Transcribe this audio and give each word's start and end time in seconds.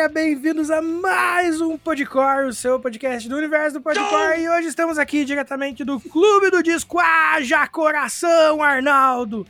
galera, 0.00 0.08
bem-vindos 0.08 0.70
a 0.70 0.80
mais 0.80 1.60
um 1.60 1.76
Podcore, 1.76 2.46
o 2.46 2.54
seu 2.54 2.80
podcast 2.80 3.28
do 3.28 3.36
universo 3.36 3.78
do 3.78 3.82
Podcore. 3.82 4.40
E 4.40 4.48
hoje 4.48 4.68
estamos 4.68 4.98
aqui 4.98 5.26
diretamente 5.26 5.84
do 5.84 6.00
Clube 6.00 6.50
do 6.50 6.62
Disco 6.62 6.98
Haja 6.98 7.68
Coração, 7.68 8.62
Arnaldo, 8.62 9.46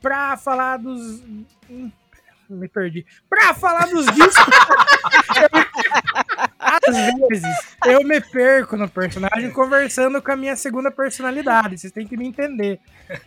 pra 0.00 0.36
falar 0.36 0.78
dos. 0.78 1.22
Hum, 1.70 1.88
Me 2.50 2.66
perdi. 2.66 3.06
Pra 3.30 3.54
falar 3.54 3.86
dos 3.86 4.06
discos. 4.06 4.34
Às 6.58 6.96
vezes 7.28 7.76
eu 7.86 8.02
me 8.02 8.20
perco 8.20 8.76
no 8.76 8.88
personagem 8.88 9.52
conversando 9.52 10.20
com 10.20 10.32
a 10.32 10.36
minha 10.36 10.56
segunda 10.56 10.90
personalidade. 10.90 11.78
Vocês 11.78 11.92
têm 11.92 12.08
que 12.08 12.16
me 12.16 12.26
entender. 12.26 12.80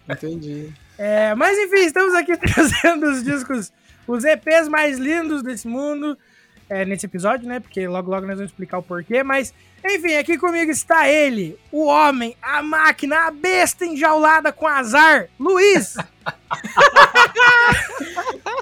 Entendi. 0.10 0.74
É, 0.98 1.34
mas 1.36 1.58
enfim, 1.58 1.86
estamos 1.86 2.14
aqui 2.16 2.36
trazendo 2.40 3.06
os 3.06 3.24
discos, 3.24 3.72
os 4.06 4.26
EPs 4.26 4.68
mais 4.68 4.98
lindos 4.98 5.42
desse 5.42 5.70
mundo 5.70 6.18
é, 6.70 6.86
nesse 6.86 7.06
episódio, 7.06 7.48
né? 7.48 7.60
Porque 7.60 7.88
logo 7.88 8.10
logo 8.10 8.26
nós 8.26 8.38
vamos 8.38 8.52
explicar 8.52 8.78
o 8.78 8.84
porquê. 8.84 9.24
Mas 9.24 9.54
enfim, 9.84 10.16
aqui 10.16 10.38
comigo 10.38 10.72
está 10.72 11.08
ele, 11.08 11.58
o 11.72 11.86
homem, 11.86 12.36
a 12.42 12.64
máquina, 12.64 13.28
a 13.28 13.32
besta 13.32 13.86
enjaulada 13.86 14.52
com 14.52 14.68
azar, 14.68 15.28
Luiz. 15.40 15.96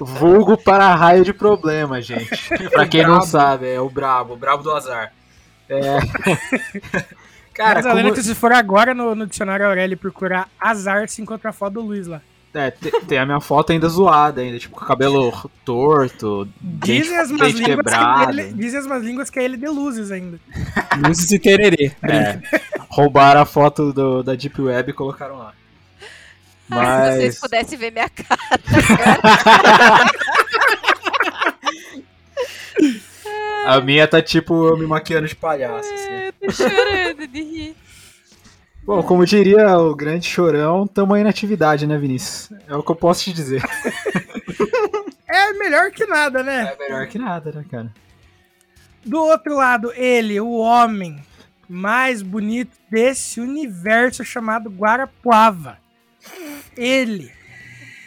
Vulgo 0.00 0.56
para 0.56 0.94
raio 0.94 1.24
de 1.24 1.32
problema, 1.32 2.02
gente. 2.02 2.28
pra 2.70 2.86
quem 2.86 3.06
não 3.06 3.22
sabe, 3.22 3.72
é 3.72 3.80
o 3.80 3.88
brabo, 3.88 4.34
o 4.34 4.36
brabo 4.36 4.62
do 4.62 4.72
azar. 4.72 5.12
É. 5.68 5.80
Cara, 7.54 7.82
Mas, 7.82 8.02
como... 8.02 8.14
que 8.14 8.22
se 8.22 8.34
for 8.34 8.52
agora 8.52 8.92
no, 8.92 9.14
no 9.14 9.26
dicionário 9.26 9.64
Aurélio 9.64 9.96
procurar 9.96 10.48
azar, 10.60 11.08
se 11.08 11.22
encontra 11.22 11.50
a 11.50 11.52
foto 11.52 11.74
do 11.74 11.80
Luiz 11.80 12.06
lá. 12.06 12.20
É, 12.54 12.70
te- 12.70 12.90
tem 13.06 13.18
a 13.18 13.26
minha 13.26 13.40
foto 13.40 13.72
ainda 13.72 13.88
zoada, 13.88 14.40
ainda, 14.40 14.58
tipo, 14.58 14.76
com 14.76 14.84
o 14.84 14.86
cabelo 14.86 15.32
torto, 15.64 16.48
dente, 16.60 17.02
Dizem 17.02 17.18
as 17.18 17.30
más 17.30 17.40
dente 17.52 17.62
línguas 17.62 17.76
que 17.76 17.82
quebrado. 17.90 18.30
ele, 18.40 18.52
dizem 18.52 18.80
as 18.80 18.86
más 18.86 19.02
línguas 19.02 19.30
que 19.30 19.38
é 19.38 19.44
ele 19.44 19.56
de 19.56 19.66
luzes 19.68 20.10
ainda. 20.10 20.38
Luzes 21.06 21.30
e 21.32 21.38
tererê. 21.38 21.92
É, 22.02 22.38
roubaram 22.88 23.40
a 23.40 23.44
foto 23.46 23.92
do- 23.92 24.22
da 24.22 24.34
Deep 24.34 24.60
Web 24.62 24.90
e 24.90 24.94
colocaram 24.94 25.38
lá. 25.38 25.52
Ai, 26.70 27.12
se 27.12 27.16
vocês 27.18 27.34
Mas. 27.34 27.40
pudessem 27.40 27.78
ver 27.78 27.92
minha 27.92 28.08
cara. 28.08 28.40
A 33.66 33.80
minha 33.80 34.06
tá 34.06 34.20
tipo 34.20 34.66
eu 34.68 34.76
me 34.76 34.86
maquiando 34.86 35.26
de 35.26 35.34
palhaço. 35.34 35.92
assim. 35.92 36.12
Eu 36.12 36.32
tô 36.34 36.50
chorando 36.52 37.26
de 37.26 37.42
rir. 37.42 37.76
Bom, 38.84 39.02
como 39.02 39.24
diria 39.24 39.78
o 39.78 39.94
grande 39.94 40.28
chorão, 40.28 40.86
tamo 40.86 41.14
aí 41.14 41.24
na 41.24 41.30
atividade, 41.30 41.86
né, 41.86 41.96
Vinícius? 41.96 42.50
É 42.68 42.76
o 42.76 42.82
que 42.82 42.90
eu 42.90 42.96
posso 42.96 43.24
te 43.24 43.32
dizer. 43.32 43.62
É 45.26 45.52
melhor 45.54 45.90
que 45.90 46.06
nada, 46.06 46.42
né? 46.42 46.74
É 46.74 46.78
melhor 46.78 47.06
que 47.06 47.18
nada, 47.18 47.50
né, 47.50 47.64
cara? 47.70 47.90
Do 49.04 49.20
outro 49.20 49.56
lado, 49.56 49.92
ele, 49.94 50.38
o 50.38 50.52
homem 50.52 51.20
mais 51.68 52.22
bonito 52.22 52.76
desse 52.90 53.40
universo 53.40 54.24
chamado 54.24 54.70
Guarapuava. 54.70 55.78
Ele, 56.76 57.32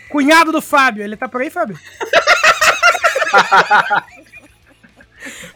cunhado 0.09 0.51
do 0.51 0.61
Fábio. 0.61 1.03
Ele 1.03 1.17
tá 1.17 1.27
por 1.27 1.41
aí, 1.41 1.49
Fábio? 1.49 1.77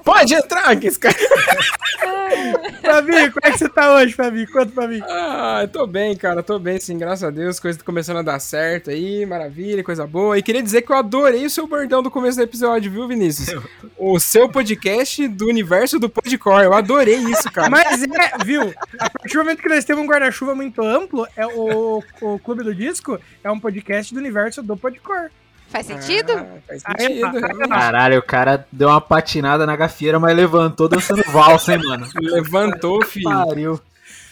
Pode 0.04 0.34
entrar, 0.34 0.76
que 0.76 0.88
esse 0.88 1.00
cara. 1.00 1.16
Fabinho, 2.82 3.32
como 3.32 3.42
é 3.44 3.52
que 3.52 3.58
você 3.58 3.70
tá 3.70 3.96
hoje, 3.96 4.14
Fabinho? 4.14 4.52
Conta 4.52 4.72
pra 4.72 4.88
mim. 4.88 5.02
Ah, 5.08 5.60
eu 5.62 5.68
tô 5.68 5.86
bem, 5.86 6.16
cara. 6.16 6.42
Tô 6.42 6.58
bem, 6.58 6.80
sim, 6.80 6.98
graças 6.98 7.24
a 7.24 7.30
Deus. 7.30 7.60
Coisa 7.60 7.78
tá 7.78 7.86
começando 7.86 8.18
a 8.18 8.22
dar 8.22 8.40
certo 8.40 8.90
aí, 8.90 9.26
maravilha, 9.26 9.84
coisa 9.84 10.06
boa. 10.08 10.38
E 10.38 10.42
queria 10.42 10.64
dizer 10.64 10.81
que 10.81 10.92
eu 10.92 10.96
adorei 10.96 11.46
o 11.46 11.50
seu 11.50 11.68
bordão 11.68 12.02
do 12.02 12.10
começo 12.10 12.38
do 12.38 12.44
episódio, 12.44 12.92
viu, 12.92 13.08
Vinícius? 13.08 13.62
O 13.98 14.20
seu 14.20 14.50
podcast 14.50 15.28
do 15.28 15.48
universo 15.48 16.00
do 16.00 16.10
Podcore. 16.10 16.66
Eu 16.66 16.74
adorei 16.74 17.18
isso, 17.18 17.52
cara. 17.52 17.70
Mas 17.70 18.04
é, 18.04 18.44
viu? 18.44 18.74
A 19.00 19.10
partir 19.10 19.34
do 19.34 19.40
momento 19.40 19.62
que 19.62 19.70
nós 19.70 19.86
temos 19.86 20.04
um 20.04 20.08
guarda-chuva 20.08 20.56
muito 20.56 20.81
amplo, 20.81 21.28
é 21.36 21.46
o, 21.46 22.04
o 22.22 22.40
Clube 22.40 22.64
do 22.64 22.74
Disco 22.74 23.20
é 23.44 23.52
um 23.52 23.60
podcast 23.60 24.14
do 24.14 24.20
universo 24.20 24.62
do 24.62 24.76
Podcor. 24.76 25.30
Faz 25.72 25.86
sentido? 25.86 26.34
Ah, 26.34 26.46
faz 26.68 26.82
sentido. 26.82 27.32
Caralho, 27.70 28.20
o 28.20 28.24
cara 28.24 28.68
deu 28.72 28.90
uma 28.90 29.00
patinada 29.00 29.66
na 29.66 29.76
gafieira, 29.76 30.20
mas 30.20 30.36
levantou 30.36 30.90
dançando 30.90 31.24
valsa, 31.32 31.74
hein, 31.74 31.82
mano? 31.82 32.08
Levantou, 32.16 33.02
filho. 33.06 33.30
Pariu. 33.30 33.81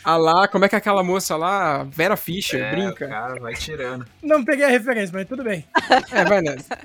Ah 0.04 0.18
lá, 0.18 0.48
como 0.48 0.66
é 0.66 0.70
que 0.70 0.76
é 0.76 0.78
aquela 0.78 1.04
moça 1.04 1.36
lá, 1.36 1.84
Vera 1.84 2.18
Fischer, 2.18 2.62
É, 2.62 2.72
brinca? 2.72 3.08
Cara, 3.08 3.40
vai 3.40 3.54
tirando. 3.54 4.06
Não 4.22 4.44
peguei 4.44 4.66
a 4.66 4.70
referência, 4.70 5.12
mas 5.14 5.28
tudo 5.28 5.44
bem. 5.44 5.66
É, 6.12 6.26
vai 6.26 6.42
nessa. 6.42 6.78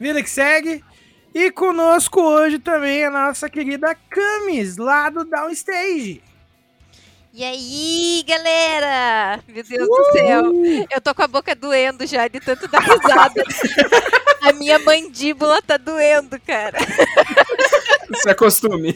Vida 0.00 0.22
que 0.22 0.30
segue. 0.30 0.82
E 1.34 1.50
conosco 1.50 2.20
hoje 2.20 2.58
também 2.58 3.04
a 3.04 3.10
nossa 3.10 3.50
querida 3.50 3.94
Camis, 4.08 4.76
lá 4.78 5.10
do 5.10 5.24
Downstage. 5.24 6.22
E 7.38 7.44
aí, 7.44 8.24
galera? 8.26 9.38
Meu 9.46 9.62
Deus 9.62 9.86
do 9.86 10.04
céu. 10.12 10.52
Eu 10.92 11.00
tô 11.00 11.14
com 11.14 11.22
a 11.22 11.28
boca 11.28 11.54
doendo 11.54 12.04
já 12.04 12.26
de 12.26 12.40
tanto 12.40 12.66
dar 12.66 12.80
risada. 12.80 13.44
a 14.42 14.52
minha 14.54 14.76
mandíbula 14.80 15.62
tá 15.62 15.76
doendo, 15.76 16.40
cara. 16.40 16.76
Isso 18.12 18.28
é 18.28 18.34
costume. 18.34 18.92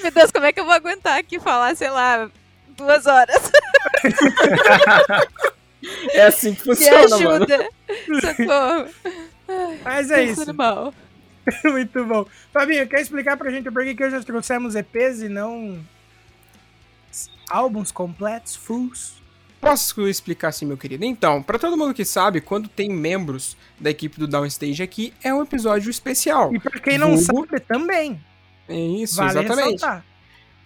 Meu 0.00 0.12
Deus, 0.12 0.30
como 0.30 0.46
é 0.46 0.52
que 0.52 0.60
eu 0.60 0.64
vou 0.64 0.74
aguentar 0.74 1.18
aqui 1.18 1.40
falar, 1.40 1.74
sei 1.74 1.90
lá, 1.90 2.30
duas 2.68 3.04
horas? 3.04 3.50
É 6.12 6.26
assim 6.26 6.54
que 6.54 6.68
Me 6.68 6.76
funciona, 6.76 7.18
mano. 7.18 7.30
ajuda. 7.30 7.68
Socorro. 8.20 9.74
Mas 9.82 10.10
é 10.12 10.22
isso. 10.22 10.54
Mal. 10.54 10.94
Muito 11.64 12.04
bom. 12.04 12.26
Fabinho, 12.52 12.88
quer 12.88 13.00
explicar 13.00 13.36
pra 13.36 13.50
gente 13.50 13.72
por 13.72 13.82
que 13.82 13.96
que 13.96 14.04
hoje 14.04 14.14
nós 14.14 14.24
trouxemos 14.24 14.76
EPs 14.76 15.22
e 15.22 15.28
não 15.28 15.84
álbuns 17.48 17.90
completos, 17.92 18.54
fulls? 18.56 19.14
Posso 19.60 20.06
explicar 20.06 20.48
assim, 20.48 20.66
meu 20.66 20.76
querido? 20.76 21.04
Então, 21.04 21.42
pra 21.42 21.58
todo 21.58 21.76
mundo 21.76 21.94
que 21.94 22.04
sabe, 22.04 22.40
quando 22.40 22.68
tem 22.68 22.88
membros 22.88 23.56
da 23.80 23.90
equipe 23.90 24.18
do 24.18 24.26
Downstage 24.28 24.82
aqui, 24.82 25.12
é 25.24 25.32
um 25.34 25.42
episódio 25.42 25.90
especial. 25.90 26.54
E 26.54 26.60
pra 26.60 26.78
quem 26.78 26.98
não 26.98 27.16
Vulgo. 27.16 27.46
sabe 27.48 27.60
também, 27.60 28.20
É 28.68 28.78
isso, 28.78 29.16
vale 29.16 29.30
exatamente. 29.40 29.72
ressaltar. 29.72 30.04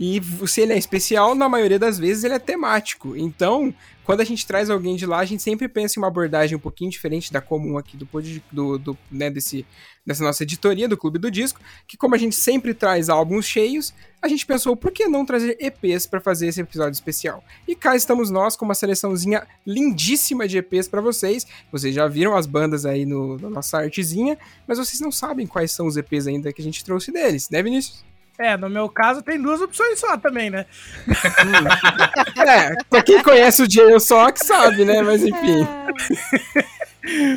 E 0.01 0.19
se 0.47 0.63
ele 0.63 0.73
é 0.73 0.79
especial, 0.79 1.35
na 1.35 1.47
maioria 1.47 1.79
das 1.79 1.99
vezes 1.99 2.25
ele 2.25 2.33
é 2.33 2.39
temático. 2.39 3.15
Então, 3.15 3.75
quando 4.03 4.23
a 4.23 4.25
gente 4.25 4.47
traz 4.47 4.71
alguém 4.71 4.97
de 4.97 5.05
lá, 5.05 5.19
a 5.19 5.27
gente 5.27 5.43
sempre 5.43 5.69
pensa 5.69 5.99
em 5.99 6.03
uma 6.03 6.09
abordagem 6.09 6.57
um 6.57 6.61
pouquinho 6.61 6.91
diferente 6.91 7.31
da 7.31 7.39
comum 7.39 7.77
aqui 7.77 7.99
do, 7.99 8.09
do, 8.51 8.79
do 8.79 8.99
né, 9.11 9.29
desse, 9.29 9.67
dessa 10.05 10.25
nossa 10.25 10.43
editoria 10.43 10.89
do 10.89 10.97
Clube 10.97 11.19
do 11.19 11.31
Disco, 11.31 11.61
que 11.87 11.99
como 11.99 12.15
a 12.15 12.19
gente 12.19 12.35
sempre 12.35 12.73
traz 12.73 13.11
álbuns 13.11 13.45
cheios, 13.45 13.93
a 14.23 14.27
gente 14.27 14.47
pensou 14.47 14.75
por 14.75 14.91
que 14.91 15.07
não 15.07 15.27
trazer 15.27 15.59
EPs 15.61 16.07
para 16.07 16.19
fazer 16.19 16.47
esse 16.47 16.63
episódio 16.63 16.93
especial. 16.93 17.45
E 17.69 17.77
cá 17.77 17.95
estamos 17.95 18.31
nós 18.31 18.57
com 18.57 18.65
uma 18.65 18.75
seleçãozinha 18.75 19.47
lindíssima 19.67 20.49
de 20.49 20.57
EPs 20.57 20.89
para 20.89 21.03
vocês. 21.03 21.47
Vocês 21.71 21.95
já 21.95 22.09
viram 22.09 22.35
as 22.35 22.47
bandas 22.47 22.87
aí 22.87 23.05
no, 23.05 23.37
na 23.37 23.51
nossa 23.51 23.77
artezinha, 23.77 24.39
mas 24.67 24.79
vocês 24.79 24.99
não 24.99 25.13
sabem 25.13 25.47
quais 25.47 25.73
são 25.73 25.87
os 25.87 25.99
EPs 25.99 26.27
ainda 26.27 26.55
que 26.55 26.63
a 26.63 26.65
gente 26.65 26.83
trouxe 26.83 27.13
deles, 27.13 27.51
né, 27.51 27.63
Vinícius? 27.63 28.10
É, 28.41 28.57
no 28.57 28.71
meu 28.71 28.89
caso 28.89 29.21
tem 29.21 29.41
duas 29.41 29.61
opções 29.61 30.01
só 30.01 30.17
também, 30.17 30.49
né? 30.49 30.65
É, 32.41 32.75
pra 32.89 33.03
quem 33.03 33.23
conhece 33.23 33.63
o 33.63 33.71
Jay 33.71 34.01
só 34.01 34.33
que 34.33 34.43
sabe, 34.43 34.85
né? 34.85 35.03
Mas 35.03 35.23
enfim. 35.23 35.67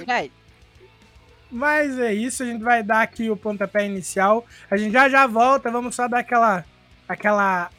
Vai. 0.07 0.31
Mas 1.51 1.99
é 1.99 2.13
isso, 2.13 2.41
a 2.41 2.45
gente 2.45 2.63
vai 2.63 2.81
dar 2.81 3.01
aqui 3.01 3.29
o 3.29 3.35
pontapé 3.35 3.85
inicial. 3.85 4.45
A 4.71 4.77
gente 4.77 4.93
já 4.93 5.09
já 5.09 5.27
volta, 5.27 5.69
vamos 5.69 5.93
só 5.93 6.07
dar 6.07 6.19
aquela. 6.19 6.63
aquela. 7.07 7.69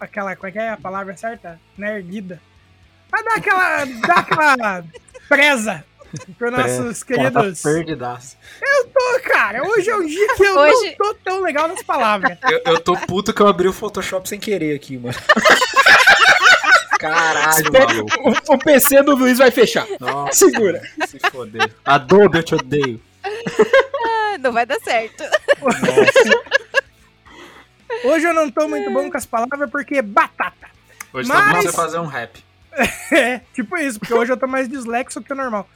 aquela. 0.00 0.34
como 0.34 0.48
é 0.48 0.52
que 0.52 0.58
é 0.58 0.70
a 0.70 0.76
palavra 0.76 1.16
certa? 1.16 1.60
Não 1.78 1.86
é 1.86 1.96
erguida. 1.96 2.42
Vai 3.08 3.22
dar 3.22 3.36
aquela. 3.36 3.84
dar 3.84 4.18
aquela 4.18 4.84
presa 5.28 5.84
para 6.38 6.50
nossos 6.50 7.02
Cara, 7.02 7.30
tá 7.30 7.40
queridos. 7.40 7.62
perdidaço. 7.62 8.36
Pô, 8.92 9.20
cara, 9.24 9.62
hoje 9.66 9.90
é 9.90 9.96
um 9.96 10.06
dia 10.06 10.34
que 10.34 10.42
eu 10.44 10.56
Hoje- 10.58 10.96
não 10.98 11.12
tô 11.12 11.14
tão 11.22 11.40
legal 11.42 11.68
nas 11.68 11.82
palavras. 11.82 12.38
Eu, 12.50 12.60
eu 12.72 12.80
tô 12.80 12.96
puto 12.96 13.32
que 13.34 13.40
eu 13.40 13.46
abri 13.48 13.68
o 13.68 13.72
Photoshop 13.72 14.28
sem 14.28 14.38
querer 14.40 14.74
aqui, 14.74 14.96
mano. 14.98 15.14
Caralho, 16.98 17.72
maluco. 17.72 18.52
O, 18.52 18.54
o 18.54 18.58
PC 18.58 19.02
do 19.02 19.14
Luiz 19.14 19.36
vai 19.38 19.50
fechar. 19.50 19.86
Nossa, 20.00 20.32
Segura. 20.32 20.80
se 21.06 21.18
foder. 21.30 21.70
Adobe, 21.84 22.38
eu 22.38 22.42
te 22.42 22.54
odeio. 22.54 23.00
Ah, 23.22 24.38
não 24.38 24.52
vai 24.52 24.64
dar 24.64 24.80
certo. 24.80 25.22
Hoje 28.04 28.26
eu 28.26 28.34
não 28.34 28.50
tô 28.50 28.68
muito 28.68 28.90
bom 28.90 29.10
com 29.10 29.16
as 29.16 29.26
palavras 29.26 29.70
porque 29.70 30.00
batata. 30.02 30.68
Hoje 31.12 31.28
Mas- 31.28 31.38
todo 31.38 31.54
mundo 31.56 31.64
vai 31.64 31.72
fazer 31.72 31.98
um 31.98 32.06
rap. 32.06 32.44
É, 33.10 33.40
tipo 33.54 33.74
isso, 33.78 33.98
porque 33.98 34.12
hoje 34.12 34.32
eu 34.32 34.36
tô 34.36 34.46
mais 34.46 34.68
dislexo 34.68 35.22
que 35.22 35.32
o 35.32 35.36
normal. 35.36 35.66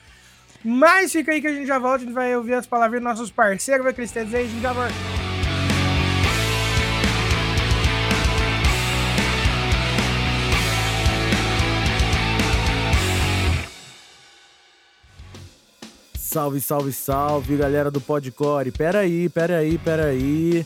Mas 0.64 1.12
fica 1.12 1.32
aí 1.32 1.40
que 1.40 1.46
a 1.46 1.54
gente 1.54 1.66
já 1.66 1.78
volta, 1.78 1.96
a 1.96 2.06
gente 2.06 2.12
vai 2.12 2.36
ouvir 2.36 2.54
as 2.54 2.66
palavras 2.66 3.00
dos 3.00 3.08
nossos 3.08 3.30
parceiros, 3.30 3.94
têm 3.94 4.22
a 4.22 4.24
dizer 4.24 4.36
a 4.36 4.42
gente 4.42 4.60
já 4.60 4.72
volta. 4.72 4.94
Salve, 16.14 16.60
salve, 16.60 16.92
salve, 16.92 17.56
galera 17.56 17.90
do 17.90 18.00
Podcore. 18.00 18.70
Pera 18.70 19.00
aí, 19.00 19.28
pera 19.28 19.58
aí, 19.58 19.76
pera 19.78 20.04
aí. 20.04 20.64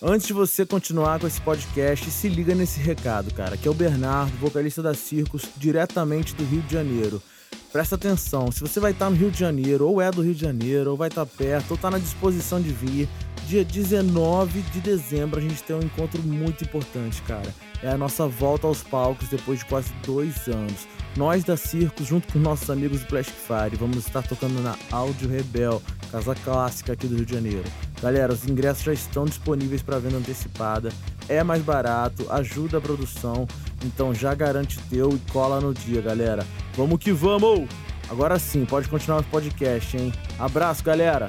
Antes 0.00 0.26
de 0.26 0.32
você 0.32 0.64
continuar 0.64 1.20
com 1.20 1.26
esse 1.26 1.40
podcast, 1.40 2.10
se 2.10 2.28
liga 2.28 2.54
nesse 2.54 2.80
recado, 2.80 3.32
cara, 3.34 3.56
que 3.56 3.68
é 3.68 3.70
o 3.70 3.74
Bernardo, 3.74 4.34
vocalista 4.38 4.82
da 4.82 4.94
Circus, 4.94 5.46
diretamente 5.58 6.34
do 6.34 6.44
Rio 6.44 6.62
de 6.62 6.72
Janeiro. 6.72 7.22
Presta 7.74 7.96
atenção, 7.96 8.52
se 8.52 8.60
você 8.60 8.78
vai 8.78 8.92
estar 8.92 9.10
no 9.10 9.16
Rio 9.16 9.32
de 9.32 9.40
Janeiro, 9.40 9.88
ou 9.88 10.00
é 10.00 10.08
do 10.08 10.22
Rio 10.22 10.32
de 10.32 10.40
Janeiro, 10.40 10.92
ou 10.92 10.96
vai 10.96 11.08
estar 11.08 11.26
perto, 11.26 11.72
ou 11.72 11.74
está 11.74 11.90
na 11.90 11.98
disposição 11.98 12.60
de 12.60 12.70
vir, 12.70 13.08
dia 13.48 13.64
19 13.64 14.62
de 14.62 14.80
dezembro 14.80 15.40
a 15.40 15.42
gente 15.42 15.60
tem 15.60 15.74
um 15.74 15.82
encontro 15.82 16.22
muito 16.22 16.62
importante, 16.62 17.20
cara. 17.22 17.52
É 17.82 17.88
a 17.88 17.98
nossa 17.98 18.28
volta 18.28 18.68
aos 18.68 18.84
palcos 18.84 19.26
depois 19.28 19.58
de 19.58 19.64
quase 19.64 19.92
dois 20.06 20.46
anos. 20.46 20.86
Nós 21.16 21.44
da 21.44 21.56
Circos, 21.56 22.08
junto 22.08 22.32
com 22.32 22.40
nossos 22.40 22.68
amigos 22.68 23.00
do 23.00 23.06
Plastic 23.06 23.36
Fire, 23.36 23.76
vamos 23.76 23.98
estar 23.98 24.22
tocando 24.22 24.60
na 24.60 24.74
Áudio 24.90 25.28
Rebel, 25.28 25.80
casa 26.10 26.34
clássica 26.34 26.92
aqui 26.92 27.06
do 27.06 27.14
Rio 27.14 27.24
de 27.24 27.34
Janeiro. 27.34 27.64
Galera, 28.02 28.32
os 28.32 28.48
ingressos 28.48 28.82
já 28.82 28.92
estão 28.92 29.24
disponíveis 29.24 29.80
para 29.80 30.00
venda 30.00 30.16
antecipada, 30.16 30.90
é 31.28 31.44
mais 31.44 31.62
barato, 31.62 32.26
ajuda 32.32 32.78
a 32.78 32.80
produção, 32.80 33.46
então 33.84 34.12
já 34.12 34.34
garante 34.34 34.80
teu 34.90 35.10
e 35.10 35.30
cola 35.30 35.60
no 35.60 35.72
dia, 35.72 36.02
galera. 36.02 36.44
Vamos 36.76 36.98
que 36.98 37.12
vamos! 37.12 37.68
Agora 38.10 38.36
sim, 38.38 38.64
pode 38.64 38.88
continuar 38.88 39.20
o 39.20 39.24
podcast, 39.24 39.96
hein? 39.96 40.12
Abraço, 40.36 40.82
galera! 40.82 41.28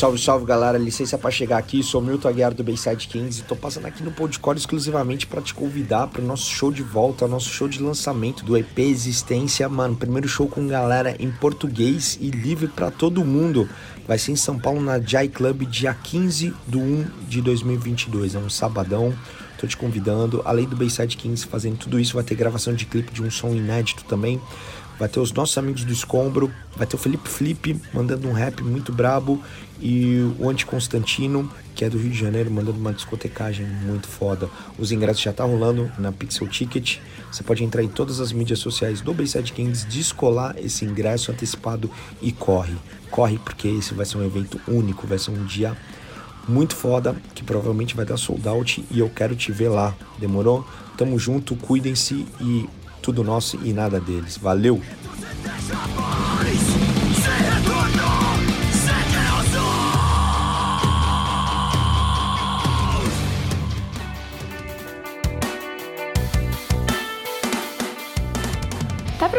Salve, 0.00 0.18
salve 0.18 0.46
galera, 0.46 0.78
licença 0.78 1.18
para 1.18 1.30
chegar 1.30 1.58
aqui, 1.58 1.82
sou 1.82 2.00
Milton 2.00 2.26
Aguiar 2.26 2.54
do 2.54 2.64
Bayside 2.64 3.06
Kings 3.06 3.40
e 3.40 3.42
tô 3.42 3.54
passando 3.54 3.84
aqui 3.84 4.02
no 4.02 4.10
Podcore 4.10 4.56
exclusivamente 4.56 5.26
para 5.26 5.42
te 5.42 5.52
convidar 5.52 6.06
para 6.06 6.22
o 6.22 6.24
nosso 6.24 6.50
show 6.50 6.72
de 6.72 6.82
volta, 6.82 7.28
nosso 7.28 7.50
show 7.50 7.68
de 7.68 7.82
lançamento 7.82 8.42
do 8.42 8.56
EP 8.56 8.78
Existência, 8.78 9.68
mano, 9.68 9.94
primeiro 9.94 10.26
show 10.26 10.48
com 10.48 10.66
galera 10.66 11.14
em 11.18 11.30
português 11.30 12.16
e 12.18 12.30
livre 12.30 12.66
para 12.66 12.90
todo 12.90 13.22
mundo. 13.26 13.68
Vai 14.08 14.18
ser 14.18 14.32
em 14.32 14.36
São 14.36 14.58
Paulo 14.58 14.80
na 14.80 14.98
Jai 14.98 15.28
Club 15.28 15.64
dia 15.64 15.92
15 15.92 16.54
de 16.66 16.78
1 16.78 17.06
de 17.28 17.42
2022, 17.42 18.36
é 18.36 18.38
um 18.38 18.48
sabadão. 18.48 19.12
Tô 19.58 19.66
te 19.66 19.76
convidando, 19.76 20.40
além 20.46 20.64
do 20.64 20.74
Bayside 20.74 21.14
Kings 21.14 21.46
fazendo 21.46 21.76
tudo 21.76 22.00
isso, 22.00 22.14
vai 22.14 22.24
ter 22.24 22.34
gravação 22.36 22.72
de 22.72 22.86
clipe 22.86 23.12
de 23.12 23.22
um 23.22 23.30
som 23.30 23.50
inédito 23.50 24.02
também. 24.04 24.40
Vai 24.98 25.08
ter 25.08 25.18
os 25.18 25.32
nossos 25.32 25.56
amigos 25.56 25.82
do 25.82 25.92
Escombro, 25.92 26.52
vai 26.76 26.86
ter 26.86 26.94
o 26.94 26.98
Felipe 26.98 27.26
Flip 27.26 27.80
mandando 27.92 28.28
um 28.28 28.32
rap 28.32 28.62
muito 28.62 28.92
brabo 28.92 29.42
e 29.80 30.32
o 30.38 30.48
Anti 30.48 30.66
Constantino, 30.66 31.50
que 31.74 31.84
é 31.84 31.90
do 31.90 31.98
Rio 31.98 32.10
de 32.10 32.18
Janeiro, 32.18 32.50
mandando 32.50 32.78
uma 32.78 32.92
discotecagem 32.92 33.66
muito 33.66 34.06
foda. 34.06 34.48
Os 34.78 34.92
ingressos 34.92 35.22
já 35.22 35.32
tá 35.32 35.44
rolando 35.44 35.90
na 35.98 36.12
Pixel 36.12 36.46
Ticket. 36.48 36.98
Você 37.30 37.42
pode 37.42 37.64
entrar 37.64 37.82
em 37.82 37.88
todas 37.88 38.20
as 38.20 38.32
mídias 38.32 38.58
sociais 38.58 39.00
do 39.00 39.14
Bayside 39.14 39.52
Kings, 39.52 39.86
descolar 39.86 40.56
esse 40.58 40.84
ingresso 40.84 41.30
antecipado 41.30 41.90
e 42.20 42.32
corre. 42.32 42.74
Corre 43.10 43.38
porque 43.38 43.68
esse 43.68 43.94
vai 43.94 44.04
ser 44.04 44.18
um 44.18 44.24
evento 44.24 44.60
único, 44.68 45.06
vai 45.06 45.18
ser 45.18 45.30
um 45.30 45.44
dia 45.44 45.76
muito 46.48 46.74
foda, 46.74 47.14
que 47.34 47.42
provavelmente 47.44 47.94
vai 47.94 48.04
dar 48.04 48.16
sold 48.16 48.46
out 48.48 48.84
e 48.90 48.98
eu 48.98 49.08
quero 49.08 49.34
te 49.34 49.52
ver 49.52 49.68
lá. 49.68 49.94
Demorou? 50.18 50.66
Tamo 50.96 51.18
junto, 51.18 51.56
cuidem-se 51.56 52.26
e 52.40 52.68
tudo 53.00 53.24
nosso 53.24 53.58
e 53.64 53.72
nada 53.72 54.00
deles. 54.00 54.36
Valeu! 54.36 54.82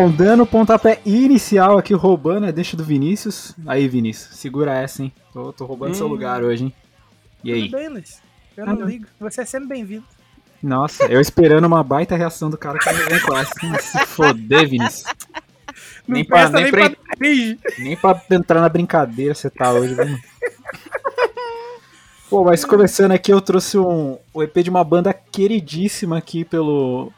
Bom, 0.00 0.10
dando 0.10 0.46
pontapé 0.46 0.98
inicial 1.04 1.76
aqui, 1.76 1.92
roubando 1.92 2.46
a 2.46 2.50
deixa 2.50 2.74
do 2.74 2.82
Vinícius. 2.82 3.54
Aí, 3.66 3.86
Vinícius, 3.86 4.34
segura 4.34 4.72
essa, 4.72 5.02
hein? 5.02 5.12
Tô, 5.30 5.52
tô 5.52 5.66
roubando 5.66 5.90
hum. 5.90 5.94
seu 5.94 6.06
lugar 6.06 6.42
hoje, 6.42 6.64
hein? 6.64 6.74
E 7.44 7.52
aí? 7.52 7.64
Tudo 7.64 7.76
bem, 7.76 7.88
Luiz. 7.90 8.22
Eu 8.56 8.64
não 8.64 8.82
ah, 8.82 8.86
ligo. 8.86 9.06
Você 9.20 9.42
é 9.42 9.44
sempre 9.44 9.68
bem-vindo. 9.68 10.04
Nossa, 10.62 11.04
eu 11.04 11.20
esperando 11.20 11.66
uma 11.66 11.84
baita 11.84 12.16
reação 12.16 12.48
do 12.48 12.56
cara 12.56 12.78
que 12.78 12.90
não 12.90 13.08
vem 13.08 13.20
classe. 13.20 13.52
Se 13.82 14.06
foder, 14.06 14.70
Vinícius. 14.70 15.04
Não 16.08 16.14
Nem 16.14 16.24
pra- 16.24 16.48
nem 16.48 16.62
nem 16.62 16.70
pra-. 16.72 16.92
Nem 17.78 17.96
pra 17.98 18.22
entrar 18.30 18.62
na 18.62 18.70
brincadeira 18.70 19.34
você 19.34 19.50
tá 19.50 19.70
hoje, 19.70 19.92
vamos. 19.92 20.18
Pô, 22.30 22.42
mas 22.42 22.64
começando 22.64 23.12
aqui, 23.12 23.30
eu 23.30 23.40
trouxe 23.42 23.76
um, 23.76 24.16
o 24.32 24.42
EP 24.42 24.62
de 24.62 24.70
uma 24.70 24.82
banda 24.82 25.12
queridíssima 25.12 26.16
aqui 26.16 26.42
pelo. 26.42 27.12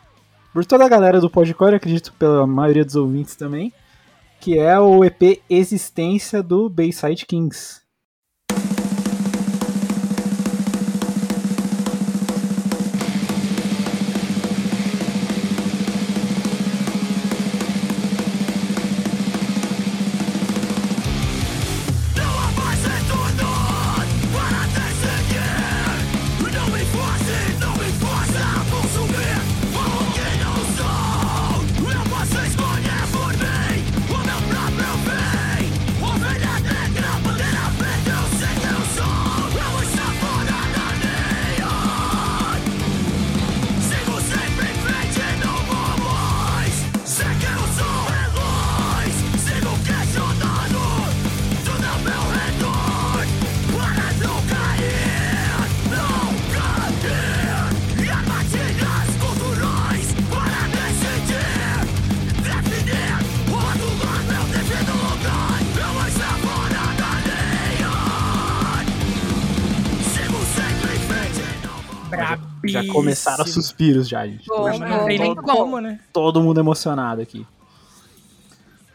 Por 0.53 0.65
toda 0.65 0.85
a 0.85 0.89
galera 0.89 1.21
do 1.21 1.31
Podcore, 1.31 1.77
acredito 1.77 2.13
pela 2.15 2.47
maioria 2.47 2.85
dos 2.85 2.97
ouvintes 2.97 3.37
também. 3.37 3.73
Que 4.41 4.59
é 4.59 4.79
o 4.79 5.05
EP 5.05 5.43
Existência 5.49 6.43
do 6.43 6.69
Bayside 6.69 7.27
Kings. 7.27 7.82
Já 72.65 72.87
começaram 72.87 73.45
os 73.45 73.53
suspiros 73.53 74.09
já, 74.09 74.27
gente. 74.27 74.47
Bom, 74.47 74.63
Mas 74.63 74.79
não 74.79 75.07
tem 75.07 75.19
nem 75.19 75.35
bom, 75.35 75.43
como, 75.43 75.81
né? 75.81 76.01
todo 76.13 76.43
mundo 76.43 76.61
emocionado 76.61 77.21
aqui. 77.21 77.47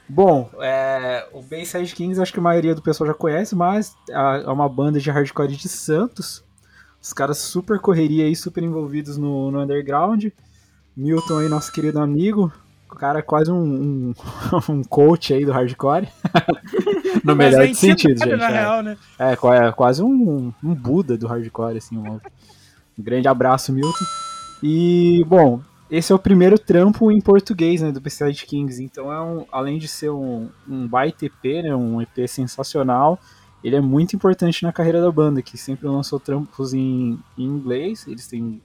Bom, 0.09 0.49
é, 0.61 1.27
o 1.33 1.41
Bayside 1.41 1.93
Kings 1.93 2.21
acho 2.21 2.31
que 2.31 2.39
a 2.39 2.43
maioria 2.43 2.73
do 2.73 2.81
pessoal 2.81 3.07
já 3.07 3.13
conhece, 3.13 3.55
mas 3.55 3.93
é 4.09 4.49
uma 4.49 4.69
banda 4.69 4.99
de 4.99 5.11
hardcore 5.11 5.55
de 5.55 5.67
Santos. 5.67 6.43
Os 7.01 7.11
caras 7.11 7.37
super 7.37 7.79
correria 7.79 8.25
aí, 8.25 8.35
super 8.35 8.63
envolvidos 8.63 9.17
no, 9.17 9.51
no 9.51 9.59
underground. 9.59 10.27
Milton 10.95 11.39
aí, 11.39 11.49
nosso 11.49 11.71
querido 11.71 11.99
amigo. 11.99 12.51
O 12.89 12.95
cara 12.95 13.19
é 13.19 13.21
quase 13.21 13.51
um, 13.51 13.57
um, 13.57 14.13
um 14.69 14.83
coach 14.83 15.33
aí 15.33 15.45
do 15.45 15.51
hardcore. 15.51 16.07
no 17.23 17.35
melhor 17.35 17.63
é 17.63 17.73
sentidos, 17.73 18.21
entidade, 18.21 18.31
gente. 18.31 18.39
Na 18.39 18.49
é. 18.49 18.53
real, 18.53 18.81
né? 18.81 18.97
É, 19.19 19.33
é 19.33 19.71
quase 19.73 20.01
um, 20.01 20.53
um 20.63 20.73
Buda 20.73 21.17
do 21.17 21.27
hardcore, 21.27 21.77
assim. 21.77 21.97
Um, 21.97 22.19
um 22.97 23.03
grande 23.03 23.27
abraço, 23.27 23.71
Milton. 23.71 24.05
E, 24.63 25.23
bom, 25.27 25.61
esse 25.89 26.11
é 26.11 26.15
o 26.15 26.19
primeiro 26.19 26.57
trampo 26.57 27.11
em 27.11 27.21
português, 27.21 27.81
né, 27.81 27.91
do 27.91 28.01
Beside 28.01 28.45
Kings. 28.45 28.83
Então, 28.83 29.11
é 29.11 29.21
um, 29.21 29.45
além 29.51 29.77
de 29.77 29.87
ser 29.87 30.09
um, 30.09 30.49
um 30.67 30.87
baita 30.87 31.25
EP, 31.25 31.63
né, 31.63 31.75
um 31.75 32.01
EP 32.01 32.27
sensacional, 32.27 33.19
ele 33.63 33.75
é 33.75 33.81
muito 33.81 34.15
importante 34.15 34.63
na 34.63 34.73
carreira 34.73 35.01
da 35.01 35.11
banda, 35.11 35.41
que 35.41 35.57
sempre 35.57 35.87
lançou 35.87 36.19
trampos 36.19 36.73
em, 36.73 37.19
em 37.37 37.43
inglês. 37.43 38.05
Eles 38.07 38.27
têm 38.27 38.61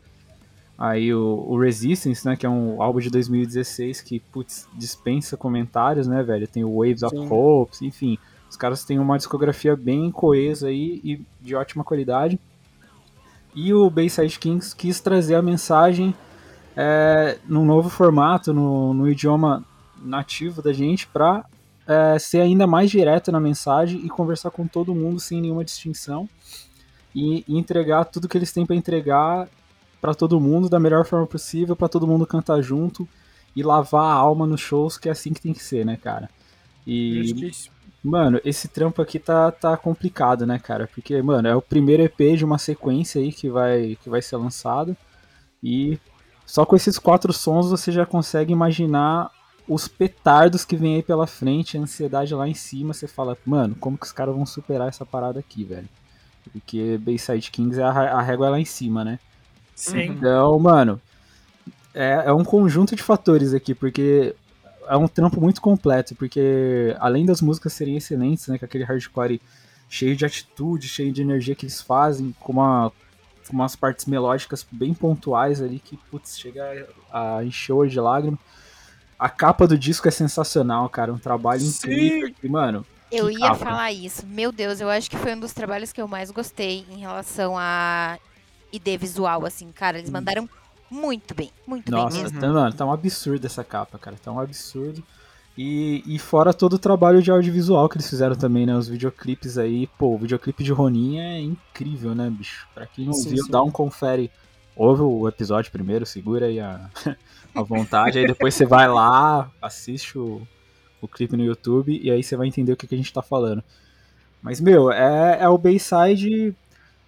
aí 0.76 1.14
o, 1.14 1.44
o 1.48 1.58
Resistance, 1.58 2.26
né, 2.26 2.36
que 2.36 2.46
é 2.46 2.48
um 2.48 2.82
álbum 2.82 3.00
de 3.00 3.10
2016 3.10 4.00
que, 4.00 4.18
putz, 4.18 4.66
dispensa 4.74 5.36
comentários, 5.36 6.06
né, 6.06 6.22
velho? 6.22 6.48
Tem 6.48 6.64
o 6.64 6.78
Waves 6.78 7.02
of 7.02 7.16
Sim. 7.16 7.28
Hopes, 7.30 7.82
enfim. 7.82 8.18
Os 8.50 8.56
caras 8.56 8.84
têm 8.84 8.98
uma 8.98 9.16
discografia 9.16 9.76
bem 9.76 10.10
coesa 10.10 10.68
aí 10.68 11.00
e 11.04 11.20
de 11.40 11.54
ótima 11.54 11.84
qualidade. 11.84 12.38
E 13.54 13.73
o 13.73 13.88
Bayside 13.90 14.38
Kings 14.38 14.75
quis 14.75 15.00
trazer 15.00 15.35
a 15.35 15.42
mensagem 15.42 16.14
é, 16.76 17.38
num 17.47 17.64
novo 17.64 17.88
formato, 17.88 18.52
no, 18.52 18.94
no 18.94 19.11
idioma 19.11 19.64
nativo 20.02 20.62
da 20.62 20.73
gente, 20.73 21.06
pra 21.06 21.44
é, 21.87 22.18
ser 22.18 22.40
ainda 22.40 22.66
mais 22.66 22.90
direto 22.90 23.30
na 23.30 23.40
mensagem 23.40 24.04
e 24.04 24.09
conversar 24.09 24.50
com 24.50 24.66
todo 24.66 24.94
mundo 24.94 25.21
sem 25.21 25.40
nenhuma 25.40 25.64
distinção. 25.64 26.28
E, 27.14 27.44
e 27.47 27.59
entregar 27.59 28.06
tudo 28.06 28.26
que 28.26 28.38
eles 28.38 28.52
têm 28.52 28.64
pra 28.64 28.75
entregar 28.75 29.49
pra 30.00 30.14
todo 30.14 30.40
mundo 30.40 30.68
da 30.68 30.80
melhor 30.80 31.04
forma 31.04 31.26
possível, 31.26 31.76
pra 31.76 31.88
todo 31.88 32.06
mundo 32.06 32.26
cantar 32.26 32.62
junto 32.62 33.06
e 33.54 33.62
lavar 33.62 34.04
a 34.04 34.14
alma 34.14 34.47
nos 34.47 34.61
shows, 34.61 34.97
que 34.97 35.09
é 35.09 35.12
assim 35.12 35.32
que 35.32 35.42
tem 35.42 35.52
que 35.52 35.62
ser, 35.62 35.85
né, 35.85 35.97
cara? 35.97 36.30
E, 36.87 37.23
Justíssimo. 37.23 37.75
Mano, 38.02 38.40
esse 38.44 38.66
trampo 38.66 39.00
aqui 39.00 39.18
tá, 39.18 39.52
tá 39.52 39.76
complicado, 39.76 40.44
né, 40.44 40.59
cara? 40.59 40.88
Porque, 40.92 41.23
mano, 41.23 41.47
é 41.47 41.54
o 41.54 41.62
primeiro 41.62 42.02
EP 42.02 42.37
de 42.37 42.44
uma 42.44 42.59
sequência 42.59 43.21
aí 43.21 43.32
que 43.32 43.49
vai, 43.49 43.97
que 44.02 44.11
vai 44.11 44.21
ser 44.21 44.37
lançado. 44.37 44.97
E 45.62 45.99
só 46.44 46.66
com 46.66 46.75
esses 46.75 46.99
quatro 46.99 47.32
sons 47.32 47.71
você 47.71 47.92
já 47.92 48.04
consegue 48.04 48.52
imaginar 48.52 49.30
os 49.68 49.87
petardos 49.87 50.64
que 50.64 50.76
vem 50.76 50.97
aí 50.97 51.02
pela 51.02 51.28
frente, 51.28 51.78
a 51.78 51.80
ansiedade 51.80 52.35
lá 52.35 52.49
em 52.49 52.54
cima. 52.54 52.92
Você 52.92 53.06
fala, 53.06 53.38
mano, 53.47 53.76
como 53.76 53.97
que 53.97 54.06
os 54.06 54.12
caras 54.12 54.35
vão 54.35 54.44
superar 54.44 54.88
essa 54.88 55.06
parada 55.06 55.38
aqui, 55.38 55.62
velho? 55.62 55.88
Porque 56.50 56.99
Bayside 56.99 57.52
Kings 57.52 57.80
é 57.80 57.85
a, 57.85 57.88
a 57.88 58.23
régua 58.23 58.50
lá 58.50 58.59
em 58.59 58.64
cima, 58.64 59.04
né? 59.04 59.21
Sim. 59.76 60.06
Então, 60.06 60.59
mano, 60.59 61.00
é, 61.94 62.25
é 62.26 62.32
um 62.32 62.44
conjunto 62.44 62.97
de 62.97 63.02
fatores 63.02 63.54
aqui, 63.54 63.75
porque 63.75 64.35
é 64.86 64.96
um 64.96 65.08
trampo 65.08 65.40
muito 65.40 65.60
completo, 65.60 66.14
porque 66.14 66.96
além 66.98 67.24
das 67.24 67.40
músicas 67.40 67.72
serem 67.72 67.96
excelentes, 67.96 68.46
né, 68.48 68.58
com 68.58 68.64
aquele 68.64 68.84
hardcore 68.84 69.40
cheio 69.88 70.16
de 70.16 70.24
atitude, 70.24 70.88
cheio 70.88 71.12
de 71.12 71.20
energia 71.22 71.54
que 71.54 71.66
eles 71.66 71.80
fazem, 71.82 72.34
com, 72.40 72.52
uma, 72.52 72.90
com 73.46 73.52
umas 73.52 73.76
partes 73.76 74.06
melódicas 74.06 74.66
bem 74.70 74.94
pontuais 74.94 75.60
ali, 75.60 75.78
que, 75.78 75.96
putz, 76.10 76.38
chega 76.38 76.86
a 77.12 77.44
encher 77.44 77.72
olho 77.72 77.90
de 77.90 78.00
lágrima. 78.00 78.38
A 79.18 79.28
capa 79.28 79.66
do 79.66 79.78
disco 79.78 80.08
é 80.08 80.10
sensacional, 80.10 80.88
cara, 80.88 81.12
um 81.12 81.18
trabalho 81.18 81.60
Sim. 81.60 81.90
incrível. 81.90 82.34
E, 82.42 82.48
mano, 82.48 82.84
Eu 83.10 83.30
ia 83.30 83.48
capa. 83.50 83.56
falar 83.56 83.92
isso. 83.92 84.26
Meu 84.26 84.50
Deus, 84.50 84.80
eu 84.80 84.88
acho 84.88 85.10
que 85.10 85.16
foi 85.16 85.34
um 85.34 85.40
dos 85.40 85.52
trabalhos 85.52 85.92
que 85.92 86.00
eu 86.00 86.08
mais 86.08 86.30
gostei 86.30 86.84
em 86.90 87.00
relação 87.00 87.54
a 87.56 88.18
ID 88.72 88.98
visual, 88.98 89.44
assim, 89.44 89.70
cara. 89.70 89.98
Eles 89.98 90.10
mandaram 90.10 90.48
muito 90.92 91.34
bem, 91.34 91.50
muito 91.66 91.90
Nossa, 91.90 92.14
bem 92.14 92.25
mesmo. 92.25 92.38
tá, 92.38 92.49
mano, 92.49 92.72
tá 92.75 92.84
um 92.84 92.92
absurdo 92.92 93.46
essa 93.46 93.64
capa, 93.64 93.99
cara. 93.99 94.14
Tá 94.22 94.30
um 94.30 94.38
absurdo. 94.38 95.02
E, 95.56 96.02
e 96.06 96.18
fora 96.18 96.52
todo 96.52 96.75
o 96.75 96.78
trabalho 96.78 97.22
de 97.22 97.30
audiovisual 97.30 97.88
que 97.88 97.96
eles 97.96 98.08
fizeram 98.08 98.34
também, 98.37 98.66
né? 98.66 98.76
Os 98.76 98.88
videoclipes 98.88 99.56
aí. 99.56 99.87
Pô, 99.99 100.14
o 100.14 100.18
videoclipe 100.18 100.62
de 100.62 100.70
Ronin 100.70 101.18
é 101.18 101.40
incrível, 101.40 102.14
né, 102.14 102.28
bicho? 102.30 102.68
Pra 102.75 102.87
quem 102.87 103.06
não 103.06 103.14
Sim, 103.14 103.30
viu, 103.30 103.44
sim. 103.44 103.50
dá 103.50 103.62
um 103.62 103.70
confere. 103.70 104.30
Ouve 104.76 105.02
o 105.02 105.26
episódio 105.28 105.72
primeiro, 105.72 106.04
segura 106.04 106.46
aí 106.46 106.61
a, 106.61 106.90
a 107.54 107.62
vontade. 107.62 108.18
aí 108.18 108.26
depois 108.26 108.54
você 108.54 108.64
vai 108.66 108.88
lá, 108.88 109.50
assiste 109.61 110.18
o, 110.18 110.46
o 111.00 111.08
clipe 111.08 111.37
no 111.37 111.44
YouTube 111.44 111.99
e 112.02 112.11
aí 112.11 112.22
você 112.22 112.37
vai 112.37 112.46
entender 112.46 112.72
o 112.72 112.76
que, 112.76 112.87
que 112.87 112.94
a 112.94 112.99
gente 112.99 113.12
tá 113.12 113.22
falando. 113.22 113.62
Mas, 114.42 114.61
meu, 114.61 114.90
é, 114.90 115.38
é 115.40 115.49
o 115.49 115.56
Bayside 115.56 116.54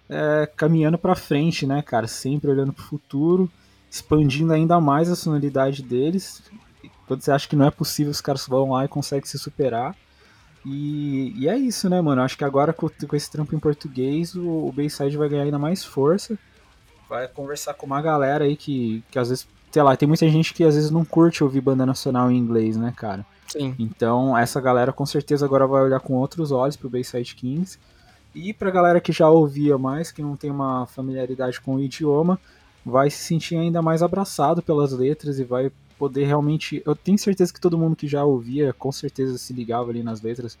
é, 0.09 0.49
caminhando 0.55 0.97
pra 0.97 1.15
frente, 1.15 1.67
né, 1.67 1.83
cara? 1.83 2.07
Sempre 2.07 2.49
olhando 2.49 2.73
pro 2.73 2.83
futuro 2.83 3.51
expandindo 3.95 4.51
ainda 4.51 4.79
mais 4.81 5.09
a 5.09 5.15
sonoridade 5.15 5.81
deles. 5.81 6.43
Quando 7.07 7.21
você 7.21 7.31
acha 7.31 7.47
que 7.47 7.55
não 7.55 7.65
é 7.65 7.71
possível, 7.71 8.11
os 8.11 8.19
caras 8.19 8.45
vão 8.45 8.71
lá 8.71 8.83
e 8.83 8.89
conseguem 8.89 9.25
se 9.25 9.39
superar. 9.39 9.95
E, 10.65 11.33
e 11.37 11.47
é 11.47 11.57
isso, 11.57 11.89
né, 11.89 12.01
mano? 12.01 12.21
Acho 12.21 12.37
que 12.37 12.43
agora 12.43 12.73
com, 12.73 12.89
com 12.89 13.15
esse 13.15 13.31
trampo 13.31 13.55
em 13.55 13.59
português, 13.59 14.35
o, 14.35 14.67
o 14.67 14.71
Bayside 14.71 15.15
vai 15.15 15.29
ganhar 15.29 15.43
ainda 15.43 15.59
mais 15.59 15.85
força. 15.85 16.37
Vai 17.07 17.27
conversar 17.27 17.75
com 17.75 17.85
uma 17.85 18.01
galera 18.01 18.43
aí 18.43 18.57
que, 18.57 19.03
que 19.09 19.17
às 19.17 19.29
vezes, 19.29 19.47
sei 19.71 19.83
lá, 19.83 19.95
tem 19.95 20.07
muita 20.07 20.27
gente 20.27 20.53
que 20.53 20.63
às 20.63 20.75
vezes 20.75 20.91
não 20.91 21.05
curte 21.05 21.43
ouvir 21.43 21.61
banda 21.61 21.85
nacional 21.85 22.29
em 22.29 22.37
inglês, 22.37 22.75
né, 22.75 22.91
cara? 22.95 23.25
Sim. 23.47 23.75
Então, 23.79 24.35
essa 24.37 24.59
galera 24.59 24.91
com 24.91 25.05
certeza 25.05 25.45
agora 25.45 25.67
vai 25.67 25.83
olhar 25.83 25.99
com 25.99 26.15
outros 26.15 26.51
olhos 26.51 26.75
pro 26.75 26.89
Bayside 26.89 27.35
Kings. 27.35 27.79
E 28.33 28.51
pra 28.51 28.71
galera 28.71 28.99
que 28.99 29.13
já 29.13 29.29
ouvia 29.29 29.77
mais, 29.77 30.11
que 30.11 30.21
não 30.21 30.35
tem 30.35 30.51
uma 30.51 30.85
familiaridade 30.87 31.61
com 31.61 31.75
o 31.75 31.79
idioma, 31.79 32.37
vai 32.85 33.09
se 33.09 33.17
sentir 33.17 33.57
ainda 33.57 33.81
mais 33.81 34.03
abraçado 34.03 34.61
pelas 34.61 34.91
letras 34.91 35.39
e 35.39 35.43
vai 35.43 35.71
poder 35.97 36.25
realmente. 36.25 36.83
Eu 36.85 36.95
tenho 36.95 37.17
certeza 37.17 37.51
que 37.51 37.59
todo 37.59 37.77
mundo 37.77 37.95
que 37.95 38.07
já 38.07 38.23
ouvia, 38.23 38.71
com 38.73 38.91
certeza 38.91 39.37
se 39.37 39.53
ligava 39.53 39.89
ali 39.89 40.03
nas 40.03 40.21
letras, 40.21 40.57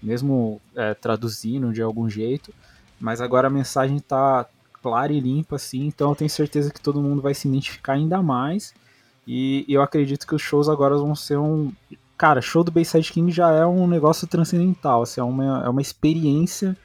mesmo 0.00 0.60
é, 0.74 0.94
traduzindo 0.94 1.72
de 1.72 1.82
algum 1.82 2.08
jeito. 2.08 2.54
Mas 3.00 3.20
agora 3.20 3.48
a 3.48 3.50
mensagem 3.50 3.98
tá 3.98 4.46
clara 4.82 5.12
e 5.12 5.18
limpa, 5.18 5.56
assim, 5.56 5.86
então 5.86 6.10
eu 6.10 6.14
tenho 6.14 6.30
certeza 6.30 6.72
que 6.72 6.80
todo 6.80 7.02
mundo 7.02 7.20
vai 7.20 7.34
se 7.34 7.48
identificar 7.48 7.94
ainda 7.94 8.22
mais. 8.22 8.72
E, 9.26 9.64
eu 9.68 9.82
acredito 9.82 10.26
que 10.26 10.34
os 10.34 10.42
shows 10.42 10.68
agora 10.68 10.96
vão 10.96 11.16
ser 11.16 11.36
um, 11.36 11.72
cara, 12.16 12.40
show 12.40 12.62
do 12.62 12.70
Bayside 12.70 13.12
King 13.12 13.32
já 13.32 13.50
é 13.50 13.66
um 13.66 13.88
negócio 13.88 14.26
transcendental, 14.28 15.02
assim, 15.02 15.20
é 15.20 15.24
uma, 15.24 15.64
é 15.64 15.68
uma 15.68 15.82
experiência 15.82 16.76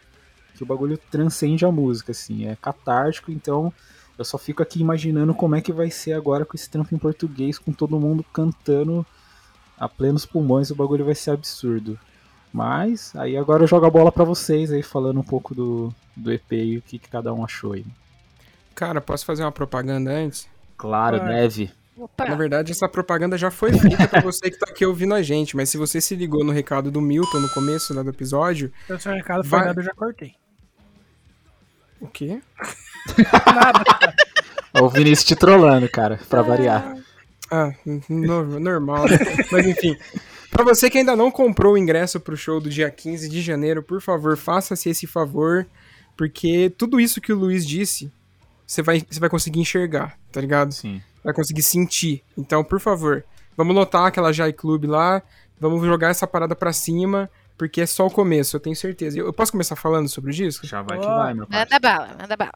que 0.55 0.63
o 0.63 0.65
bagulho 0.65 0.97
transcende 0.97 1.63
a 1.63 1.71
música, 1.71 2.11
assim, 2.11 2.47
é 2.47 2.55
catártico, 2.55 3.31
então 3.31 3.71
eu 4.21 4.25
só 4.25 4.37
fico 4.37 4.61
aqui 4.63 4.79
imaginando 4.79 5.33
como 5.33 5.55
é 5.55 5.61
que 5.61 5.71
vai 5.73 5.89
ser 5.91 6.13
agora 6.13 6.45
com 6.45 6.55
esse 6.55 6.69
trampo 6.69 6.93
em 6.95 6.97
português, 6.97 7.57
com 7.59 7.71
todo 7.73 7.99
mundo 7.99 8.23
cantando 8.31 9.05
a 9.77 9.89
plenos 9.89 10.25
pulmões, 10.25 10.69
o 10.69 10.75
bagulho 10.75 11.05
vai 11.05 11.15
ser 11.15 11.31
absurdo. 11.31 11.99
Mas 12.53 13.15
aí 13.15 13.35
agora 13.37 13.63
eu 13.63 13.67
jogo 13.67 13.85
a 13.85 13.89
bola 13.89 14.11
para 14.11 14.23
vocês 14.23 14.71
aí, 14.71 14.83
falando 14.83 15.19
um 15.19 15.23
pouco 15.23 15.55
do, 15.55 15.93
do 16.15 16.31
EP 16.31 16.51
e 16.51 16.77
o 16.77 16.81
que, 16.81 16.99
que 16.99 17.09
cada 17.09 17.33
um 17.33 17.43
achou 17.43 17.73
aí. 17.73 17.85
Cara, 18.75 18.99
posso 19.01 19.25
fazer 19.25 19.43
uma 19.43 19.51
propaganda 19.51 20.11
antes? 20.11 20.47
Claro, 20.77 21.17
Ah. 21.17 21.27
deve. 21.27 21.71
Opa. 21.97 22.25
Na 22.25 22.35
verdade, 22.35 22.71
essa 22.71 22.87
propaganda 22.89 23.37
já 23.37 23.51
foi 23.51 23.71
feita 23.77 24.07
pra 24.07 24.21
você 24.21 24.49
que 24.49 24.57
tá 24.57 24.65
aqui 24.69 24.85
ouvindo 24.85 25.13
a 25.13 25.21
gente, 25.21 25.55
mas 25.55 25.69
se 25.69 25.77
você 25.77 26.01
se 26.01 26.15
ligou 26.15 26.43
no 26.43 26.51
recado 26.51 26.89
do 26.89 26.99
Milton 27.01 27.39
no 27.39 27.49
começo 27.49 27.93
né, 27.93 28.01
do 28.03 28.09
episódio, 28.09 28.71
Então, 28.85 28.99
seu 28.99 29.11
recado 29.13 29.43
foi 29.43 29.59
Vai. 29.59 29.67
nada, 29.67 29.79
eu 29.81 29.85
já 29.85 29.93
cortei. 29.93 30.33
o 31.99 32.07
quê? 32.07 32.41
Nada. 33.53 33.83
Ó, 34.73 34.85
O 34.85 34.89
Vinícius 34.89 35.23
te 35.27 35.35
trollando, 35.35 35.89
cara, 35.89 36.19
pra 36.29 36.41
variar. 36.41 36.95
Ah, 37.51 37.71
no- 38.09 38.59
normal, 38.59 39.05
né? 39.09 39.17
Mas 39.51 39.67
enfim. 39.67 39.97
Pra 40.49 40.63
você 40.63 40.89
que 40.89 40.97
ainda 40.97 41.15
não 41.15 41.29
comprou 41.31 41.73
o 41.73 41.77
ingresso 41.77 42.19
pro 42.19 42.35
show 42.37 42.59
do 42.61 42.69
dia 42.69 42.89
15 42.89 43.27
de 43.29 43.41
janeiro, 43.41 43.81
por 43.83 44.01
favor, 44.01 44.37
faça-se 44.37 44.89
esse 44.89 45.07
favor, 45.07 45.65
porque 46.17 46.69
tudo 46.77 46.99
isso 46.99 47.19
que 47.21 47.31
o 47.33 47.37
Luiz 47.37 47.65
disse, 47.65 48.11
você 48.65 48.81
vai, 48.81 49.01
você 49.09 49.19
vai 49.19 49.29
conseguir 49.29 49.59
enxergar, 49.59 50.17
tá 50.31 50.39
ligado? 50.41 50.73
Sim. 50.73 51.01
Vai 51.23 51.33
conseguir 51.33 51.63
sentir. 51.63 52.23
Então, 52.37 52.63
por 52.63 52.79
favor, 52.79 53.23
vamos 53.55 53.75
lotar 53.75 54.05
aquela 54.07 54.31
Jai 54.33 54.51
Club 54.53 54.85
lá, 54.85 55.21
vamos 55.59 55.85
jogar 55.85 56.09
essa 56.09 56.25
parada 56.27 56.55
pra 56.55 56.71
cima, 56.73 57.29
porque 57.57 57.81
é 57.81 57.85
só 57.85 58.07
o 58.07 58.11
começo, 58.11 58.55
eu 58.55 58.59
tenho 58.59 58.75
certeza. 58.75 59.17
Eu 59.19 59.25
eu 59.27 59.33
posso 59.33 59.51
começar 59.51 59.75
falando 59.75 60.07
sobre 60.09 60.31
o 60.31 60.33
disco? 60.33 60.65
Já 60.65 60.81
vai 60.81 60.99
que 60.99 61.05
Ó. 61.05 61.15
vai, 61.17 61.33
meu 61.33 61.47
pai. 61.47 61.59
Manda 61.59 61.79
bala, 61.79 62.15
manda 62.19 62.35
bala. 62.37 62.53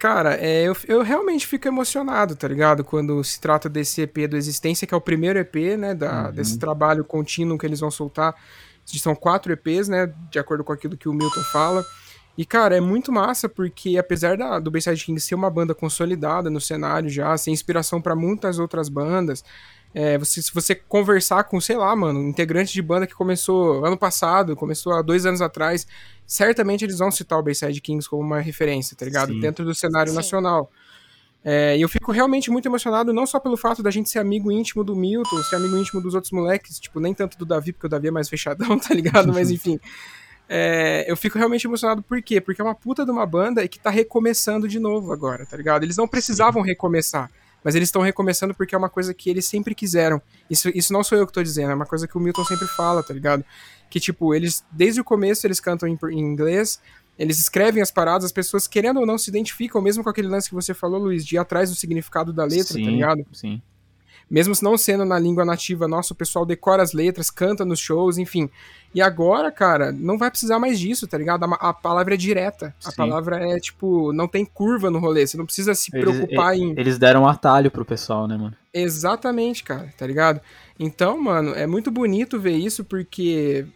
Cara, 0.00 0.34
é, 0.34 0.62
eu, 0.62 0.74
eu 0.88 1.02
realmente 1.02 1.46
fico 1.46 1.68
emocionado, 1.68 2.34
tá 2.34 2.48
ligado? 2.48 2.82
Quando 2.82 3.22
se 3.22 3.38
trata 3.38 3.68
desse 3.68 4.00
EP 4.00 4.26
do 4.26 4.34
Existência, 4.34 4.86
que 4.86 4.94
é 4.94 4.96
o 4.96 5.00
primeiro 5.00 5.38
EP, 5.38 5.76
né? 5.78 5.94
Da, 5.94 6.24
Uhum. 6.24 6.32
Desse 6.32 6.58
trabalho 6.58 7.04
contínuo 7.04 7.58
que 7.58 7.66
eles 7.66 7.80
vão 7.80 7.90
soltar. 7.90 8.34
São 8.86 9.14
quatro 9.14 9.52
EPs, 9.52 9.88
né? 9.88 10.10
De 10.30 10.38
acordo 10.38 10.64
com 10.64 10.72
aquilo 10.72 10.96
que 10.96 11.06
o 11.06 11.12
Milton 11.12 11.42
fala. 11.52 11.84
E, 12.36 12.46
cara, 12.46 12.74
é 12.74 12.80
muito 12.80 13.12
massa 13.12 13.46
porque, 13.46 13.98
apesar 13.98 14.38
da, 14.38 14.58
do 14.58 14.70
Bayside 14.70 15.04
King 15.04 15.20
ser 15.20 15.34
uma 15.34 15.50
banda 15.50 15.74
consolidada 15.74 16.48
no 16.48 16.62
cenário 16.62 17.10
já, 17.10 17.36
ser 17.36 17.50
inspiração 17.50 18.00
pra 18.00 18.16
muitas 18.16 18.58
outras 18.58 18.88
bandas, 18.88 19.44
é, 19.94 20.16
você, 20.16 20.40
se 20.40 20.52
você 20.54 20.74
conversar 20.74 21.44
com, 21.44 21.60
sei 21.60 21.76
lá, 21.76 21.94
mano, 21.96 22.22
integrante 22.22 22.72
de 22.72 22.80
banda 22.80 23.06
que 23.06 23.14
começou 23.14 23.84
ano 23.84 23.96
passado, 23.96 24.54
começou 24.54 24.92
há 24.92 25.02
dois 25.02 25.26
anos 25.26 25.42
atrás, 25.42 25.86
certamente 26.26 26.84
eles 26.84 26.98
vão 26.98 27.10
citar 27.10 27.38
o 27.38 27.42
Bayside 27.42 27.80
Kings 27.80 28.08
como 28.08 28.22
uma 28.22 28.40
referência, 28.40 28.96
tá 28.96 29.04
ligado? 29.04 29.32
Sim. 29.32 29.40
Dentro 29.40 29.64
do 29.64 29.74
cenário 29.74 30.10
Sim. 30.10 30.16
nacional. 30.16 30.70
É, 31.42 31.76
e 31.76 31.80
eu 31.80 31.88
fico 31.88 32.12
realmente 32.12 32.50
muito 32.50 32.66
emocionado, 32.66 33.12
não 33.12 33.26
só 33.26 33.40
pelo 33.40 33.56
fato 33.56 33.82
da 33.82 33.90
gente 33.90 34.10
ser 34.10 34.18
amigo 34.18 34.52
íntimo 34.52 34.84
do 34.84 34.94
Milton, 34.94 35.42
ser 35.44 35.56
amigo 35.56 35.76
íntimo 35.76 36.00
dos 36.00 36.14
outros 36.14 36.32
moleques, 36.32 36.78
tipo, 36.78 37.00
nem 37.00 37.14
tanto 37.14 37.38
do 37.38 37.46
Davi, 37.46 37.72
porque 37.72 37.86
o 37.86 37.90
Davi 37.90 38.08
é 38.08 38.10
mais 38.10 38.28
fechadão, 38.28 38.78
tá 38.78 38.94
ligado? 38.94 39.32
Mas 39.32 39.50
enfim. 39.50 39.80
É, 40.52 41.04
eu 41.08 41.16
fico 41.16 41.38
realmente 41.38 41.64
emocionado 41.66 42.02
por 42.02 42.20
quê? 42.20 42.40
Porque 42.40 42.60
é 42.60 42.64
uma 42.64 42.74
puta 42.74 43.04
de 43.04 43.10
uma 43.10 43.24
banda 43.24 43.64
e 43.64 43.68
que 43.68 43.78
tá 43.78 43.88
recomeçando 43.88 44.66
de 44.66 44.80
novo 44.80 45.12
agora, 45.12 45.46
tá 45.46 45.56
ligado? 45.56 45.84
Eles 45.84 45.96
não 45.96 46.08
precisavam 46.08 46.60
recomeçar, 46.60 47.30
mas 47.62 47.74
eles 47.74 47.88
estão 47.88 48.02
recomeçando 48.02 48.54
porque 48.54 48.74
é 48.74 48.78
uma 48.78 48.88
coisa 48.88 49.12
que 49.14 49.28
eles 49.30 49.46
sempre 49.46 49.74
quiseram. 49.74 50.20
Isso, 50.48 50.68
isso 50.74 50.92
não 50.92 51.04
sou 51.04 51.18
eu 51.18 51.26
que 51.26 51.32
tô 51.32 51.42
dizendo, 51.42 51.70
é 51.70 51.74
uma 51.74 51.86
coisa 51.86 52.06
que 52.06 52.16
o 52.16 52.20
Milton 52.20 52.44
sempre 52.44 52.66
fala, 52.66 53.02
tá 53.02 53.14
ligado? 53.14 53.44
Que, 53.88 53.98
tipo, 53.98 54.34
eles, 54.34 54.64
desde 54.70 55.00
o 55.00 55.04
começo, 55.04 55.46
eles 55.46 55.60
cantam 55.60 55.88
em, 55.88 55.98
em 56.10 56.20
inglês, 56.20 56.80
eles 57.18 57.38
escrevem 57.38 57.82
as 57.82 57.90
paradas, 57.90 58.24
as 58.24 58.32
pessoas, 58.32 58.66
querendo 58.66 59.00
ou 59.00 59.06
não, 59.06 59.18
se 59.18 59.28
identificam, 59.28 59.82
mesmo 59.82 60.02
com 60.02 60.08
aquele 60.08 60.28
lance 60.28 60.48
que 60.48 60.54
você 60.54 60.72
falou, 60.72 60.98
Luiz, 60.98 61.24
de 61.24 61.34
ir 61.34 61.38
atrás 61.38 61.68
do 61.68 61.76
significado 61.76 62.32
da 62.32 62.44
letra, 62.44 62.74
sim, 62.74 62.84
tá 62.84 62.90
ligado? 62.90 63.26
Sim. 63.32 63.60
Mesmo 64.30 64.54
não 64.62 64.78
sendo 64.78 65.04
na 65.04 65.18
língua 65.18 65.44
nativa 65.44 65.88
nossa, 65.88 66.12
o 66.12 66.16
pessoal 66.16 66.46
decora 66.46 66.82
as 66.84 66.92
letras, 66.92 67.30
canta 67.30 67.64
nos 67.64 67.80
shows, 67.80 68.16
enfim. 68.16 68.48
E 68.94 69.02
agora, 69.02 69.50
cara, 69.50 69.90
não 69.90 70.16
vai 70.16 70.30
precisar 70.30 70.58
mais 70.60 70.78
disso, 70.78 71.06
tá 71.08 71.18
ligado? 71.18 71.44
A, 71.44 71.54
a 71.70 71.74
palavra 71.74 72.14
é 72.14 72.16
direta. 72.16 72.72
A 72.84 72.90
Sim. 72.90 72.96
palavra 72.96 73.38
é, 73.44 73.58
tipo, 73.58 74.12
não 74.12 74.28
tem 74.28 74.44
curva 74.44 74.88
no 74.88 75.00
rolê. 75.00 75.26
Você 75.26 75.36
não 75.36 75.44
precisa 75.46 75.74
se 75.74 75.90
Eles- 75.92 76.04
preocupar 76.16 76.56
em. 76.56 76.70
Eles 76.78 76.96
deram 76.96 77.22
um 77.22 77.26
atalho 77.26 77.70
pro 77.72 77.84
pessoal, 77.84 78.28
né, 78.28 78.36
mano? 78.36 78.54
Exatamente, 78.72 79.64
cara, 79.64 79.92
tá 79.98 80.06
ligado? 80.06 80.40
Então, 80.78 81.20
mano, 81.20 81.52
é 81.54 81.66
muito 81.66 81.90
bonito 81.90 82.38
ver 82.38 82.56
isso 82.56 82.84
porque. 82.84 83.66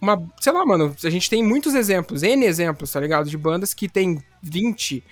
Uma, 0.00 0.20
sei 0.40 0.52
lá, 0.52 0.64
mano, 0.64 0.94
a 1.04 1.10
gente 1.10 1.28
tem 1.28 1.44
muitos 1.44 1.74
exemplos, 1.74 2.22
N 2.22 2.44
exemplos, 2.46 2.90
tá 2.90 2.98
ligado? 2.98 3.28
De 3.28 3.36
bandas 3.36 3.74
que 3.74 3.86
tem 3.88 4.20
20, 4.42 5.04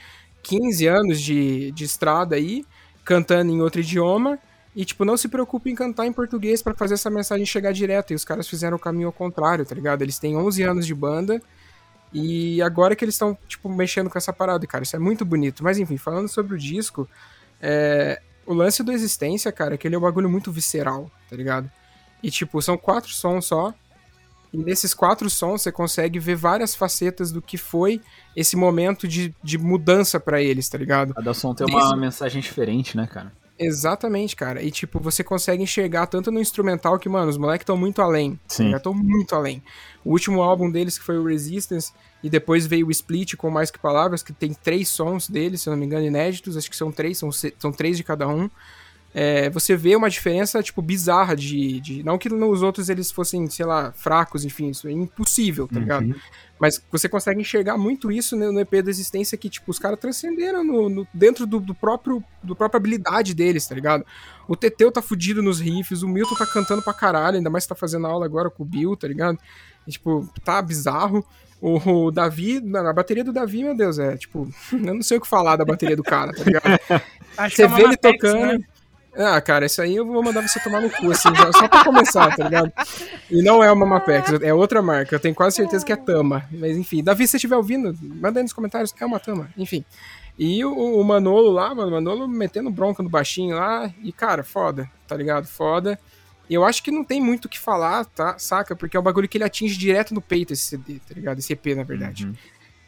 15 0.43 0.87
anos 0.87 1.21
de, 1.21 1.71
de 1.73 1.85
estrada 1.85 2.37
aí, 2.37 2.65
cantando 3.05 3.53
em 3.53 3.61
outro 3.61 3.81
idioma, 3.81 4.39
e, 4.81 4.85
tipo, 4.85 5.05
não 5.05 5.17
se 5.17 5.27
preocupe 5.27 5.69
em 5.69 5.75
cantar 5.75 6.07
em 6.07 6.13
português 6.13 6.63
pra 6.63 6.73
fazer 6.73 6.95
essa 6.95 7.11
mensagem 7.11 7.45
chegar 7.45 7.73
direto. 7.73 8.13
E 8.13 8.15
os 8.15 8.25
caras 8.25 8.47
fizeram 8.47 8.77
o 8.77 8.81
caminho 8.81 9.09
ao 9.09 9.13
contrário, 9.13 9.67
tá 9.67 9.75
ligado? 9.75 10.03
Eles 10.03 10.21
têm 10.21 10.37
11 10.37 10.63
anos 10.63 10.87
de 10.87 10.95
banda, 10.95 11.43
e 12.13 12.63
agora 12.63 12.95
que 12.95 13.05
eles 13.05 13.17
estão, 13.17 13.37
tipo, 13.49 13.69
mexendo 13.69 14.09
com 14.09 14.17
essa 14.17 14.33
parada, 14.33 14.65
cara, 14.69 14.85
isso 14.85 14.95
é 14.95 14.99
muito 15.01 15.25
bonito. 15.25 15.65
Mas, 15.65 15.79
enfim, 15.79 15.97
falando 15.97 16.29
sobre 16.29 16.55
o 16.55 16.59
disco, 16.59 17.09
é, 17.61 18.23
o 18.47 18.55
lance 18.55 18.83
do 18.85 18.93
Existência, 18.93 19.51
cara, 19.51 19.75
é 19.75 19.77
que 19.77 19.87
ele 19.89 19.97
é 19.97 19.99
um 19.99 20.03
bagulho 20.03 20.31
muito 20.31 20.53
visceral, 20.53 21.11
tá 21.29 21.35
ligado? 21.35 21.69
E, 22.23 22.31
tipo, 22.31 22.63
são 22.63 22.79
quatro 22.79 23.11
sons 23.11 23.47
só. 23.47 23.75
E 24.53 24.57
nesses 24.59 24.95
quatro 24.95 25.29
sons 25.29 25.61
você 25.63 25.71
consegue 25.73 26.19
ver 26.19 26.37
várias 26.37 26.75
facetas 26.75 27.31
do 27.31 27.43
que 27.43 27.59
foi 27.59 28.01
esse 28.35 28.57
momento 28.57 29.07
de, 29.07 29.35
de 29.43 29.59
mudança 29.59 30.19
pra 30.19 30.41
eles, 30.41 30.69
tá 30.69 30.79
ligado? 30.79 31.13
Cada 31.15 31.35
som 31.35 31.53
tem 31.53 31.67
uma 31.67 31.81
Desde- 31.81 31.97
mensagem 32.01 32.41
diferente, 32.41 32.97
né, 32.97 33.07
cara? 33.07 33.31
Exatamente, 33.59 34.37
cara. 34.37 34.63
E, 34.63 34.71
tipo, 34.71 35.01
você 35.01 35.25
consegue 35.25 35.63
enxergar 35.63 36.07
tanto 36.07 36.31
no 36.31 36.39
instrumental 36.39 36.99
que, 36.99 37.09
mano, 37.09 37.29
os 37.29 37.37
moleques 37.37 37.63
estão 37.63 37.77
muito 37.77 38.01
além. 38.01 38.39
Sim. 38.47 38.71
Já 38.71 38.77
estão 38.77 38.95
muito 38.95 39.35
além. 39.35 39.63
O 40.05 40.13
último 40.13 40.41
álbum 40.43 40.71
deles, 40.71 40.99
que 40.99 41.05
foi 41.05 41.19
o 41.19 41.27
Resistance, 41.27 41.93
e 42.23 42.31
depois 42.31 42.67
veio 42.67 42.87
o 42.87 42.91
Split 42.91 43.35
com 43.35 43.51
Mais 43.51 43.71
Que 43.71 43.79
Palavras, 43.79 44.23
que 44.23 44.33
tem 44.33 44.53
três 44.53 44.89
sons 44.89 45.29
deles, 45.29 45.63
se 45.63 45.69
eu 45.69 45.73
não 45.73 45.79
me 45.79 45.87
engano, 45.87 46.07
inéditos. 46.07 46.57
Acho 46.57 46.71
que 46.71 46.77
são 46.77 46.93
três, 46.93 47.19
são, 47.19 47.31
são 47.33 47.73
três 47.73 47.97
de 47.97 48.05
cada 48.05 48.29
um. 48.29 48.49
É, 49.15 49.49
você 49.51 49.75
vê 49.75 49.97
uma 49.97 50.11
diferença, 50.11 50.63
tipo, 50.63 50.83
bizarra 50.83 51.35
de, 51.35 51.81
de... 51.81 52.03
Não 52.03 52.19
que 52.19 52.29
nos 52.29 52.63
outros 52.63 52.89
eles 52.91 53.11
fossem, 53.11 53.49
sei 53.49 53.65
lá, 53.65 53.91
fracos, 53.93 54.45
enfim, 54.45 54.69
isso 54.71 54.87
é 54.87 54.93
impossível, 54.93 55.67
tá 55.67 55.81
ligado? 55.81 56.15
Mas 56.61 56.83
você 56.91 57.09
consegue 57.09 57.41
enxergar 57.41 57.79
muito 57.79 58.13
isso 58.13 58.37
no 58.37 58.53
no 58.53 58.61
EP 58.61 58.83
da 58.83 58.91
Existência, 58.91 59.39
que, 59.39 59.49
tipo, 59.49 59.71
os 59.71 59.79
caras 59.79 59.99
transcenderam 59.99 60.63
no, 60.63 60.89
no- 60.89 61.09
dentro 61.15 61.47
do, 61.47 61.59
do 61.61 61.75
próprio 61.75 62.23
do 62.43 62.55
própria 62.55 62.79
habilidade 62.79 63.33
deles, 63.35 63.67
tá 63.67 63.75
ligado? 63.75 64.05
O 64.47 64.55
Teteu 64.57 64.91
tá 64.93 65.01
fudido 65.01 65.43
nos 65.43 65.59
riffs, 65.61 66.03
o 66.03 66.09
Milton 66.09 66.35
tá 66.35 66.47
cantando 66.47 66.83
pra 66.83 66.93
caralho, 66.93 67.37
ainda 67.39 67.49
mais 67.51 67.65
que 67.65 67.69
tá 67.71 67.75
fazendo 67.75 68.07
aula 68.07 68.27
agora 68.27 68.51
com 68.51 68.63
o 68.63 68.67
Bill, 68.67 68.95
tá 68.97 69.09
ligado? 69.09 69.39
E, 69.87 69.91
tipo, 69.93 70.29
tá 70.45 70.61
bizarro. 70.61 71.25
O, 71.61 72.07
o 72.07 72.11
Davi, 72.11 72.61
na, 72.61 72.91
a 72.91 72.93
bateria 72.93 73.25
do 73.25 73.33
Davi, 73.33 73.65
meu 73.65 73.75
Deus, 73.77 73.99
é, 73.99 74.17
tipo, 74.17 74.49
eu 74.73 74.95
não 74.95 75.03
sei 75.03 75.17
o 75.19 75.21
que 75.21 75.27
falar 75.29 75.57
da 75.57 75.65
bateria 75.65 75.97
do 75.97 76.03
cara, 76.05 76.33
tá 76.33 76.45
ligado? 76.45 76.79
Acho 77.39 77.57
Você 77.57 77.67
que 77.69 77.73
é 77.73 77.77
vê 77.77 77.83
ele 77.85 77.97
tocando. 77.97 78.59
né? 78.59 78.59
Ah, 79.19 79.41
cara, 79.41 79.67
isso 79.67 79.83
aí 79.83 79.97
eu 79.97 80.07
vou 80.07 80.23
mandar 80.23 80.47
você 80.47 80.61
tomar 80.61 80.81
no 80.81 80.89
cu, 80.89 81.11
assim, 81.11 81.35
já- 81.35 81.53
só 81.53 81.67
pra 81.67 81.83
começar, 81.85 82.35
tá 82.37 82.45
ligado? 82.45 82.73
E 83.29 83.43
não 83.43 83.63
é 83.65 83.71
uma 83.73 83.85
Mapex, 83.85 84.33
é 84.41 84.55
outra 84.55 84.81
marca. 84.81 85.17
Eu 85.17 85.21
tenho 85.21 85.35
quase 85.35 85.57
certeza 85.57 85.85
que 85.85 85.93
é 85.93 85.97
Tama. 85.97 86.45
Mas 86.53 86.77
enfim, 86.77 87.03
Davi, 87.03 87.27
se 87.27 87.33
você 87.33 87.37
estiver 87.39 87.57
ouvindo, 87.57 87.93
manda 88.01 88.39
aí 88.39 88.45
nos 88.45 88.53
comentários, 88.53 88.95
é 89.01 89.05
uma 89.05 89.19
Tama, 89.19 89.51
enfim. 89.57 89.85
E 90.39 90.65
o, 90.65 90.73
o 90.73 91.03
Manolo 91.03 91.51
lá, 91.51 91.75
mano, 91.75 91.89
o 91.89 91.91
Manolo 91.91 92.29
metendo 92.29 92.71
bronca 92.71 93.03
no 93.03 93.09
baixinho 93.09 93.57
lá, 93.57 93.93
e 94.05 94.13
cara, 94.13 94.45
foda, 94.45 94.89
tá 95.09 95.17
ligado? 95.17 95.47
Foda. 95.49 95.99
E 96.49 96.55
eu 96.55 96.65
acho 96.65 96.81
que 96.83 96.91
não 96.93 97.03
tem 97.05 97.21
muito 97.21 97.47
o 97.47 97.49
que 97.49 97.59
falar, 97.59 98.05
tá? 98.05 98.39
Saca? 98.39 98.77
Porque 98.77 98.97
é 98.97 99.01
um 99.01 99.03
bagulho 99.03 99.29
que 99.29 99.37
ele 99.37 99.45
atinge 99.45 99.77
direto 99.77 100.15
no 100.15 100.21
peito, 100.23 100.53
esse 100.53 100.63
CD, 100.63 101.01
tá 101.07 101.13
ligado? 101.15 101.41
Esse 101.41 101.53
EP, 101.55 101.75
na 101.75 101.83
verdade. 101.83 102.25
Uhum. 102.25 102.35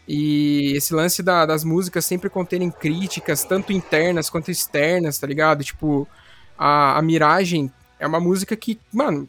E 0.09 0.73
esse 0.77 0.95
lance 0.95 1.23
da- 1.23 1.45
das 1.47 1.63
músicas 1.63 2.05
sempre 2.05 2.31
conterem 2.31 2.71
críticas, 2.71 3.45
tanto 3.45 3.73
internas 3.73 4.31
quanto 4.31 4.51
externas, 4.51 5.19
tá 5.19 5.27
ligado? 5.27 5.63
Tipo, 5.63 6.09
a, 6.61 6.99
a 6.99 7.03
Miragem 7.03 7.73
é 7.99 8.07
uma 8.07 8.21
música 8.21 8.55
que, 8.55 8.79
mano, 8.93 9.27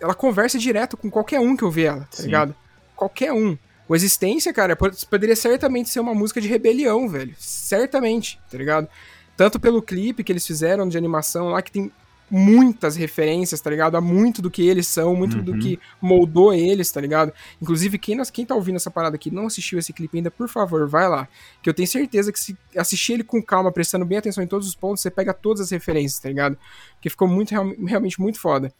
ela 0.00 0.14
conversa 0.14 0.58
direto 0.58 0.96
com 0.96 1.08
qualquer 1.08 1.38
um 1.40 1.56
que 1.56 1.64
ouvir 1.64 1.84
ela, 1.86 2.00
tá 2.00 2.16
Sim. 2.16 2.24
ligado? 2.24 2.54
Qualquer 2.96 3.32
um. 3.32 3.56
O 3.88 3.94
Existência, 3.94 4.52
cara, 4.52 4.74
pod- 4.74 5.06
poderia 5.06 5.36
certamente 5.36 5.88
ser 5.90 6.00
uma 6.00 6.14
música 6.14 6.40
de 6.40 6.48
rebelião, 6.48 7.08
velho. 7.08 7.34
Certamente, 7.38 8.40
tá 8.50 8.58
ligado? 8.58 8.88
Tanto 9.36 9.60
pelo 9.60 9.80
clipe 9.82 10.22
que 10.24 10.32
eles 10.32 10.46
fizeram 10.46 10.88
de 10.88 10.96
animação 10.98 11.48
lá, 11.50 11.62
que 11.62 11.70
tem 11.72 11.90
muitas 12.30 12.96
referências, 12.96 13.60
tá 13.60 13.68
ligado? 13.68 13.96
A 13.96 14.00
muito 14.00 14.40
do 14.40 14.50
que 14.50 14.66
eles 14.66 14.86
são, 14.86 15.14
muito 15.14 15.42
do 15.42 15.52
Uhum. 15.52 15.58
que 15.58 15.78
moldou 16.00 16.52
eles, 16.54 16.90
tá 16.90 17.00
ligado? 17.00 17.32
Inclusive, 17.60 17.98
quem, 17.98 18.16
quem 18.32 18.46
tá 18.46 18.54
ouvindo 18.54 18.76
essa 18.76 18.90
parada 18.90 19.16
aqui 19.16 19.30
não 19.30 19.46
assistiu 19.46 19.78
esse 19.78 19.92
clipe 19.92 20.16
ainda, 20.16 20.30
por 20.30 20.48
favor, 20.48 20.88
vai 20.88 21.08
lá. 21.08 21.28
Que 21.62 21.68
eu 21.68 21.74
tenho 21.74 21.86
certeza 21.88 22.32
que 22.32 22.40
se 22.40 22.56
assistir 22.76 23.14
ele 23.14 23.24
com 23.24 23.42
calma, 23.42 23.70
prestando 23.70 24.04
bem 24.06 24.16
atenção 24.18 24.42
em 24.42 24.46
todos 24.46 24.66
os 24.66 24.74
pontos, 24.74 25.02
você 25.02 25.10
pega 25.10 25.34
todas 25.34 25.60
as 25.60 25.70
referências, 25.70 26.18
tá 26.20 26.28
ligado? 26.28 26.56
Porque 26.94 27.10
ficou 27.10 27.28
muito, 27.28 27.50
real- 27.50 27.74
realmente 27.86 28.20
muito 28.20 28.40
foda. 28.40 28.72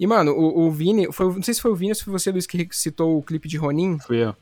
E, 0.00 0.06
mano, 0.06 0.32
o, 0.32 0.66
o 0.66 0.70
Vini, 0.70 1.12
foi, 1.12 1.26
não 1.34 1.42
sei 1.42 1.54
se 1.54 1.60
foi 1.60 1.70
o 1.70 1.76
Vini 1.76 1.90
ou 1.90 1.94
se 1.94 2.04
foi 2.04 2.12
você, 2.12 2.30
Luiz, 2.30 2.46
que 2.46 2.68
citou 2.72 3.18
o 3.18 3.22
clipe 3.22 3.48
de 3.48 3.56
Ronin. 3.56 3.98
Fui 3.98 4.22
eu. 4.22 4.34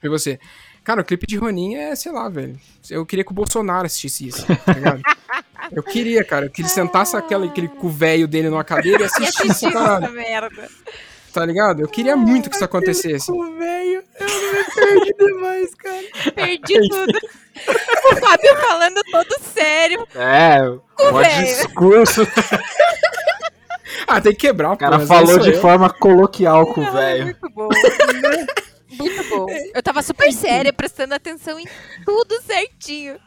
Foi 0.00 0.08
você. 0.08 0.40
Cara, 0.82 1.02
o 1.02 1.04
clipe 1.04 1.26
de 1.26 1.36
Ronin 1.36 1.74
é, 1.76 1.94
sei 1.94 2.10
lá, 2.10 2.28
velho. 2.28 2.58
Eu 2.90 3.04
queria 3.06 3.24
que 3.24 3.30
o 3.30 3.34
Bolsonaro 3.34 3.86
assistisse 3.86 4.28
isso, 4.28 4.46
tá 4.64 4.72
ligado? 4.72 5.02
Eu 5.70 5.82
queria, 5.84 6.24
cara. 6.24 6.46
Eu 6.46 6.50
queria 6.50 6.54
que 6.54 6.62
ele 6.62 6.68
sentasse 6.68 7.14
aquela, 7.16 7.46
aquele 7.46 7.70
o 7.80 7.88
velho 7.88 8.26
dele 8.26 8.48
numa 8.48 8.64
cadeira 8.64 9.02
e 9.02 9.04
assistisse, 9.06 9.42
assistir 9.50 9.72
caralho. 9.72 10.04
essa 10.06 10.12
merda. 10.14 10.68
Tá 11.32 11.46
ligado? 11.46 11.80
Eu 11.82 11.86
queria 11.88 12.16
muito 12.16 12.48
que 12.50 12.56
isso 12.56 12.64
acontecesse. 12.64 13.30
O 13.30 13.56
velho, 13.56 14.02
eu 14.18 14.26
me 14.26 14.64
perdi 14.74 15.14
demais, 15.16 15.74
cara. 15.76 16.02
Perdi 16.34 16.88
tudo. 16.88 17.18
O 18.10 18.16
Fábio 18.16 18.56
falando 18.66 19.00
todo 19.12 19.36
sério. 19.54 20.04
É, 20.16 20.60
o 20.64 21.12
velho. 21.18 21.44
discurso. 21.46 22.26
Ah, 24.08 24.20
tem 24.20 24.32
que 24.32 24.38
quebrar, 24.48 24.72
O 24.72 24.76
cara 24.76 24.98
pô, 24.98 25.06
falou 25.06 25.34
mas 25.34 25.44
de 25.44 25.50
isso 25.50 25.58
eu. 25.58 25.62
forma 25.62 25.88
coloquial 25.90 26.66
com 26.74 26.80
o 26.80 26.90
velho. 26.90 27.24
Muito 27.26 27.48
bom. 27.50 27.68
Muito 29.00 29.28
bom. 29.28 29.46
Eu 29.74 29.82
tava 29.82 30.02
super 30.02 30.32
séria, 30.32 30.72
prestando 30.72 31.14
atenção 31.14 31.58
em 31.58 31.66
tudo 32.04 32.40
certinho. 32.42 33.18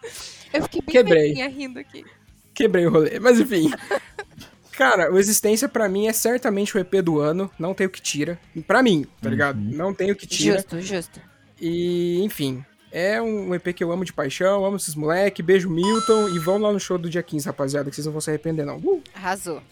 Eu 0.54 0.64
fiquei 0.64 0.82
bem 0.82 0.94
Quebrei. 0.94 1.34
rindo 1.48 1.80
aqui. 1.80 2.06
Quebrei 2.54 2.86
o 2.86 2.92
rolê. 2.92 3.20
Mas 3.20 3.40
enfim. 3.40 3.72
Cara, 4.74 5.12
o 5.12 5.20
Existência 5.20 5.70
pra 5.70 5.88
mim 5.88 6.08
é 6.08 6.14
certamente 6.14 6.76
o 6.76 6.80
EP 6.80 6.96
do 7.04 7.20
ano. 7.20 7.50
Não 7.60 7.74
tem 7.74 7.86
o 7.86 7.90
que 7.90 8.02
tira. 8.02 8.40
Pra 8.66 8.82
mim, 8.82 9.06
tá 9.22 9.30
ligado? 9.30 9.60
Não 9.60 9.94
tem 9.94 10.12
o 10.12 10.16
que 10.16 10.26
tira. 10.26 10.58
Justo, 10.58 10.82
justo. 10.82 11.22
E, 11.62 12.22
enfim. 12.24 12.66
É 12.92 13.22
um 13.22 13.54
EP 13.56 13.74
que 13.74 13.84
eu 13.84 13.92
amo 13.92 14.06
de 14.06 14.14
paixão, 14.14 14.64
amo 14.64 14.78
esses 14.78 14.94
moleque, 14.94 15.42
beijo 15.42 15.68
Milton 15.68 16.30
e 16.30 16.38
vão 16.38 16.60
lá 16.60 16.72
no 16.72 16.80
show 16.80 16.96
do 16.96 17.10
dia 17.10 17.24
15, 17.24 17.48
rapaziada, 17.48 17.90
que 17.90 17.96
vocês 17.96 18.06
não 18.06 18.12
vão 18.12 18.22
se 18.22 18.30
arrepender, 18.30 18.66
não. 18.66 18.78
Uh! 18.78 19.02
Arrasou. 19.16 19.64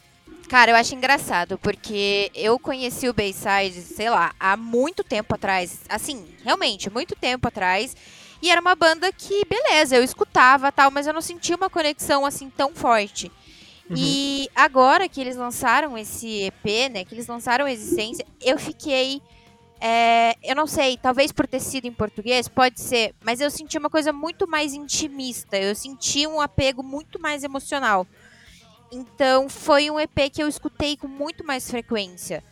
Cara, 0.51 0.71
eu 0.71 0.75
acho 0.75 0.93
engraçado, 0.93 1.57
porque 1.57 2.29
eu 2.35 2.59
conheci 2.59 3.07
o 3.07 3.13
Bayside, 3.13 3.83
sei 3.83 4.09
lá, 4.09 4.33
há 4.37 4.57
muito 4.57 5.01
tempo 5.01 5.33
atrás. 5.33 5.79
Assim, 5.87 6.27
realmente, 6.43 6.89
muito 6.89 7.15
tempo 7.15 7.47
atrás. 7.47 7.95
E 8.41 8.51
era 8.51 8.59
uma 8.59 8.75
banda 8.75 9.09
que, 9.13 9.45
beleza, 9.45 9.95
eu 9.95 10.03
escutava 10.03 10.69
tal, 10.69 10.91
mas 10.91 11.07
eu 11.07 11.13
não 11.13 11.21
sentia 11.21 11.55
uma 11.55 11.69
conexão 11.69 12.25
assim 12.25 12.49
tão 12.49 12.75
forte. 12.75 13.31
E 13.95 14.49
agora 14.53 15.07
que 15.07 15.21
eles 15.21 15.37
lançaram 15.37 15.97
esse 15.97 16.43
EP, 16.43 16.91
né? 16.91 17.05
Que 17.05 17.15
eles 17.15 17.27
lançaram 17.27 17.65
Existência, 17.65 18.25
eu 18.41 18.59
fiquei. 18.59 19.21
é, 19.79 20.35
eu 20.43 20.53
não 20.53 20.67
sei, 20.67 20.97
talvez 20.97 21.31
por 21.31 21.47
ter 21.47 21.61
sido 21.61 21.85
em 21.87 21.93
português, 21.93 22.49
pode 22.49 22.81
ser, 22.81 23.15
mas 23.23 23.39
eu 23.39 23.49
senti 23.49 23.77
uma 23.77 23.89
coisa 23.89 24.11
muito 24.11 24.45
mais 24.45 24.73
intimista. 24.73 25.57
Eu 25.57 25.73
senti 25.75 26.27
um 26.27 26.41
apego 26.41 26.83
muito 26.83 27.21
mais 27.21 27.41
emocional. 27.41 28.05
Então 28.91 29.47
foi 29.47 29.89
um 29.89 29.99
EP 29.99 30.30
que 30.32 30.43
eu 30.43 30.47
escutei 30.47 30.97
com 30.97 31.08
muito 31.08 31.45
mais 31.45 31.69
frequência. 31.69 32.43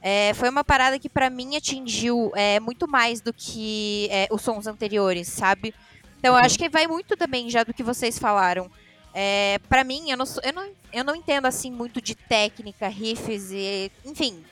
É, 0.00 0.32
foi 0.34 0.48
uma 0.48 0.62
parada 0.62 0.98
que 0.98 1.08
pra 1.08 1.28
mim 1.28 1.56
atingiu 1.56 2.30
é, 2.34 2.60
muito 2.60 2.86
mais 2.86 3.20
do 3.20 3.32
que 3.32 4.08
é, 4.10 4.28
os 4.30 4.42
sons 4.42 4.66
anteriores, 4.66 5.26
sabe? 5.26 5.74
Então 6.18 6.34
eu 6.36 6.40
acho 6.40 6.58
que 6.58 6.68
vai 6.68 6.86
muito 6.86 7.16
também 7.16 7.50
já 7.50 7.64
do 7.64 7.74
que 7.74 7.82
vocês 7.82 8.18
falaram. 8.18 8.70
É, 9.14 9.58
para 9.68 9.82
mim, 9.82 10.10
eu 10.10 10.16
não, 10.16 10.24
eu, 10.42 10.52
não, 10.52 10.68
eu 10.92 11.04
não 11.04 11.14
entendo 11.16 11.46
assim 11.46 11.70
muito 11.70 12.00
de 12.00 12.14
técnica, 12.14 12.88
riffs 12.88 13.50
e. 13.50 13.90
Enfim. 14.04 14.44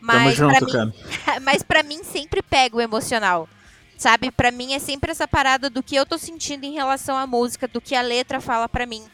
Mas 0.00 0.36
pra 0.36 0.48
junto, 0.48 0.66
mim, 0.66 0.92
mas 1.42 1.62
para 1.62 1.82
mim 1.82 2.02
sempre 2.02 2.42
pega 2.42 2.76
o 2.76 2.80
emocional. 2.80 3.48
Sabe? 3.96 4.30
Pra 4.30 4.50
mim 4.50 4.72
é 4.72 4.78
sempre 4.78 5.10
essa 5.10 5.28
parada 5.28 5.68
do 5.68 5.82
que 5.82 5.94
eu 5.94 6.06
tô 6.06 6.16
sentindo 6.16 6.64
em 6.64 6.72
relação 6.72 7.18
à 7.18 7.26
música, 7.26 7.68
do 7.68 7.82
que 7.82 7.94
a 7.94 8.00
letra 8.00 8.40
fala 8.40 8.66
pra 8.66 8.86
mim. 8.86 9.04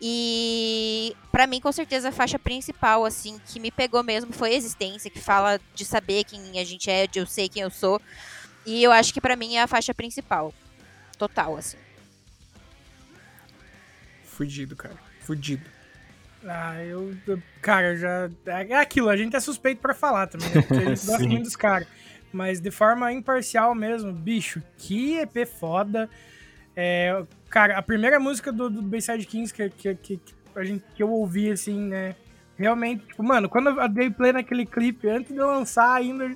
E 0.00 1.16
pra 1.32 1.46
mim, 1.46 1.60
com 1.60 1.72
certeza, 1.72 2.08
a 2.08 2.12
faixa 2.12 2.38
principal, 2.38 3.04
assim, 3.04 3.40
que 3.46 3.58
me 3.58 3.70
pegou 3.70 4.02
mesmo 4.02 4.32
foi 4.32 4.54
Existência, 4.54 5.10
que 5.10 5.20
fala 5.20 5.60
de 5.74 5.84
saber 5.84 6.24
quem 6.24 6.58
a 6.58 6.64
gente 6.64 6.88
é, 6.90 7.06
de 7.06 7.18
eu 7.18 7.26
sei 7.26 7.48
quem 7.48 7.62
eu 7.62 7.70
sou. 7.70 8.00
E 8.64 8.82
eu 8.82 8.92
acho 8.92 9.12
que 9.12 9.20
pra 9.20 9.36
mim 9.36 9.56
é 9.56 9.62
a 9.62 9.66
faixa 9.66 9.94
principal. 9.94 10.54
Total, 11.16 11.56
assim. 11.56 11.78
Fudido, 14.24 14.76
cara. 14.76 14.96
Fudido. 15.20 15.68
Ah, 16.46 16.80
eu, 16.84 17.16
Cara, 17.60 17.94
eu 17.94 17.96
já. 17.96 18.30
É 18.46 18.76
aquilo, 18.76 19.08
a 19.08 19.16
gente 19.16 19.34
é 19.34 19.40
suspeito 19.40 19.80
pra 19.80 19.92
falar 19.92 20.28
também, 20.28 20.48
né? 20.48 20.62
Porque 20.62 20.74
a 20.74 20.94
gente 20.94 21.04
gosta 21.06 21.26
muito 21.26 21.42
dos 21.42 21.56
caras. 21.56 21.88
Mas 22.32 22.60
de 22.60 22.70
forma 22.70 23.12
imparcial 23.12 23.74
mesmo, 23.74 24.12
bicho, 24.12 24.62
que 24.76 25.16
EP 25.18 25.46
foda. 25.46 26.08
É, 26.80 27.24
cara, 27.50 27.76
a 27.76 27.82
primeira 27.82 28.20
música 28.20 28.52
do, 28.52 28.70
do 28.70 28.80
Bayside 28.80 29.26
Kings 29.26 29.52
que, 29.52 29.68
que, 29.68 29.96
que, 29.96 30.20
a 30.54 30.62
gente, 30.62 30.84
que 30.94 31.02
eu 31.02 31.10
ouvi, 31.10 31.50
assim, 31.50 31.76
né? 31.76 32.14
Realmente, 32.56 33.04
tipo, 33.04 33.20
mano, 33.20 33.48
quando 33.48 33.70
eu 33.70 33.88
dei 33.88 34.08
play 34.08 34.32
naquele 34.32 34.64
clipe, 34.64 35.08
antes 35.08 35.32
de 35.32 35.38
eu 35.38 35.48
lançar 35.48 35.92
ainda, 35.92 36.30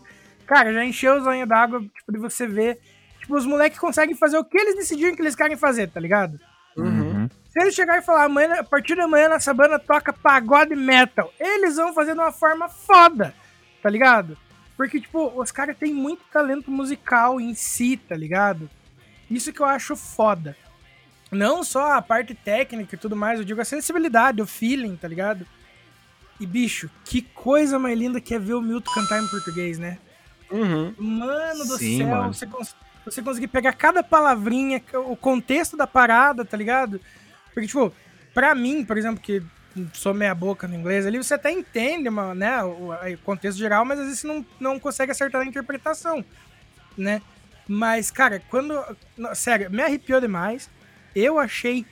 cara, 0.45 0.73
já 0.73 0.85
encheu 0.85 1.17
os 1.17 1.25
olhos 1.29 1.49
d'água, 1.49 1.81
tipo, 1.81 2.11
de 2.11 2.19
você 2.19 2.45
ver. 2.45 2.81
Tipo, 3.21 3.37
os 3.37 3.47
moleques 3.47 3.79
conseguem 3.79 4.17
fazer 4.17 4.37
o 4.37 4.45
que 4.45 4.59
eles 4.59 4.75
decidiram 4.75 5.15
que 5.15 5.23
eles 5.23 5.37
querem 5.37 5.57
fazer, 5.57 5.89
tá 5.89 6.01
ligado? 6.01 6.41
Uhum. 6.77 7.29
Se 7.49 7.61
eles 7.61 7.73
chegarem 7.73 8.03
e 8.03 8.05
falar, 8.05 8.25
amanhã, 8.25 8.55
a 8.55 8.65
partir 8.65 8.97
da 8.97 9.07
manhã 9.07 9.29
nossa 9.29 9.55
banda 9.55 9.79
toca 9.79 10.13
pagode 10.13 10.75
metal, 10.75 11.33
eles 11.39 11.77
vão 11.77 11.95
fazer 11.95 12.15
de 12.15 12.21
uma 12.21 12.33
forma 12.33 12.69
foda, 12.69 13.33
tá 13.81 13.89
ligado? 13.89 14.37
Porque, 14.77 15.01
tipo, 15.01 15.41
os 15.41 15.53
caras 15.53 15.77
têm 15.77 15.95
muito 15.95 16.25
talento 16.33 16.69
musical 16.69 17.41
em 17.41 17.55
si, 17.55 17.97
tá 17.97 18.17
ligado? 18.17 18.69
Isso 19.33 19.53
que 19.53 19.61
eu 19.61 19.67
acho 19.67 19.97
foda. 19.97 20.57
Não 21.31 21.65
só 21.65 21.93
a 21.95 22.03
parte 22.03 22.35
técnica 22.35 22.95
e 22.95 22.99
tudo 22.99 23.17
mais, 23.17 23.39
eu 23.39 23.45
digo 23.45 23.61
a 23.61 23.65
sensibilidade, 23.65 24.43
o 24.43 24.47
feeling, 24.47 24.97
tá 24.97 25.09
ligado? 25.09 25.47
E, 26.39 26.47
bicho, 26.47 26.91
que 27.05 27.23
coisa 27.23 27.79
mais 27.79 27.99
linda 27.99 28.21
que 28.21 28.35
é 28.35 28.39
ver 28.39 28.55
o 28.55 28.61
Milton 28.61 28.93
cantar 28.93 29.23
em 29.23 29.29
português, 29.29 29.79
né? 29.79 29.99
Uhum. 30.51 30.95
Mano 30.99 31.65
do 31.65 31.79
Sim, 31.79 31.99
céu, 31.99 32.09
mano. 32.09 32.35
Você, 32.35 32.47
cons- 32.47 32.77
você 33.05 33.23
conseguir 33.23 33.49
pegar 33.49 33.73
cada 33.73 34.03
palavrinha, 34.03 34.83
o 35.07 35.17
contexto 35.17 35.77
da 35.77 35.87
parada, 35.87 36.45
tá 36.45 36.57
ligado? 36.57 37.01
Porque, 37.55 37.67
tipo, 37.67 37.91
pra 38.35 38.55
mim, 38.55 38.85
por 38.85 38.99
exemplo, 38.99 39.21
que 39.23 39.43
sou 39.95 40.13
meia 40.13 40.35
boca 40.35 40.69
no 40.69 40.75
inglês 40.75 41.07
ali, 41.07 41.17
você 41.17 41.33
até 41.35 41.51
entende 41.51 42.09
uma, 42.11 42.35
né, 42.35 42.63
o, 42.63 42.91
contexto 43.25 43.57
geral, 43.59 43.85
mas 43.87 43.99
às 43.99 44.05
vezes 44.05 44.21
você 44.21 44.27
não, 44.27 44.45
não 44.61 44.79
consegue 44.79 45.13
acertar 45.13 45.41
a 45.41 45.47
interpretação, 45.47 46.23
né? 46.97 47.23
Mas, 47.73 48.11
cara, 48.11 48.43
quando. 48.51 48.85
não, 49.17 49.35
Sério, 49.35 49.71
me 49.71 49.83
arrepiou 49.83 50.21
demais. 50.21 50.69
Eu 51.17 51.39
achei 51.39 51.87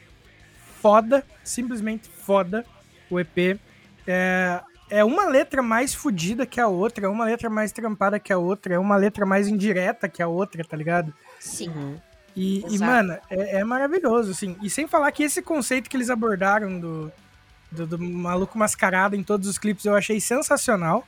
foda, 0.78 1.24
simplesmente 1.42 2.06
foda 2.06 2.66
o 3.10 3.18
EP. 3.18 3.58
É, 4.06 4.60
é 4.90 5.02
uma 5.02 5.26
letra 5.26 5.62
mais 5.62 5.94
fodida 5.94 6.44
que 6.44 6.60
a 6.60 6.68
outra, 6.68 7.06
é 7.06 7.08
uma 7.08 7.24
letra 7.24 7.48
mais 7.48 7.72
trampada 7.72 8.20
que 8.20 8.30
a 8.30 8.36
outra, 8.36 8.74
é 8.74 8.78
uma 8.78 8.96
letra 8.96 9.24
mais 9.24 9.48
indireta 9.48 10.06
que 10.06 10.22
a 10.22 10.28
outra, 10.28 10.62
tá 10.62 10.76
ligado? 10.76 11.14
Sim. 11.38 11.98
E, 12.36 12.60
e, 12.60 12.74
Exato. 12.74 12.84
mano, 12.84 13.18
é, 13.30 13.60
é 13.60 13.64
maravilhoso, 13.64 14.32
assim. 14.32 14.58
E 14.62 14.68
sem 14.68 14.86
falar 14.86 15.10
que 15.12 15.22
esse 15.22 15.40
conceito 15.40 15.88
que 15.88 15.96
eles 15.96 16.10
abordaram 16.10 16.78
do, 16.78 17.12
do, 17.72 17.86
do 17.86 17.98
maluco 17.98 18.58
mascarado 18.58 19.16
em 19.16 19.22
todos 19.22 19.48
os 19.48 19.56
clipes 19.56 19.86
eu 19.86 19.96
achei 19.96 20.20
sensacional. 20.20 21.06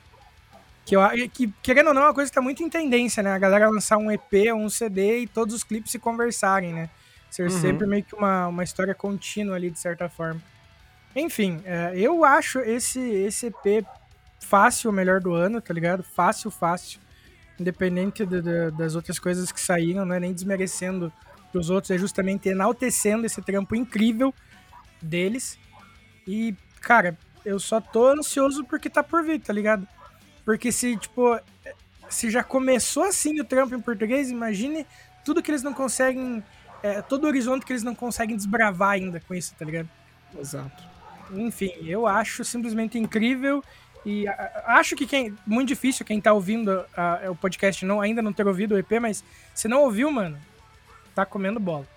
Que, 0.85 0.95
eu, 0.95 1.01
que, 1.31 1.47
querendo 1.61 1.87
ou 1.87 1.93
não, 1.93 2.01
é 2.01 2.05
uma 2.07 2.13
coisa 2.13 2.29
que 2.29 2.35
tá 2.35 2.41
muito 2.41 2.61
em 2.61 2.69
tendência, 2.69 3.23
né? 3.23 3.31
A 3.31 3.37
galera 3.39 3.69
lançar 3.69 3.97
um 3.97 4.11
EP 4.11 4.33
ou 4.53 4.59
um 4.59 4.69
CD 4.69 5.19
e 5.19 5.27
todos 5.27 5.55
os 5.55 5.63
clipes 5.63 5.91
se 5.91 5.99
conversarem, 5.99 6.73
né? 6.73 6.89
Ser 7.31 7.43
Uhum. 7.43 7.49
sempre 7.49 7.87
meio 7.87 8.03
que 8.03 8.13
uma, 8.13 8.47
uma 8.47 8.63
história 8.63 8.93
contínua 8.93 9.55
ali, 9.55 9.69
de 9.71 9.79
certa 9.79 10.09
forma. 10.09 10.41
Enfim, 11.15 11.61
é, 11.65 11.93
eu 11.95 12.25
acho 12.25 12.59
esse, 12.59 12.99
esse 12.99 13.47
EP 13.47 13.85
fácil 14.41 14.89
o 14.89 14.93
melhor 14.93 15.21
do 15.21 15.33
ano, 15.33 15.61
tá 15.61 15.73
ligado? 15.73 16.03
Fácil, 16.03 16.51
fácil. 16.51 16.99
Independente 17.59 18.25
do- 18.25 18.41
do- 18.41 18.71
das 18.71 18.95
outras 18.95 19.17
coisas 19.19 19.51
que 19.51 19.61
saíram, 19.61 20.05
não 20.05 20.15
é 20.15 20.19
nem 20.19 20.33
desmerecendo 20.33 21.13
os 21.53 21.69
outros, 21.69 21.91
é 21.91 21.97
justamente 21.97 22.49
enaltecendo 22.49 23.25
esse 23.25 23.41
trampo 23.41 23.75
incrível 23.75 24.33
deles. 25.01 25.57
E, 26.27 26.55
cara, 26.81 27.17
eu 27.45 27.59
só 27.59 27.79
tô 27.79 28.07
ansioso 28.07 28.63
porque 28.65 28.89
tá 28.89 29.03
por 29.03 29.23
vir, 29.23 29.39
tá 29.39 29.53
ligado? 29.53 29.87
Porque 30.45 30.71
se, 30.71 30.97
tipo, 30.97 31.39
se 32.09 32.29
já 32.29 32.43
começou 32.43 33.03
assim 33.03 33.39
o 33.39 33.45
trampo 33.45 33.75
em 33.75 33.81
português, 33.81 34.29
imagine 34.29 34.85
tudo 35.23 35.41
que 35.41 35.49
eles 35.51 35.63
não 35.63 35.73
conseguem, 35.73 36.43
é, 36.81 37.01
todo 37.01 37.23
o 37.23 37.27
horizonte 37.27 37.65
que 37.65 37.71
eles 37.71 37.83
não 37.83 37.95
conseguem 37.95 38.35
desbravar 38.35 38.91
ainda 38.91 39.19
com 39.21 39.33
isso, 39.33 39.53
tá 39.57 39.63
ligado? 39.65 39.89
Exato. 40.37 40.83
Enfim, 41.31 41.71
eu 41.83 42.05
acho 42.05 42.43
simplesmente 42.43 42.97
incrível 42.99 43.63
e 44.05 44.27
a- 44.27 44.33
a- 44.65 44.79
acho 44.79 44.95
que 44.95 45.07
quem 45.07 45.33
muito 45.47 45.69
difícil 45.69 46.05
quem 46.05 46.19
tá 46.19 46.33
ouvindo 46.33 46.83
a- 46.95 47.21
o 47.29 47.35
podcast 47.35 47.85
não 47.85 48.01
ainda 48.01 48.21
não 48.21 48.33
ter 48.33 48.45
ouvido 48.45 48.75
o 48.75 48.77
EP, 48.77 48.99
mas 48.99 49.23
se 49.55 49.67
não 49.69 49.81
ouviu, 49.83 50.11
mano, 50.11 50.37
tá 51.15 51.25
comendo 51.25 51.59
bola. 51.59 51.87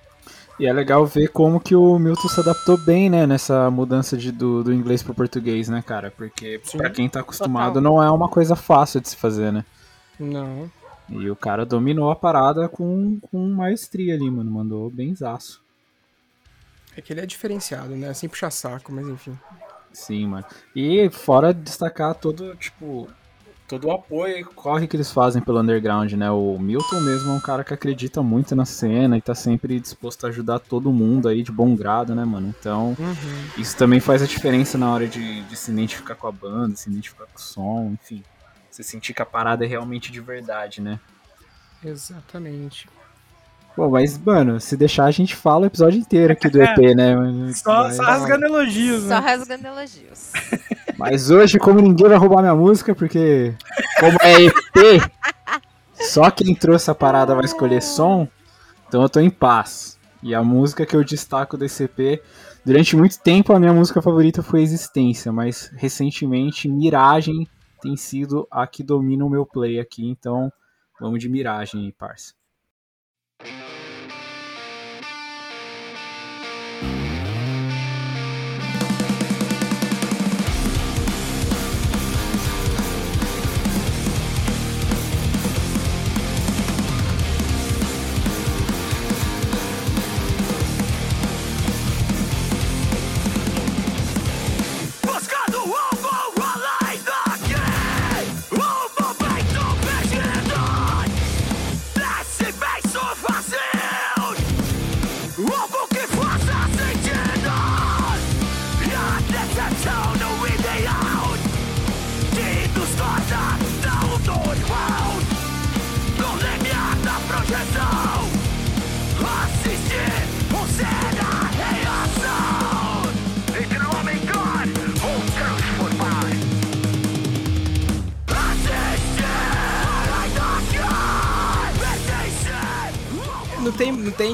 E 0.59 0.67
é 0.67 0.73
legal 0.73 1.05
ver 1.05 1.29
como 1.29 1.61
que 1.61 1.77
o 1.77 1.99
Milton 1.99 2.29
se 2.29 2.41
adaptou 2.41 2.79
bem, 2.79 3.11
né, 3.11 3.27
nessa 3.27 3.71
mudança 3.71 4.17
de, 4.17 4.33
do, 4.33 4.65
do 4.65 4.73
inglês 4.73 5.03
pro 5.03 5.15
português, 5.15 5.69
né, 5.69 5.83
cara? 5.87 6.11
Porque 6.11 6.61
pra 6.73 6.89
quem 6.89 7.09
tá 7.09 7.21
acostumado 7.21 7.75
Total. 7.75 7.83
não 7.83 8.03
é 8.03 8.11
uma 8.11 8.29
coisa 8.29 8.57
fácil 8.57 9.01
de 9.01 9.11
se 9.11 9.17
fazer, 9.17 9.53
né? 9.53 9.65
Não. 10.19 10.71
E 11.09 11.31
o 11.31 11.37
cara 11.37 11.65
dominou 11.67 12.11
a 12.11 12.17
parada 12.17 12.69
com, 12.69 13.19
com 13.31 13.49
maestria 13.51 14.15
ali, 14.15 14.31
mano. 14.31 14.51
Mandou 14.51 14.91
benzaço. 14.91 15.63
É 16.97 17.03
que 17.03 17.13
ele 17.13 17.21
é 17.21 17.27
diferenciado, 17.27 17.95
né? 17.95 18.13
Sem 18.15 18.29
puxar 18.29 18.51
saco, 18.51 18.91
mas 18.91 19.07
enfim. 19.07 19.39
Sim, 19.93 20.27
mano. 20.27 20.45
E 20.75 21.09
fora 21.11 21.53
destacar 21.53 22.15
todo, 22.15 22.57
tipo, 22.57 23.09
todo 23.69 23.89
o 23.89 23.93
apoio 23.93 24.39
e 24.39 24.45
corre 24.45 24.87
que 24.87 24.97
eles 24.97 25.11
fazem 25.11 25.43
pelo 25.43 25.61
underground, 25.61 26.13
né? 26.13 26.31
O 26.31 26.59
Milton 26.59 27.01
mesmo 27.01 27.31
é 27.33 27.35
um 27.35 27.41
cara 27.41 27.65
que 27.65 27.75
acredita 27.75 28.23
muito 28.23 28.55
na 28.55 28.65
cena 28.65 29.17
e 29.19 29.23
tá 29.23 29.35
sempre 29.35 29.81
disposto 29.81 30.25
a 30.25 30.29
ajudar 30.29 30.59
todo 30.61 30.93
mundo 30.93 31.29
aí 31.29 31.43
de 31.43 31.51
bom 31.51 31.75
grado, 31.75 32.15
né, 32.15 32.25
mano? 32.25 32.55
Então, 32.59 32.97
Uhum. 32.99 33.15
isso 33.59 33.77
também 33.77 33.99
faz 34.01 34.23
a 34.23 34.27
diferença 34.27 34.79
na 34.79 34.91
hora 34.93 35.07
de, 35.07 35.43
de 35.43 35.57
se 35.57 35.71
identificar 35.71 36.15
com 36.15 36.27
a 36.29 36.33
banda, 36.33 36.77
se 36.77 36.89
identificar 36.89 37.25
com 37.27 37.39
o 37.39 37.43
som, 37.43 37.93
enfim. 38.03 38.23
Você 38.71 38.83
sentir 38.83 39.15
que 39.15 39.23
a 39.23 39.27
parada 39.27 39.65
é 39.65 39.69
realmente 39.69 40.13
de 40.13 40.21
verdade, 40.21 40.81
né? 40.81 41.01
Exatamente. 41.85 42.89
Pô, 43.75 43.91
mas, 43.91 44.17
mano, 44.19 44.59
se 44.61 44.77
deixar 44.77 45.05
a 45.05 45.11
gente 45.11 45.35
fala 45.37 45.65
o 45.65 45.67
episódio 45.67 45.99
inteiro 46.01 46.33
aqui 46.33 46.49
do 46.49 46.61
EP, 46.63 46.95
né? 46.95 47.15
Só, 47.55 47.91
só 47.91 48.03
rasgando 48.03 48.47
elogios, 48.47 49.03
Só 49.03 49.09
né? 49.09 49.19
rasgando 49.19 49.67
elogios. 49.67 50.33
Mas 50.99 51.31
hoje, 51.31 51.59
como 51.59 51.81
ninguém 51.81 52.09
vai 52.09 52.17
roubar 52.17 52.41
minha 52.41 52.55
música, 52.55 52.95
porque 52.95 53.55
como 54.01 54.17
é 54.23 54.45
EP, 54.45 55.03
só 55.93 56.31
quem 56.31 56.55
trouxe 56.55 56.91
a 56.91 56.95
parada 56.95 57.35
vai 57.35 57.45
escolher 57.45 57.83
som, 57.83 58.27
então 58.89 59.03
eu 59.03 59.09
tô 59.09 59.21
em 59.21 59.29
paz. 59.29 59.99
E 60.23 60.35
a 60.35 60.43
música 60.43 60.87
que 60.87 60.97
eu 60.97 61.05
destaco 61.05 61.57
desse 61.57 61.85
EP, 61.85 62.23
durante 62.65 62.97
muito 62.97 63.21
tempo 63.21 63.53
a 63.53 63.61
minha 63.61 63.75
música 63.75 64.01
favorita 64.01 64.43
foi 64.43 64.63
Existência, 64.63 65.31
mas 65.31 65.71
recentemente 65.77 66.69
Miragem 66.69 67.47
tem 67.83 67.97
sido 67.97 68.49
a 68.51 68.67
que 68.67 68.83
domina 68.83 69.25
o 69.25 69.31
meu 69.31 69.45
play 69.45 69.79
aqui, 69.79 70.09
então 70.09 70.51
vamos 70.99 71.21
de 71.21 71.29
Miragem 71.29 71.95
parça. 71.99 72.33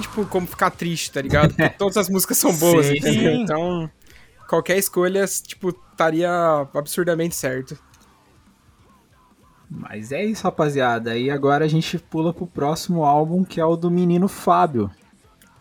Tipo, 0.03 0.27
como 0.27 0.47
ficar 0.47 0.71
triste, 0.71 1.11
tá 1.13 1.23
ligado? 1.23 1.55
Porque 1.55 1.69
todas 1.79 1.97
as 1.97 2.09
músicas 2.09 2.37
são 2.37 2.55
boas, 2.55 2.87
Sim, 2.87 2.97
entendeu? 2.99 3.33
Então, 3.33 3.91
qualquer 4.49 4.77
escolha, 4.79 5.25
tipo, 5.27 5.71
estaria 5.71 6.31
absurdamente 6.75 7.35
certo. 7.35 7.77
Mas 9.71 10.13
é 10.13 10.23
isso, 10.23 10.45
rapaziada. 10.45 11.17
E 11.17 11.31
agora 11.31 11.65
a 11.65 11.69
gente 11.69 11.99
pula 11.99 12.33
pro 12.35 12.47
próximo 12.47 13.05
álbum, 13.05 13.43
que 13.43 13.59
é 13.61 13.65
o 13.65 13.75
do 13.77 13.91
menino 13.91 14.29
Fábio. 14.29 14.91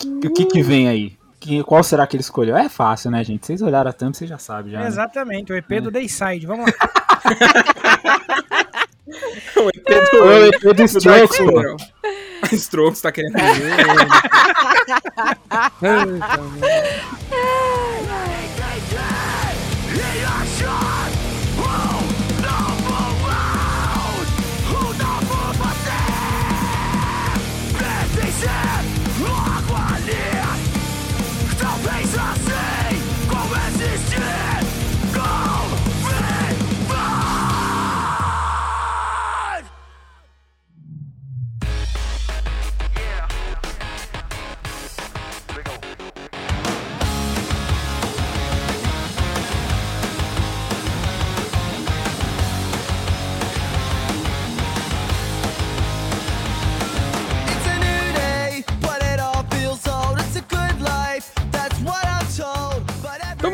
O 0.06 0.20
que 0.34 0.46
que 0.46 0.62
vem 0.62 0.90
aí? 0.90 1.18
Que- 1.40 1.64
qual 1.64 1.82
será 1.84 2.06
que 2.06 2.18
ele 2.18 2.22
escolheu? 2.22 2.58
É 2.58 2.68
fácil, 2.68 3.10
né, 3.10 3.24
gente? 3.24 3.46
Vocês 3.46 3.62
olharam 3.62 3.90
a 3.90 3.94
thumb, 3.94 4.14
vocês 4.16 4.30
já 4.30 4.38
sabem 4.38 4.74
já. 4.74 4.80
né? 4.82 4.88
Exatamente, 4.88 5.54
o 5.54 5.56
EP 5.56 5.80
do 5.82 5.90
Dayside. 5.90 6.46
Vamos 6.46 6.66
lá. 6.66 6.74
O 9.58 9.70
EP 9.70 9.84
O 9.88 10.12
do, 10.12 10.46
EP 10.46 10.62
do 10.62 10.74
do 10.74 11.00
Dark 11.00 11.32
Strokes. 11.32 11.38
Funeral. 11.38 11.78
Strokes 12.52 13.02
tá 13.02 13.12
querendo 13.12 13.36
dizer. 13.36 13.76
E 18.41 18.41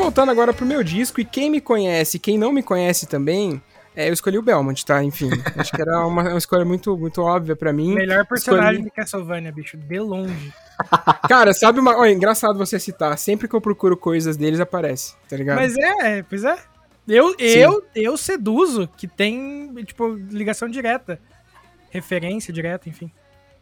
voltando 0.07 0.31
agora 0.31 0.53
pro 0.53 0.65
meu 0.65 0.81
disco, 0.83 1.19
e 1.19 1.25
quem 1.25 1.49
me 1.49 1.59
conhece, 1.59 2.17
quem 2.17 2.37
não 2.37 2.53
me 2.53 2.63
conhece 2.63 3.05
também, 3.05 3.61
é, 3.93 4.07
eu 4.07 4.13
escolhi 4.13 4.37
o 4.37 4.41
Belmont, 4.41 4.85
tá? 4.85 5.03
Enfim, 5.03 5.29
acho 5.57 5.69
que 5.69 5.81
era 5.81 6.07
uma, 6.07 6.21
uma 6.21 6.37
escolha 6.37 6.63
muito, 6.63 6.97
muito 6.97 7.21
óbvia 7.21 7.57
pra 7.57 7.73
mim. 7.73 7.93
Melhor 7.93 8.25
personagem 8.25 8.75
Escolhi- 8.75 8.83
de 8.85 8.91
Castlevania, 8.91 9.51
bicho, 9.51 9.75
de 9.75 9.99
longe. 9.99 10.53
Cara, 11.27 11.53
sabe 11.53 11.81
uma. 11.81 11.97
Olha, 11.97 12.11
engraçado 12.11 12.57
você 12.57 12.79
citar. 12.79 13.17
Sempre 13.17 13.49
que 13.49 13.53
eu 13.55 13.59
procuro 13.59 13.97
coisas 13.97 14.37
deles, 14.37 14.61
aparece, 14.61 15.13
tá 15.27 15.35
ligado? 15.35 15.57
Mas 15.57 15.75
é, 15.75 16.23
pois 16.23 16.45
é. 16.45 16.57
Eu, 17.05 17.35
eu, 17.37 17.83
eu 17.93 18.17
seduzo 18.17 18.87
que 18.95 19.07
tem, 19.07 19.73
tipo, 19.83 20.07
ligação 20.29 20.69
direta. 20.69 21.19
Referência 21.89 22.53
direta, 22.53 22.87
enfim. 22.87 23.11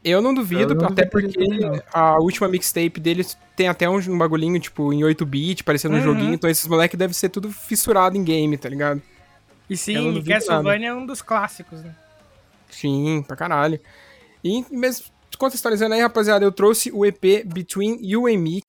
Eu 0.06 0.22
não 0.22 0.34
duvido, 0.34 0.74
Eu 0.74 0.78
não 0.78 0.86
até 0.88 1.04
duvido 1.06 1.34
porque 1.34 1.48
não. 1.60 1.82
a 1.92 2.20
última 2.20 2.48
mixtape 2.48 3.00
deles 3.00 3.36
tem 3.56 3.68
até 3.68 3.90
um, 3.90 3.98
um 3.98 4.18
bagulhinho, 4.18 4.60
tipo, 4.60 4.94
em 4.94 5.02
8-bit, 5.02 5.64
parecendo 5.64 5.96
um 5.96 5.98
Uhum. 5.98 6.04
joguinho. 6.04 6.34
Então 6.36 6.48
esses 6.50 6.68
moleques 6.68 6.98
devem 6.98 7.14
ser 7.14 7.30
tudo 7.30 7.52
fissurado 7.52 8.16
em 8.16 8.24
game, 8.24 8.56
tá 8.58 8.70
ligado? 8.70 9.02
E 9.68 9.76
sim, 9.76 10.22
Castlevania 10.24 10.90
é 10.90 10.94
um 10.94 11.08
dos 11.08 11.24
clássicos, 11.24 11.82
né? 11.84 11.96
Sim, 12.70 13.24
pra 13.28 13.36
caralho. 13.36 13.80
E 14.44 14.64
mesmo 14.70 15.06
contextualizando 15.40 15.96
aí, 15.96 16.02
rapaziada, 16.02 16.46
eu 16.46 16.52
trouxe 16.52 16.92
o 16.94 17.04
EP 17.06 17.44
Between 17.46 17.98
You 18.02 18.28
and 18.28 18.38
Me. 18.38 18.62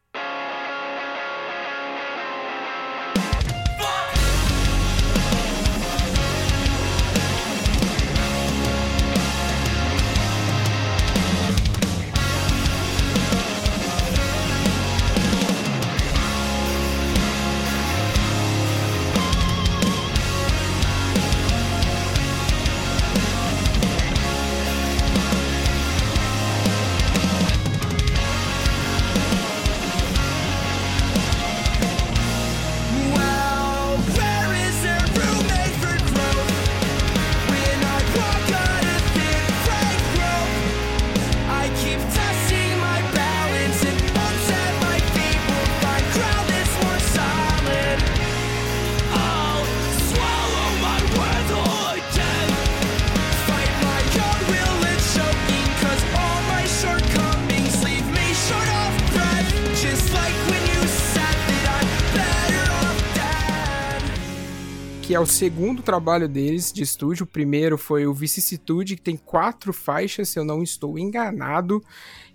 É 65.17 65.21
o 65.21 65.27
segundo 65.27 65.83
trabalho 65.83 66.29
deles 66.29 66.73
de 66.73 66.83
estúdio. 66.83 67.25
O 67.25 67.27
primeiro 67.27 67.77
foi 67.79 68.07
o 68.07 68.13
Vicissitude, 68.15 68.97
que 68.97 69.03
tem 69.03 69.17
quatro 69.17 69.73
faixas, 69.73 70.29
se 70.29 70.39
eu 70.39 70.45
não 70.45 70.63
estou 70.63 70.99
enganado. 70.99 71.83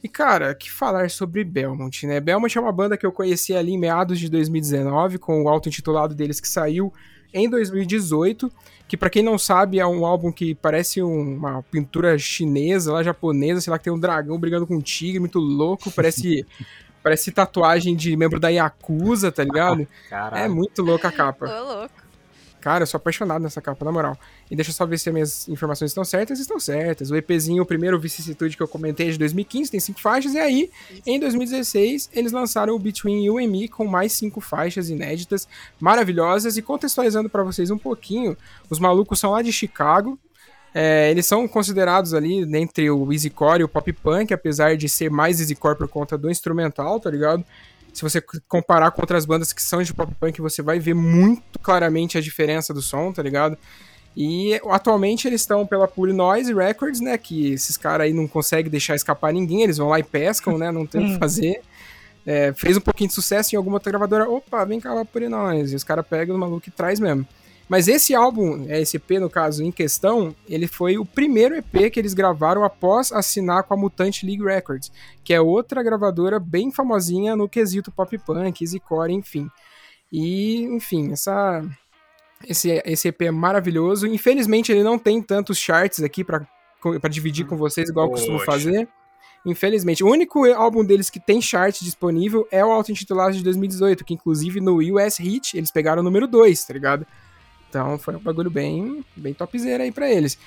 E, 0.03 0.07
cara, 0.09 0.55
que 0.55 0.69
falar 0.71 1.09
sobre 1.09 1.43
Belmont, 1.43 2.07
né? 2.07 2.19
Belmont 2.19 2.57
é 2.57 2.61
uma 2.61 2.71
banda 2.71 2.97
que 2.97 3.05
eu 3.05 3.11
conheci 3.11 3.53
ali 3.53 3.73
em 3.73 3.77
meados 3.77 4.19
de 4.19 4.27
2019, 4.29 5.17
com 5.19 5.43
o 5.43 5.47
auto-intitulado 5.49 6.15
deles 6.15 6.39
que 6.39 6.47
saiu 6.47 6.91
em 7.33 7.47
2018, 7.49 8.51
que 8.87 8.97
para 8.97 9.09
quem 9.09 9.23
não 9.23 9.37
sabe 9.37 9.79
é 9.79 9.85
um 9.85 10.05
álbum 10.05 10.31
que 10.31 10.53
parece 10.55 11.01
um- 11.01 11.35
uma 11.37 11.63
pintura 11.63 12.17
chinesa, 12.17 12.91
lá 12.91 13.03
japonesa, 13.03 13.61
sei 13.61 13.71
lá, 13.71 13.77
que 13.77 13.85
tem 13.85 13.93
um 13.93 13.99
dragão 13.99 14.37
brigando 14.39 14.65
com 14.67 14.75
um 14.75 14.81
tigre, 14.81 15.19
muito 15.19 15.39
louco, 15.39 15.89
parece 15.91 16.45
parece 17.03 17.31
tatuagem 17.31 17.95
de 17.95 18.15
membro 18.17 18.39
da 18.39 18.49
Yakuza, 18.49 19.31
tá 19.31 19.43
ligado? 19.43 19.81
É 20.05 20.09
Caralho. 20.09 20.53
muito 20.55 20.81
louca 20.81 21.07
a 21.07 21.11
capa. 21.11 21.45
louco. 21.47 22.00
Cara, 22.61 22.83
eu 22.83 22.87
sou 22.87 22.97
apaixonado 22.97 23.41
nessa 23.41 23.59
capa, 23.59 23.83
na 23.83 23.91
moral. 23.91 24.17
E 24.49 24.55
deixa 24.55 24.69
eu 24.69 24.75
só 24.75 24.85
ver 24.85 24.99
se 24.99 25.09
as 25.09 25.13
minhas 25.13 25.49
informações 25.49 25.89
estão 25.89 26.05
certas. 26.05 26.39
Estão 26.39 26.59
certas. 26.59 27.09
O 27.09 27.15
EPzinho, 27.15 27.63
o 27.63 27.65
primeiro 27.65 27.99
Vicissitude 27.99 28.55
que 28.55 28.61
eu 28.61 28.67
comentei 28.67 29.09
é 29.09 29.11
de 29.11 29.17
2015, 29.17 29.71
tem 29.71 29.79
cinco 29.79 29.99
faixas. 29.99 30.35
E 30.35 30.39
aí, 30.39 30.69
em 31.05 31.19
2016, 31.19 32.11
eles 32.13 32.31
lançaram 32.31 32.75
o 32.75 32.79
Between 32.79 33.25
You 33.25 33.39
and 33.39 33.47
Me 33.47 33.67
com 33.67 33.85
mais 33.85 34.13
cinco 34.13 34.39
faixas 34.39 34.89
inéditas, 34.89 35.47
maravilhosas. 35.79 36.55
E 36.55 36.61
contextualizando 36.61 37.29
pra 37.29 37.43
vocês 37.43 37.71
um 37.71 37.77
pouquinho, 37.77 38.37
os 38.69 38.77
malucos 38.77 39.19
são 39.19 39.31
lá 39.31 39.41
de 39.41 39.51
Chicago. 39.51 40.19
É, 40.73 41.11
eles 41.11 41.25
são 41.25 41.47
considerados 41.47 42.13
ali 42.13 42.43
entre 42.57 42.89
o 42.89 43.11
easycore 43.11 43.61
e 43.61 43.63
o 43.63 43.67
pop 43.67 43.91
punk, 43.91 44.33
apesar 44.33 44.77
de 44.77 44.87
ser 44.87 45.09
mais 45.09 45.39
easycore 45.39 45.77
por 45.77 45.87
conta 45.87 46.17
do 46.17 46.29
instrumental, 46.29 46.99
tá 46.99 47.09
ligado? 47.09 47.43
Se 47.93 48.01
você 48.01 48.21
comparar 48.47 48.91
com 48.91 49.01
outras 49.01 49.25
bandas 49.25 49.51
que 49.51 49.61
são 49.61 49.81
de 49.83 49.93
pop 49.93 50.13
punk, 50.19 50.39
você 50.41 50.61
vai 50.61 50.79
ver 50.79 50.93
muito 50.93 51.59
claramente 51.59 52.17
a 52.17 52.21
diferença 52.21 52.73
do 52.73 52.81
som, 52.81 53.11
tá 53.11 53.21
ligado? 53.21 53.57
E 54.15 54.59
atualmente 54.69 55.27
eles 55.27 55.41
estão 55.41 55.65
pela 55.65 55.87
Pool 55.87 56.13
Noise 56.13 56.53
Records, 56.53 56.99
né? 56.99 57.17
Que 57.17 57.53
esses 57.53 57.77
caras 57.77 58.05
aí 58.05 58.13
não 58.13 58.27
conseguem 58.27 58.71
deixar 58.71 58.95
escapar 58.95 59.33
ninguém, 59.33 59.63
eles 59.63 59.77
vão 59.77 59.89
lá 59.89 59.99
e 59.99 60.03
pescam, 60.03 60.57
né? 60.57 60.71
Não 60.71 60.85
tem 60.85 61.05
o 61.05 61.13
que 61.13 61.19
fazer. 61.19 61.61
É, 62.25 62.53
fez 62.53 62.77
um 62.77 62.81
pouquinho 62.81 63.07
de 63.07 63.13
sucesso 63.13 63.55
em 63.55 63.57
alguma 63.57 63.77
outra 63.77 63.91
gravadora. 63.91 64.29
Opa, 64.29 64.63
vem 64.65 64.79
cá 64.79 64.93
lá 64.93 65.05
Pool 65.05 65.29
Noise. 65.29 65.73
E 65.73 65.75
os 65.75 65.83
caras 65.83 66.05
pegam 66.07 66.35
o 66.35 66.39
maluco 66.39 66.67
e 66.67 66.71
traz 66.71 66.99
mesmo. 66.99 67.25
Mas 67.71 67.87
esse 67.87 68.13
álbum, 68.13 68.65
é, 68.67 68.81
esse 68.81 68.97
EP 68.97 69.11
no 69.11 69.29
caso 69.29 69.63
em 69.63 69.71
questão, 69.71 70.35
ele 70.45 70.67
foi 70.67 70.97
o 70.97 71.05
primeiro 71.05 71.55
EP 71.55 71.89
que 71.89 71.97
eles 71.97 72.13
gravaram 72.13 72.65
após 72.65 73.13
assinar 73.13 73.63
com 73.63 73.73
a 73.73 73.77
Mutant 73.77 74.23
League 74.23 74.43
Records, 74.43 74.91
que 75.23 75.33
é 75.33 75.39
outra 75.39 75.81
gravadora 75.81 76.37
bem 76.37 76.69
famosinha 76.69 77.33
no 77.33 77.47
quesito 77.47 77.89
pop 77.89 78.17
punk, 78.17 78.61
easycore, 78.61 79.13
enfim. 79.13 79.49
E, 80.11 80.63
enfim, 80.63 81.13
essa 81.13 81.63
esse, 82.45 82.83
esse 82.83 83.07
EP 83.07 83.21
é 83.21 83.31
maravilhoso. 83.31 84.05
Infelizmente 84.05 84.69
ele 84.69 84.83
não 84.83 84.99
tem 84.99 85.21
tantos 85.21 85.57
charts 85.57 86.03
aqui 86.03 86.25
pra 86.25 86.45
pra 86.99 87.09
dividir 87.09 87.45
com 87.45 87.55
vocês 87.55 87.87
igual 87.87 88.07
eu 88.07 88.11
costumo 88.11 88.39
fazer. 88.39 88.85
Infelizmente, 89.45 90.03
o 90.03 90.09
único 90.09 90.45
álbum 90.51 90.83
deles 90.83 91.09
que 91.09 91.21
tem 91.21 91.41
chart 91.41 91.79
disponível 91.81 92.45
é 92.51 92.65
o 92.65 92.69
auto-intitulado 92.69 93.33
de 93.33 93.41
2018, 93.45 94.03
que 94.03 94.13
inclusive 94.13 94.59
no 94.59 94.79
US 94.97 95.17
Hit 95.17 95.57
eles 95.57 95.71
pegaram 95.71 96.01
o 96.01 96.03
número 96.03 96.27
2, 96.27 96.65
tá 96.65 96.73
ligado? 96.73 97.07
Então 97.71 97.97
foi 97.97 98.13
um 98.17 98.19
bagulho 98.19 98.51
bem, 98.51 99.01
bem 99.15 99.33
topzera 99.33 99.83
aí 99.83 99.93
pra 99.93 100.11
eles. 100.11 100.37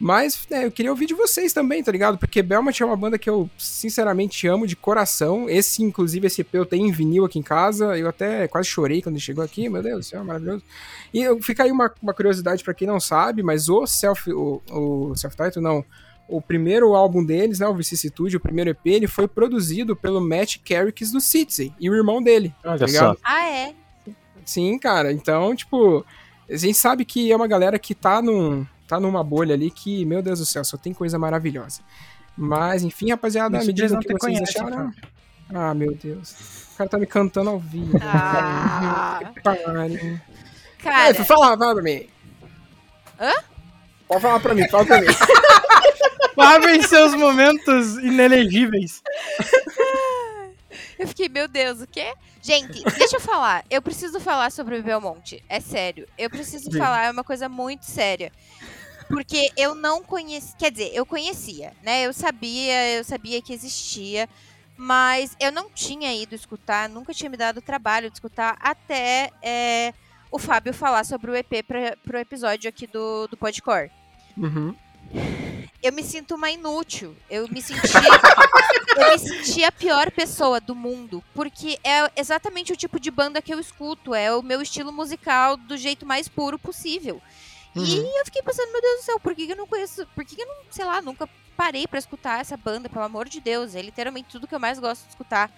Mas 0.00 0.46
é, 0.48 0.64
eu 0.64 0.70
queria 0.70 0.92
ouvir 0.92 1.06
de 1.06 1.14
vocês 1.14 1.52
também, 1.52 1.82
tá 1.82 1.90
ligado? 1.90 2.16
Porque 2.18 2.40
Belmont 2.40 2.80
é 2.80 2.86
uma 2.86 2.96
banda 2.96 3.18
que 3.18 3.28
eu 3.28 3.50
sinceramente 3.58 4.46
amo 4.46 4.64
de 4.64 4.76
coração. 4.76 5.50
Esse, 5.50 5.82
inclusive, 5.82 6.24
esse 6.28 6.40
EP 6.42 6.54
eu 6.54 6.64
tenho 6.64 6.86
em 6.86 6.92
vinil 6.92 7.24
aqui 7.24 7.36
em 7.36 7.42
casa. 7.42 7.98
Eu 7.98 8.08
até 8.08 8.46
quase 8.46 8.68
chorei 8.68 9.02
quando 9.02 9.16
ele 9.16 9.24
chegou 9.24 9.42
aqui, 9.42 9.68
meu 9.68 9.82
Deus 9.82 10.06
do 10.06 10.08
céu, 10.08 10.24
maravilhoso. 10.24 10.62
E 11.12 11.20
eu- 11.20 11.42
fica 11.42 11.64
aí 11.64 11.72
uma, 11.72 11.92
uma 12.00 12.14
curiosidade 12.14 12.62
pra 12.62 12.72
quem 12.74 12.86
não 12.86 13.00
sabe, 13.00 13.42
mas 13.42 13.68
o 13.68 13.84
Self, 13.88 14.32
o, 14.32 14.62
o 14.70 15.16
Self-Title, 15.16 15.60
não, 15.60 15.84
o 16.28 16.40
primeiro 16.40 16.94
álbum 16.94 17.24
deles, 17.24 17.58
né, 17.58 17.66
o 17.66 17.74
Vicissitude, 17.74 18.36
o 18.36 18.40
primeiro 18.40 18.70
EP, 18.70 18.86
ele 18.86 19.08
foi 19.08 19.26
produzido 19.26 19.96
pelo 19.96 20.20
Matt 20.20 20.58
Carricks 20.64 21.10
do 21.10 21.20
Citizen 21.20 21.74
e 21.80 21.90
o 21.90 21.94
irmão 21.96 22.22
dele. 22.22 22.54
Olha 22.64 22.78
tá 22.78 22.86
ligado? 22.86 23.16
só. 23.16 23.20
Ah, 23.24 23.44
é? 23.50 23.74
Sim, 24.44 24.78
cara. 24.78 25.12
Então, 25.12 25.56
tipo, 25.56 26.06
a 26.50 26.56
gente 26.56 26.76
sabe 26.78 27.04
que 27.04 27.30
é 27.30 27.36
uma 27.36 27.46
galera 27.46 27.78
que 27.78 27.94
tá, 27.94 28.22
num, 28.22 28.66
tá 28.86 28.98
numa 28.98 29.22
bolha 29.22 29.54
ali 29.54 29.70
que, 29.70 30.04
meu 30.04 30.22
Deus 30.22 30.38
do 30.38 30.46
céu, 30.46 30.64
só 30.64 30.76
tem 30.76 30.92
coisa 30.92 31.18
maravilhosa. 31.18 31.80
Mas, 32.36 32.82
enfim, 32.82 33.10
rapaziada, 33.10 33.58
me 33.58 33.66
não 33.66 33.72
o 33.72 34.00
que 34.00 34.08
vocês 34.08 34.18
conhecem, 34.18 34.62
acharam. 34.62 34.92
Ah, 35.52 35.74
meu 35.74 35.94
Deus. 35.94 36.30
O 36.74 36.78
cara 36.78 36.90
tá 36.90 36.98
me 36.98 37.06
cantando 37.06 37.50
ao 37.50 37.58
vivo. 37.58 37.98
Ah. 38.00 39.32
Pariu. 39.42 40.20
Cara, 40.78 41.10
É, 41.10 41.14
fala, 41.14 41.58
fala 41.58 41.74
pra 41.74 41.82
mim. 41.82 42.06
Hã? 43.20 43.32
Pode 44.06 44.22
falar 44.22 44.40
pra 44.40 44.54
mim, 44.54 44.68
fala 44.68 44.86
pra 44.86 45.00
mim. 45.00 45.06
Lavem 46.36 46.80
seus 46.82 47.14
momentos 47.14 47.96
inelegíveis. 47.98 49.02
eu 50.98 51.08
fiquei, 51.08 51.28
meu 51.28 51.46
Deus, 51.46 51.80
o 51.80 51.86
quê? 51.86 52.14
Gente, 52.42 52.82
deixa 52.96 53.16
eu 53.16 53.20
falar. 53.20 53.64
Eu 53.70 53.80
preciso 53.80 54.18
falar 54.20 54.50
sobre 54.50 54.78
o 54.78 54.82
Belmonte. 54.82 55.42
É 55.48 55.60
sério. 55.60 56.08
Eu 56.16 56.28
preciso 56.28 56.70
Sim. 56.70 56.78
falar, 56.78 57.06
é 57.06 57.10
uma 57.10 57.24
coisa 57.24 57.48
muito 57.48 57.84
séria. 57.84 58.32
Porque 59.08 59.50
eu 59.56 59.74
não 59.74 60.02
conhecia. 60.02 60.56
Quer 60.58 60.70
dizer, 60.70 60.90
eu 60.92 61.06
conhecia, 61.06 61.72
né? 61.82 62.02
Eu 62.02 62.12
sabia, 62.12 62.96
eu 62.96 63.04
sabia 63.04 63.40
que 63.40 63.52
existia. 63.52 64.28
Mas 64.76 65.36
eu 65.40 65.50
não 65.50 65.68
tinha 65.68 66.14
ido 66.14 66.36
escutar, 66.36 66.88
nunca 66.88 67.12
tinha 67.12 67.28
me 67.28 67.36
dado 67.36 67.58
o 67.58 67.62
trabalho 67.62 68.08
de 68.08 68.16
escutar 68.16 68.56
até 68.60 69.32
é, 69.42 69.92
o 70.30 70.38
Fábio 70.38 70.72
falar 70.72 71.04
sobre 71.04 71.32
o 71.32 71.36
EP 71.36 71.64
pra, 71.66 71.96
pro 71.96 72.18
episódio 72.18 72.68
aqui 72.68 72.86
do, 72.86 73.26
do 73.26 73.36
Podcore. 73.36 73.90
Uhum. 74.36 74.76
Eu 75.82 75.92
me 75.92 76.02
sinto 76.02 76.34
uma 76.34 76.50
inútil. 76.50 77.14
Eu 77.30 77.48
me 77.48 77.62
senti. 77.62 77.80
eu 78.96 79.10
me 79.12 79.18
senti 79.18 79.64
a 79.64 79.72
pior 79.72 80.10
pessoa 80.10 80.60
do 80.60 80.74
mundo. 80.74 81.22
Porque 81.34 81.78
é 81.84 82.10
exatamente 82.16 82.72
o 82.72 82.76
tipo 82.76 82.98
de 82.98 83.10
banda 83.10 83.40
que 83.42 83.52
eu 83.52 83.60
escuto. 83.60 84.14
É 84.14 84.34
o 84.34 84.42
meu 84.42 84.60
estilo 84.60 84.92
musical 84.92 85.56
do 85.56 85.76
jeito 85.76 86.04
mais 86.04 86.28
puro 86.28 86.58
possível. 86.58 87.20
E 87.74 87.78
Uhum. 87.80 88.18
eu 88.18 88.24
fiquei 88.24 88.42
pensando, 88.42 88.72
meu 88.72 88.80
Deus 88.80 89.00
do 89.00 89.04
céu, 89.04 89.20
por 89.20 89.34
que 89.34 89.46
que 89.46 89.52
eu 89.52 89.56
não 89.56 89.66
conheço. 89.66 90.06
Por 90.14 90.24
que 90.24 90.34
que 90.34 90.42
eu 90.42 90.46
não, 90.46 90.56
sei 90.70 90.84
lá, 90.84 91.00
nunca 91.00 91.28
parei 91.56 91.86
pra 91.86 91.98
escutar 91.98 92.40
essa 92.40 92.56
banda, 92.56 92.88
pelo 92.88 93.04
amor 93.04 93.28
de 93.28 93.40
Deus. 93.40 93.74
É 93.74 93.82
literalmente 93.82 94.28
tudo 94.30 94.46
que 94.48 94.54
eu 94.54 94.60
mais 94.60 94.78
gosto 94.78 95.02
de 95.04 95.10
escutar. 95.10 95.52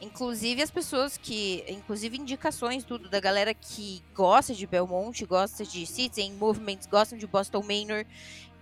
Inclusive 0.00 0.60
as 0.62 0.70
pessoas 0.70 1.16
que. 1.16 1.64
Inclusive 1.66 2.16
indicações, 2.18 2.84
tudo, 2.84 3.08
da 3.08 3.18
galera 3.18 3.54
que 3.54 4.02
gosta 4.14 4.52
de 4.54 4.66
Belmont, 4.66 5.24
gosta 5.24 5.64
de 5.64 5.86
Citizen 5.86 6.32
Movements, 6.34 6.86
gostam 6.86 7.16
de 7.18 7.26
Boston 7.26 7.62
Manor. 7.62 8.04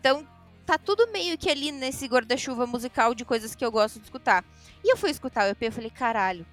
Então, 0.03 0.27
tá 0.67 0.77
tudo 0.77 1.07
meio 1.13 1.39
que 1.39 1.49
ali 1.49 1.71
nesse 1.71 2.07
guarda-chuva 2.09 2.67
musical 2.67 3.15
de 3.15 3.25
coisas 3.25 3.55
que 3.55 3.65
eu 3.65 3.71
gosto 3.71 4.01
de 4.01 4.07
escutar. 4.07 4.45
E 4.83 4.91
eu 4.93 4.97
fui 4.97 5.11
escutar 5.11 5.47
o 5.47 5.51
EP 5.53 5.63
e 5.63 5.71
falei, 5.71 5.91
caralho. 5.91 6.45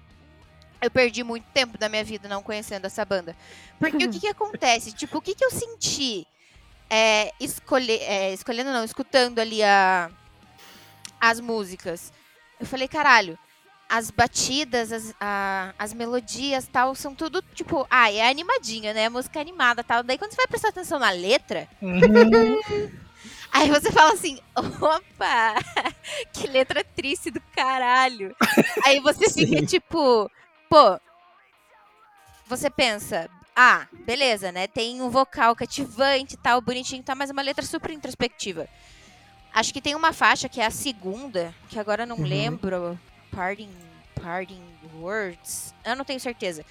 Eu 0.80 0.88
perdi 0.88 1.24
muito 1.24 1.44
tempo 1.52 1.76
da 1.76 1.88
minha 1.88 2.04
vida 2.04 2.28
não 2.28 2.44
conhecendo 2.44 2.84
essa 2.86 3.04
banda. 3.04 3.36
Porque 3.80 4.06
o 4.06 4.10
que 4.10 4.20
que 4.22 4.28
acontece? 4.28 4.92
Tipo, 4.92 5.18
o 5.18 5.20
que 5.20 5.34
que 5.34 5.44
eu 5.44 5.50
senti 5.50 6.24
é, 6.88 7.32
escolher, 7.40 8.00
é, 8.02 8.32
escolhendo 8.32 8.70
não, 8.72 8.84
escutando 8.84 9.40
ali 9.40 9.64
a, 9.64 10.08
as 11.20 11.40
músicas? 11.40 12.12
Eu 12.60 12.66
falei, 12.66 12.86
caralho, 12.86 13.36
as 13.88 14.12
batidas, 14.12 14.92
as, 14.92 15.12
a- 15.20 15.74
as 15.76 15.92
melodias 15.92 16.68
tal, 16.68 16.94
são 16.94 17.16
tudo, 17.16 17.42
tipo, 17.52 17.84
ah, 17.90 18.12
é 18.12 18.30
animadinha, 18.30 18.94
né? 18.94 19.08
Música 19.08 19.40
animada 19.40 19.82
tal. 19.82 20.04
Daí 20.04 20.16
quando 20.16 20.30
você 20.30 20.36
vai 20.36 20.46
prestar 20.46 20.68
atenção 20.68 21.00
na 21.00 21.10
letra, 21.10 21.66
Aí 23.52 23.68
você 23.68 23.90
fala 23.90 24.12
assim, 24.12 24.38
opa, 24.56 25.54
que 26.32 26.46
letra 26.46 26.84
triste 26.84 27.30
do 27.30 27.40
caralho. 27.54 28.34
Aí 28.84 29.00
você 29.00 29.28
fica 29.32 29.64
tipo, 29.66 30.30
pô, 30.68 30.98
você 32.46 32.70
pensa, 32.70 33.28
ah, 33.54 33.86
beleza, 34.06 34.50
né? 34.52 34.66
Tem 34.66 35.00
um 35.00 35.10
vocal 35.10 35.54
cativante 35.56 36.34
e 36.34 36.38
tal, 36.38 36.60
bonitinho 36.60 37.00
e 37.00 37.04
tal, 37.04 37.16
mas 37.16 37.30
é 37.30 37.32
uma 37.32 37.42
letra 37.42 37.64
super 37.64 37.90
introspectiva. 37.90 38.68
Acho 39.52 39.72
que 39.72 39.80
tem 39.80 39.94
uma 39.94 40.12
faixa 40.12 40.48
que 40.48 40.60
é 40.60 40.66
a 40.66 40.70
segunda, 40.70 41.54
que 41.68 41.78
agora 41.78 42.04
eu 42.04 42.06
não 42.06 42.18
Uhum. 42.18 42.24
lembro, 42.24 42.98
Parting, 43.32 43.70
Parting 44.20 44.62
Words, 44.94 45.74
eu 45.84 45.96
não 45.96 46.04
tenho 46.04 46.20
certeza. 46.20 46.64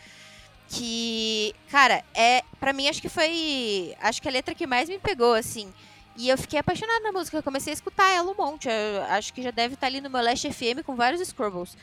Que, 0.69 1.53
cara, 1.69 2.03
é, 2.13 2.43
para 2.59 2.71
mim 2.73 2.87
acho 2.87 3.01
que 3.01 3.09
foi, 3.09 3.95
acho 3.99 4.21
que 4.21 4.27
a 4.27 4.31
letra 4.31 4.53
que 4.55 4.67
mais 4.67 4.87
me 4.87 4.99
pegou 4.99 5.33
assim. 5.33 5.73
E 6.19 6.27
eu 6.27 6.37
fiquei 6.37 6.59
apaixonada 6.59 6.99
na 6.99 7.13
música, 7.13 7.41
comecei 7.41 7.71
a 7.71 7.73
escutar 7.73 8.09
ela 8.09 8.29
um 8.29 8.35
monte. 8.35 8.67
Eu 8.67 9.03
acho 9.03 9.33
que 9.33 9.41
já 9.41 9.51
deve 9.51 9.75
estar 9.75 9.87
ali 9.87 10.01
no 10.01 10.09
meu 10.09 10.21
Last 10.21 10.51
FM 10.51 10.83
com 10.85 10.93
vários 10.93 11.25
Scrubbles. 11.25 11.77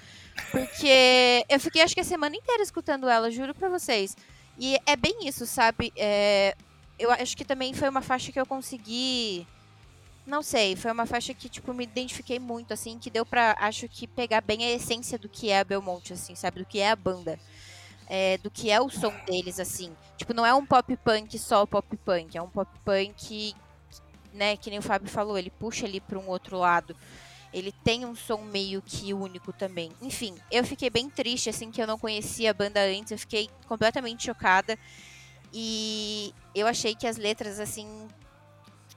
Porque 0.51 1.43
eu 1.49 1.59
fiquei 1.59 1.81
acho 1.81 1.95
que 1.95 2.03
a 2.03 2.05
semana 2.05 2.37
inteira 2.37 2.63
escutando 2.63 3.09
ela, 3.09 3.31
juro 3.31 3.55
pra 3.55 3.71
vocês. 3.71 4.15
E 4.59 4.79
é 4.85 4.95
bem 4.95 5.27
isso, 5.27 5.47
sabe? 5.47 5.91
É, 5.97 6.55
eu 6.99 7.11
acho 7.13 7.35
que 7.35 7.47
também 7.47 7.73
foi 7.73 7.89
uma 7.89 8.03
faixa 8.03 8.31
que 8.31 8.39
eu 8.39 8.45
consegui. 8.45 9.47
Não 10.27 10.43
sei, 10.43 10.77
foi 10.77 10.93
uma 10.93 11.07
faixa 11.07 11.33
que, 11.33 11.49
tipo, 11.49 11.73
me 11.73 11.85
identifiquei 11.85 12.39
muito, 12.39 12.75
assim, 12.75 12.99
que 12.99 13.09
deu 13.09 13.25
pra, 13.25 13.57
acho 13.59 13.89
que, 13.89 14.07
pegar 14.07 14.43
bem 14.43 14.67
a 14.67 14.71
essência 14.71 15.19
do 15.19 15.31
que 15.31 15.49
é 15.49 15.61
a 15.61 15.65
Belmonte, 15.65 16.13
assim, 16.13 16.35
sabe? 16.35 16.59
Do 16.59 16.67
que 16.67 16.79
é 16.79 16.91
a 16.91 16.97
banda. 16.97 17.39
é, 18.09 18.39
do 18.39 18.51
que 18.51 18.71
é 18.71 18.81
o 18.81 18.89
som 18.89 19.13
deles, 19.27 19.59
assim. 19.59 19.93
Tipo, 20.17 20.35
não 20.35 20.47
é 20.47 20.55
um 20.55 20.65
pop 20.65 20.95
punk 20.99 21.39
só 21.39 21.67
pop 21.67 21.97
punk, 21.99 22.37
é 22.37 22.43
um 22.43 22.49
pop 22.49 22.71
punk, 22.85 23.55
né, 24.37 24.57
que 24.57 24.71
nem 24.71 24.79
o 24.79 24.83
Fábio 24.83 25.09
falou, 25.09 25.39
ele 25.39 25.51
puxa 25.51 25.87
ali 25.87 26.01
para 26.01 26.19
um 26.19 26.29
outro 26.29 26.59
lado. 26.59 26.97
Ele 27.53 27.73
tem 27.73 28.05
um 28.05 28.15
som 28.15 28.43
meio 28.43 28.83
que 28.83 29.15
único 29.15 29.53
também. 29.53 29.91
Enfim, 30.03 30.35
eu 30.51 30.63
fiquei 30.63 30.91
bem 30.91 31.09
triste, 31.09 31.49
assim, 31.49 31.71
que 31.71 31.81
eu 31.81 31.87
não 31.87 31.99
conhecia 31.99 32.51
a 32.51 32.55
banda 32.55 32.81
antes, 32.81 33.13
eu 33.13 33.19
fiquei 33.19 33.49
completamente 33.67 34.25
chocada. 34.25 34.79
E 35.53 36.35
eu 36.55 36.67
achei 36.67 36.95
que 36.95 37.07
as 37.07 37.17
letras, 37.17 37.59
assim, 37.59 38.09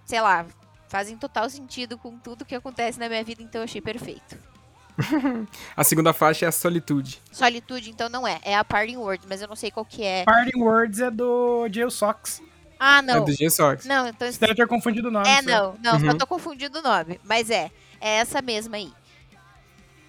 sei 0.05 0.19
lá, 0.19 0.45
fazem 0.89 1.17
total 1.17 1.49
sentido 1.49 1.97
com 1.97 2.17
tudo 2.17 2.43
que 2.43 2.55
acontece 2.55 2.99
na 2.99 3.07
minha 3.07 3.23
vida, 3.23 3.41
então 3.41 3.61
eu 3.61 3.65
achei 3.65 3.79
perfeito. 3.79 4.37
A 5.77 5.83
segunda 5.83 6.11
faixa 6.11 6.45
é 6.45 6.49
a 6.49 6.51
Solitude. 6.51 7.21
Solitude, 7.31 7.89
então 7.89 8.09
não 8.09 8.27
é. 8.27 8.39
É 8.43 8.55
a 8.57 8.65
Parting 8.65 8.97
Words, 8.97 9.25
mas 9.29 9.41
eu 9.41 9.47
não 9.47 9.55
sei 9.55 9.71
qual 9.71 9.85
que 9.85 10.03
é. 10.03 10.25
Parting 10.25 10.59
Words 10.59 10.99
é 10.99 11.09
do 11.09 11.67
Jail 11.71 11.89
Sox. 11.89 12.41
Ah, 12.79 12.99
É 12.99 13.01
não. 13.01 13.25
do 13.25 13.31
G-Sox. 13.33 13.85
Não, 13.85 14.07
então. 14.07 14.31
Você 14.31 14.39
deve 14.39 14.55
ter 14.55 14.67
confundido 14.67 15.09
o 15.09 15.11
nome. 15.11 15.27
É, 15.27 15.41
só. 15.41 15.49
não. 15.49 15.77
Não, 15.83 15.93
Uhum. 15.99 16.11
só 16.11 16.17
tô 16.17 16.25
confundindo 16.27 16.79
o 16.79 16.81
nome. 16.81 17.19
Mas 17.23 17.49
é. 17.49 17.69
É 17.99 18.15
essa 18.19 18.41
mesma 18.41 18.77
aí. 18.77 18.91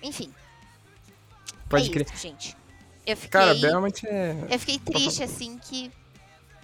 Enfim. 0.02 0.32
Pode 1.68 1.88
é 1.88 1.92
crer. 1.92 2.06
isso, 2.06 2.16
gente. 2.22 2.56
Eu 3.06 3.16
fiquei. 3.16 3.30
Cara, 3.40 3.54
Belmont 3.54 4.06
é. 4.06 4.36
Eu 4.48 4.58
fiquei 4.58 4.78
triste, 4.78 5.22
assim, 5.22 5.58
que. 5.58 5.90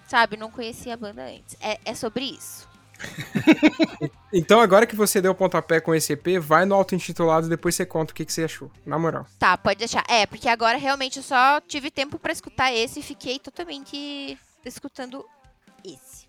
Sabe, 0.06 0.36
não 0.36 0.50
conhecia 0.50 0.94
a 0.94 0.96
banda 0.96 1.24
antes. 1.24 1.56
É, 1.60 1.78
é 1.84 1.94
sobre 1.94 2.24
isso. 2.24 2.68
Então, 4.32 4.60
agora 4.60 4.86
que 4.86 4.94
você 4.96 5.20
deu 5.22 5.32
o 5.32 5.34
pontapé 5.34 5.80
com 5.80 5.94
esse 5.94 6.12
EP, 6.12 6.38
vai 6.40 6.66
no 6.66 6.74
auto-intitulado 6.74 7.46
e 7.46 7.48
depois 7.48 7.74
você 7.74 7.86
conta 7.86 8.12
o 8.12 8.14
que, 8.14 8.24
que 8.24 8.32
você 8.32 8.44
achou. 8.44 8.70
Na 8.84 8.98
moral. 8.98 9.24
Tá, 9.38 9.56
pode 9.56 9.78
deixar. 9.78 10.04
É, 10.08 10.26
porque 10.26 10.48
agora 10.48 10.76
realmente 10.76 11.18
eu 11.18 11.22
só 11.22 11.60
tive 11.60 11.90
tempo 11.90 12.18
pra 12.18 12.32
escutar 12.32 12.70
esse 12.72 13.00
e 13.00 13.02
fiquei 13.02 13.38
totalmente 13.38 14.36
escutando 14.64 15.24
esse. 15.94 16.26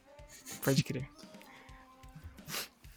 Pode 0.64 0.84
crer. 0.84 1.10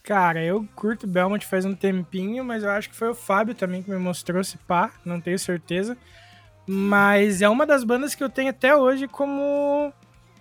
Cara, 0.02 0.42
eu 0.42 0.66
curto 0.74 1.06
Belmont 1.06 1.46
faz 1.46 1.64
um 1.64 1.74
tempinho, 1.74 2.44
mas 2.44 2.64
eu 2.64 2.70
acho 2.70 2.90
que 2.90 2.96
foi 2.96 3.10
o 3.10 3.14
Fábio 3.14 3.54
também 3.54 3.82
que 3.82 3.90
me 3.90 3.96
mostrou 3.96 4.40
esse 4.40 4.58
pá, 4.58 4.90
não 5.04 5.20
tenho 5.20 5.38
certeza. 5.38 5.96
Mas 6.66 7.42
é 7.42 7.48
uma 7.48 7.66
das 7.66 7.84
bandas 7.84 8.14
que 8.14 8.22
eu 8.22 8.28
tenho 8.28 8.50
até 8.50 8.74
hoje 8.74 9.06
como. 9.06 9.92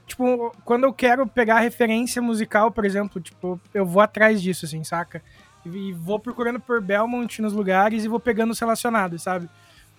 Tipo, 0.08 0.52
quando 0.66 0.86
eu 0.86 0.94
quero 0.94 1.28
pegar 1.28 1.60
referência 1.60 2.22
musical, 2.22 2.72
por 2.72 2.84
exemplo, 2.84 3.22
tipo, 3.22 3.62
eu 3.72 3.86
vou 3.86 4.02
atrás 4.02 4.42
disso, 4.42 4.66
assim, 4.66 4.84
saca? 4.84 5.22
E 5.66 5.94
vou 5.94 6.20
procurando 6.20 6.60
por 6.60 6.82
Belmont 6.82 7.42
nos 7.42 7.54
lugares 7.54 8.04
e 8.04 8.08
vou 8.08 8.20
pegando 8.20 8.52
os 8.52 8.60
relacionados, 8.60 9.22
sabe? 9.22 9.48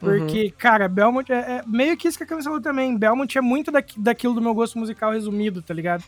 Porque, 0.01 0.51
cara, 0.51 0.89
Belmont 0.89 1.31
é, 1.31 1.37
é 1.37 1.63
meio 1.67 1.95
que 1.97 2.09
isso 2.09 2.17
que 2.17 2.25
a 2.25 2.27
Camila 2.27 2.45
falou 2.45 2.61
também. 2.61 2.97
Belmont 2.97 3.37
é 3.37 3.41
muito 3.43 3.71
daqui, 3.71 4.01
daquilo 4.01 4.35
do 4.35 4.41
meu 4.41 4.55
gosto 4.55 4.79
musical 4.79 5.13
resumido, 5.13 5.61
tá 5.61 5.75
ligado? 5.75 6.03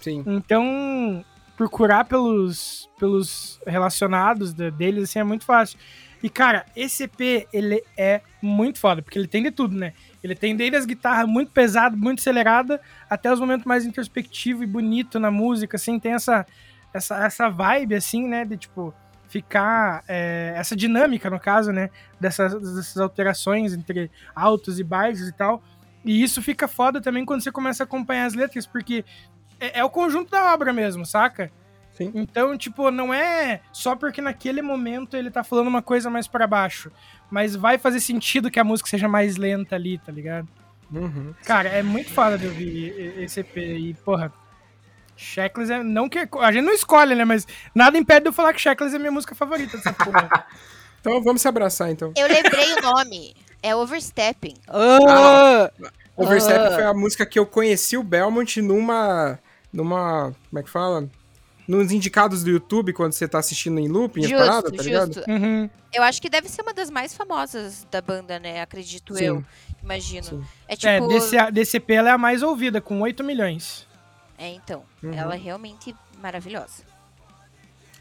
Sim. 0.00 0.24
Então, 0.26 1.22
procurar 1.56 2.04
pelos, 2.04 2.88
pelos 2.98 3.60
relacionados 3.66 4.54
de- 4.54 4.70
deles, 4.70 5.04
assim, 5.04 5.18
é 5.18 5.24
muito 5.24 5.44
fácil. 5.44 5.78
E, 6.22 6.28
cara, 6.30 6.64
esse 6.74 7.04
EP, 7.04 7.46
ele 7.52 7.82
é 7.96 8.22
muito 8.42 8.78
foda, 8.80 9.02
porque 9.02 9.18
ele 9.18 9.28
tem 9.28 9.42
de 9.42 9.50
tudo, 9.50 9.76
né? 9.76 9.92
Ele 10.24 10.34
tem 10.34 10.56
desde 10.56 10.76
as 10.76 10.84
guitarras 10.86 11.28
muito 11.28 11.52
pesadas, 11.52 11.98
muito 11.98 12.18
aceleradas, 12.20 12.80
até 13.10 13.32
os 13.32 13.38
momentos 13.38 13.66
mais 13.66 13.84
introspectivos 13.84 14.62
e 14.62 14.66
bonito 14.66 15.20
na 15.20 15.30
música, 15.30 15.76
assim, 15.76 15.98
tem 16.00 16.14
essa, 16.14 16.44
essa, 16.94 17.24
essa 17.24 17.48
vibe, 17.48 17.94
assim, 17.94 18.26
né, 18.26 18.44
de, 18.44 18.56
tipo, 18.56 18.92
ficar... 19.28 20.02
é, 20.08 20.54
essa 20.56 20.74
dinâmica, 20.74 21.30
no 21.30 21.38
caso, 21.38 21.72
né, 21.72 21.90
dessas, 22.18 22.52
dessas 22.54 22.96
alterações 22.96 23.72
entre 23.72 24.10
altos 24.34 24.80
e 24.80 24.84
baixos 24.84 25.28
e 25.28 25.32
tal. 25.32 25.62
E 26.04 26.22
isso 26.22 26.40
fica 26.40 26.66
foda 26.66 27.00
também 27.00 27.24
quando 27.24 27.42
você 27.42 27.52
começa 27.52 27.82
a 27.82 27.84
acompanhar 27.84 28.26
as 28.26 28.34
letras, 28.34 28.66
porque 28.66 29.04
é, 29.60 29.80
é 29.80 29.84
o 29.84 29.90
conjunto 29.90 30.30
da 30.30 30.52
obra 30.52 30.72
mesmo, 30.72 31.04
saca? 31.04 31.50
Sim. 31.92 32.12
Então, 32.14 32.56
tipo, 32.56 32.90
não 32.90 33.12
é 33.12 33.60
só 33.72 33.96
porque 33.96 34.22
naquele 34.22 34.62
momento 34.62 35.16
ele 35.16 35.30
tá 35.30 35.42
falando 35.42 35.66
uma 35.66 35.82
coisa 35.82 36.08
mais 36.08 36.28
pra 36.28 36.46
baixo, 36.46 36.92
mas 37.28 37.56
vai 37.56 37.76
fazer 37.76 37.98
sentido 37.98 38.50
que 38.50 38.60
a 38.60 38.64
música 38.64 38.88
seja 38.88 39.08
mais 39.08 39.36
lenta 39.36 39.74
ali, 39.74 39.98
tá 39.98 40.12
ligado? 40.12 40.48
Uhum. 40.92 41.34
Cara, 41.44 41.68
é 41.68 41.82
muito 41.82 42.10
foda 42.10 42.38
de 42.38 42.46
ouvir 42.46 42.94
esse 43.18 43.40
EP 43.40 43.56
e, 43.56 43.94
porra, 44.04 44.32
Sheckless 45.18 45.72
é. 45.72 45.82
Não 45.82 46.08
que. 46.08 46.28
A 46.40 46.52
gente 46.52 46.64
não 46.64 46.72
escolhe, 46.72 47.14
né? 47.14 47.24
Mas 47.24 47.46
nada 47.74 47.98
impede 47.98 48.20
de 48.22 48.28
eu 48.28 48.32
falar 48.32 48.52
que 48.54 48.60
Sheckless 48.60 48.94
é 48.94 48.98
minha 48.98 49.10
música 49.10 49.34
favorita 49.34 49.76
dessa 49.76 49.92
porra. 49.92 50.46
Então 51.00 51.22
vamos 51.22 51.40
se 51.40 51.46
abraçar, 51.46 51.92
então. 51.92 52.12
Eu 52.16 52.26
lembrei 52.26 52.74
o 52.74 52.82
nome. 52.82 53.36
É 53.62 53.74
Overstepping. 53.74 54.54
Ah, 54.66 55.70
Overstep 56.16 56.74
foi 56.74 56.84
a 56.84 56.92
música 56.92 57.24
que 57.24 57.38
eu 57.38 57.46
conheci 57.46 57.96
o 57.96 58.02
Belmont 58.02 58.60
numa. 58.60 59.38
numa. 59.72 60.34
Como 60.50 60.58
é 60.58 60.62
que 60.64 60.68
fala? 60.68 61.08
Nos 61.68 61.92
indicados 61.92 62.42
do 62.42 62.50
YouTube, 62.50 62.92
quando 62.92 63.12
você 63.12 63.28
tá 63.28 63.38
assistindo 63.38 63.78
em 63.78 63.86
looping, 63.86 64.22
Justo, 64.22 64.36
paradas, 64.36 64.72
tá 64.72 64.82
ligado? 64.82 65.14
justo. 65.14 65.30
Uhum. 65.30 65.70
Eu 65.94 66.02
acho 66.02 66.20
que 66.20 66.28
deve 66.28 66.48
ser 66.48 66.62
uma 66.62 66.74
das 66.74 66.90
mais 66.90 67.14
famosas 67.14 67.86
da 67.88 68.00
banda, 68.00 68.40
né? 68.40 68.60
Acredito 68.60 69.14
Sim. 69.14 69.24
eu. 69.24 69.44
Imagino. 69.82 70.24
Sim. 70.24 70.44
É 70.66 70.74
tipo. 70.74 70.88
É, 70.88 71.00
desse, 71.00 71.50
desse 71.52 71.76
EP 71.76 71.90
ela 71.90 72.08
é 72.10 72.12
a 72.12 72.18
mais 72.18 72.42
ouvida, 72.42 72.80
com 72.80 73.00
8 73.00 73.22
milhões. 73.22 73.87
É, 74.38 74.48
então. 74.50 74.84
Uhum. 75.02 75.12
Ela 75.12 75.34
é 75.34 75.38
realmente 75.38 75.94
maravilhosa. 76.22 76.82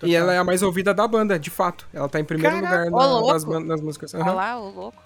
E 0.03 0.15
ela 0.15 0.31
é 0.33 0.37
a 0.37 0.43
mais 0.43 0.61
ouvida 0.61 0.93
da 0.93 1.07
banda, 1.07 1.39
de 1.39 1.49
fato. 1.49 1.87
Ela 1.91 2.07
tá 2.07 2.19
em 2.19 2.23
primeiro 2.23 2.61
Caraca, 2.61 2.85
lugar 2.85 3.21
na- 3.25 3.33
nas, 3.33 3.43
nas 3.65 3.81
músicas. 3.81 4.13
Aham. 4.13 4.23
Olha 4.25 4.33
lá, 4.33 4.59
o 4.59 4.69
louco. 4.69 5.01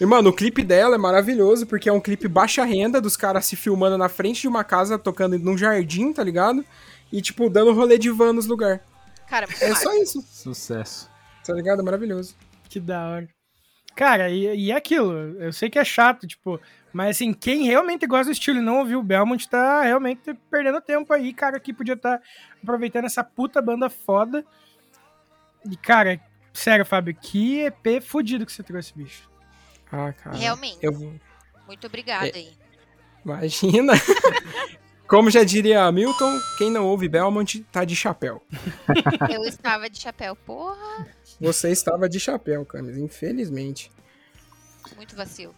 E, 0.00 0.06
mano, 0.06 0.30
o 0.30 0.32
clipe 0.32 0.62
dela 0.64 0.94
é 0.94 0.98
maravilhoso, 0.98 1.66
porque 1.66 1.88
é 1.88 1.92
um 1.92 2.00
clipe 2.00 2.26
baixa 2.26 2.64
renda, 2.64 3.00
dos 3.00 3.16
caras 3.16 3.44
se 3.44 3.56
filmando 3.56 3.98
na 3.98 4.08
frente 4.08 4.40
de 4.42 4.48
uma 4.48 4.64
casa, 4.64 4.98
tocando 4.98 5.38
num 5.38 5.58
jardim, 5.58 6.12
tá 6.12 6.24
ligado? 6.24 6.64
E, 7.12 7.20
tipo, 7.20 7.50
dando 7.50 7.74
rolê 7.74 7.98
de 7.98 8.10
van 8.10 8.32
nos 8.32 8.46
lugar. 8.46 8.80
Cara, 9.28 9.46
É 9.60 9.74
só 9.74 9.92
isso, 9.96 10.22
Sucesso. 10.22 11.10
tá 11.44 11.52
ligado? 11.52 11.80
É 11.80 11.82
maravilhoso. 11.84 12.34
Que 12.68 12.80
da 12.80 13.06
hora. 13.08 13.28
Cara, 13.94 14.30
e, 14.30 14.46
e 14.56 14.70
é 14.72 14.76
aquilo, 14.76 15.12
eu 15.38 15.52
sei 15.52 15.68
que 15.68 15.78
é 15.78 15.84
chato, 15.84 16.26
tipo, 16.26 16.58
mas 16.92 17.16
assim, 17.16 17.32
quem 17.32 17.64
realmente 17.64 18.06
gosta 18.06 18.26
do 18.26 18.32
estilo 18.32 18.58
e 18.58 18.62
não 18.62 18.78
ouviu 18.78 18.98
o 19.00 19.02
Belmont 19.02 19.48
tá 19.48 19.82
realmente 19.82 20.34
perdendo 20.50 20.80
tempo 20.80 21.12
aí, 21.12 21.32
cara, 21.32 21.60
que 21.60 21.72
podia 21.72 21.94
estar 21.94 22.20
aproveitando 22.62 23.04
essa 23.04 23.22
puta 23.24 23.60
banda 23.62 23.88
foda. 23.88 24.44
E, 25.70 25.76
cara, 25.76 26.20
sério, 26.52 26.84
Fábio, 26.86 27.14
que 27.14 27.60
EP 27.60 28.02
fudido 28.02 28.44
que 28.46 28.52
você 28.52 28.62
trouxe, 28.62 28.92
bicho. 28.96 29.28
Ah, 29.92 30.12
cara. 30.12 30.36
Realmente. 30.36 30.78
Eu... 30.82 30.92
Muito 31.66 31.86
obrigada 31.86 32.28
É. 32.28 32.32
aí. 32.34 32.52
Imagina. 33.24 33.92
Como 35.06 35.28
já 35.28 35.42
diria 35.42 35.82
Hamilton, 35.84 36.38
quem 36.56 36.70
não 36.70 36.86
ouve 36.86 37.08
Belmont 37.08 37.64
tá 37.72 37.84
de 37.84 37.96
chapéu. 37.96 38.40
Eu 39.28 39.42
estava 39.44 39.90
de 39.90 40.00
chapéu. 40.00 40.36
Porra, 40.36 41.06
Você 41.40 41.70
estava 41.70 42.08
de 42.08 42.20
chapéu, 42.20 42.64
Camis, 42.64 42.96
infelizmente. 42.96 43.90
muito 44.96 45.16
vacilo. 45.16 45.52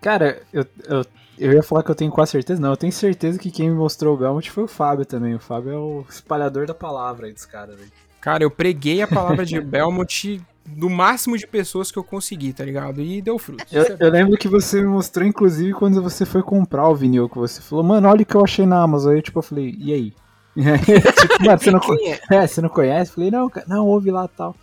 Cara, 0.00 0.42
eu, 0.52 0.64
eu, 0.88 1.04
eu 1.38 1.52
ia 1.52 1.62
falar 1.62 1.82
que 1.82 1.90
eu 1.90 1.94
tenho 1.94 2.10
quase 2.10 2.32
certeza. 2.32 2.60
Não, 2.60 2.70
eu 2.70 2.76
tenho 2.76 2.92
certeza 2.92 3.38
que 3.38 3.50
quem 3.50 3.68
me 3.70 3.76
mostrou 3.76 4.14
o 4.14 4.18
Belmont 4.18 4.50
foi 4.50 4.64
o 4.64 4.68
Fábio 4.68 5.04
também. 5.04 5.34
O 5.34 5.40
Fábio 5.40 5.72
é 5.72 5.76
o 5.76 6.04
espalhador 6.08 6.66
da 6.66 6.74
palavra 6.74 7.26
aí 7.26 7.32
dos 7.32 7.44
caras, 7.44 7.76
velho. 7.76 7.90
Cara, 8.20 8.42
eu 8.44 8.50
preguei 8.50 9.00
a 9.02 9.06
palavra 9.06 9.44
de 9.46 9.60
Belmont 9.60 10.40
do 10.66 10.90
máximo 10.90 11.36
de 11.38 11.46
pessoas 11.46 11.90
que 11.90 11.98
eu 11.98 12.04
consegui, 12.04 12.52
tá 12.52 12.64
ligado? 12.64 13.00
E 13.00 13.20
deu 13.22 13.38
fruto. 13.38 13.64
Eu, 13.72 13.96
eu 13.98 14.10
lembro 14.10 14.36
que 14.38 14.46
você 14.48 14.80
me 14.80 14.88
mostrou, 14.88 15.26
inclusive, 15.26 15.72
quando 15.72 16.02
você 16.02 16.24
foi 16.26 16.42
comprar 16.42 16.88
o 16.88 16.94
vinil, 16.94 17.28
que 17.28 17.38
você 17.38 17.60
falou, 17.60 17.84
mano, 17.84 18.08
olha 18.08 18.22
o 18.22 18.26
que 18.26 18.34
eu 18.34 18.44
achei 18.44 18.66
na 18.66 18.82
Amazon. 18.82 19.12
Aí, 19.12 19.18
eu, 19.18 19.22
tipo, 19.22 19.38
eu 19.38 19.42
falei, 19.42 19.74
e 19.78 19.92
aí? 19.92 20.14
tipo, 20.54 21.44
mano, 21.44 21.58
você 21.58 21.70
não, 21.70 21.80
co- 21.80 21.96
Quem 21.96 22.12
é? 22.12 22.20
é, 22.30 22.46
você 22.46 22.60
não 22.60 22.68
conhece? 22.68 23.10
Eu 23.10 23.14
falei, 23.14 23.30
não, 23.30 23.48
cara, 23.48 23.66
não, 23.68 23.86
ouve 23.86 24.10
lá 24.10 24.28
tal. 24.28 24.54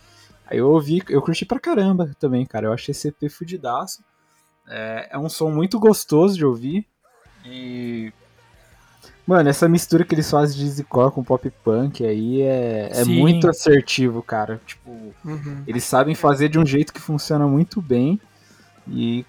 Aí 0.46 0.58
eu 0.58 0.68
ouvi, 0.70 1.02
eu 1.08 1.20
curti 1.20 1.44
pra 1.44 1.58
caramba 1.60 2.10
também, 2.18 2.46
cara. 2.46 2.66
Eu 2.68 2.72
achei 2.72 2.92
esse 2.92 3.08
EP 3.08 3.28
fudidaço. 3.30 4.02
É, 4.70 5.08
é 5.12 5.18
um 5.18 5.28
som 5.28 5.50
muito 5.50 5.78
gostoso 5.78 6.36
de 6.36 6.44
ouvir. 6.44 6.86
E. 7.44 8.12
Mano, 9.26 9.48
essa 9.50 9.68
mistura 9.68 10.04
que 10.04 10.14
eles 10.14 10.30
fazem 10.30 10.56
de 10.56 10.64
easycore 10.64 11.12
com 11.12 11.22
pop 11.22 11.50
punk 11.62 12.02
aí 12.04 12.40
é, 12.40 12.88
é 12.90 13.04
Sim. 13.04 13.18
muito 13.18 13.48
assertivo, 13.48 14.22
cara. 14.22 14.58
Tipo, 14.66 14.90
Uhum. 15.24 15.64
eles 15.66 15.84
sabem 15.84 16.14
fazer 16.14 16.48
de 16.48 16.58
um 16.58 16.64
jeito 16.64 16.92
que 16.94 17.00
funciona 17.00 17.46
muito 17.46 17.82
bem. 17.82 18.18
E 18.86 19.26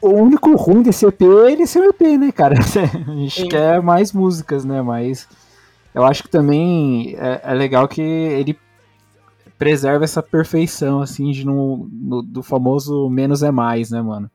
o 0.00 0.08
único 0.08 0.54
ruim 0.56 0.82
desse 0.82 1.04
EP 1.06 1.20
é 1.22 1.52
ele 1.52 1.66
ser 1.66 1.80
um 1.80 1.90
EP, 1.90 2.00
né, 2.18 2.32
cara? 2.32 2.54
A 3.08 3.12
gente 3.12 3.42
Sim. 3.42 3.48
quer 3.48 3.82
mais 3.82 4.10
músicas, 4.12 4.64
né? 4.64 4.80
Mas 4.80 5.28
eu 5.94 6.02
acho 6.04 6.22
que 6.22 6.28
também 6.30 7.14
é, 7.18 7.40
é 7.44 7.54
legal 7.54 7.86
que 7.86 8.00
ele 8.00 8.58
preserva 9.58 10.04
essa 10.04 10.22
perfeição, 10.22 11.00
assim, 11.00 11.30
de 11.32 11.44
no, 11.44 11.88
no- 11.92 12.22
do 12.22 12.42
famoso 12.42 13.08
menos 13.10 13.42
é 13.42 13.50
mais, 13.50 13.90
né, 13.90 14.00
mano? 14.02 14.30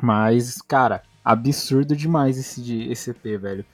Mas, 0.00 0.60
cara, 0.62 1.02
absurdo 1.24 1.94
demais 1.94 2.38
esse, 2.38 2.82
esse 2.90 3.10
EP, 3.10 3.36
velho. 3.36 3.64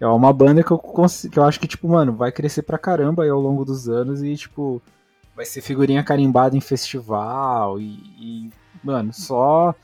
É 0.00 0.06
uma 0.06 0.32
banda 0.32 0.62
que 0.62 0.70
eu, 0.70 0.78
que 0.78 1.38
eu 1.38 1.44
acho 1.44 1.58
que, 1.58 1.66
tipo, 1.66 1.88
mano, 1.88 2.12
vai 2.14 2.30
crescer 2.30 2.62
pra 2.62 2.78
caramba 2.78 3.22
aí 3.24 3.30
ao 3.30 3.40
longo 3.40 3.64
dos 3.64 3.88
anos 3.88 4.22
e, 4.22 4.36
tipo, 4.36 4.80
vai 5.34 5.44
ser 5.44 5.60
figurinha 5.60 6.04
carimbada 6.04 6.56
em 6.56 6.60
festival 6.60 7.80
e, 7.80 7.86
e 8.18 8.50
mano, 8.82 9.12
só 9.12 9.74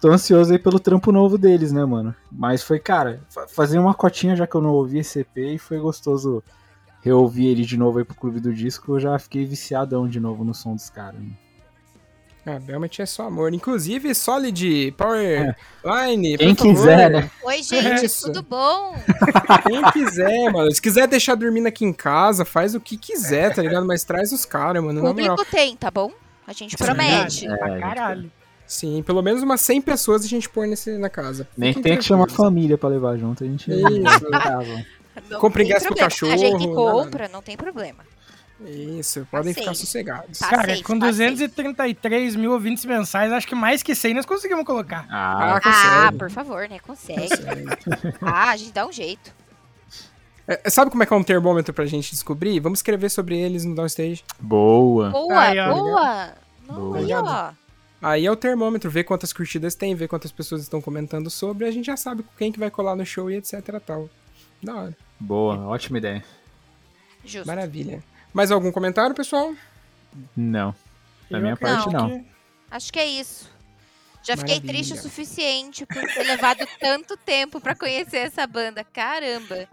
tô 0.00 0.10
ansioso 0.10 0.52
aí 0.52 0.58
pelo 0.58 0.80
trampo 0.80 1.12
novo 1.12 1.38
deles, 1.38 1.72
né, 1.72 1.84
mano? 1.84 2.14
Mas 2.30 2.62
foi, 2.62 2.78
cara, 2.78 3.20
fa- 3.30 3.48
fazer 3.48 3.78
uma 3.78 3.94
cotinha 3.94 4.36
já 4.36 4.46
que 4.46 4.54
eu 4.54 4.62
não 4.62 4.70
ouvi 4.70 4.98
esse 4.98 5.20
EP 5.20 5.54
e 5.54 5.58
foi 5.58 5.78
gostoso 5.78 6.42
reouvir 7.02 7.46
ele 7.48 7.64
de 7.64 7.76
novo 7.76 7.98
aí 7.98 8.04
pro 8.04 8.14
Clube 8.16 8.40
do 8.40 8.52
Disco. 8.52 8.94
Eu 8.96 9.00
já 9.00 9.18
fiquei 9.18 9.44
viciadão 9.44 10.08
de 10.08 10.20
novo 10.20 10.44
no 10.44 10.54
som 10.54 10.74
dos 10.74 10.90
caras. 10.90 11.20
né? 11.20 11.30
Ah, 12.46 12.58
Belmont 12.58 13.00
é 13.02 13.04
só 13.06 13.24
amor. 13.26 13.52
Inclusive, 13.52 14.14
Solid, 14.14 14.94
Power 14.96 15.54
Line, 15.84 16.34
É. 16.34 16.38
Quem 16.38 16.54
por 16.54 16.58
favor. 16.66 16.74
quiser, 16.74 17.10
né? 17.10 17.30
Oi, 17.44 17.62
gente, 17.62 18.08
tudo 18.22 18.42
bom? 18.42 18.94
Quem 19.68 19.82
quiser, 19.92 20.50
mano. 20.50 20.72
Se 20.74 20.80
quiser 20.80 21.06
deixar 21.06 21.34
dormindo 21.34 21.66
aqui 21.66 21.84
em 21.84 21.92
casa, 21.92 22.44
faz 22.46 22.74
o 22.74 22.80
que 22.80 22.96
quiser, 22.96 23.54
tá 23.54 23.60
ligado? 23.60 23.86
Mas 23.86 24.04
traz 24.04 24.32
os 24.32 24.46
caras, 24.46 24.82
mano. 24.82 25.00
O 25.04 25.08
público 25.08 25.44
tem, 25.50 25.76
tá 25.76 25.90
bom? 25.90 26.10
A 26.46 26.52
gente 26.54 26.76
Sim, 26.78 26.84
promete. 26.84 27.40
verdade, 27.46 27.58
Pra 27.58 27.76
É, 27.76 27.80
caralho. 27.80 28.32
Sim, 28.66 29.02
pelo 29.04 29.20
menos 29.20 29.42
umas 29.42 29.60
100 29.60 29.82
pessoas 29.82 30.24
a 30.24 30.28
gente 30.28 30.48
põe 30.48 30.66
nesse, 30.66 30.96
na 30.96 31.10
casa. 31.10 31.46
Nem 31.58 31.74
tem 31.74 31.96
que 31.98 32.04
chamar 32.04 32.30
família 32.30 32.78
pra 32.78 32.88
levar 32.88 33.16
junto, 33.18 33.44
a 33.44 33.46
gente 33.46 33.70
Isso. 33.70 33.80
Não 35.28 35.40
Compra 35.40 35.58
tem 35.62 35.66
ingresso 35.70 35.86
pro 35.86 35.96
cachorro, 35.96 36.32
A 36.32 36.36
gente 36.36 36.66
não, 36.66 36.74
compra, 36.74 37.28
não 37.28 37.42
tem 37.42 37.56
problema. 37.56 38.04
Isso, 38.62 39.26
podem 39.30 39.52
Passei. 39.54 39.62
ficar 39.62 39.74
sossegados. 39.74 40.38
Tá. 40.38 40.50
Cara, 40.50 40.68
Passei, 40.68 40.82
com 40.82 40.98
passei. 40.98 41.10
233 41.30 42.36
mil 42.36 42.52
ouvintes 42.52 42.84
mensais, 42.84 43.32
acho 43.32 43.46
que 43.48 43.54
mais 43.54 43.82
que 43.82 43.94
100 43.94 44.14
nós 44.14 44.26
conseguimos 44.26 44.64
colocar. 44.66 45.06
Ah, 45.10 45.32
Ah, 45.32 45.56
Ah, 45.56 45.60
consegue. 45.60 46.18
por 46.18 46.30
favor, 46.30 46.68
né? 46.68 46.78
Consegue. 46.80 47.28
Consegue. 47.28 48.14
Ah, 48.20 48.50
a 48.50 48.56
gente 48.56 48.72
dá 48.72 48.86
um 48.86 48.92
jeito. 48.92 49.32
É, 50.46 50.68
sabe 50.68 50.90
como 50.90 51.02
é 51.02 51.06
que 51.06 51.12
é 51.12 51.16
um 51.16 51.22
termômetro 51.22 51.72
pra 51.72 51.86
gente 51.86 52.10
descobrir? 52.10 52.58
Vamos 52.60 52.80
escrever 52.80 53.08
sobre 53.10 53.38
eles 53.38 53.64
no 53.64 53.74
Downstage. 53.74 54.22
boa. 54.38 55.10
Boa, 55.10 55.40
Aí, 55.40 55.58
ó. 55.58 55.72
boa. 55.74 56.30
Não, 56.68 56.74
Boa. 56.76 56.98
aí, 56.98 57.12
ó. 57.14 57.50
Aí 58.02 58.26
é 58.26 58.30
o 58.30 58.36
termômetro, 58.36 58.90
ver 58.90 59.04
quantas 59.04 59.32
curtidas 59.32 59.74
tem, 59.74 59.94
ver 59.94 60.08
quantas 60.08 60.32
pessoas 60.32 60.62
estão 60.62 60.80
comentando 60.80 61.28
sobre, 61.30 61.66
a 61.66 61.70
gente 61.70 61.86
já 61.86 61.96
sabe 61.96 62.24
quem 62.38 62.50
que 62.50 62.58
vai 62.58 62.70
colar 62.70 62.96
no 62.96 63.04
show 63.04 63.30
e 63.30 63.36
etc 63.36 63.60
tal. 63.84 64.08
Da 64.62 64.74
hora. 64.74 64.96
Boa, 65.18 65.66
ótima 65.66 65.98
ideia. 65.98 66.24
Justo. 67.24 67.46
Maravilha. 67.46 68.02
Mais 68.32 68.50
algum 68.50 68.70
comentário, 68.72 69.14
pessoal? 69.14 69.54
Não. 70.36 70.74
Da 71.30 71.38
Eu 71.38 71.42
minha 71.42 71.54
acredito 71.54 71.90
parte, 71.90 71.94
não. 71.94 72.10
que- 72.20 72.24
Acho 72.70 72.92
que 72.92 72.98
é 72.98 73.06
isso. 73.06 73.50
Já 74.22 74.36
fiquei 74.36 74.56
Maravilha. 74.56 74.72
triste 74.74 74.92
o 74.94 74.96
suficiente 75.02 75.86
por 75.86 76.02
ter 76.02 76.22
levado 76.24 76.66
tanto 76.78 77.16
tempo 77.16 77.60
pra 77.60 77.74
conhecer 77.74 78.18
essa 78.18 78.46
banda. 78.46 78.84
Caramba. 78.84 79.66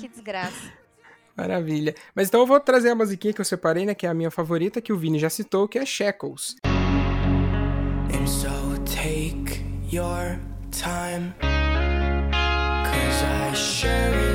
Que 0.00 0.08
desgraça. 0.08 0.72
Maravilha. 1.36 1.94
Mas 2.14 2.28
então 2.28 2.40
eu 2.40 2.46
vou 2.46 2.58
trazer 2.60 2.90
a 2.90 2.94
musiquinha 2.94 3.32
que 3.32 3.40
eu 3.40 3.44
separei, 3.44 3.84
né? 3.86 3.94
Que 3.94 4.06
é 4.06 4.10
a 4.10 4.14
minha 4.14 4.30
favorita, 4.30 4.80
que 4.80 4.92
o 4.92 4.98
Vini 4.98 5.18
já 5.18 5.30
citou, 5.30 5.66
que 5.68 5.78
é 5.78 5.86
Shackles. 5.86 6.56
And 6.64 8.26
so 8.26 8.48
take 8.84 9.62
your 9.94 10.38
time. 10.70 11.32
sharing. 13.54 14.31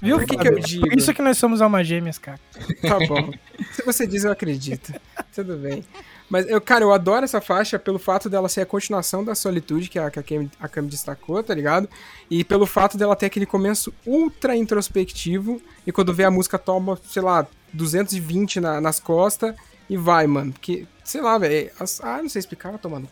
Viu? 0.00 0.18
Por 0.18 0.26
que 0.26 0.36
que 0.36 0.48
eu 0.48 0.58
digo? 0.58 0.88
Por 0.88 0.98
isso 0.98 1.14
que 1.14 1.22
nós 1.22 1.38
somos 1.38 1.60
almas 1.62 1.86
gêmeas, 1.86 2.18
cara. 2.18 2.38
Tá 2.80 2.98
bom. 3.06 3.30
Se 3.72 3.82
você 3.84 4.06
diz, 4.06 4.24
eu 4.24 4.32
acredito. 4.32 4.92
Tudo 5.34 5.56
bem. 5.56 5.84
Mas, 6.28 6.48
eu, 6.48 6.60
cara, 6.60 6.82
eu 6.84 6.92
adoro 6.92 7.24
essa 7.24 7.40
faixa 7.40 7.78
pelo 7.78 7.98
fato 7.98 8.30
dela 8.30 8.48
ser 8.48 8.62
a 8.62 8.66
continuação 8.66 9.22
da 9.22 9.34
Solitude, 9.34 9.88
que 9.90 9.98
a, 9.98 10.10
que 10.10 10.18
a, 10.18 10.22
Cam, 10.22 10.50
a 10.58 10.66
Cam 10.68 10.84
destacou, 10.86 11.42
tá 11.42 11.54
ligado? 11.54 11.88
E 12.30 12.42
pelo 12.42 12.64
fato 12.66 12.96
dela 12.96 13.14
ter 13.14 13.26
aquele 13.26 13.44
começo 13.46 13.92
ultra 14.06 14.56
introspectivo, 14.56 15.60
e 15.86 15.92
quando 15.92 16.14
vê 16.14 16.24
a 16.24 16.30
música 16.30 16.58
toma, 16.58 16.98
sei 17.04 17.20
lá, 17.22 17.46
220 17.72 18.60
na- 18.60 18.80
nas 18.80 18.98
costas, 18.98 19.54
e 19.90 19.96
vai, 19.96 20.26
mano. 20.26 20.52
Porque, 20.52 20.86
sei 21.04 21.20
lá, 21.20 21.36
velho. 21.36 21.70
Ah, 22.02 22.22
não 22.22 22.28
sei 22.30 22.40
explicar, 22.40 22.78
tomando. 22.78 23.08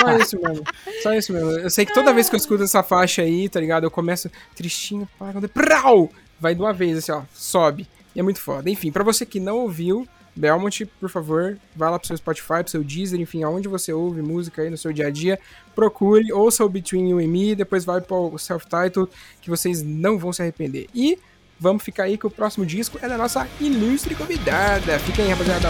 Só 0.00 0.16
isso 0.18 0.40
mesmo. 0.40 0.64
Só 1.02 1.14
isso 1.14 1.32
mesmo. 1.32 1.50
Eu 1.50 1.70
sei 1.70 1.86
que 1.86 1.94
toda 1.94 2.12
vez 2.12 2.28
que 2.28 2.34
eu 2.34 2.38
escuto 2.38 2.62
essa 2.62 2.82
faixa 2.82 3.22
aí, 3.22 3.48
tá 3.48 3.60
ligado? 3.60 3.84
Eu 3.84 3.90
começo 3.90 4.30
tristinho, 4.54 5.08
pá, 5.18 5.32
prau, 5.52 6.10
vai 6.38 6.54
de 6.54 6.60
uma 6.60 6.72
vez, 6.72 6.98
assim, 6.98 7.12
ó, 7.12 7.22
sobe. 7.32 7.88
E 8.14 8.20
é 8.20 8.22
muito 8.22 8.40
foda. 8.40 8.70
Enfim, 8.70 8.92
pra 8.92 9.02
você 9.02 9.26
que 9.26 9.40
não 9.40 9.58
ouviu, 9.58 10.06
Belmont, 10.36 10.86
por 11.00 11.08
favor, 11.08 11.58
vá 11.74 11.90
lá 11.90 11.98
pro 11.98 12.06
seu 12.06 12.16
Spotify, 12.16 12.62
pro 12.62 12.70
seu 12.70 12.84
Deezer, 12.84 13.20
enfim, 13.20 13.42
aonde 13.42 13.68
você 13.68 13.92
ouve 13.92 14.22
música 14.22 14.62
aí 14.62 14.70
no 14.70 14.78
seu 14.78 14.92
dia 14.92 15.06
a 15.06 15.10
dia, 15.10 15.38
procure, 15.74 16.32
ouça 16.32 16.64
o 16.64 16.68
Between 16.68 17.10
You 17.10 17.18
and 17.18 17.28
Me, 17.28 17.54
depois 17.54 17.84
vai 17.84 18.00
pro 18.00 18.36
self-title, 18.38 19.08
que 19.40 19.50
vocês 19.50 19.82
não 19.82 20.18
vão 20.18 20.32
se 20.32 20.42
arrepender. 20.42 20.86
E 20.94 21.18
vamos 21.58 21.82
ficar 21.82 22.04
aí 22.04 22.18
que 22.18 22.26
o 22.26 22.30
próximo 22.30 22.66
disco 22.66 22.98
é 23.00 23.08
da 23.08 23.16
nossa 23.16 23.48
ilustre 23.60 24.14
convidada. 24.14 24.98
Fica 25.00 25.22
aí, 25.22 25.30
rapaziada. 25.30 25.68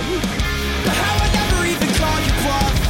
Uh! 2.80 2.83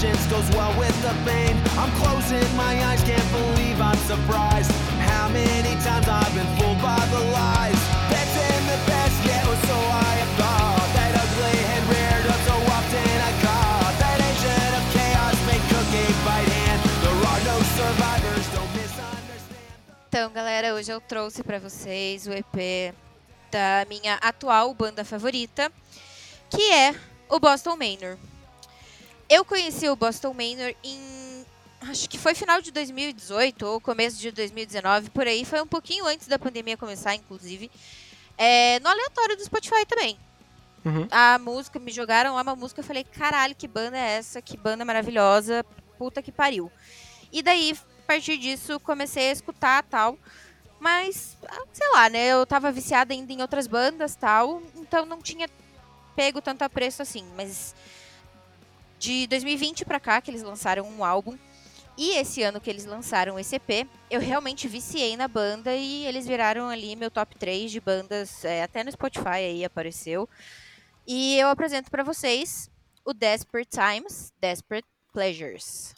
Vengeance 0.00 0.26
goes 0.26 0.48
well 0.56 0.72
with 0.78 0.96
the 1.02 1.14
pain. 1.28 1.56
I'm 1.76 1.90
closing 2.00 2.44
my 2.56 2.72
eyes, 2.84 3.02
can't 3.02 3.30
believe 3.32 3.80
I'm 3.80 3.98
surprised. 4.08 4.70
How 4.96 5.28
many 5.28 5.74
times 5.84 6.08
I've 6.08 6.34
been 6.34 6.46
fooled 6.56 6.80
by 6.80 7.00
the 7.12 7.20
lies. 7.32 7.80
The 8.70 8.78
best, 8.86 9.18
yeah, 9.26 9.50
or 9.50 9.56
so 9.66 9.74
I 9.74 10.12
have 10.22 10.32
thought. 10.38 10.88
That 10.94 11.10
ugly 11.10 11.58
and 11.74 11.82
reared 11.90 12.26
up 12.30 12.40
so 12.46 12.54
often 12.70 13.14
I 13.18 13.32
caught. 13.42 13.94
That 13.98 14.20
of 14.78 14.84
chaos 14.94 15.34
hand. 16.54 16.80
There 17.02 17.20
are 17.30 17.42
no 17.50 17.56
survivors, 17.74 18.46
don't 18.54 18.72
misunderstand. 18.78 19.58
Então, 20.08 20.30
galera, 20.30 20.74
hoje 20.74 20.92
eu 20.92 21.00
trouxe 21.00 21.42
pra 21.42 21.58
vocês 21.58 22.28
o 22.28 22.32
EP 22.32 22.94
da 23.50 23.84
minha 23.88 24.14
atual 24.22 24.72
banda 24.72 25.04
favorita, 25.04 25.72
que 26.48 26.70
é 26.70 26.94
o 27.28 27.40
Boston 27.40 27.76
Manor. 27.76 28.29
Eu 29.30 29.44
conheci 29.44 29.88
o 29.88 29.94
Boston 29.94 30.34
Manor 30.34 30.74
em. 30.82 31.46
Acho 31.82 32.10
que 32.10 32.18
foi 32.18 32.34
final 32.34 32.60
de 32.60 32.72
2018 32.72 33.64
ou 33.64 33.80
começo 33.80 34.18
de 34.18 34.32
2019, 34.32 35.08
por 35.10 35.26
aí. 35.26 35.44
Foi 35.44 35.62
um 35.62 35.66
pouquinho 35.66 36.04
antes 36.04 36.26
da 36.26 36.38
pandemia 36.38 36.76
começar, 36.76 37.14
inclusive. 37.14 37.70
É, 38.36 38.80
no 38.80 38.88
aleatório 38.88 39.36
do 39.36 39.44
Spotify 39.44 39.86
também. 39.86 40.18
Uhum. 40.84 41.06
A 41.10 41.38
música, 41.38 41.78
me 41.78 41.92
jogaram 41.92 42.34
lá 42.34 42.42
uma 42.42 42.56
música, 42.56 42.80
eu 42.80 42.84
falei, 42.84 43.04
caralho, 43.04 43.54
que 43.54 43.68
banda 43.68 43.96
é 43.96 44.16
essa? 44.16 44.42
Que 44.42 44.56
banda 44.56 44.84
maravilhosa, 44.84 45.64
puta 45.96 46.20
que 46.20 46.32
pariu. 46.32 46.70
E 47.32 47.42
daí, 47.42 47.72
a 47.72 48.06
partir 48.06 48.36
disso, 48.36 48.80
comecei 48.80 49.28
a 49.28 49.32
escutar 49.32 49.84
tal. 49.84 50.18
Mas, 50.80 51.36
ah, 51.46 51.64
sei 51.72 51.88
lá, 51.92 52.08
né? 52.08 52.28
Eu 52.28 52.44
tava 52.44 52.72
viciada 52.72 53.12
ainda 53.12 53.32
em 53.32 53.42
outras 53.42 53.66
bandas 53.66 54.16
tal, 54.16 54.62
então 54.76 55.06
não 55.06 55.20
tinha 55.20 55.48
pego 56.16 56.40
tanto 56.40 56.62
apreço 56.62 57.02
assim. 57.02 57.24
Mas 57.36 57.74
de 59.00 59.26
2020 59.28 59.86
pra 59.86 59.98
cá, 59.98 60.20
que 60.20 60.30
eles 60.30 60.42
lançaram 60.42 60.84
um 60.84 61.02
álbum, 61.02 61.36
e 61.96 62.16
esse 62.16 62.42
ano 62.42 62.60
que 62.60 62.68
eles 62.68 62.84
lançaram 62.84 63.38
esse 63.38 63.56
EP, 63.56 63.88
eu 64.10 64.20
realmente 64.20 64.68
viciei 64.68 65.16
na 65.16 65.26
banda 65.26 65.74
e 65.74 66.06
eles 66.06 66.26
viraram 66.26 66.68
ali 66.68 66.94
meu 66.94 67.10
top 67.10 67.34
3 67.36 67.70
de 67.70 67.80
bandas, 67.80 68.44
é, 68.44 68.62
até 68.62 68.84
no 68.84 68.92
Spotify 68.92 69.28
aí 69.28 69.64
apareceu. 69.64 70.28
E 71.06 71.38
eu 71.38 71.48
apresento 71.48 71.90
pra 71.90 72.02
vocês 72.02 72.70
o 73.04 73.14
Desperate 73.14 73.70
Times, 73.70 74.32
Desperate 74.38 74.86
Pleasures. 75.12 75.94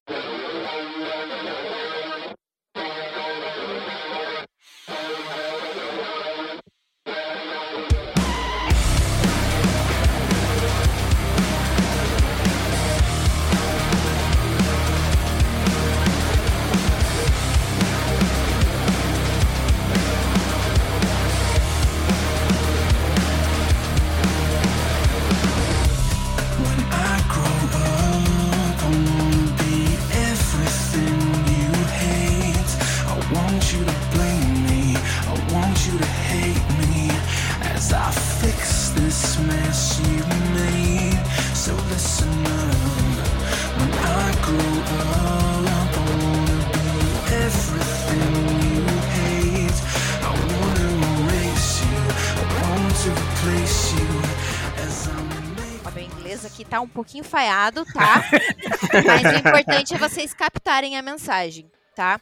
Inglês 56.43 56.45
aqui 56.45 56.65
tá 56.65 56.81
um 56.81 56.89
pouquinho 56.89 57.25
falhado, 57.25 57.85
tá? 57.87 58.25
Mas 59.07 59.35
o 59.35 59.49
importante 59.49 59.95
é 59.95 59.99
vocês 59.99 60.35
captarem 60.35 60.97
a 60.97 61.03
mensagem, 61.03 61.71
tá? 61.95 62.21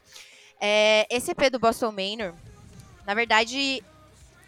É, 0.60 1.06
esse 1.10 1.30
EP 1.30 1.50
do 1.50 1.58
Boston 1.58 1.92
Manor, 1.92 2.34
na 3.06 3.14
verdade, 3.14 3.82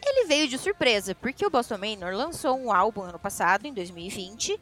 ele 0.04 0.26
veio 0.26 0.48
de 0.48 0.58
surpresa, 0.58 1.14
porque 1.14 1.44
o 1.44 1.50
Boston 1.50 1.78
Manor 1.78 2.14
lançou 2.14 2.58
um 2.58 2.72
álbum 2.72 3.02
ano 3.02 3.18
passado, 3.18 3.66
em 3.66 3.72
2020, 3.72 4.60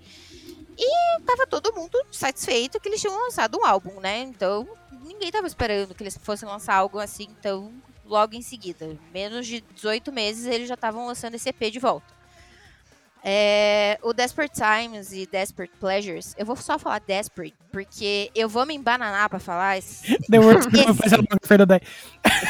e 0.79 1.21
tava 1.27 1.47
todo 1.47 1.75
mundo 1.75 1.99
satisfeito 2.11 2.81
que 2.81 2.89
eles 2.89 3.01
tinham 3.01 3.19
lançado 3.19 3.59
um 3.59 3.65
álbum, 3.65 4.01
né? 4.01 4.21
Então, 4.21 4.69
ninguém 5.03 5.31
tava 5.31 5.47
esperando 5.47 5.95
que 5.95 6.03
eles 6.03 6.17
fossem 6.23 6.49
lançar 6.49 6.77
algo 6.77 6.99
assim, 6.99 7.29
então, 7.39 7.73
logo 8.05 8.35
em 8.35 8.43
seguida. 8.43 8.97
Menos 9.13 9.47
de 9.47 9.61
18 9.75 10.13
meses, 10.13 10.47
eles 10.47 10.69
já 10.69 10.75
estavam 10.75 11.07
lançando 11.07 11.35
esse 11.35 11.49
EP 11.49 11.71
de 11.71 11.79
volta. 11.79 12.20
É, 13.23 13.99
o 14.03 14.13
Desperate 14.15 14.55
Times 14.55 15.13
e 15.13 15.27
Desperate 15.27 15.75
Pleasures, 15.79 16.35
eu 16.39 16.47
vou 16.47 16.57
só 16.57 16.79
falar 16.79 17.01
Desperate, 17.01 17.55
porque 17.71 18.31
eu 18.35 18.49
vou 18.49 18.65
me 18.65 18.75
embananar 18.75 19.29
pra 19.29 19.39
falar. 19.39 19.77
esse- 19.77 20.17
The 20.31 20.39
Esse- 20.39 21.15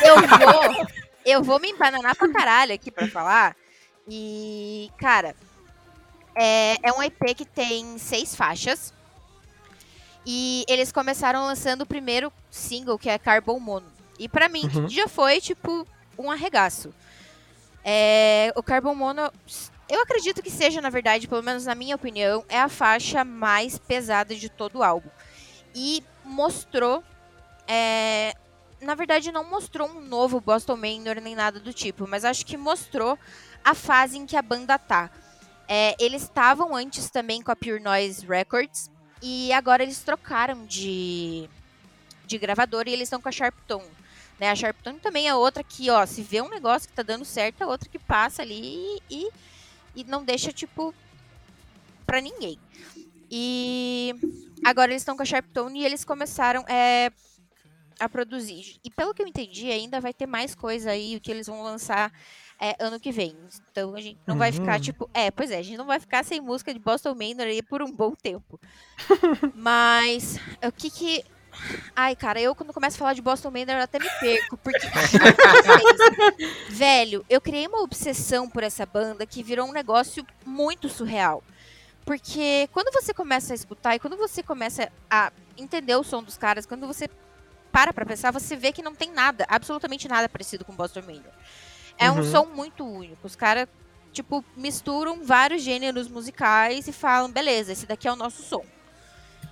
eu 0.04 0.16
vou, 0.28 0.86
eu 1.26 1.42
vou 1.42 1.58
me 1.60 1.70
embananar 1.70 2.14
pra 2.14 2.32
caralho 2.32 2.72
aqui 2.72 2.90
pra 2.90 3.08
falar. 3.08 3.56
E, 4.08 4.90
cara, 4.96 5.34
é, 6.36 6.76
é 6.88 6.92
um 6.92 7.02
EP 7.02 7.34
que 7.34 7.44
tem 7.44 7.98
seis 7.98 8.34
faixas. 8.36 8.92
E 10.24 10.64
eles 10.68 10.92
começaram 10.92 11.44
lançando 11.46 11.82
o 11.82 11.86
primeiro 11.86 12.32
single, 12.50 12.98
que 12.98 13.08
é 13.08 13.18
Carbon 13.18 13.58
Mono. 13.58 13.86
E 14.18 14.28
pra 14.28 14.48
mim, 14.48 14.68
Uhum. 14.74 14.88
já 14.88 15.08
foi, 15.08 15.40
tipo, 15.40 15.86
um 16.18 16.30
arregaço. 16.30 16.92
É, 17.82 18.52
o 18.54 18.62
Carbon 18.62 18.94
Mono, 18.94 19.32
eu 19.90 20.00
acredito 20.02 20.42
que 20.42 20.50
seja, 20.50 20.80
na 20.80 20.90
verdade, 20.90 21.28
pelo 21.28 21.42
menos 21.42 21.66
na 21.66 21.74
minha 21.74 21.96
opinião, 21.96 22.44
é 22.48 22.60
a 22.60 22.68
faixa 22.68 23.24
mais 23.24 23.78
pesada 23.78 24.34
de 24.34 24.48
todo 24.48 24.78
o 24.78 24.82
álbum. 24.82 25.10
E 25.74 26.02
mostrou 26.24 27.04
é, 27.66 28.34
na 28.80 28.94
verdade, 28.94 29.30
não 29.30 29.44
mostrou 29.44 29.88
um 29.88 30.00
novo 30.00 30.40
Boston 30.40 30.76
Manor 30.76 31.20
nem 31.20 31.34
nada 31.34 31.60
do 31.60 31.72
tipo, 31.72 32.08
mas 32.08 32.24
acho 32.24 32.46
que 32.46 32.56
mostrou 32.56 33.18
a 33.62 33.74
fase 33.74 34.18
em 34.18 34.26
que 34.26 34.36
a 34.36 34.42
banda 34.42 34.78
tá. 34.78 35.10
É, 35.68 35.94
eles 36.00 36.22
estavam 36.22 36.74
antes 36.74 37.10
também 37.10 37.42
com 37.42 37.52
a 37.52 37.56
Pure 37.56 37.78
Noise 37.78 38.26
Records 38.26 38.90
e 39.22 39.52
agora 39.52 39.82
eles 39.82 40.00
trocaram 40.00 40.64
de, 40.64 41.48
de 42.26 42.38
gravador 42.38 42.88
e 42.88 42.92
eles 42.92 43.06
estão 43.06 43.20
com 43.20 43.28
a 43.28 43.32
Sharptone. 43.32 43.86
Né? 44.38 44.50
A 44.50 44.56
Sharptone 44.56 44.98
também 44.98 45.28
é 45.28 45.34
outra 45.34 45.62
que, 45.62 45.90
ó, 45.90 46.04
se 46.06 46.22
vê 46.22 46.40
um 46.40 46.48
negócio 46.48 46.88
que 46.88 46.94
tá 46.94 47.02
dando 47.02 47.24
certo, 47.24 47.62
é 47.62 47.66
outra 47.66 47.88
que 47.88 47.98
passa 47.98 48.42
ali 48.42 48.60
e, 48.64 49.00
e 49.10 49.30
não 50.06 50.24
deixa, 50.24 50.52
tipo, 50.52 50.94
pra 52.06 52.20
ninguém. 52.20 52.58
E 53.30 54.14
agora 54.64 54.90
eles 54.90 55.02
estão 55.02 55.16
com 55.16 55.22
a 55.22 55.26
Sharptone 55.26 55.80
e 55.80 55.84
eles 55.84 56.04
começaram 56.04 56.64
é, 56.68 57.12
a 57.98 58.08
produzir. 58.08 58.76
E 58.84 58.90
pelo 58.90 59.14
que 59.14 59.22
eu 59.22 59.26
entendi, 59.26 59.70
ainda 59.70 60.00
vai 60.00 60.12
ter 60.12 60.26
mais 60.26 60.54
coisa 60.54 60.90
aí 60.90 61.20
que 61.20 61.30
eles 61.30 61.46
vão 61.46 61.62
lançar 61.62 62.12
é, 62.60 62.74
ano 62.80 62.98
que 62.98 63.12
vem. 63.12 63.36
Então 63.70 63.94
a 63.94 64.00
gente 64.00 64.18
não 64.26 64.36
vai 64.36 64.50
ficar 64.52 64.74
Uhum. 64.74 64.80
tipo. 64.80 65.10
É, 65.14 65.30
pois 65.30 65.50
é, 65.50 65.58
a 65.58 65.62
gente 65.62 65.76
não 65.78 65.86
vai 65.86 66.00
ficar 66.00 66.24
sem 66.24 66.40
música 66.40 66.72
de 66.74 66.80
Boston 66.80 67.14
Manor 67.14 67.46
aí 67.46 67.62
por 67.62 67.82
um 67.82 67.90
bom 67.92 68.14
tempo. 68.14 68.58
Mas 69.54 70.36
o 70.66 70.72
que 70.72 70.90
que. 70.90 71.24
Ai, 71.94 72.14
cara, 72.16 72.40
eu 72.40 72.54
quando 72.54 72.72
começo 72.72 72.96
a 72.96 72.98
falar 72.98 73.14
de 73.14 73.22
Boston 73.22 73.50
Manor 73.50 73.76
eu 73.76 73.82
até 73.82 73.98
me 73.98 74.08
perco, 74.20 74.56
porque. 74.58 74.86
Velho, 76.68 77.24
eu 77.28 77.40
criei 77.40 77.66
uma 77.66 77.82
obsessão 77.82 78.48
por 78.48 78.62
essa 78.62 78.86
banda 78.86 79.26
que 79.26 79.42
virou 79.42 79.68
um 79.68 79.72
negócio 79.72 80.26
muito 80.44 80.88
surreal. 80.88 81.42
Porque 82.04 82.68
quando 82.72 82.92
você 82.92 83.12
começa 83.12 83.52
a 83.52 83.56
escutar 83.56 83.94
e 83.94 83.98
quando 83.98 84.16
você 84.16 84.42
começa 84.42 84.90
a 85.10 85.30
entender 85.56 85.94
o 85.96 86.02
som 86.02 86.22
dos 86.22 86.36
caras, 86.36 86.66
quando 86.66 86.86
você 86.86 87.08
para 87.70 87.92
pra 87.92 88.04
pensar, 88.04 88.32
você 88.32 88.56
vê 88.56 88.72
que 88.72 88.82
não 88.82 88.94
tem 88.94 89.12
nada, 89.12 89.44
absolutamente 89.48 90.08
nada 90.08 90.28
parecido 90.28 90.64
com 90.64 90.74
Boston 90.74 91.02
Manor. 91.02 91.22
É 91.96 92.10
um 92.10 92.16
Uhum. 92.16 92.30
som 92.30 92.44
muito 92.46 92.84
único. 92.84 93.26
Os 93.26 93.36
caras, 93.36 93.68
tipo, 94.12 94.44
misturam 94.56 95.22
vários 95.22 95.62
gêneros 95.62 96.08
musicais 96.08 96.88
e 96.88 96.92
falam, 96.92 97.30
beleza, 97.30 97.70
esse 97.72 97.86
daqui 97.86 98.08
é 98.08 98.12
o 98.12 98.16
nosso 98.16 98.42
som. 98.42 98.64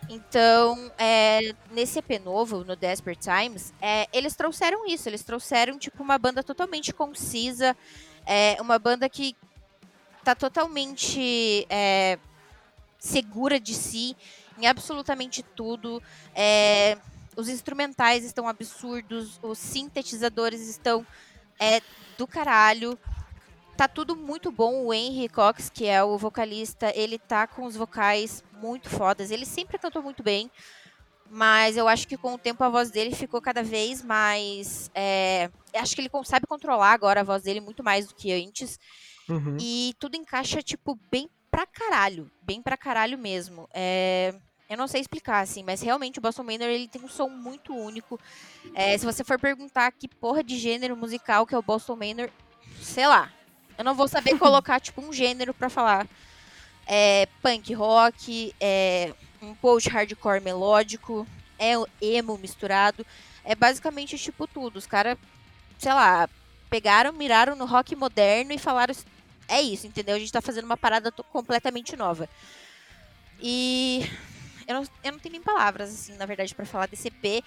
Então, 0.09 0.91
é, 0.97 1.55
nesse 1.71 1.99
EP 1.99 2.19
novo, 2.25 2.65
no 2.65 2.75
Desperate 2.75 3.21
Times, 3.21 3.75
é, 3.81 4.09
eles 4.13 4.35
trouxeram 4.35 4.87
isso. 4.87 5.09
Eles 5.09 5.23
trouxeram, 5.23 5.79
tipo, 5.79 6.03
uma 6.03 6.17
banda 6.19 6.43
totalmente 6.43 6.93
concisa. 6.93 7.77
é, 8.27 8.57
uma 8.61 8.79
banda 8.79 9.09
que 9.09 9.37
tá 10.23 10.35
totalmente 10.35 11.67
é, 11.71 12.19
segura 12.99 13.59
de 13.59 13.75
si 13.75 14.17
em 14.59 14.67
absolutamente 14.67 15.43
tudo. 15.43 16.03
É, 16.35 16.99
os 17.37 17.49
instrumentais 17.49 18.25
estão 18.25 18.49
absurdos, 18.49 19.39
os 19.43 19.59
sintetizadores 19.59 20.69
estão 20.69 21.07
é, 21.59 21.81
do 22.17 22.27
caralho. 22.27 22.99
Tá 23.79 23.87
tudo 23.87 24.17
muito 24.17 24.51
bom. 24.51 24.87
O 24.87 24.93
Henry 24.93 25.29
Cox, 25.29 25.71
que 25.71 25.87
é 25.87 26.03
o 26.03 26.19
vocalista, 26.19 26.93
ele 26.97 27.17
tá 27.17 27.47
com 27.47 27.65
os 27.65 27.77
vocais 27.77 28.43
muito 28.61 28.91
fodas. 28.91 29.31
Ele 29.31 29.47
sempre 29.47 29.79
cantou 29.79 30.03
muito 30.03 30.21
bem, 30.21 30.51
mas 31.31 31.77
eu 31.77 31.87
acho 31.87 32.09
que 32.09 32.17
com 32.17 32.35
o 32.35 32.39
tempo 32.39 32.65
a 32.65 32.69
voz 32.69 32.91
dele 32.91 33.15
ficou 33.15 33.41
cada 33.41 33.63
vez 33.63 34.03
mais. 34.03 34.91
é, 34.93 35.49
acho 35.75 35.95
que 35.95 36.01
ele 36.01 36.11
sabe 36.25 36.45
controlar 36.49 36.91
agora 36.93 37.21
a 37.21 37.23
voz 37.23 37.45
dele 37.45 37.61
muito 37.61 37.85
mais 37.85 38.09
do 38.09 38.17
que 38.17 38.33
antes. 38.33 38.81
Uhum. 39.29 39.57
E 39.61 39.95
tudo 40.01 40.17
encaixa, 40.17 40.61
tipo, 40.61 40.99
bem 41.09 41.31
pra 41.49 41.65
caralho. 41.65 42.29
Bem 42.43 42.61
pra 42.61 42.77
caralho 42.77 43.17
mesmo. 43.17 43.69
É, 43.73 44.35
Eu 44.69 44.77
não 44.77 44.89
sei 44.89 45.01
explicar, 45.03 45.39
assim, 45.39 45.63
mas 45.63 45.81
realmente 45.81 46.19
o 46.19 46.23
Boston 46.23 46.43
Manor 46.43 46.67
ele 46.67 46.89
tem 46.89 47.01
um 47.01 47.09
som 47.09 47.29
muito 47.29 47.73
único. 47.73 48.19
É, 48.75 48.99
se 48.99 49.07
você 49.07 49.23
for 49.23 49.39
perguntar 49.39 49.93
que 49.93 50.09
porra 50.09 50.43
de 50.43 50.59
gênero 50.59 50.97
musical 50.97 51.47
que 51.47 51.55
é 51.55 51.59
o 51.59 51.63
Boston 51.63 51.95
Manor, 51.95 52.29
sei 52.83 53.07
lá. 53.07 53.33
Eu 53.79 53.85
não 53.85 53.95
vou 53.95 54.09
saber 54.09 54.37
colocar, 54.39 54.81
tipo, 54.81 55.01
um 55.01 55.13
gênero 55.13 55.55
pra 55.55 55.71
falar. 55.71 56.07
É 56.87 57.29
punk 57.41 57.73
rock, 57.73 58.55
é 58.61 59.15
um 59.41 59.55
post-hardcore 59.55 60.43
melódico, 60.43 61.27
é 61.59 61.75
emo 62.01 62.37
misturado. 62.37 63.07
É 63.45 63.55
basicamente, 63.55 64.19
tipo, 64.19 64.49
tudo. 64.49 64.77
Os 64.77 64.87
caras, 64.87 65.17
sei 65.79 65.93
lá, 65.93 66.29
pegaram, 66.69 67.13
miraram 67.13 67.55
no 67.55 67.67
rock 67.67 67.95
moderno 67.95 68.53
e 68.53 68.59
falaram 68.59 68.95
é 69.49 69.63
isso, 69.63 69.87
entendeu? 69.87 70.17
A 70.17 70.19
gente 70.19 70.33
tá 70.33 70.43
fazendo 70.43 70.67
uma 70.67 70.77
parada 70.77 71.11
completamente 71.11 71.97
nova. 71.97 72.29
E 73.41 74.05
eu 74.67 74.75
não, 74.75 74.83
eu 75.03 75.13
não 75.13 75.19
tenho 75.19 75.33
nem 75.33 75.41
palavras, 75.43 75.91
assim, 75.91 76.15
na 76.17 76.27
verdade, 76.27 76.55
pra 76.55 76.67
falar 76.67 76.87
desse 76.87 77.09
EP. 77.09 77.43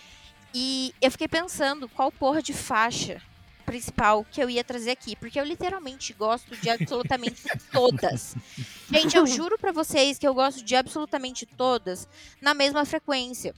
E 0.54 0.96
eu 1.00 1.12
fiquei 1.12 1.28
pensando 1.28 1.88
qual 1.90 2.12
porra 2.12 2.42
de 2.42 2.54
faixa 2.54 3.22
principal 3.72 4.26
que 4.30 4.44
eu 4.44 4.50
ia 4.50 4.66
trazer 4.66 4.92
aqui, 4.92 5.16
porque 5.16 5.40
eu 5.40 5.46
literalmente 5.46 6.12
gosto 6.12 6.58
de 6.58 6.70
absolutamente 6.70 7.42
todas. 7.72 8.36
Gente, 8.92 9.16
eu 9.16 9.26
juro 9.26 9.58
pra 9.58 9.72
vocês 9.72 10.20
que 10.20 10.28
eu 10.28 10.34
gosto 10.34 10.62
de 10.62 10.76
absolutamente 10.76 11.46
todas 11.46 12.06
na 12.42 12.54
mesma 12.54 12.84
frequência. 12.84 13.56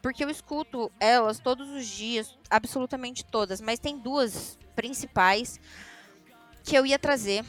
Porque 0.00 0.24
eu 0.24 0.30
escuto 0.30 0.90
elas 0.98 1.38
todos 1.38 1.68
os 1.68 1.86
dias, 1.86 2.34
absolutamente 2.48 3.22
todas, 3.22 3.60
mas 3.60 3.78
tem 3.78 3.98
duas 3.98 4.58
principais 4.74 5.60
que 6.64 6.74
eu 6.74 6.86
ia 6.86 6.98
trazer. 6.98 7.44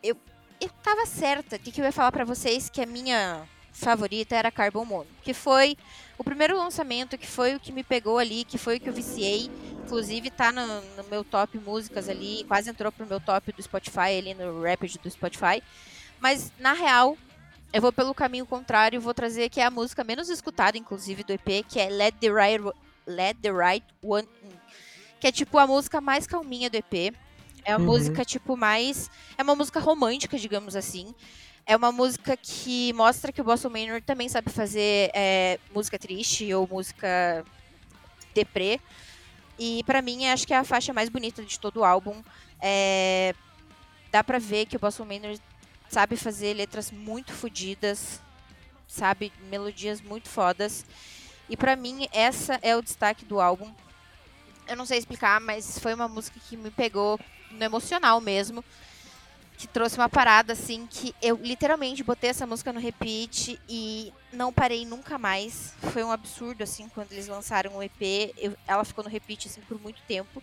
Eu, 0.00 0.16
eu 0.60 0.68
tava 0.80 1.06
certa 1.06 1.58
de 1.58 1.72
que 1.72 1.80
eu 1.80 1.84
ia 1.84 1.90
falar 1.90 2.12
pra 2.12 2.24
vocês 2.24 2.70
que 2.70 2.80
a 2.80 2.86
minha 2.86 3.42
favorita 3.72 4.36
era 4.36 4.52
Carbon 4.52 4.84
Mono, 4.84 5.10
que 5.22 5.34
foi 5.34 5.76
o 6.16 6.22
primeiro 6.22 6.56
lançamento, 6.56 7.18
que 7.18 7.26
foi 7.26 7.56
o 7.56 7.60
que 7.60 7.72
me 7.72 7.82
pegou 7.82 8.18
ali, 8.18 8.44
que 8.44 8.58
foi 8.58 8.76
o 8.76 8.80
que 8.80 8.88
eu 8.88 8.92
viciei. 8.92 9.50
Inclusive 9.92 10.30
tá 10.30 10.50
no, 10.50 10.66
no 10.66 11.04
meu 11.10 11.22
top 11.22 11.58
músicas 11.58 12.08
ali, 12.08 12.44
quase 12.48 12.70
entrou 12.70 12.90
pro 12.90 13.06
meu 13.06 13.20
top 13.20 13.52
do 13.52 13.62
Spotify, 13.62 14.16
ali 14.16 14.32
no 14.32 14.62
Rapid 14.62 14.96
do 14.96 15.10
Spotify. 15.10 15.62
Mas, 16.18 16.50
na 16.58 16.72
real, 16.72 17.14
eu 17.70 17.82
vou 17.82 17.92
pelo 17.92 18.14
caminho 18.14 18.46
contrário, 18.46 19.02
vou 19.02 19.12
trazer 19.12 19.50
que 19.50 19.60
é 19.60 19.66
a 19.66 19.70
música 19.70 20.02
menos 20.02 20.30
escutada, 20.30 20.78
inclusive, 20.78 21.22
do 21.22 21.34
EP, 21.34 21.62
que 21.68 21.78
é 21.78 21.90
Let 21.90 22.14
the 22.20 22.28
Right, 22.30 22.64
Let 23.06 23.36
the 23.42 23.50
right 23.52 23.84
One 24.02 24.26
In. 24.42 24.52
Que 25.20 25.26
é 25.26 25.32
tipo 25.32 25.58
a 25.58 25.66
música 25.66 26.00
mais 26.00 26.26
calminha 26.26 26.70
do 26.70 26.76
EP. 26.76 27.14
É 27.62 27.76
uma 27.76 27.80
Uhum. 27.80 27.92
música, 27.92 28.24
tipo, 28.24 28.56
mais. 28.56 29.10
É 29.36 29.42
uma 29.42 29.54
música 29.54 29.78
romântica, 29.78 30.38
digamos 30.38 30.74
assim. 30.74 31.14
É 31.66 31.76
uma 31.76 31.92
música 31.92 32.34
que 32.34 32.94
mostra 32.94 33.30
que 33.30 33.42
o 33.42 33.44
Boston 33.44 33.68
Manor 33.68 34.00
também 34.00 34.26
sabe 34.30 34.50
fazer 34.50 35.10
é, 35.12 35.60
música 35.74 35.98
triste 35.98 36.52
ou 36.54 36.66
música 36.66 37.44
deprê. 38.34 38.80
E 39.58 39.82
pra 39.84 40.02
mim, 40.02 40.26
acho 40.26 40.46
que 40.46 40.54
é 40.54 40.58
a 40.58 40.64
faixa 40.64 40.92
mais 40.92 41.08
bonita 41.08 41.44
de 41.44 41.58
todo 41.58 41.80
o 41.80 41.84
álbum. 41.84 42.22
É, 42.60 43.34
Dá 44.12 44.22
pra 44.22 44.38
ver 44.38 44.66
que 44.66 44.76
o 44.76 44.78
Boston 44.78 45.06
Manor 45.06 45.38
sabe 45.88 46.18
fazer 46.18 46.52
letras 46.52 46.90
muito 46.90 47.32
fodidas, 47.32 48.20
sabe? 48.86 49.32
Melodias 49.48 50.02
muito 50.02 50.28
fodas. 50.28 50.84
E 51.48 51.56
pra 51.56 51.74
mim, 51.74 52.06
essa 52.12 52.58
é 52.60 52.76
o 52.76 52.82
destaque 52.82 53.24
do 53.24 53.40
álbum. 53.40 53.72
Eu 54.68 54.76
não 54.76 54.84
sei 54.84 54.98
explicar, 54.98 55.40
mas 55.40 55.78
foi 55.78 55.94
uma 55.94 56.08
música 56.08 56.38
que 56.46 56.58
me 56.58 56.70
pegou 56.70 57.18
no 57.50 57.64
emocional 57.64 58.20
mesmo. 58.20 58.62
Que 59.56 59.68
trouxe 59.68 59.96
uma 59.96 60.08
parada, 60.08 60.54
assim, 60.54 60.86
que 60.90 61.14
eu 61.22 61.36
literalmente 61.36 62.02
botei 62.02 62.30
essa 62.30 62.46
música 62.46 62.72
no 62.72 62.80
repeat 62.80 63.60
e 63.68 64.12
não 64.32 64.52
parei 64.52 64.84
nunca 64.84 65.18
mais. 65.18 65.72
Foi 65.92 66.02
um 66.02 66.10
absurdo, 66.10 66.62
assim, 66.64 66.88
quando 66.88 67.12
eles 67.12 67.28
lançaram 67.28 67.76
o 67.76 67.82
EP. 67.82 68.34
eu- 68.38 68.56
ela 68.66 68.84
ficou 68.84 69.04
no 69.04 69.10
repeat, 69.10 69.46
assim, 69.46 69.60
por 69.60 69.80
muito 69.80 70.00
tempo. 70.08 70.42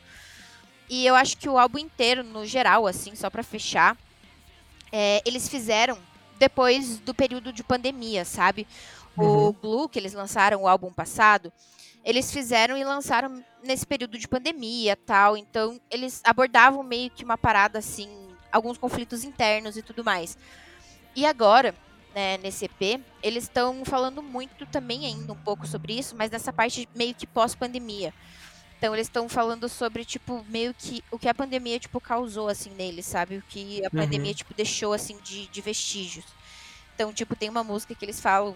E 0.90 1.06
eu 1.06 1.16
acho 1.16 1.38
que 1.38 1.50
o 1.50 1.58
álbum 1.58 1.78
inteiro, 1.80 2.24
no 2.24 2.46
geral, 2.46 2.88
assim, 2.88 3.14
só 3.14 3.30
pra 3.30 3.44
fechar, 3.44 3.98
é, 4.92 5.22
eles 5.26 5.50
fizeram 5.50 5.98
depois 6.40 6.98
do 7.00 7.14
período 7.14 7.52
de 7.52 7.64
pandemia, 7.64 8.24
sabe? 8.24 8.66
O 9.18 9.52
Blue, 9.52 9.90
que 9.90 10.00
eles 10.00 10.14
lançaram 10.14 10.62
o 10.62 10.68
álbum 10.68 10.92
passado, 10.94 11.52
eles 12.06 12.32
fizeram 12.32 12.78
e 12.78 12.84
lançaram 12.86 13.44
nesse 13.62 13.86
período 13.86 14.18
de 14.18 14.28
pandemia 14.28 14.96
tal. 14.96 15.36
Então, 15.36 15.80
eles 15.92 16.22
abordavam 16.24 16.82
meio 16.84 17.12
que 17.12 17.26
uma 17.26 17.38
parada 17.38 17.80
assim, 17.80 18.10
alguns 18.52 18.78
conflitos 18.78 19.24
internos 19.24 19.78
e 19.78 19.82
tudo 19.82 20.04
mais. 20.04 20.38
E 21.16 21.26
agora, 21.26 21.76
né, 22.14 22.38
nesse 22.38 22.66
EP, 22.66 23.02
eles 23.22 23.44
estão 23.44 23.84
falando 23.86 24.22
muito 24.22 24.66
também 24.66 25.06
ainda 25.06 25.34
um 25.34 25.38
pouco 25.38 25.68
sobre 25.68 25.98
isso, 25.98 26.16
mas 26.16 26.32
nessa 26.32 26.52
parte 26.54 26.88
meio 26.96 27.14
que 27.14 27.28
pós-pandemia. 27.28 28.14
Então 28.78 28.96
eles 28.96 29.08
estão 29.08 29.28
falando 29.28 29.68
sobre, 29.68 30.06
tipo, 30.06 30.46
meio 30.48 30.74
que 30.74 31.04
o 31.12 31.20
que 31.20 31.28
a 31.28 31.34
pandemia, 31.34 31.78
tipo, 31.78 32.00
causou, 32.00 32.48
assim, 32.48 32.70
neles, 32.72 33.06
sabe? 33.06 33.38
O 33.38 33.42
que 33.42 33.86
a 33.86 33.90
pandemia, 33.90 34.34
tipo, 34.34 34.54
deixou, 34.54 34.94
assim, 34.94 35.18
de, 35.22 35.48
de 35.48 35.62
vestígios. 35.62 36.26
Então, 36.96 37.12
tipo, 37.12 37.36
tem 37.36 37.50
uma 37.50 37.64
música 37.64 37.94
que 37.94 38.06
eles 38.06 38.22
falam, 38.22 38.56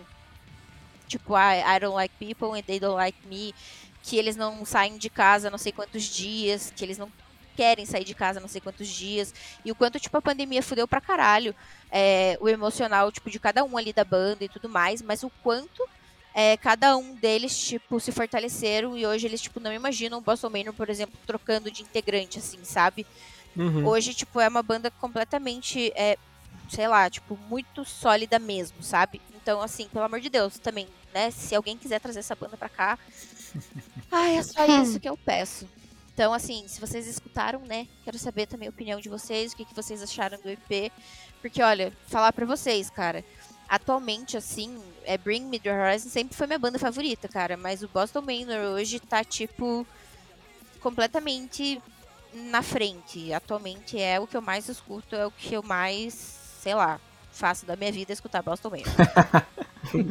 tipo, 1.07 1.35
I, 1.35 1.75
I 1.75 1.79
don't 1.79 1.93
like 1.93 2.13
people 2.17 2.57
and 2.57 2.63
they 2.63 2.79
don't 2.79 2.95
like 2.95 3.17
me, 3.27 3.53
que 4.01 4.17
eles 4.17 4.35
não 4.35 4.65
saem 4.65 4.97
de 4.97 5.09
casa 5.09 5.49
não 5.49 5.57
sei 5.57 5.71
quantos 5.71 6.03
dias, 6.03 6.71
que 6.75 6.83
eles 6.83 6.97
não 6.97 7.11
querem 7.55 7.85
sair 7.85 8.03
de 8.03 8.13
casa 8.13 8.39
não 8.39 8.47
sei 8.47 8.61
quantos 8.61 8.87
dias, 8.87 9.33
e 9.63 9.71
o 9.71 9.75
quanto, 9.75 9.99
tipo, 9.99 10.17
a 10.17 10.21
pandemia 10.21 10.63
fudeu 10.63 10.87
pra 10.87 11.01
caralho 11.01 11.55
é, 11.91 12.37
o 12.41 12.49
emocional, 12.49 13.11
tipo, 13.11 13.29
de 13.29 13.39
cada 13.39 13.63
um 13.63 13.77
ali 13.77 13.93
da 13.93 14.03
banda 14.03 14.43
e 14.43 14.49
tudo 14.49 14.67
mais, 14.67 15.01
mas 15.01 15.23
o 15.23 15.31
quanto 15.41 15.87
é, 16.33 16.57
cada 16.57 16.97
um 16.97 17.13
deles, 17.15 17.57
tipo, 17.57 17.99
se 17.99 18.11
fortaleceram 18.11 18.97
e 18.97 19.05
hoje 19.05 19.27
eles, 19.27 19.41
tipo, 19.41 19.59
não 19.59 19.71
imaginam 19.71 20.17
o 20.17 20.21
Boston 20.21 20.49
Manor, 20.49 20.73
por 20.73 20.89
exemplo, 20.89 21.13
trocando 21.27 21.69
de 21.69 21.83
integrante, 21.83 22.39
assim, 22.39 22.59
sabe? 22.63 23.05
Uhum. 23.55 23.85
Hoje, 23.87 24.15
tipo, 24.15 24.39
é 24.39 24.47
uma 24.47 24.63
banda 24.63 24.89
completamente, 24.89 25.91
é, 25.95 26.17
sei 26.69 26.87
lá, 26.87 27.07
tipo, 27.09 27.37
muito 27.47 27.85
sólida 27.85 28.39
mesmo, 28.39 28.81
sabe? 28.81 29.21
Então, 29.35 29.61
assim, 29.61 29.87
pelo 29.89 30.05
amor 30.05 30.19
de 30.19 30.29
Deus, 30.29 30.57
também, 30.57 30.87
né? 31.13 31.29
Se 31.29 31.53
alguém 31.53 31.77
quiser 31.77 31.99
trazer 31.99 32.19
essa 32.19 32.35
banda 32.35 32.57
pra 32.57 32.69
cá, 32.69 32.97
ai, 34.11 34.37
é 34.37 34.43
só 34.43 34.65
isso 34.81 34.99
que 34.99 35.07
eu 35.07 35.15
peço. 35.15 35.67
Então, 36.13 36.31
assim, 36.31 36.67
se 36.67 36.79
vocês 36.79 37.07
escutaram, 37.07 37.59
né? 37.61 37.87
Quero 38.03 38.19
saber 38.19 38.45
também 38.45 38.67
a 38.67 38.71
opinião 38.71 38.99
de 38.99 39.09
vocês, 39.09 39.51
o 39.51 39.55
que, 39.55 39.65
que 39.65 39.73
vocês 39.73 40.01
acharam 40.01 40.37
do 40.39 40.49
EP. 40.49 40.91
Porque, 41.41 41.61
olha, 41.61 41.91
falar 42.07 42.31
pra 42.31 42.45
vocês, 42.45 42.89
cara, 42.89 43.25
atualmente, 43.67 44.37
assim, 44.37 44.79
é 45.05 45.17
Bring 45.17 45.45
Me 45.45 45.59
The 45.59 45.73
Horizon 45.73 46.09
sempre 46.09 46.37
foi 46.37 46.45
minha 46.45 46.59
banda 46.59 46.77
favorita, 46.77 47.27
cara. 47.27 47.57
Mas 47.57 47.81
o 47.81 47.87
Boston 47.87 48.21
Manor 48.21 48.75
hoje 48.75 48.99
tá, 48.99 49.23
tipo, 49.23 49.87
completamente 50.79 51.81
na 52.33 52.61
frente. 52.61 53.33
Atualmente 53.33 53.99
é 53.99 54.19
o 54.19 54.27
que 54.27 54.37
eu 54.37 54.41
mais 54.41 54.69
escuto, 54.69 55.15
é 55.15 55.25
o 55.25 55.31
que 55.31 55.55
eu 55.55 55.63
mais, 55.63 56.13
sei 56.61 56.75
lá, 56.75 56.99
faço 57.31 57.65
da 57.65 57.75
minha 57.75 57.91
vida 57.91 58.13
escutar 58.13 58.43
Boston 58.43 58.69
Manor. 58.69 58.85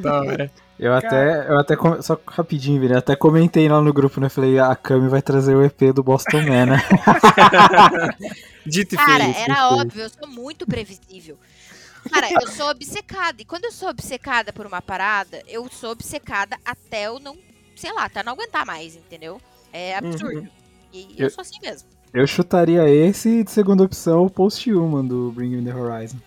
Da 0.03 0.20
hora. 0.20 0.51
Eu 0.79 0.93
até, 0.95 1.49
eu 1.49 1.59
até, 1.59 1.77
só 2.03 2.18
rapidinho, 2.27 2.81
Vini, 2.81 2.93
eu 2.95 2.99
até 2.99 3.14
comentei 3.14 3.68
lá 3.68 3.81
no 3.81 3.93
grupo, 3.93 4.20
né? 4.20 4.29
Falei, 4.29 4.59
a 4.59 4.75
Cami 4.75 5.09
vai 5.09 5.23
trazer 5.23 5.55
o 5.55 5.64
EP 5.64 5.93
do 5.95 6.03
Boston 6.03 6.43
Man, 6.43 6.66
né? 6.66 6.83
Dito 8.66 8.95
e 8.95 8.99
Cara, 8.99 9.25
feito. 9.25 9.39
era 9.51 9.68
óbvio, 9.70 10.03
eu 10.03 10.11
sou 10.11 10.29
muito 10.29 10.66
previsível. 10.66 11.39
Cara, 12.11 12.29
eu 12.33 12.49
sou 12.49 12.68
obcecada. 12.70 13.41
E 13.41 13.45
quando 13.45 13.64
eu 13.66 13.73
sou 13.73 13.89
obcecada 13.89 14.53
por 14.53 14.66
uma 14.66 14.83
parada, 14.83 15.41
eu 15.47 15.68
sou 15.70 15.91
obcecada 15.93 16.57
até 16.64 17.07
eu 17.07 17.20
não, 17.20 17.37
sei 17.77 17.93
lá, 17.93 18.05
até 18.05 18.23
não 18.25 18.33
aguentar 18.33 18.66
mais, 18.66 18.97
entendeu? 18.97 19.41
É 19.73 19.97
absurdo. 19.97 20.49
E 20.93 21.14
eu 21.16 21.27
Eu- 21.27 21.31
sou 21.31 21.43
assim 21.43 21.59
mesmo. 21.62 21.89
Eu 22.12 22.27
chutaria 22.27 22.87
esse 22.91 23.43
de 23.43 23.51
segunda 23.51 23.83
opção 23.85 24.27
o 24.27 24.31
Post 24.31 24.70
Human 24.70 25.07
do 25.07 25.33
Bring 25.33 25.57
Me 25.57 25.64
The 25.64 25.75
Horizon. 25.75 26.18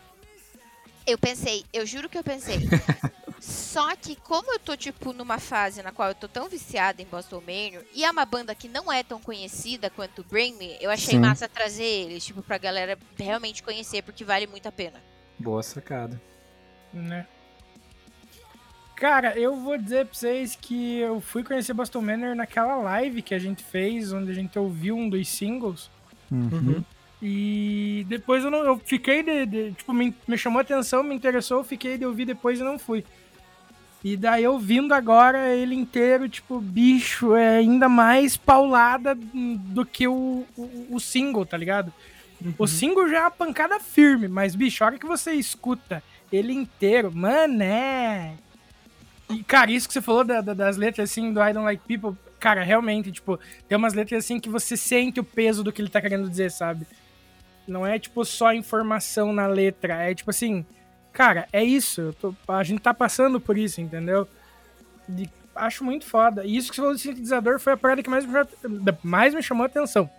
Eu 1.06 1.16
pensei, 1.18 1.64
eu 1.72 1.86
juro 1.86 2.10
que 2.10 2.18
eu 2.18 2.24
pensei. 2.24 2.58
Só 3.40 3.96
que 3.96 4.16
como 4.16 4.52
eu 4.54 4.60
tô, 4.60 4.76
tipo, 4.76 5.14
numa 5.14 5.38
fase 5.40 5.84
na 5.84 5.92
qual 5.92 6.10
eu 6.10 6.16
tô 6.16 6.28
tão 6.28 6.48
viciada 6.50 7.02
em 7.02 7.06
Boston 7.06 7.42
Manor, 7.42 7.84
e 7.94 8.04
é 8.04 8.10
uma 8.10 8.26
banda 8.26 8.56
que 8.56 8.68
não 8.68 8.92
é 8.92 9.04
tão 9.04 9.20
conhecida 9.20 9.90
quanto 9.90 10.24
Bring 10.24 10.54
Me, 10.58 10.78
eu 10.82 10.90
achei 10.90 11.16
Sim. 11.16 11.20
massa 11.20 11.48
trazer 11.48 11.84
eles, 11.84 12.26
tipo, 12.26 12.42
pra 12.42 12.58
galera 12.58 12.98
realmente 13.18 13.62
conhecer, 13.62 14.02
porque 14.04 14.24
vale 14.24 14.48
muito 14.48 14.68
a 14.68 14.72
pena. 14.72 15.02
Boa 15.38 15.62
sacada. 15.62 16.20
né? 16.94 17.28
Cara, 18.96 19.38
eu 19.38 19.58
vou 19.58 19.78
dizer 19.78 20.06
pra 20.06 20.16
vocês 20.16 20.56
que 20.56 21.00
eu 21.00 21.20
fui 21.20 21.44
conhecer 21.44 21.74
Boston 21.74 22.02
Manor 22.02 22.34
naquela 22.34 22.78
live 22.78 23.22
que 23.22 23.36
a 23.36 23.40
gente 23.40 23.62
fez, 23.62 24.14
onde 24.14 24.32
a 24.32 24.34
gente 24.34 24.58
ouviu 24.58 24.96
um 24.96 25.10
dos 25.10 25.28
singles. 25.28 25.92
Uhum. 26.32 26.82
E 27.22 28.06
depois 28.08 28.44
eu 28.46 28.50
não. 28.52 28.60
Eu 28.60 28.78
fiquei 28.80 29.22
de. 29.22 29.46
de- 29.46 29.72
tipo, 29.74 29.94
me, 29.94 30.16
me 30.26 30.38
chamou 30.38 30.60
a 30.60 30.62
atenção, 30.62 31.04
me 31.04 31.14
interessou, 31.14 31.58
eu 31.60 31.64
fiquei 31.66 31.98
de 31.98 32.06
ouvir 32.06 32.24
depois 32.26 32.60
e 32.60 32.64
não 32.64 32.80
fui. 32.80 33.04
E 34.08 34.16
daí 34.16 34.44
eu 34.44 34.60
vindo 34.60 34.94
agora 34.94 35.50
ele 35.56 35.74
inteiro, 35.74 36.30
tipo, 36.30 36.60
bicho, 36.62 37.36
é 37.36 37.58
ainda 37.58 37.90
mais 37.90 38.38
paulada 38.38 39.16
do 39.16 39.84
que 39.84 40.08
o, 40.08 40.46
o, 40.56 40.88
o 40.92 41.00
single, 41.00 41.44
tá 41.44 41.58
ligado? 41.58 41.92
O 42.60 42.68
single 42.68 43.10
já 43.10 43.18
é 43.18 43.22
uma 43.22 43.32
pancada 43.32 43.80
firme, 43.80 44.28
mas, 44.28 44.54
bicho, 44.54 44.84
a 44.84 44.88
hora 44.88 45.00
que 45.00 45.08
você 45.08 45.32
escuta 45.34 46.04
ele 46.32 46.54
inteiro, 46.54 47.12
mané. 47.12 48.36
E, 49.28 49.44
cara, 49.44 49.72
isso 49.72 49.88
que 49.88 49.94
você 49.96 50.02
falou 50.04 50.24
da- 50.24 50.40
da- 50.42 50.54
das 50.54 50.78
letras, 50.78 51.10
assim, 51.10 51.34
do 51.34 51.42
I 51.42 51.52
Don't 51.52 51.66
Like 51.66 51.82
People, 51.88 52.16
cara, 52.40 52.62
realmente, 52.64 53.12
tipo, 53.12 53.40
tem 53.68 53.76
umas 53.76 53.96
letras, 53.96 54.24
assim, 54.24 54.40
que 54.40 54.50
você 54.50 54.78
sente 54.78 55.20
o 55.20 55.24
peso 55.24 55.64
do 55.64 55.72
que 55.72 55.82
ele 55.82 55.90
tá 55.90 56.00
querendo 56.00 56.30
dizer, 56.30 56.52
sabe? 56.52 56.86
Não 57.68 57.88
é, 57.88 57.98
tipo, 57.98 58.24
só 58.24 58.54
informação 58.54 59.34
na 59.34 59.48
letra, 59.48 59.96
é, 60.04 60.14
tipo, 60.14 60.30
assim, 60.30 60.64
cara, 61.16 61.48
é 61.54 61.64
isso, 61.64 62.14
tô- 62.20 62.36
a 62.48 62.62
gente 62.64 62.82
tá 62.82 62.94
passando 62.94 63.40
por 63.40 63.58
isso, 63.58 63.80
entendeu? 63.80 64.28
E 65.10 65.30
acho 65.56 65.84
muito 65.84 66.06
foda. 66.06 66.44
E 66.46 66.58
isso 66.58 66.70
que 66.70 66.76
você 66.76 66.82
falou 66.82 66.94
do 66.94 67.00
sintetizador 67.00 67.60
foi 67.60 67.74
a 67.74 67.78
parada 67.78 68.04
que 68.04 68.10
mais 68.10 68.26
me, 68.26 68.34
mais 69.02 69.34
me 69.34 69.42
chamou 69.42 69.64
a 69.64 69.68
atenção. 69.68 70.10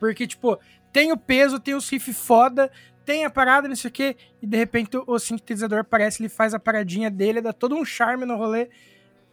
Porque, 0.00 0.26
tipo, 0.26 0.58
tem 0.92 1.12
o 1.12 1.16
peso, 1.16 1.60
tem 1.60 1.74
os 1.74 1.88
riff 1.88 2.12
foda, 2.12 2.70
tem 3.04 3.24
a 3.24 3.30
parada, 3.30 3.68
não 3.68 3.76
sei 3.76 3.88
o 3.88 3.92
quê, 3.92 4.16
e 4.42 4.46
de 4.46 4.56
repente 4.56 4.96
o 5.06 5.18
sintetizador 5.18 5.78
aparece, 5.78 6.20
ele 6.20 6.28
faz 6.28 6.52
a 6.52 6.58
paradinha 6.58 7.08
dele, 7.10 7.40
dá 7.40 7.52
todo 7.52 7.76
um 7.76 7.84
charme 7.84 8.24
no 8.24 8.36
rolê, 8.36 8.68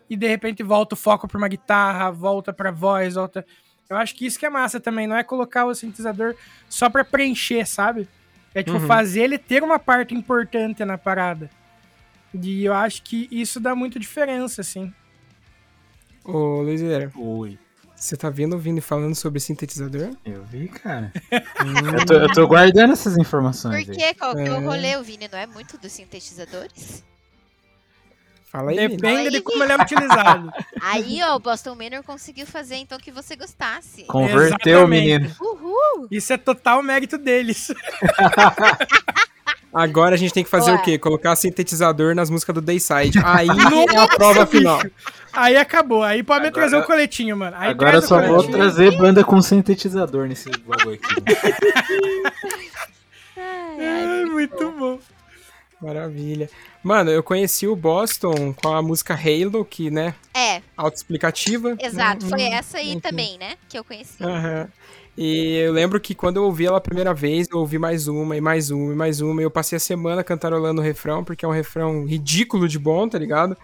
e 0.10 0.16
de 0.16 0.28
repente 0.28 0.62
volta 0.62 0.94
o 0.94 0.98
foco 0.98 1.28
pra 1.28 1.38
uma 1.40 1.48
guitarra, 1.48 2.12
volta 2.12 2.54
pra 2.54 2.70
voz, 2.70 3.16
volta. 3.16 3.44
Eu 3.90 3.98
acho 3.98 4.16
que 4.16 4.26
isso 4.26 4.38
que 4.38 4.46
é 4.46 4.50
massa 4.50 4.80
também, 4.80 5.08
não 5.08 5.16
é 5.16 5.24
colocar 5.24 5.66
o 5.66 5.74
sintetizador 5.74 6.36
só 6.70 6.90
pra 6.90 7.04
preencher, 7.04 7.66
sabe? 7.66 8.08
É 8.56 8.62
tipo 8.64 8.78
Uhum. 8.78 8.88
fazer 8.88 9.22
ele 9.22 9.38
ter 9.38 9.64
uma 9.64 9.80
parte 9.80 10.14
importante 10.14 10.84
na 10.86 10.98
parada. 10.98 11.50
E 12.34 12.64
eu 12.66 12.74
acho 12.74 13.04
que 13.04 13.28
isso 13.32 13.60
dá 13.60 13.76
muito 13.76 14.00
diferença, 14.00 14.62
assim. 14.62 14.92
Ô, 16.24 16.62
Luizeira, 16.62 17.12
Oi. 17.16 17.60
você 17.96 18.16
tá 18.16 18.30
vendo 18.30 18.56
o 18.56 18.60
Vini 18.60 18.80
falando 18.82 19.14
sobre 19.16 19.40
sintetizador? 19.40 20.12
Eu 20.26 20.44
vi, 20.44 20.68
cara. 20.68 21.12
Hum, 21.62 21.98
Eu 22.00 22.06
tô, 22.06 22.14
eu 22.14 22.32
tô 22.34 22.48
guardando 22.48 22.94
essas 22.94 23.18
informações 23.18 23.86
Por 23.86 23.96
quê? 23.96 24.14
Qual 24.14 24.34
que 24.36 24.42
é 24.42 24.52
o 24.52 24.56
É. 24.56 24.60
rolê? 24.60 24.96
O 24.98 25.04
Vini 25.04 25.28
não 25.32 25.38
é 25.40 25.46
muito 25.46 25.78
dos 25.78 25.92
sintetizadores? 25.92 27.04
Fala 28.54 28.70
aí. 28.70 28.88
Depende 28.88 29.32
de 29.32 29.38
Aí, 29.38 29.42
como 29.42 29.64
ele 29.64 29.74
é 29.74 29.82
utilizado. 29.82 30.54
Aí, 30.80 31.20
ó, 31.24 31.36
o 31.36 31.40
Boston 31.40 31.74
Manor 31.74 32.04
conseguiu 32.04 32.46
fazer 32.46 32.76
então 32.76 33.00
que 33.00 33.12
você 33.12 33.36
gostasse. 33.36 34.04
Converteu, 34.04 34.88
menino. 34.88 35.32
Uhul! 35.42 36.08
Isso 36.12 36.32
é 36.32 36.38
total 36.38 36.84
mérito 36.84 37.18
deles. 37.18 37.74
Agora 39.74 40.14
a 40.14 40.18
gente 40.20 40.32
tem 40.32 40.44
que 40.44 40.52
fazer 40.52 40.70
Ué. 40.70 40.78
o 40.78 40.82
quê? 40.84 41.00
Colocar 41.00 41.36
sintetizador 41.36 42.14
nas 42.14 42.30
músicas 42.30 42.54
do 42.54 42.62
Dayside. 42.62 43.18
Aí 43.26 43.48
é 43.92 43.98
a 43.98 44.08
prova 44.08 44.46
final. 44.46 44.80
Aí 45.34 45.58
acabou. 45.58 46.04
Aí 46.04 46.22
pode 46.22 46.42
me 46.42 46.50
Agora- 46.50 46.68
trazer 46.70 46.84
o 46.84 46.86
coletinho, 46.86 47.36
mano. 47.36 47.58
Aí 47.60 47.72
Agora 47.72 47.98
eu 47.98 48.02
só 48.04 48.22
vou 48.22 48.44
trazer 48.44 48.96
banda 49.00 49.24
com 49.24 49.42
sintetizador 49.42 50.28
nesse 50.28 50.52
bagulho 50.60 51.00
aqui. 51.04 51.16
É, 53.80 54.26
muito 54.26 54.72
bom. 54.74 55.00
Maravilha. 55.84 56.50
Mano, 56.82 57.12
eu 57.12 57.22
conheci 57.22 57.68
o 57.68 57.76
Boston 57.76 58.54
com 58.54 58.70
a 58.70 58.82
música 58.82 59.14
Halo, 59.14 59.66
que, 59.66 59.92
né, 59.92 60.16
É, 60.34 60.62
autoexplicativa. 60.78 61.76
exato. 61.80 62.26
Hum, 62.26 62.30
Foi 62.30 62.42
hum, 62.42 62.54
essa 62.54 62.78
aí 62.78 62.90
enfim. 62.90 63.00
também, 63.00 63.38
né? 63.38 63.56
Que 63.68 63.78
eu 63.78 63.84
conheci. 63.84 64.24
Aham. 64.24 64.68
E 65.16 65.58
eu 65.58 65.72
lembro 65.72 66.00
que 66.00 66.16
quando 66.16 66.38
eu 66.38 66.44
ouvi 66.46 66.66
ela 66.66 66.78
a 66.78 66.82
primeira 66.82 67.14
vez, 67.14 67.48
eu 67.52 67.60
ouvi 67.60 67.78
mais 67.78 68.08
uma, 68.08 68.36
e 68.36 68.42
mais 68.42 68.72
uma, 68.72 68.94
e 68.94 68.96
mais 68.96 69.22
uma, 69.22 69.42
e 69.42 69.46
eu 69.46 69.52
passei 69.52 69.76
a 69.76 69.80
semana 69.80 70.24
cantarolando 70.24 70.82
o 70.82 70.84
refrão, 70.84 71.24
porque 71.24 71.46
é 71.46 71.48
um 71.48 71.52
refrão 71.52 72.06
ridículo 72.06 72.68
de 72.68 72.80
bom, 72.80 73.08
tá 73.08 73.20
ligado? 73.20 73.56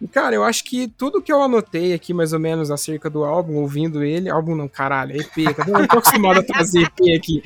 E, 0.00 0.06
cara, 0.06 0.36
eu 0.36 0.44
acho 0.44 0.62
que 0.62 0.86
tudo 0.86 1.22
que 1.22 1.32
eu 1.32 1.42
anotei 1.42 1.92
aqui, 1.92 2.12
mais 2.14 2.32
ou 2.32 2.38
menos, 2.38 2.70
acerca 2.70 3.10
do 3.10 3.24
álbum, 3.24 3.56
ouvindo 3.56 4.04
ele, 4.04 4.28
álbum 4.28 4.54
não, 4.54 4.68
caralho, 4.68 5.20
EP, 5.20 5.54
tá? 5.56 5.64
Eu 5.66 5.88
tô 5.88 5.98
acostumado 5.98 6.38
a 6.38 6.42
trazer 6.42 6.82
EP 6.82 7.16
aqui. 7.16 7.42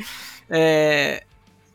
É, 0.51 1.23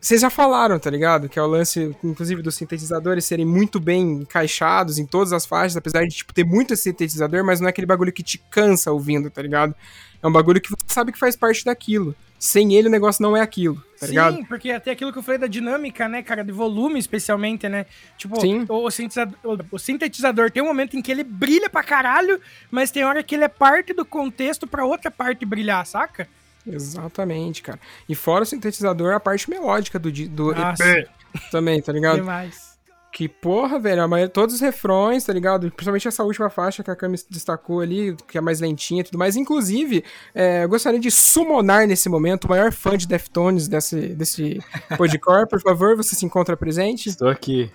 Vocês 0.05 0.21
já 0.21 0.29
falaram, 0.29 0.77
tá 0.77 0.87
ligado? 0.87 1.27
Que 1.27 1.39
é 1.39 1.41
o 1.41 1.47
lance, 1.47 1.95
inclusive, 2.03 2.43
dos 2.43 2.53
sintetizadores 2.53 3.25
serem 3.25 3.43
muito 3.43 3.79
bem 3.79 4.11
encaixados 4.21 4.99
em 4.99 5.05
todas 5.07 5.33
as 5.33 5.47
faixas, 5.47 5.75
apesar 5.75 6.03
de, 6.05 6.15
tipo, 6.17 6.31
ter 6.31 6.45
muito 6.45 6.75
sintetizador, 6.75 7.43
mas 7.43 7.59
não 7.59 7.65
é 7.65 7.71
aquele 7.71 7.87
bagulho 7.87 8.13
que 8.13 8.21
te 8.21 8.37
cansa 8.37 8.91
ouvindo, 8.91 9.31
tá 9.31 9.41
ligado? 9.41 9.73
É 10.21 10.27
um 10.27 10.31
bagulho 10.31 10.61
que 10.61 10.69
você 10.69 10.85
sabe 10.85 11.11
que 11.11 11.17
faz 11.17 11.35
parte 11.35 11.65
daquilo. 11.65 12.15
Sem 12.37 12.75
ele, 12.75 12.87
o 12.87 12.91
negócio 12.91 13.23
não 13.23 13.35
é 13.35 13.41
aquilo, 13.41 13.83
tá 13.99 14.05
ligado? 14.05 14.35
Sim, 14.35 14.43
porque 14.45 14.69
até 14.69 14.91
aquilo 14.91 15.11
que 15.11 15.17
eu 15.17 15.23
falei 15.23 15.39
da 15.39 15.47
dinâmica, 15.47 16.07
né, 16.07 16.21
cara, 16.21 16.43
de 16.43 16.51
volume 16.51 16.99
especialmente, 16.99 17.67
né? 17.67 17.87
Tipo, 18.15 18.39
Sim. 18.39 18.63
o, 18.69 18.85
o 18.85 18.91
sintetizador, 18.91 19.35
o- 19.43 19.75
o 19.75 19.79
sintetizador 19.79 20.51
tem 20.51 20.61
um 20.61 20.67
momento 20.67 20.95
em 20.95 21.01
que 21.01 21.11
ele 21.11 21.23
brilha 21.23 21.67
pra 21.67 21.81
caralho, 21.81 22.39
mas 22.69 22.91
tem 22.91 23.03
hora 23.03 23.23
que 23.23 23.33
ele 23.33 23.45
é 23.45 23.47
parte 23.47 23.91
do 23.91 24.05
contexto 24.05 24.67
pra 24.67 24.85
outra 24.85 25.09
parte 25.09 25.43
brilhar, 25.47 25.83
saca? 25.87 26.27
Exatamente, 26.67 27.61
cara. 27.61 27.79
E 28.07 28.15
fora 28.15 28.43
o 28.43 28.45
sintetizador, 28.45 29.13
a 29.13 29.19
parte 29.19 29.49
melódica 29.49 29.99
do, 29.99 30.11
do 30.11 30.53
Nossa. 30.53 30.83
EP 30.83 31.07
também, 31.51 31.81
tá 31.81 31.91
ligado? 31.91 32.17
Demais. 32.17 32.75
Que 33.11 33.29
porra, 33.29 33.79
velho, 33.79 34.03
a 34.03 34.07
maioria, 34.09 34.29
todos 34.29 34.55
os 34.55 34.61
refrões, 34.61 35.23
tá 35.23 35.31
ligado? 35.31 35.71
Principalmente 35.71 36.05
essa 36.05 36.21
última 36.21 36.49
faixa 36.49 36.83
que 36.83 36.91
a 36.91 36.95
Cami 36.97 37.17
destacou 37.29 37.79
ali, 37.79 38.13
que 38.27 38.37
é 38.37 38.41
mais 38.41 38.59
lentinha 38.59 38.99
e 38.99 39.03
tudo 39.05 39.17
mais. 39.17 39.37
Inclusive, 39.37 40.03
é, 40.33 40.65
eu 40.65 40.69
gostaria 40.69 40.99
de 40.99 41.09
summonar 41.09 41.87
nesse 41.87 42.09
momento 42.09 42.43
o 42.43 42.49
maior 42.49 42.73
fã 42.73 42.97
de 42.97 43.07
Deftones 43.07 43.69
desse, 43.69 44.09
desse 44.09 44.61
podcore. 44.97 45.47
Por 45.47 45.61
favor, 45.61 45.95
você 45.95 46.13
se 46.13 46.25
encontra 46.25 46.57
presente? 46.57 47.07
Estou 47.07 47.29
aqui. 47.29 47.71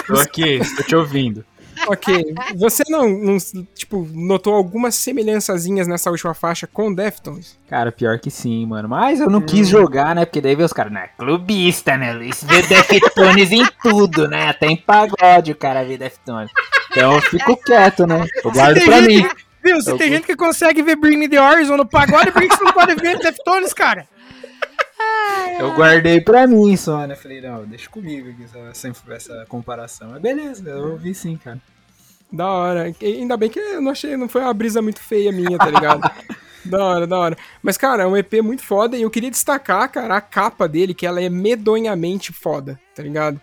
Estou 0.00 0.18
aqui, 0.18 0.54
estou 0.54 0.84
te 0.84 0.96
ouvindo. 0.96 1.44
Ok. 1.86 2.34
Você 2.56 2.82
não, 2.88 3.08
não, 3.08 3.38
tipo, 3.74 4.08
notou 4.12 4.54
algumas 4.54 4.94
semelhançazinhas 4.94 5.86
nessa 5.86 6.10
última 6.10 6.34
faixa 6.34 6.66
com 6.66 6.92
Deftones? 6.92 7.58
Cara, 7.68 7.92
pior 7.92 8.18
que 8.18 8.30
sim, 8.30 8.66
mano. 8.66 8.88
Mas 8.88 9.20
eu 9.20 9.30
não 9.30 9.40
quis 9.40 9.68
jogar, 9.68 10.14
né? 10.14 10.24
Porque 10.24 10.40
daí 10.40 10.54
vê 10.56 10.62
os 10.62 10.72
caras, 10.72 10.92
né? 10.92 11.10
Clubista, 11.18 11.96
né, 11.96 12.12
Luiz? 12.12 12.42
Vê 12.44 12.62
Deftones 12.62 13.52
em 13.52 13.66
tudo, 13.82 14.28
né? 14.28 14.48
Até 14.48 14.66
em 14.66 14.76
pagode 14.76 15.52
o 15.52 15.56
cara 15.56 15.84
vê 15.84 15.96
Deftones. 15.96 16.50
Então 16.90 17.14
eu 17.14 17.22
fico 17.22 17.56
quieto, 17.56 18.06
né? 18.06 18.26
Eu 18.44 18.50
guardo 18.50 18.80
pra 18.80 19.02
mim. 19.02 19.28
Viu, 19.62 19.80
se 19.82 19.90
Eu 19.90 19.98
tem 19.98 20.10
gente 20.10 20.26
que 20.26 20.36
consegue 20.36 20.82
ver 20.82 20.96
Bring 20.96 21.16
Me 21.16 21.28
The 21.28 21.40
Horizon 21.40 21.76
no 21.76 21.86
pagode, 21.86 22.30
por 22.30 22.40
que 22.42 22.56
você 22.56 22.64
não 22.64 22.72
pode 22.72 22.94
ver 22.94 23.18
Deftones, 23.18 23.72
cara? 23.72 24.06
Eu 25.58 25.74
guardei 25.74 26.20
pra 26.20 26.46
mim 26.46 26.76
só, 26.76 27.06
né? 27.06 27.16
Falei, 27.16 27.40
não, 27.40 27.64
deixa 27.64 27.90
comigo 27.90 28.30
aqui 28.30 28.44
essa, 28.44 28.92
essa, 29.12 29.46
comparação. 29.46 30.10
Mas 30.10 30.22
beleza, 30.22 30.68
eu 30.68 30.92
ouvi 30.92 31.14
sim, 31.14 31.36
cara. 31.36 31.60
Da 32.30 32.46
hora. 32.46 32.94
E 33.00 33.06
ainda 33.06 33.36
bem 33.36 33.48
que 33.48 33.58
eu 33.58 33.80
não 33.80 33.90
achei, 33.90 34.16
não 34.16 34.28
foi 34.28 34.42
uma 34.42 34.54
brisa 34.54 34.80
muito 34.80 35.00
feia 35.00 35.32
minha, 35.32 35.58
tá 35.58 35.70
ligado? 35.70 36.00
da 36.64 36.84
hora, 36.84 37.06
da 37.06 37.18
hora. 37.18 37.38
Mas, 37.62 37.76
cara, 37.76 38.04
é 38.04 38.06
um 38.06 38.16
EP 38.16 38.34
muito 38.42 38.62
foda 38.62 38.96
e 38.96 39.02
eu 39.02 39.10
queria 39.10 39.30
destacar, 39.30 39.90
cara, 39.90 40.16
a 40.16 40.20
capa 40.20 40.68
dele, 40.68 40.94
que 40.94 41.06
ela 41.06 41.20
é 41.20 41.28
medonhamente 41.28 42.32
foda, 42.32 42.78
tá 42.94 43.02
ligado? 43.02 43.40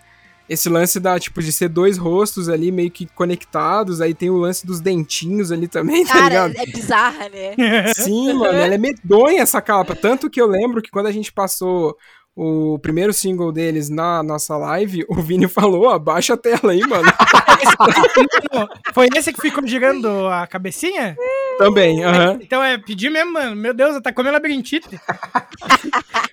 Esse 0.47 0.69
lance 0.69 0.99
da, 0.99 1.19
tipo, 1.19 1.41
de 1.41 1.51
ser 1.51 1.69
dois 1.69 1.97
rostos 1.97 2.49
ali 2.49 2.71
meio 2.71 2.91
que 2.91 3.07
conectados, 3.07 3.99
aí 3.99 4.13
tem 4.13 4.29
o 4.29 4.37
lance 4.37 4.65
dos 4.65 4.79
dentinhos 4.79 5.51
ali 5.51 5.67
também, 5.67 6.05
tá 6.05 6.13
Cara, 6.13 6.47
ligado? 6.47 6.55
é 6.55 6.71
bizarra, 6.71 7.29
né? 7.29 7.93
Sim, 7.95 8.33
mano, 8.33 8.57
ela 8.57 8.75
é 8.75 8.77
medonha 8.77 9.41
essa 9.41 9.59
capa. 9.61 9.95
Tanto 9.95 10.29
que 10.29 10.39
eu 10.39 10.47
lembro 10.47 10.81
que 10.81 10.91
quando 10.91 11.07
a 11.07 11.11
gente 11.11 11.33
passou 11.33 11.97
o 12.35 12.77
primeiro 12.79 13.13
single 13.13 13.49
deles 13.51 13.89
na 13.89 14.21
nossa 14.21 14.57
live, 14.57 15.05
o 15.07 15.15
Vini 15.15 15.47
falou, 15.47 15.89
abaixa 15.89 16.33
a 16.33 16.37
tela 16.37 16.73
aí, 16.73 16.81
mano. 16.81 17.07
Foi 18.93 19.07
esse 19.15 19.31
que 19.31 19.41
ficou 19.41 19.65
girando 19.65 20.27
a 20.27 20.45
cabecinha? 20.45 21.15
Também, 21.57 22.03
aham. 22.03 22.37
Então 22.41 22.61
é 22.61 22.77
pedir 22.77 23.09
mesmo, 23.09 23.31
mano. 23.31 23.55
Meu 23.55 23.73
Deus, 23.73 24.01
tá 24.01 24.11
comendo 24.11 24.33
labirintite. 24.33 24.89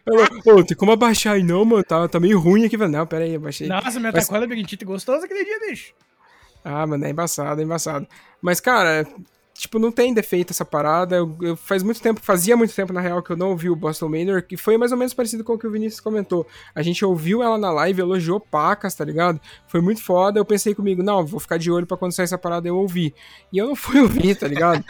Ô, 0.45 0.65
tem 0.65 0.77
como 0.77 0.93
abaixar 0.93 1.35
aí 1.35 1.43
não, 1.43 1.65
mano? 1.65 1.85
Tá, 1.85 2.09
tá 2.09 2.19
meio 2.19 2.39
ruim 2.39 2.65
aqui. 2.65 2.77
Falei, 2.77 2.93
Não, 2.93 3.07
pera 3.07 3.25
aí, 3.25 3.35
abaixei. 3.37 3.69
Nossa, 3.69 4.01
meu, 4.01 4.11
Mas- 4.13 4.27
tá 4.27 4.33
com 4.35 4.39
labirintite 4.41 4.85
gostoso 4.85 5.25
aquele 5.25 5.45
dia, 5.45 5.61
bicho. 5.61 5.93
Ah, 6.65 6.87
mano, 6.87 7.05
é 7.05 7.11
embaçado, 7.11 7.61
é 7.61 7.65
embaçado. 7.65 8.07
Mas, 8.41 8.61
cara, 8.61 9.07
tipo, 9.63 9.79
não 9.79 9.93
tem 9.93 10.13
defeito 10.13 10.51
essa 10.51 10.65
parada. 10.65 11.17
Eu, 11.17 11.37
eu- 11.41 11.57
faz 11.57 11.83
muito 11.83 12.01
tempo, 12.03 12.21
fazia 12.21 12.57
muito 12.57 12.75
tempo, 12.75 12.93
na 12.93 13.01
real, 13.01 13.23
que 13.23 13.31
eu 13.31 13.37
não 13.37 13.51
ouvi 13.51 13.71
o 13.71 13.77
Boston 13.77 14.09
Manor, 14.09 14.43
que 14.43 14.57
foi 14.57 14.77
mais 14.77 14.91
ou 14.93 14.99
menos 14.99 15.15
parecido 15.15 15.45
com 15.45 15.53
o 15.55 15.59
que 15.59 15.67
o 15.67 15.71
Vinícius 15.71 16.01
comentou. 16.01 16.47
A 16.75 16.83
gente 16.83 17.05
ouviu 17.05 17.43
ela 17.43 17.57
na 17.57 17.71
live, 17.71 18.01
elogiou 18.03 18.41
pacas, 18.41 18.95
tá 18.95 19.05
ligado? 19.05 19.41
Foi 19.69 19.81
muito 19.81 20.03
foda. 20.03 20.39
Eu 20.41 20.45
pensei 20.45 20.75
comigo, 20.75 21.03
não, 21.03 21.25
vou 21.25 21.39
ficar 21.39 21.59
de 21.59 21.71
olho 21.71 21.87
pra 21.87 21.97
quando 21.97 22.13
sair 22.13 22.25
essa 22.25 22.37
parada 22.39 22.67
eu 22.67 22.77
ouvir. 22.77 23.15
E 23.53 23.59
eu 23.59 23.67
não 23.69 23.77
fui 23.77 24.01
ouvir, 24.03 24.35
tá 24.35 24.49
ligado? 24.49 24.85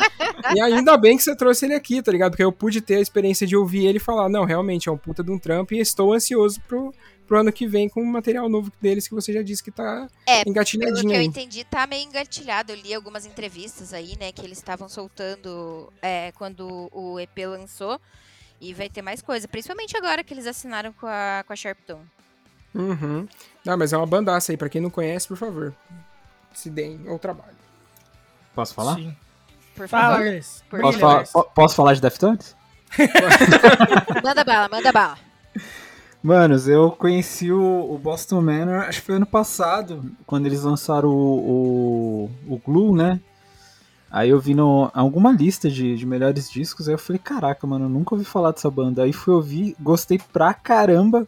e 0.54 0.60
ainda 0.60 0.96
bem 0.96 1.16
que 1.16 1.22
você 1.22 1.36
trouxe 1.36 1.66
ele 1.66 1.74
aqui, 1.74 2.02
tá 2.02 2.10
ligado? 2.10 2.32
Porque 2.32 2.42
eu 2.44 2.50
pude 2.52 2.80
ter 2.80 2.96
a 2.96 3.00
experiência 3.00 3.46
de 3.46 3.54
ouvir 3.56 3.86
ele 3.86 3.98
falar, 3.98 4.28
não, 4.28 4.44
realmente 4.44 4.88
é 4.88 4.92
um 4.92 4.96
puta 4.96 5.22
de 5.22 5.30
um 5.30 5.38
trampo 5.38 5.74
e 5.74 5.80
estou 5.80 6.12
ansioso 6.14 6.60
pro, 6.66 6.92
pro 7.32 7.40
ano 7.40 7.50
que 7.50 7.66
vem 7.66 7.88
com 7.88 8.02
o 8.02 8.06
material 8.06 8.46
novo 8.46 8.70
deles 8.78 9.08
que 9.08 9.14
você 9.14 9.32
já 9.32 9.40
disse 9.40 9.64
que 9.64 9.70
tá 9.70 10.06
É, 10.26 10.40
Pelo 10.40 10.50
engatilhadinho 10.50 11.08
que 11.08 11.16
eu 11.16 11.22
entendi, 11.22 11.64
tá 11.64 11.86
meio 11.86 12.06
engatilhado. 12.06 12.72
Eu 12.72 12.76
li 12.76 12.92
algumas 12.92 13.24
entrevistas 13.24 13.94
aí, 13.94 14.18
né, 14.20 14.30
que 14.32 14.42
eles 14.42 14.58
estavam 14.58 14.86
soltando 14.86 15.90
é, 16.02 16.30
quando 16.32 16.90
o 16.92 17.18
EP 17.18 17.38
lançou. 17.46 17.98
E 18.60 18.74
vai 18.74 18.90
ter 18.90 19.00
mais 19.00 19.22
coisa. 19.22 19.48
Principalmente 19.48 19.96
agora 19.96 20.22
que 20.22 20.34
eles 20.34 20.46
assinaram 20.46 20.92
com 20.92 21.06
a, 21.06 21.42
com 21.46 21.54
a 21.54 21.56
Sharpton. 21.56 22.00
Uhum. 22.74 23.26
Ah, 23.66 23.78
mas 23.78 23.94
é 23.94 23.96
uma 23.96 24.06
bandaça 24.06 24.52
aí, 24.52 24.58
pra 24.58 24.68
quem 24.68 24.82
não 24.82 24.90
conhece, 24.90 25.26
por 25.26 25.38
favor. 25.38 25.74
Se 26.52 26.68
deem 26.68 27.00
ao 27.08 27.18
trabalho. 27.18 27.56
Posso 28.54 28.74
falar? 28.74 28.96
Sim. 28.96 29.16
Por 29.74 29.88
Fala, 29.88 30.16
favor. 30.16 30.28
Gris. 30.30 30.64
Por 30.68 30.80
Posso, 30.82 30.98
falar 30.98 31.24
posso 31.54 31.74
falar 31.74 31.94
de 31.94 32.02
Deftones? 32.02 32.54
Manda 34.22 34.44
bala, 34.44 34.68
manda 34.68 34.92
bala. 34.92 35.18
Manos, 36.22 36.68
eu 36.68 36.92
conheci 36.92 37.50
o, 37.50 37.92
o 37.92 37.98
Boston 37.98 38.40
Manor, 38.40 38.82
acho 38.82 39.00
que 39.00 39.06
foi 39.06 39.16
ano 39.16 39.26
passado, 39.26 40.04
quando 40.24 40.46
eles 40.46 40.62
lançaram 40.62 41.08
o, 41.08 42.30
o, 42.46 42.54
o 42.54 42.58
Glue, 42.64 42.94
né? 42.94 43.20
Aí 44.08 44.30
eu 44.30 44.38
vi 44.38 44.54
no, 44.54 44.88
alguma 44.94 45.32
lista 45.32 45.68
de, 45.68 45.96
de 45.96 46.06
melhores 46.06 46.48
discos, 46.48 46.86
aí 46.86 46.94
eu 46.94 46.98
falei, 46.98 47.18
caraca, 47.18 47.66
mano, 47.66 47.86
eu 47.86 47.88
nunca 47.88 48.14
ouvi 48.14 48.24
falar 48.24 48.52
dessa 48.52 48.70
banda. 48.70 49.02
Aí 49.02 49.12
fui 49.12 49.34
ouvir, 49.34 49.74
gostei 49.80 50.20
pra 50.32 50.54
caramba, 50.54 51.26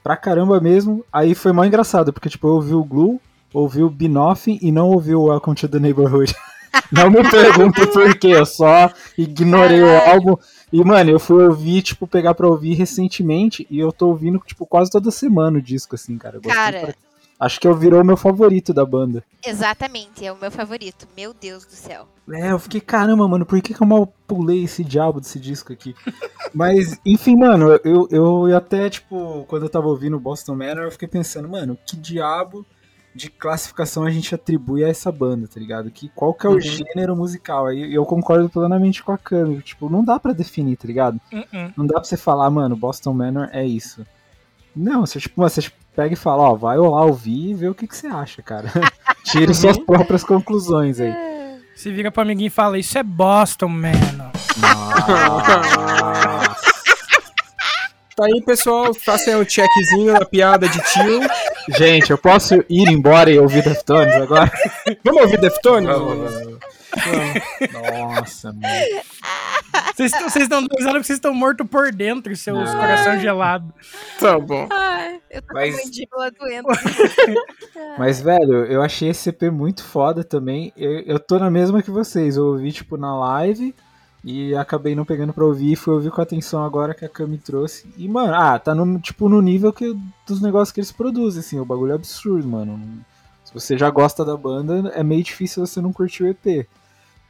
pra 0.00 0.16
caramba 0.16 0.60
mesmo. 0.60 1.04
Aí 1.12 1.34
foi 1.34 1.50
mó 1.50 1.64
engraçado, 1.64 2.12
porque 2.12 2.28
tipo, 2.28 2.46
eu 2.46 2.52
ouvi 2.52 2.74
o 2.74 2.84
Glue, 2.84 3.20
ouvi 3.52 3.82
o 3.82 3.90
Binoff 3.90 4.58
e 4.62 4.70
não 4.70 4.90
ouvi 4.90 5.12
o 5.12 5.24
Welcome 5.24 5.56
to 5.56 5.68
the 5.68 5.80
Neighborhood. 5.80 6.32
Não 6.90 7.10
me 7.10 7.22
pergunte 7.30 7.86
por 7.88 8.18
quê, 8.18 8.28
eu 8.28 8.46
só 8.46 8.90
ignorei 9.16 9.82
o 9.82 10.10
álbum. 10.10 10.36
E, 10.72 10.82
mano, 10.84 11.10
eu 11.10 11.18
fui 11.18 11.44
ouvir, 11.44 11.82
tipo, 11.82 12.06
pegar 12.06 12.34
pra 12.34 12.46
ouvir 12.46 12.74
recentemente 12.74 13.66
e 13.70 13.78
eu 13.78 13.90
tô 13.92 14.08
ouvindo, 14.08 14.38
tipo, 14.46 14.64
quase 14.66 14.90
toda 14.90 15.10
semana 15.10 15.58
o 15.58 15.62
disco, 15.62 15.94
assim, 15.94 16.16
cara. 16.16 16.36
Eu 16.36 16.42
Cara, 16.42 16.80
pra- 16.80 16.94
Acho 17.40 17.58
que 17.58 17.66
eu 17.66 17.74
virou 17.74 18.02
o 18.02 18.04
meu 18.04 18.18
favorito 18.18 18.74
da 18.74 18.84
banda. 18.84 19.24
Exatamente, 19.46 20.26
é 20.26 20.30
o 20.30 20.36
meu 20.36 20.50
favorito. 20.50 21.08
Meu 21.16 21.32
Deus 21.32 21.64
do 21.64 21.72
céu. 21.72 22.06
É, 22.30 22.52
eu 22.52 22.58
fiquei, 22.58 22.82
caramba, 22.82 23.26
mano, 23.26 23.46
por 23.46 23.58
que, 23.62 23.72
que 23.72 23.82
eu 23.82 23.86
mal 23.86 24.12
pulei 24.26 24.64
esse 24.64 24.84
diabo 24.84 25.22
desse 25.22 25.38
disco 25.40 25.72
aqui? 25.72 25.94
Mas, 26.52 27.00
enfim, 27.04 27.34
mano, 27.36 27.80
eu, 27.82 28.06
eu 28.10 28.54
até, 28.54 28.90
tipo, 28.90 29.46
quando 29.48 29.62
eu 29.62 29.70
tava 29.70 29.88
ouvindo 29.88 30.20
Boston 30.20 30.54
Manor, 30.54 30.84
eu 30.84 30.90
fiquei 30.92 31.08
pensando, 31.08 31.48
mano, 31.48 31.78
que 31.86 31.96
diabo 31.96 32.64
de 33.14 33.28
classificação 33.28 34.04
a 34.04 34.10
gente 34.10 34.34
atribui 34.34 34.84
a 34.84 34.88
essa 34.88 35.10
banda, 35.10 35.48
tá 35.52 35.58
ligado? 35.58 35.90
Que, 35.90 36.08
qual 36.14 36.32
que 36.32 36.46
é 36.46 36.50
o 36.50 36.52
Uhum. 36.54 36.60
gênero 36.60 37.16
musical? 37.16 37.66
Aí 37.66 37.92
eu 37.94 38.04
concordo 38.06 38.48
plenamente 38.48 39.02
com 39.02 39.10
a 39.12 39.18
Cami. 39.18 39.60
Tipo, 39.62 39.88
não 39.90 40.04
dá 40.04 40.18
pra 40.20 40.32
definir, 40.32 40.76
tá 40.76 40.86
ligado? 40.86 41.20
Uh-uh. 41.32 41.72
Não 41.76 41.86
dá 41.86 41.94
pra 41.94 42.04
você 42.04 42.16
falar, 42.16 42.48
mano, 42.50 42.76
Boston 42.76 43.12
Manor 43.12 43.48
é 43.52 43.66
isso. 43.66 44.06
Não, 44.76 45.04
você, 45.04 45.18
tipo, 45.18 45.40
você 45.42 45.68
pega 45.96 46.14
e 46.14 46.16
fala, 46.16 46.44
ó, 46.44 46.54
vai 46.54 46.76
lá 46.78 47.04
ouvir 47.04 47.50
e 47.50 47.54
vê 47.54 47.68
o 47.68 47.74
que, 47.74 47.86
que 47.88 47.96
você 47.96 48.06
acha, 48.06 48.40
cara. 48.42 48.68
Tire 49.24 49.52
suas 49.54 49.76
próprias 49.78 50.22
conclusões 50.22 51.00
aí. 51.00 51.12
Se 51.74 51.90
vira 51.90 52.10
pro 52.12 52.22
amiguinho 52.22 52.46
e 52.46 52.50
fala, 52.50 52.78
isso 52.78 52.96
é 52.96 53.02
Boston, 53.02 53.68
mano. 53.68 54.30
Nossa. 54.58 56.54
Tá 58.16 58.24
aí, 58.26 58.42
pessoal. 58.44 58.92
Façam 58.94 59.40
um 59.40 59.44
checkzinho 59.48 60.12
na 60.12 60.24
piada 60.24 60.68
de 60.68 60.78
tio. 60.92 61.20
Gente, 61.76 62.10
eu 62.10 62.18
posso 62.18 62.54
ir 62.68 62.88
embora 62.88 63.30
e 63.30 63.38
ouvir 63.38 63.62
Deftones 63.62 64.14
agora? 64.14 64.50
Vamos 65.04 65.22
ouvir 65.22 65.38
Deftones? 65.40 65.88
Nossa, 67.72 68.52
mano. 68.52 68.64
Vocês 69.94 70.12
estão 70.12 70.28
vocês 70.28 70.42
estão 70.44 70.60
dando 70.60 70.68
porque 70.68 70.82
vocês 71.04 71.16
estão 71.16 71.34
mortos 71.34 71.66
por 71.68 71.92
dentro, 71.92 72.34
seus 72.36 72.70
coração 72.74 73.18
gelado. 73.20 73.72
Tá 74.18 74.38
bom. 74.38 74.66
Ai, 74.70 75.20
eu 75.30 75.42
tô 75.42 75.54
Mas- 75.54 75.76
com 75.76 75.84
mandíbula 75.84 76.30
doendo. 76.32 76.68
Mas, 77.98 78.20
velho, 78.20 78.64
eu 78.66 78.82
achei 78.82 79.10
esse 79.10 79.28
EP 79.28 79.42
muito 79.52 79.84
foda 79.84 80.24
também. 80.24 80.72
Eu, 80.76 81.00
eu 81.00 81.18
tô 81.20 81.38
na 81.38 81.50
mesma 81.50 81.82
que 81.82 81.90
vocês. 81.90 82.36
Eu 82.36 82.46
ouvi, 82.46 82.72
tipo, 82.72 82.96
na 82.96 83.16
live 83.18 83.74
e 84.22 84.54
acabei 84.54 84.94
não 84.94 85.04
pegando 85.04 85.32
pra 85.32 85.44
ouvir. 85.44 85.76
Fui 85.76 85.94
ouvir 85.94 86.10
com 86.10 86.20
atenção 86.20 86.64
agora 86.64 86.94
que 86.94 87.04
a 87.04 87.08
Cami 87.08 87.38
trouxe. 87.38 87.92
E, 87.96 88.06
mano, 88.08 88.34
ah, 88.34 88.58
tá 88.58 88.74
no, 88.74 88.98
tipo, 89.00 89.28
no 89.28 89.40
nível 89.40 89.72
que, 89.72 89.96
dos 90.26 90.40
negócios 90.40 90.72
que 90.72 90.80
eles 90.80 90.92
produzem, 90.92 91.40
assim. 91.40 91.58
O 91.58 91.64
bagulho 91.64 91.92
é 91.92 91.94
absurdo, 91.94 92.46
mano. 92.46 92.78
Se 93.44 93.52
você 93.54 93.76
já 93.78 93.88
gosta 93.90 94.24
da 94.24 94.36
banda, 94.36 94.90
é 94.94 95.02
meio 95.02 95.24
difícil 95.24 95.66
você 95.66 95.80
não 95.80 95.92
curtir 95.92 96.22
o 96.24 96.28
EP. 96.28 96.66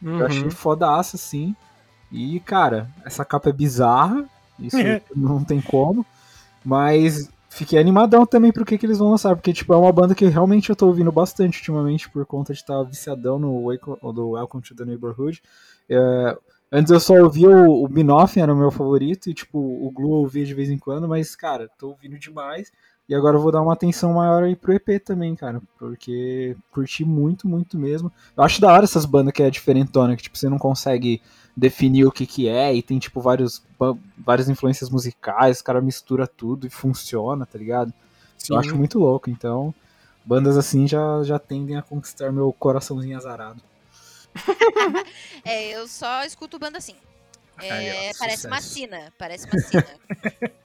Eu 0.03 0.27
achei 0.27 0.43
Uhum. 0.45 0.51
fodaço, 0.51 1.17
assim. 1.17 1.55
E, 2.11 2.41
cara, 2.41 2.89
essa 3.05 3.25
capa 3.25 3.51
é 3.51 3.53
bizarra. 3.53 4.25
Isso 4.59 4.77
não 5.15 5.45
tem 5.45 5.61
como. 5.61 6.05
Mas 6.65 7.31
fiquei 7.49 7.79
animadão 7.79 8.27
também 8.27 8.53
pro 8.53 8.65
que, 8.65 8.77
que 8.77 8.85
eles 8.85 8.99
vão 8.99 9.11
lançar. 9.11 9.37
Porque, 9.37 9.53
tipo, 9.53 9.73
é 9.73 9.77
uma 9.77 9.93
banda 9.93 10.15
que 10.15 10.27
realmente 10.27 10.71
eu 10.71 10.77
tô 10.77 10.87
ouvindo 10.89 11.13
bastante 11.13 11.59
ultimamente 11.59 12.11
por 12.11 12.27
conta 12.27 12.53
de 12.53 12.59
estar 12.59 12.83
viciadão 12.83 13.39
no 13.39 13.63
do 14.13 14.31
Welcome 14.31 14.63
to 14.63 14.75
the 14.75 14.85
Neighborhood. 14.85 15.41
É, 15.89 16.37
antes 16.71 16.91
eu 16.91 17.01
só 17.01 17.15
ouvia 17.15 17.49
o, 17.49 17.85
o 17.85 17.89
Binoff, 17.89 18.39
era 18.39 18.53
o 18.53 18.57
meu 18.57 18.71
favorito. 18.71 19.29
E, 19.29 19.35
tipo, 19.35 19.59
o 19.59 19.91
Glue 19.91 20.13
eu 20.13 20.19
ouvia 20.19 20.45
de 20.45 20.55
vez 20.55 20.71
em 20.71 20.79
quando. 20.79 21.09
Mas, 21.09 21.35
cara, 21.35 21.69
tô 21.79 21.89
ouvindo 21.89 22.19
demais. 22.19 22.71
E 23.09 23.15
agora 23.15 23.37
eu 23.37 23.41
vou 23.41 23.51
dar 23.51 23.61
uma 23.61 23.73
atenção 23.73 24.15
maior 24.15 24.45
aí 24.45 24.55
pro 24.55 24.73
EP 24.73 25.03
também, 25.05 25.35
cara. 25.35 25.61
Porque 25.79 26.57
curti 26.71 27.05
muito, 27.05 27.49
muito 27.49 27.77
mesmo. 27.77 28.13
Eu 28.37 28.45
acho 28.45 28.61
da 28.61 28.73
hora 28.73 28.85
essas 28.85 29.05
bandas 29.05 29.33
que 29.33 29.43
é 29.43 29.51
diferentona, 29.51 30.15
que 30.15 30.23
tipo, 30.23 30.39
você 30.39 30.49
não 30.49 30.59
consegue 30.59 31.21
definir 31.57 32.05
o 32.05 32.13
que 32.13 32.25
que 32.25 32.49
é 32.49 32.73
e 32.73 32.81
tem 32.81 33.01
tipo 33.01 33.21
vários, 33.21 33.63
várias 34.17 34.49
influências 34.49 34.89
musicais, 34.89 35.59
o 35.59 35.65
cara 35.65 35.81
mistura 35.81 36.27
tudo 36.27 36.69
e 36.69 36.71
funciona, 36.71 37.45
tá 37.45 37.59
ligado? 37.59 37.93
Sim. 38.39 38.55
Eu 38.55 38.61
acho 38.61 38.77
muito 38.77 38.99
louco, 38.99 39.29
então 39.29 39.75
bandas 40.25 40.57
assim 40.57 40.87
já, 40.87 41.23
já 41.25 41.39
tendem 41.39 41.77
a 41.77 41.83
conquistar 41.83 42.31
meu 42.31 42.53
coraçãozinho 42.53 43.17
azarado. 43.17 43.61
É, 45.45 45.75
eu 45.75 45.89
só 45.89 46.25
escuto 46.25 46.59
banda 46.59 46.79
assim. 46.79 46.97
É, 47.61 47.71
Aí, 47.73 48.11
ó, 48.11 48.19
parece 48.19 48.47
uma 48.47 48.61
sina, 48.61 49.13
parece 49.19 49.47
uma 49.47 49.59
sina. 49.59 49.87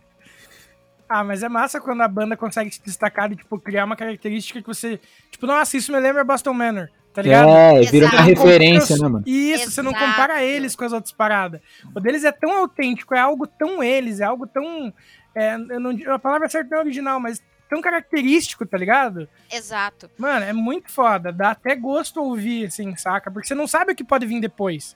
Ah, 1.08 1.24
mas 1.24 1.44
é 1.44 1.50
massa 1.50 1.80
quando 1.80 2.02
a 2.02 2.08
banda 2.08 2.36
consegue 2.36 2.72
se 2.72 2.82
destacar 2.84 3.32
e, 3.32 3.36
tipo, 3.36 3.60
criar 3.60 3.86
uma 3.86 3.96
característica 3.96 4.60
que 4.60 4.68
você. 4.68 5.00
Tipo, 5.30 5.46
nossa, 5.46 5.78
isso 5.78 5.92
me 5.92 6.00
lembra 6.00 6.24
Boston 6.24 6.54
Manor, 6.54 6.90
tá 7.14 7.22
ligado? 7.22 7.48
É, 7.48 7.82
vira 7.84 8.08
uma 8.08 8.16
Exato. 8.16 8.30
referência, 8.30 8.98
né, 8.98 9.08
mano? 9.08 9.24
Isso, 9.28 9.70
você 9.70 9.84
não 9.84 9.92
Exato. 9.92 10.04
compara 10.04 10.44
eles 10.44 10.76
com 10.76 10.84
as 10.84 10.94
outras 10.94 11.14
paradas. 11.14 11.62
O 11.96 12.00
deles 12.00 12.24
é 12.24 12.32
tão 12.32 12.58
autêntico, 12.58 13.14
é 13.14 13.20
algo 13.20 13.46
tão 13.46 13.84
eles, 13.84 14.20
é 14.20 14.24
algo 14.24 14.48
tão. 14.48 14.92
é, 15.36 15.54
eu 15.54 15.80
não, 15.80 15.96
a 16.12 16.18
palavra 16.18 16.50
certa 16.50 16.72
não 16.72 16.80
é 16.80 16.82
original, 16.82 17.20
mas 17.20 17.40
tão 17.76 17.82
característico, 17.82 18.66
tá 18.66 18.78
ligado? 18.78 19.28
Exato. 19.52 20.10
Mano, 20.18 20.46
é 20.46 20.54
muito 20.54 20.90
foda. 20.90 21.32
Dá 21.32 21.52
até 21.52 21.76
gosto 21.76 22.22
ouvir, 22.22 22.68
assim, 22.68 22.96
saca? 22.96 23.30
Porque 23.30 23.48
você 23.48 23.56
não 23.56 23.68
sabe 23.68 23.92
o 23.92 23.96
que 23.96 24.04
pode 24.04 24.26
vir 24.26 24.40
depois. 24.40 24.96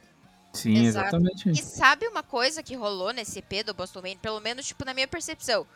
Sim, 0.53 0.85
Exato. 0.85 1.07
exatamente. 1.07 1.49
E 1.49 1.57
sabe 1.57 2.07
uma 2.07 2.23
coisa 2.23 2.63
que 2.63 2.75
rolou 2.75 3.11
nesse 3.11 3.39
EP 3.39 3.65
do 3.65 3.73
Boston 3.73 4.01
Man, 4.01 4.17
pelo 4.21 4.39
menos, 4.39 4.65
tipo, 4.65 4.85
na 4.85 4.93
minha 4.93 5.07
percepção? 5.07 5.67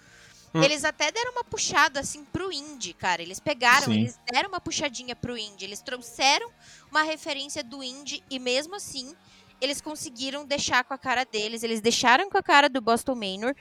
Hum. 0.53 0.63
Eles 0.63 0.85
até 0.85 1.11
deram 1.11 1.33
uma 1.33 1.43
puxada, 1.43 1.99
assim, 1.99 2.23
pro 2.23 2.51
indie, 2.51 2.93
cara. 2.93 3.21
Eles 3.21 3.39
pegaram, 3.39 3.85
Sim. 3.85 4.01
eles 4.01 4.17
deram 4.31 4.49
uma 4.49 4.61
puxadinha 4.61 5.15
pro 5.15 5.37
indie. 5.37 5.65
Eles 5.65 5.81
trouxeram 5.81 6.49
uma 6.89 7.03
referência 7.03 7.63
do 7.63 7.83
indie 7.83 8.23
e, 8.29 8.39
mesmo 8.39 8.75
assim, 8.75 9.13
eles 9.61 9.81
conseguiram 9.81 10.45
deixar 10.45 10.83
com 10.83 10.93
a 10.93 10.97
cara 10.97 11.25
deles. 11.25 11.63
Eles 11.63 11.81
deixaram 11.81 12.29
com 12.29 12.37
a 12.37 12.43
cara 12.43 12.69
do 12.69 12.81
Boston 12.81 13.15
Manor. 13.15 13.55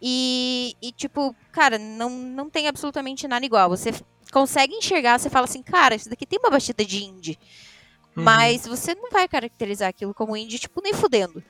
E, 0.00 0.74
e 0.80 0.92
tipo, 0.92 1.34
cara, 1.52 1.78
não, 1.78 2.10
não 2.10 2.48
tem 2.48 2.68
absolutamente 2.68 3.26
nada 3.26 3.44
igual. 3.44 3.68
Você 3.68 3.92
consegue 4.32 4.74
enxergar, 4.74 5.18
você 5.18 5.30
fala 5.30 5.44
assim, 5.44 5.62
cara, 5.62 5.94
isso 5.94 6.08
daqui 6.08 6.26
tem 6.26 6.38
uma 6.38 6.50
batida 6.50 6.84
de 6.84 7.04
indie. 7.04 7.38
Uhum. 8.16 8.24
Mas 8.24 8.66
você 8.66 8.94
não 8.94 9.10
vai 9.10 9.28
caracterizar 9.28 9.88
aquilo 9.88 10.14
como 10.14 10.36
indie, 10.36 10.58
tipo, 10.58 10.80
nem 10.82 10.92
fudendo. 10.92 11.42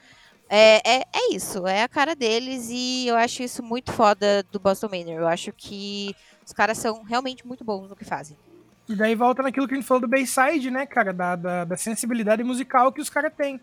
É, 0.51 1.01
é, 1.01 1.05
é 1.13 1.35
isso, 1.35 1.67
é 1.67 1.83
a 1.83 1.89
cara 1.89 2.17
deles 2.17 2.69
e 2.71 3.07
eu 3.07 3.17
acho 3.17 3.43
isso 3.43 3.63
muito 3.63 3.93
foda 3.93 4.43
do 4.51 4.59
Boston 4.59 4.89
Manor. 4.91 5.21
Eu 5.21 5.29
acho 5.29 5.53
que 5.53 6.15
os 6.45 6.53
caras 6.53 6.79
são 6.79 7.03
realmente 7.03 7.47
muito 7.47 7.63
bons 7.63 7.89
no 7.89 7.95
que 7.95 8.05
fazem. 8.05 8.37
E 8.89 8.97
daí 8.97 9.15
volta 9.15 9.43
naquilo 9.43 9.69
que 9.69 9.75
a 9.75 9.77
gente 9.77 9.87
falou 9.87 10.01
do 10.01 10.09
Bayside, 10.09 10.71
né, 10.71 10.87
cara? 10.87 11.13
Da, 11.13 11.37
da, 11.37 11.65
da 11.65 11.77
sensibilidade 11.77 12.43
musical 12.43 12.91
que 12.91 13.03
os 13.03 13.11
caras 13.11 13.33
têm. 13.37 13.61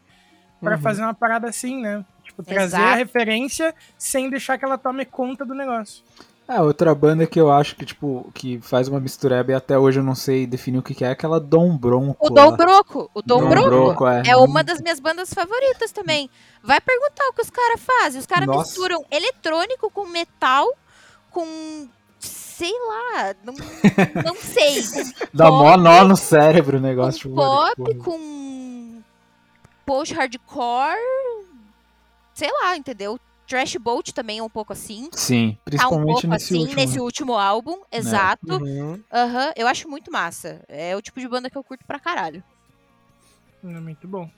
Pra 0.65 0.75
Uhum. 0.75 0.81
fazer 0.81 1.01
uma 1.03 1.13
parada 1.13 1.47
assim, 1.49 1.81
né? 1.81 2.03
Tipo, 2.23 2.43
trazer 2.43 2.77
Exato. 2.77 2.83
a 2.83 2.95
referência 2.95 3.73
sem 3.97 4.29
deixar 4.29 4.57
que 4.57 4.65
ela 4.65 4.77
tome 4.77 5.05
conta 5.05 5.45
do 5.45 5.53
negócio. 5.53 6.03
É, 6.47 6.61
outra 6.61 6.93
banda 6.93 7.25
que 7.25 7.39
eu 7.41 7.51
acho 7.51 7.75
que, 7.75 7.83
tipo, 7.85 8.29
que 8.31 8.59
faz 8.61 8.87
uma 8.87 8.99
mistureba 8.99 9.51
e 9.51 9.55
até 9.55 9.79
hoje 9.79 9.99
eu 9.99 10.03
não 10.03 10.13
sei 10.13 10.45
definir 10.45 10.77
o 10.77 10.83
que 10.83 10.93
que 10.93 11.03
é, 11.03 11.07
é 11.07 11.11
aquela 11.11 11.39
Dom 11.39 11.75
Bronco. 11.75 12.17
O 12.23 12.29
Dom 12.29 12.51
lá. 12.51 12.57
Broco, 12.57 13.09
o 13.15 13.21
Dom, 13.23 13.39
Dom 13.39 13.49
Broco, 13.49 13.69
Broco, 13.69 14.07
é. 14.07 14.23
é 14.27 14.35
uma 14.37 14.63
das 14.63 14.79
minhas 14.79 14.99
bandas 14.99 15.33
favoritas 15.33 15.91
também. 15.91 16.29
Vai 16.63 16.79
perguntar 16.79 17.27
o 17.29 17.33
que 17.33 17.41
os 17.41 17.49
caras 17.49 17.81
fazem. 17.81 18.19
Os 18.19 18.27
caras 18.27 18.47
misturam 18.47 19.03
eletrônico 19.09 19.89
com 19.89 20.05
metal, 20.05 20.67
com 21.31 21.87
sei 22.19 22.73
lá, 22.87 23.35
não, 23.43 23.53
não 24.23 24.35
sei. 24.35 24.83
Dá 25.33 25.49
mó 25.49 25.71
pop, 25.71 25.83
nó 25.83 26.03
no 26.03 26.15
cérebro 26.15 26.77
o 26.77 26.81
negócio. 26.81 27.27
com 27.29 27.35
tipo, 27.69 27.83
pop, 27.83 27.95
com 27.95 29.01
post-hardcore, 29.85 30.97
sei 32.33 32.49
lá, 32.51 32.75
entendeu? 32.75 33.19
Trash 33.47 33.75
Bolt 33.75 34.11
também 34.11 34.39
é 34.39 34.43
um 34.43 34.49
pouco 34.49 34.73
assim. 34.73 35.07
Sim, 35.13 35.51
Tá 35.51 35.57
um 35.59 35.63
principalmente 35.65 36.05
pouco 36.13 36.27
nesse 36.27 36.45
assim 36.45 36.61
último. 36.63 36.75
nesse 36.81 36.95
né? 36.95 37.01
último 37.01 37.33
álbum, 37.35 37.81
exato. 37.91 38.55
Uhum. 38.55 38.99
Aham, 39.13 39.53
eu 39.55 39.67
acho 39.67 39.87
muito 39.87 40.11
massa. 40.11 40.63
É 40.67 40.95
o 40.95 41.01
tipo 41.01 41.19
de 41.19 41.27
banda 41.27 41.49
que 41.49 41.57
eu 41.57 41.63
curto 41.63 41.85
pra 41.85 41.99
caralho. 41.99 42.43
É 43.63 43.67
muito 43.79 44.07
bom. 44.07 44.29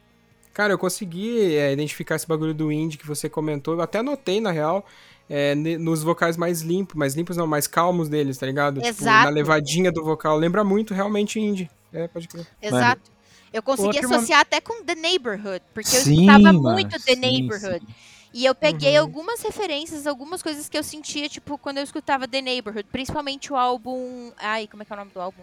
Cara, 0.53 0.73
eu 0.73 0.77
consegui 0.77 1.55
é, 1.55 1.71
identificar 1.71 2.15
esse 2.15 2.27
bagulho 2.27 2.53
do 2.53 2.71
indie 2.71 2.97
que 2.97 3.05
você 3.05 3.29
comentou. 3.29 3.75
Eu 3.75 3.81
até 3.81 3.99
anotei, 3.99 4.41
na 4.41 4.51
real, 4.51 4.85
é, 5.29 5.53
nos 5.55 6.01
vocais 6.03 6.35
mais 6.35 6.61
limpos. 6.61 6.95
Mais 6.95 7.13
limpos 7.13 7.37
não, 7.37 7.45
mais 7.45 7.67
calmos 7.67 8.09
deles, 8.09 8.37
tá 8.37 8.45
ligado? 8.45 8.81
Tipo, 8.81 9.01
Exato. 9.01 9.25
na 9.25 9.29
levadinha 9.29 9.91
do 9.91 10.03
vocal. 10.03 10.37
Lembra 10.37 10.63
muito 10.63 10.93
realmente 10.93 11.39
indie. 11.39 11.69
É, 11.93 12.07
pode 12.07 12.27
crer. 12.27 12.45
Exato. 12.61 13.11
Eu 13.51 13.63
consegui 13.63 13.87
Outro 13.97 14.13
associar 14.15 14.41
até 14.41 14.59
com 14.59 14.83
The 14.83 14.95
Neighborhood, 14.95 15.61
porque 15.73 15.95
eu 15.95 16.01
Sim, 16.01 16.25
escutava 16.25 16.53
mano, 16.53 16.71
muito 16.73 16.91
The 17.03 17.13
sim, 17.15 17.19
Neighborhood. 17.21 17.85
sim. 17.85 17.93
E 18.33 18.45
eu 18.45 18.53
peguei 18.53 18.95
Uhum. 18.97 19.03
algumas 19.03 19.41
referências, 19.41 20.05
algumas 20.05 20.43
coisas 20.43 20.67
que 20.67 20.77
eu 20.77 20.83
sentia, 20.83 21.29
tipo, 21.29 21.57
quando 21.57 21.77
eu 21.77 21.83
escutava 21.83 22.27
The 22.27 22.41
Neighborhood. 22.41 22.87
Principalmente 22.91 23.51
o 23.51 23.55
álbum. 23.55 24.31
Ai, 24.37 24.67
como 24.67 24.83
é 24.83 24.85
que 24.85 24.91
é 24.91 24.95
o 24.95 24.99
nome 24.99 25.11
do 25.11 25.21
álbum? 25.21 25.41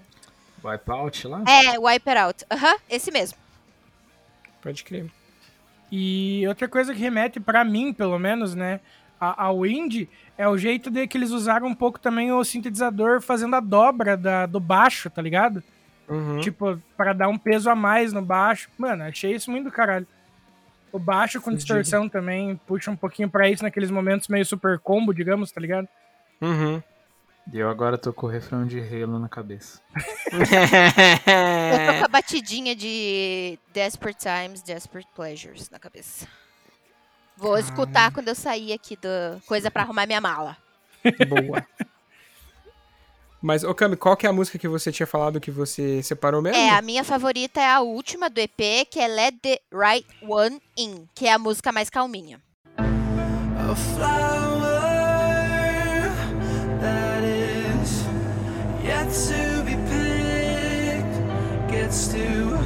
Wipeout 0.63 1.27
lá? 1.27 1.43
É, 1.47 1.79
Wipe 1.79 2.09
It 2.11 2.19
Out. 2.21 2.45
Aham, 2.51 2.77
esse 2.89 3.11
mesmo. 3.11 3.39
Pode 4.63 4.85
crer. 4.85 5.11
E 5.91 6.45
outra 6.49 6.69
coisa 6.69 6.93
que 6.95 7.01
remete 7.01 7.41
pra 7.41 7.65
mim, 7.65 7.93
pelo 7.93 8.19
menos, 8.19 8.55
né, 8.55 8.81
ao 9.21 9.65
indie, 9.67 10.09
é 10.37 10.49
o 10.49 10.57
jeito 10.59 10.91
de 10.91 11.07
que 11.07 11.17
eles 11.17 11.31
usaram 11.31 11.67
um 11.67 11.75
pouco 11.75 11.99
também 11.99 12.33
o 12.33 12.43
sintetizador 12.45 13.21
fazendo 13.21 13.57
a 13.57 13.61
dobra 13.61 14.17
da- 14.17 14.47
do 14.47 14.59
baixo, 14.61 15.09
tá 15.11 15.21
ligado? 15.23 15.63
Uhum. 16.09 16.41
Tipo, 16.41 16.81
pra 16.97 17.13
dar 17.13 17.29
um 17.29 17.39
peso 17.39 17.71
a 17.71 17.75
mais 17.75 18.13
no 18.13 18.23
baixo. 18.23 18.69
Mano, 18.77 19.05
achei 19.05 19.35
isso 19.35 19.51
muito 19.51 19.65
do 19.65 19.73
caralho. 19.73 20.07
O 20.93 20.99
baixo 20.99 21.41
com 21.41 21.53
distorção 21.53 22.09
também 22.09 22.57
puxa 22.67 22.91
um 22.91 22.97
pouquinho 22.97 23.29
pra 23.29 23.49
isso 23.49 23.65
naqueles 23.65 23.91
momentos 23.91 24.29
meio 24.29 24.45
super 24.45 24.79
combo, 24.79 25.13
digamos, 25.13 25.51
tá 25.51 25.61
ligado? 25.61 25.89
Uhum. 26.41 26.83
E 27.53 27.59
eu 27.59 27.69
agora 27.69 27.99
tô 27.99 28.13
com 28.13 28.27
o 28.27 28.31
refrão 28.31 28.67
de 28.67 28.81
Halo 28.81 29.19
na 29.19 29.29
cabeça. 29.29 29.81
Eu 30.33 30.39
tô 30.39 31.99
com 31.99 32.05
a 32.05 32.09
batidinha 32.13 32.75
de 32.75 33.59
Desperate 33.73 34.19
Times, 34.19 34.63
Desperate 34.63 35.09
Pleasures 35.15 35.69
na 35.69 35.79
cabeça. 35.79 36.27
Vou 37.37 37.59
escutar 37.59 38.13
quando 38.13 38.29
eu 38.29 38.35
sair 38.35 38.73
aqui 38.73 38.97
do 38.97 39.41
coisa 39.47 39.71
pra 39.71 39.83
arrumar 39.83 40.07
minha 40.07 40.21
mala. 40.21 40.57
Boa. 41.29 41.67
Mas, 43.45 43.63
ô 43.63 43.75
Cami, 43.75 43.95
qual 43.95 44.17
que 44.17 44.27
é 44.27 44.31
a 44.31 44.33
música 44.33 44.59
que 44.59 44.67
você 44.67 44.91
tinha 44.91 45.07
falado 45.07 45.39
que 45.39 45.51
você 45.51 46.03
separou 46.03 46.41
mesmo? 46.41 46.57
É, 46.57 46.71
a 46.71 46.81
minha 46.81 47.05
favorita 47.05 47.61
é 47.61 47.71
a 47.71 47.83
última 47.83 48.31
do 48.31 48.41
EP, 48.41 48.89
que 48.91 48.99
é 48.99 49.07
Let 49.07 49.35
the 49.43 49.61
Right 49.71 50.07
One 50.27 50.63
In, 50.79 51.07
que 51.15 51.27
é 51.27 51.35
a 51.35 51.39
música 51.39 51.71
mais 51.71 51.91
calminha. 51.91 52.41
A 52.79 53.77
flower 53.77 54.81
that 56.81 57.23
is 57.23 58.07
yet 58.83 59.11
to 59.13 59.63
be 59.65 59.77
picked 59.91 61.71
gets 61.71 62.09
to 62.09 62.57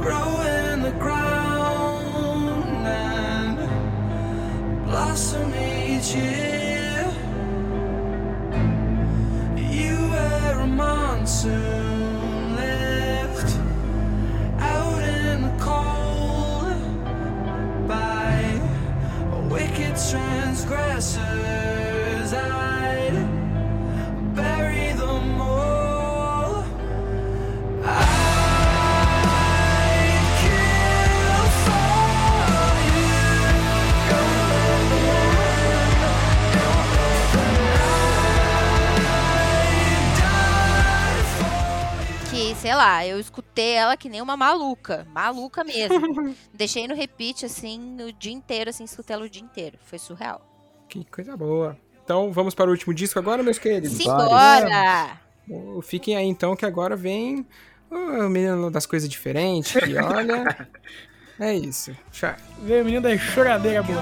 grow 0.00 0.45
left 12.56 13.58
out 14.58 15.02
in 15.02 15.42
the 15.42 15.56
cold 15.60 16.78
by 17.88 18.60
wicked 19.50 19.96
transgressors. 20.10 22.55
Sei 42.66 42.74
lá, 42.74 43.06
eu 43.06 43.20
escutei 43.20 43.74
ela 43.74 43.96
que 43.96 44.08
nem 44.08 44.20
uma 44.20 44.36
maluca. 44.36 45.06
Maluca 45.14 45.62
mesmo. 45.62 46.34
Deixei 46.52 46.88
no 46.88 46.96
repeat, 46.96 47.46
assim, 47.46 47.96
o 48.02 48.12
dia 48.12 48.32
inteiro, 48.32 48.70
assim, 48.70 48.82
escutei 48.82 49.14
ela 49.14 49.24
o 49.24 49.30
dia 49.30 49.40
inteiro. 49.42 49.78
Foi 49.84 50.00
surreal. 50.00 50.44
Que 50.88 51.04
coisa 51.04 51.36
boa. 51.36 51.78
Então, 52.02 52.32
vamos 52.32 52.56
para 52.56 52.68
o 52.68 52.72
último 52.72 52.92
disco 52.92 53.20
agora, 53.20 53.40
meus 53.40 53.56
queridos? 53.56 53.92
Simbora! 53.92 55.16
Ô, 55.48 55.80
Fiquem 55.80 56.16
aí, 56.16 56.26
então, 56.26 56.56
que 56.56 56.66
agora 56.66 56.96
vem 56.96 57.46
o 57.88 58.28
menino 58.28 58.68
das 58.68 58.84
coisas 58.84 59.08
diferentes, 59.08 59.72
que 59.72 59.96
olha... 59.96 60.68
É 61.38 61.54
isso. 61.54 61.94
Tchau. 62.10 62.34
Veio 62.62 62.80
o 62.80 62.84
menino 62.86 63.02
da 63.02 63.18
choradeira 63.18 63.82
boa. 63.82 64.00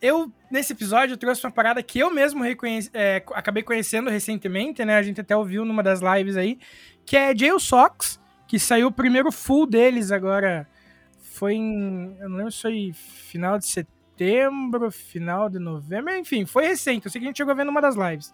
Eu 0.00 0.32
nesse 0.50 0.72
episódio 0.72 1.14
eu 1.14 1.18
trouxe 1.18 1.44
uma 1.44 1.52
parada 1.52 1.82
que 1.82 1.98
eu 1.98 2.10
mesmo 2.10 2.42
é, 2.44 3.22
acabei 3.34 3.62
conhecendo 3.62 4.10
recentemente, 4.10 4.84
né? 4.84 4.96
A 4.96 5.02
gente 5.02 5.20
até 5.20 5.36
ouviu 5.36 5.64
numa 5.64 5.82
das 5.82 6.00
lives 6.00 6.36
aí, 6.36 6.58
que 7.04 7.16
é 7.16 7.36
Jail 7.36 7.58
Sox, 7.60 8.20
que 8.48 8.58
saiu 8.58 8.88
o 8.88 8.92
primeiro 8.92 9.30
full 9.30 9.66
deles 9.66 10.10
agora. 10.10 10.66
Foi 11.20 11.54
em. 11.54 12.16
Eu 12.18 12.28
não 12.28 12.36
lembro 12.38 12.52
se 12.52 12.62
foi 12.62 12.92
final 12.94 13.58
de 13.58 13.66
setembro, 13.66 14.90
final 14.90 15.48
de 15.48 15.58
novembro, 15.58 16.14
enfim, 16.16 16.44
foi 16.44 16.66
recente. 16.66 17.06
Eu 17.06 17.12
sei 17.12 17.20
que 17.20 17.26
a 17.26 17.28
gente 17.28 17.36
chegou 17.36 17.54
vendo 17.54 17.68
numa 17.68 17.80
das 17.80 17.96
lives. 17.96 18.32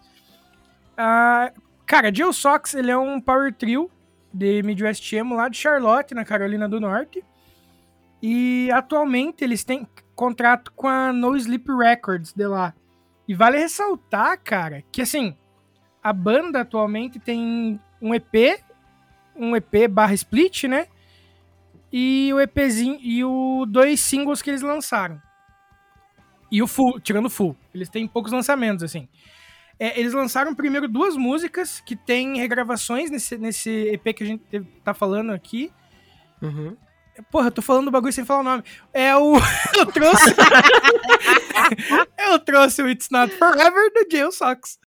Ah, 0.97 1.51
cara, 1.85 2.13
Jill 2.13 2.33
Sox, 2.33 2.73
ele 2.73 2.91
é 2.91 2.97
um 2.97 3.21
power 3.21 3.53
trio 3.53 3.91
de 4.33 4.61
Midwest 4.63 5.13
Emo 5.13 5.35
lá 5.35 5.47
de 5.47 5.57
Charlotte, 5.57 6.13
na 6.13 6.25
Carolina 6.25 6.67
do 6.67 6.79
Norte. 6.79 7.23
E 8.21 8.69
atualmente 8.71 9.43
eles 9.43 9.63
têm 9.63 9.87
contrato 10.17 10.73
com 10.75 10.87
a 10.87 11.13
No 11.13 11.37
Sleep 11.37 11.71
Records 11.71 12.33
de 12.33 12.47
lá. 12.47 12.73
E 13.27 13.35
vale 13.35 13.59
ressaltar, 13.59 14.41
cara, 14.43 14.83
que 14.91 15.01
assim, 15.01 15.37
a 16.03 16.11
banda 16.11 16.61
atualmente 16.61 17.19
tem 17.19 17.79
um 18.01 18.13
EP, 18.15 18.59
um 19.35 19.55
EP 19.55 19.87
barra 19.89 20.15
split, 20.15 20.63
né? 20.63 20.87
E 21.93 22.31
o 22.33 22.39
EPzinho, 22.41 22.97
e 22.99 23.23
o 23.23 23.65
dois 23.65 23.99
singles 23.99 24.41
que 24.41 24.49
eles 24.49 24.61
lançaram. 24.61 25.21
E 26.51 26.61
o 26.63 26.67
full, 26.67 26.99
tirando 26.99 27.27
o 27.27 27.29
full. 27.29 27.55
Eles 27.73 27.87
têm 27.87 28.07
poucos 28.07 28.31
lançamentos, 28.31 28.83
assim. 28.83 29.07
É, 29.79 29.99
eles 29.99 30.13
lançaram 30.13 30.55
primeiro 30.55 30.87
duas 30.87 31.15
músicas 31.15 31.79
que 31.79 31.95
tem 31.95 32.37
regravações 32.37 33.11
nesse, 33.11 33.37
nesse 33.37 33.69
EP 33.89 34.15
que 34.15 34.23
a 34.23 34.27
gente 34.27 34.43
tá 34.83 34.93
falando 34.93 35.31
aqui. 35.31 35.71
Uhum. 36.41 36.75
Porra, 37.31 37.47
eu 37.47 37.51
tô 37.51 37.61
falando 37.61 37.85
do 37.85 37.91
bagulho 37.91 38.13
sem 38.13 38.25
falar 38.25 38.39
o 38.39 38.43
nome. 38.43 38.63
É 38.93 39.15
o. 39.15 39.35
eu 39.77 39.85
trouxe. 39.87 40.35
eu 42.17 42.39
trouxe 42.39 42.81
o 42.81 42.89
It's 42.89 43.09
Not 43.09 43.33
Forever 43.35 43.91
do 43.93 44.05
Jail 44.11 44.31
Sox. 44.31 44.79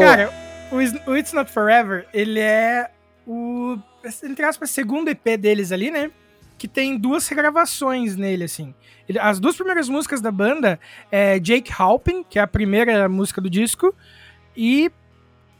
Cara, 0.00 0.32
o, 0.72 1.10
o 1.10 1.16
It's 1.16 1.32
Not 1.32 1.50
Forever, 1.50 2.06
ele 2.12 2.40
é 2.40 2.90
o. 3.26 3.78
Entre 4.24 4.44
aspas, 4.44 4.70
segundo 4.70 5.08
EP 5.08 5.36
deles 5.38 5.72
ali, 5.72 5.90
né? 5.90 6.10
que 6.58 6.66
tem 6.66 6.96
duas 6.96 7.28
regravações 7.28 8.16
nele, 8.16 8.44
assim. 8.44 8.74
Ele- 9.06 9.18
as 9.18 9.38
duas 9.38 9.54
primeiras 9.56 9.90
músicas 9.90 10.22
da 10.22 10.30
banda 10.30 10.80
é 11.12 11.38
Jake 11.38 11.70
Halpin, 11.76 12.24
que 12.24 12.38
é 12.38 12.42
a 12.42 12.46
primeira 12.46 13.06
música 13.10 13.42
do 13.42 13.50
disco, 13.50 13.94
e 14.56 14.90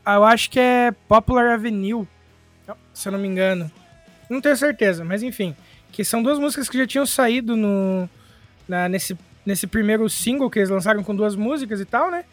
eu 0.06 0.24
acho 0.24 0.48
que 0.48 0.58
é 0.58 0.92
Popular 1.06 1.48
Avenue, 1.52 2.08
se 2.94 3.08
eu 3.08 3.12
não 3.12 3.18
me 3.18 3.28
engano. 3.28 3.70
Não 4.30 4.40
tenho 4.40 4.56
certeza, 4.56 5.04
mas 5.04 5.22
enfim. 5.22 5.54
Que 5.92 6.02
são 6.02 6.22
duas 6.22 6.38
músicas 6.38 6.66
que 6.66 6.78
já 6.78 6.86
tinham 6.86 7.04
saído 7.04 7.54
no, 7.56 8.08
na- 8.66 8.88
nesse, 8.88 9.14
nesse 9.44 9.66
primeiro 9.66 10.08
single 10.08 10.48
que 10.48 10.60
eles 10.60 10.70
lançaram 10.70 11.04
com 11.04 11.14
duas 11.14 11.36
músicas 11.36 11.78
e 11.78 11.84
tal, 11.84 12.10
né? 12.10 12.24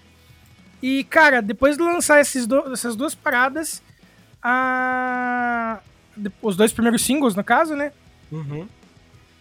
E, 0.85 1.05
cara, 1.05 1.41
depois 1.41 1.77
de 1.77 1.83
lançar 1.83 2.19
esses 2.19 2.45
do- 2.45 2.73
essas 2.73 2.93
duas 2.93 3.15
paradas, 3.15 3.81
a... 4.41 5.79
os 6.41 6.57
dois 6.57 6.73
primeiros 6.73 7.01
singles, 7.05 7.35
no 7.35 7.43
caso, 7.43 7.73
né? 7.73 7.93
Uhum. 8.29 8.67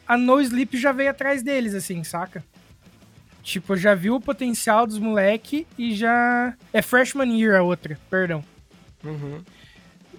A 0.06 0.16
No 0.16 0.40
Sleep 0.40 0.76
já 0.78 0.92
veio 0.92 1.10
atrás 1.10 1.42
deles, 1.42 1.74
assim, 1.74 2.04
saca? 2.04 2.44
Tipo, 3.42 3.76
já 3.76 3.92
viu 3.92 4.14
o 4.14 4.20
potencial 4.20 4.86
dos 4.86 5.00
moleque 5.00 5.66
e 5.76 5.92
já. 5.92 6.54
É 6.72 6.80
Freshman 6.80 7.36
Year 7.36 7.58
a 7.58 7.62
outra, 7.62 7.98
perdão. 8.08 8.44
Uhum. 9.02 9.42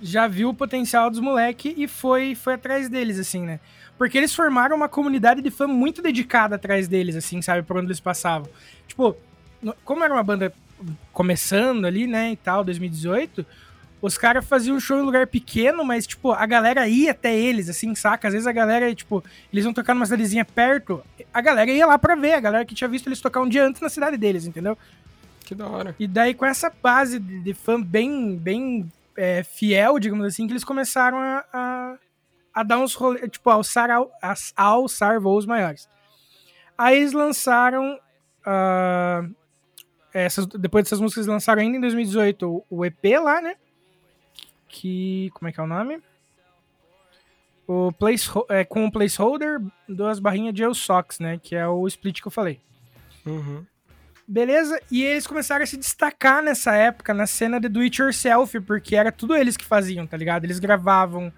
Já 0.02 0.28
viu 0.28 0.50
o 0.50 0.54
potencial 0.54 1.10
dos 1.10 1.22
moleque 1.22 1.74
e 1.78 1.88
foi, 1.88 2.36
foi 2.36 2.56
atrás 2.56 2.90
deles, 2.90 3.18
assim, 3.18 3.45
né? 3.45 3.62
Porque 3.98 4.18
eles 4.18 4.36
formaram 4.36 4.76
uma 4.76 4.90
comunidade 4.90 5.41
de 5.41 5.50
fã 5.50 5.68
muito 5.68 6.02
dedicada 6.02 6.56
atrás 6.56 6.90
deles, 6.90 7.16
assim, 7.16 7.41
sabe? 7.41 7.64
Por 7.64 7.78
onde 7.78 7.86
eles 7.88 8.02
passavam. 8.02 8.50
Tipo, 8.90 9.16
como 9.86 10.04
era 10.04 10.14
uma 10.14 10.24
banda 10.24 10.52
começando 11.12 11.86
ali, 11.86 12.08
né, 12.08 12.32
e 12.32 12.36
tal, 12.36 12.64
2018, 12.64 13.45
os 14.02 14.18
caras 14.18 14.45
faziam 14.45 14.78
show 14.82 15.00
em 15.00 15.04
lugar 15.04 15.28
pequeno, 15.28 15.86
mas, 15.86 16.06
tipo, 16.06 16.34
a 16.34 16.45
galera 16.45 16.88
ia 16.90 17.12
até 17.12 17.34
eles, 17.34 17.70
assim, 17.70 17.95
saca? 17.95 18.28
Às 18.28 18.34
vezes 18.34 18.45
a 18.45 18.52
galera, 18.52 18.94
tipo, 18.94 19.24
eles 19.52 19.64
iam 19.64 19.74
tocar 19.74 19.94
numa 19.94 20.06
cidadezinha 20.06 20.44
perto, 20.44 21.02
a 21.34 21.40
galera 21.40 21.72
ia 21.72 21.86
lá 21.86 21.98
pra 21.98 22.14
ver, 22.14 22.34
a 22.34 22.40
galera 22.41 22.66
que 22.66 22.76
tinha 22.76 22.90
visto 22.90 23.08
eles 23.08 23.22
tocar 23.22 23.40
um 23.40 23.48
dia 23.48 23.66
antes 23.66 23.82
na 23.82 23.88
cidade 23.88 24.18
deles, 24.18 24.45
entendeu? 24.45 24.78
Que 25.45 25.56
da 25.56 25.68
hora. 25.68 25.95
E 25.98 26.06
daí, 26.06 26.34
com 26.34 26.45
essa 26.45 26.70
base 26.70 27.18
de, 27.18 27.54
fã 27.54 27.82
bem, 27.82 28.36
bem 28.36 28.91
é, 29.16 29.41
fiel, 29.41 29.98
digamos 30.00 30.26
assim, 30.26 30.48
que 30.48 30.54
eles 30.54 30.66
começaram 30.66 31.18
a, 31.18 31.45
a, 31.54 31.95
a 32.56 32.64
dar 32.64 32.80
uns 32.80 32.95
rolês, 32.95 33.30
tipo, 33.32 33.50
alçar, 33.50 33.90
a, 33.90 34.36
alçar 34.58 35.20
voos 35.22 35.45
maiores. 35.45 35.88
Aí 36.78 36.98
eles 36.98 37.14
lançaram. 37.14 37.98
ah, 38.45 39.24
essas, 40.14 40.45
depois 40.45 40.84
dessas 40.84 40.99
músicas, 40.99 41.26
lançaram 41.26 41.61
ainda 41.61 41.77
em 41.77 41.81
2018 41.81 42.48
o, 42.48 42.65
o 42.69 42.85
EP 42.85 43.03
lá, 43.22 43.41
né? 43.41 43.56
Que. 44.68 45.31
Como 45.34 45.49
é 45.49 45.52
que 45.52 45.60
é 45.60 45.64
o 45.64 45.68
nome? 45.68 46.02
O 47.65 47.91
place, 47.91 48.30
é, 48.49 48.64
com 48.64 48.85
o 48.85 48.91
placeholder, 48.91 49.61
duas 49.88 50.19
barrinhas 50.19 50.53
de 50.53 50.64
Socks, 50.73 51.19
né? 51.19 51.40
Que 51.41 51.56
é 51.56 51.68
o 51.68 51.88
split 51.88 52.22
que 52.22 52.27
eu 52.27 52.31
falei. 52.31 52.60
Uhum. 53.26 53.65
Beleza? 54.27 54.80
E 54.90 55.03
eles 55.03 55.27
começaram 55.27 55.64
a 55.64 55.65
se 55.65 55.77
destacar 55.77 56.41
nessa 56.41 56.73
época, 56.73 57.14
na 57.14 57.27
cena 57.27 57.60
de 57.60 57.68
do 57.68 57.81
it 57.81 58.02
yourself, 58.02 58.60
porque 58.61 58.95
era 58.95 59.11
tudo 59.11 59.35
eles 59.35 59.57
que 59.57 59.65
faziam, 59.65 60.07
tá 60.07 60.15
ligado? 60.15 60.45
Eles 60.45 60.60
gravavam, 60.60 61.31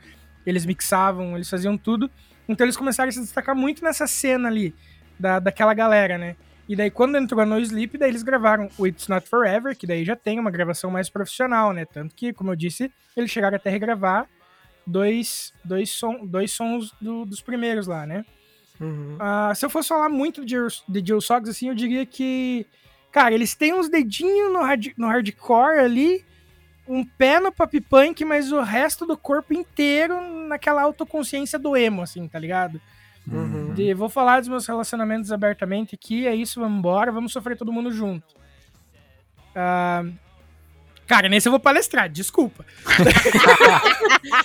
eles 0.45 0.65
mixavam, 0.65 1.35
eles 1.35 1.49
faziam 1.49 1.77
tudo. 1.77 2.09
Então 2.47 2.65
eles 2.65 2.77
começaram 2.77 3.09
a 3.09 3.11
se 3.11 3.21
destacar 3.21 3.55
muito 3.55 3.83
nessa 3.83 4.05
cena 4.05 4.49
ali, 4.49 4.73
da, 5.19 5.39
daquela 5.39 5.73
galera, 5.73 6.17
né? 6.17 6.35
E 6.67 6.75
daí 6.75 6.89
quando 6.89 7.17
entrou 7.17 7.39
a 7.41 7.45
No 7.45 7.59
Sleep, 7.59 7.97
daí 7.97 8.09
eles 8.09 8.23
gravaram 8.23 8.69
o 8.77 8.87
It's 8.87 9.07
Not 9.07 9.27
Forever, 9.29 9.75
que 9.77 9.85
daí 9.85 10.03
já 10.03 10.15
tem 10.15 10.39
uma 10.39 10.49
gravação 10.49 10.89
mais 10.89 11.09
profissional, 11.09 11.71
né? 11.73 11.85
Tanto 11.85 12.15
que, 12.15 12.33
como 12.33 12.51
eu 12.51 12.55
disse, 12.55 12.91
eles 13.15 13.29
chegaram 13.29 13.55
até 13.55 13.69
a 13.69 13.71
regravar 13.71 14.27
dois, 14.85 15.53
dois, 15.63 15.89
som, 15.91 16.25
dois 16.25 16.51
sons 16.51 16.91
do- 16.99 17.25
dos 17.25 17.41
primeiros 17.41 17.85
lá, 17.87 18.05
né? 18.05 18.25
Uhum. 18.79 19.15
Ah, 19.19 19.53
se 19.55 19.65
eu 19.65 19.69
fosse 19.69 19.89
falar 19.89 20.09
muito 20.09 20.43
de, 20.43 20.51
Jill- 20.51 20.67
de 20.89 21.05
Jill 21.05 21.21
Sox, 21.21 21.47
assim, 21.49 21.69
eu 21.69 21.75
diria 21.75 22.05
que. 22.05 22.65
Cara, 23.11 23.33
eles 23.33 23.55
têm 23.55 23.73
uns 23.73 23.87
dedinhos 23.87 24.51
no, 24.51 24.59
hard- 24.61 24.93
no 24.97 25.07
hardcore 25.07 25.79
ali, 25.79 26.25
um 26.87 27.05
pé 27.05 27.39
no 27.39 27.51
pop 27.51 27.79
punk, 27.81 28.25
mas 28.25 28.51
o 28.51 28.59
resto 28.61 29.05
do 29.05 29.15
corpo 29.17 29.53
inteiro 29.53 30.19
naquela 30.47 30.81
autoconsciência 30.81 31.57
do 31.57 31.77
emo, 31.77 32.01
assim, 32.01 32.27
tá 32.27 32.37
ligado? 32.37 32.81
Uhum. 33.27 33.73
De, 33.73 33.93
vou 33.93 34.07
falar 34.09 34.39
dos 34.39 34.49
meus 34.49 34.67
relacionamentos 34.67 35.31
abertamente 35.31 35.95
aqui, 35.95 36.27
é 36.27 36.35
isso, 36.35 36.59
vamos 36.59 36.77
embora, 36.79 37.11
vamos 37.11 37.31
sofrer 37.33 37.57
todo 37.57 37.71
mundo 37.73 37.91
junto. 37.91 38.35
Ah, 39.55 40.03
cara, 41.07 41.27
nesse 41.29 41.47
eu 41.47 41.51
vou 41.51 41.59
palestrar, 41.59 42.07
desculpa. 42.09 42.65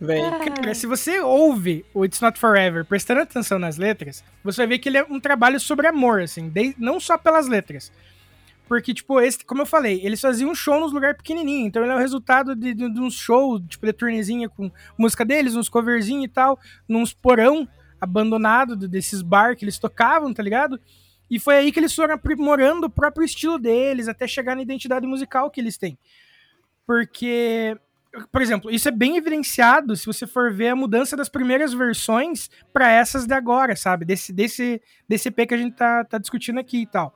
Vem. 0.00 0.22
Cara, 0.56 0.74
se 0.74 0.86
você 0.86 1.20
ouve 1.20 1.84
o 1.94 2.04
It's 2.04 2.20
Not 2.20 2.36
Forever 2.38 2.84
prestando 2.84 3.20
atenção 3.20 3.58
nas 3.58 3.76
letras, 3.76 4.24
você 4.42 4.56
vai 4.62 4.66
ver 4.66 4.78
que 4.80 4.88
ele 4.88 4.98
é 4.98 5.04
um 5.04 5.20
trabalho 5.20 5.60
sobre 5.60 5.86
amor, 5.86 6.20
assim, 6.22 6.48
de- 6.48 6.74
não 6.76 6.98
só 6.98 7.16
pelas 7.16 7.46
letras. 7.46 7.92
Porque, 8.68 8.94
tipo, 8.94 9.20
esse, 9.20 9.44
como 9.44 9.62
eu 9.62 9.66
falei, 9.66 10.00
eles 10.02 10.20
faziam 10.20 10.50
um 10.50 10.54
show 10.54 10.80
nos 10.80 10.92
lugares 10.92 11.16
pequenininhos, 11.16 11.66
então 11.68 11.82
ele 11.82 11.92
é 11.92 11.94
o 11.94 11.98
resultado 11.98 12.54
de, 12.56 12.72
de, 12.72 12.88
de 12.90 13.00
uns 13.00 13.14
shows, 13.14 13.60
tipo, 13.68 13.84
de 13.84 13.92
turnezinha 13.92 14.48
com 14.48 14.70
música 14.96 15.24
deles, 15.24 15.54
uns 15.54 15.68
coverzinhos 15.68 16.24
e 16.24 16.28
tal, 16.28 16.58
nos 16.88 17.12
porão 17.12 17.68
abandonado 18.00 18.74
de- 18.76 18.88
desses 18.88 19.20
bar 19.20 19.56
que 19.56 19.64
eles 19.64 19.78
tocavam, 19.78 20.32
tá 20.32 20.42
ligado? 20.42 20.80
E 21.30 21.38
foi 21.38 21.56
aí 21.56 21.72
que 21.72 21.80
eles 21.80 21.94
foram 21.94 22.14
aprimorando 22.14 22.86
o 22.86 22.90
próprio 22.90 23.24
estilo 23.24 23.58
deles, 23.58 24.08
até 24.08 24.26
chegar 24.26 24.54
na 24.56 24.62
identidade 24.62 25.06
musical 25.06 25.50
que 25.50 25.60
eles 25.60 25.76
têm. 25.76 25.98
Porque 26.86 27.76
por 28.30 28.42
exemplo, 28.42 28.70
isso 28.70 28.86
é 28.88 28.92
bem 28.92 29.16
evidenciado 29.16 29.96
se 29.96 30.04
você 30.04 30.26
for 30.26 30.52
ver 30.52 30.68
a 30.68 30.76
mudança 30.76 31.16
das 31.16 31.30
primeiras 31.30 31.72
versões 31.72 32.50
para 32.70 32.90
essas 32.90 33.26
de 33.26 33.32
agora, 33.32 33.74
sabe? 33.74 34.04
Desse, 34.04 34.34
desse, 34.34 34.82
desse 35.08 35.28
EP 35.28 35.46
que 35.48 35.54
a 35.54 35.56
gente 35.56 35.74
tá, 35.74 36.04
tá 36.04 36.18
discutindo 36.18 36.60
aqui 36.60 36.82
e 36.82 36.86
tal. 36.86 37.14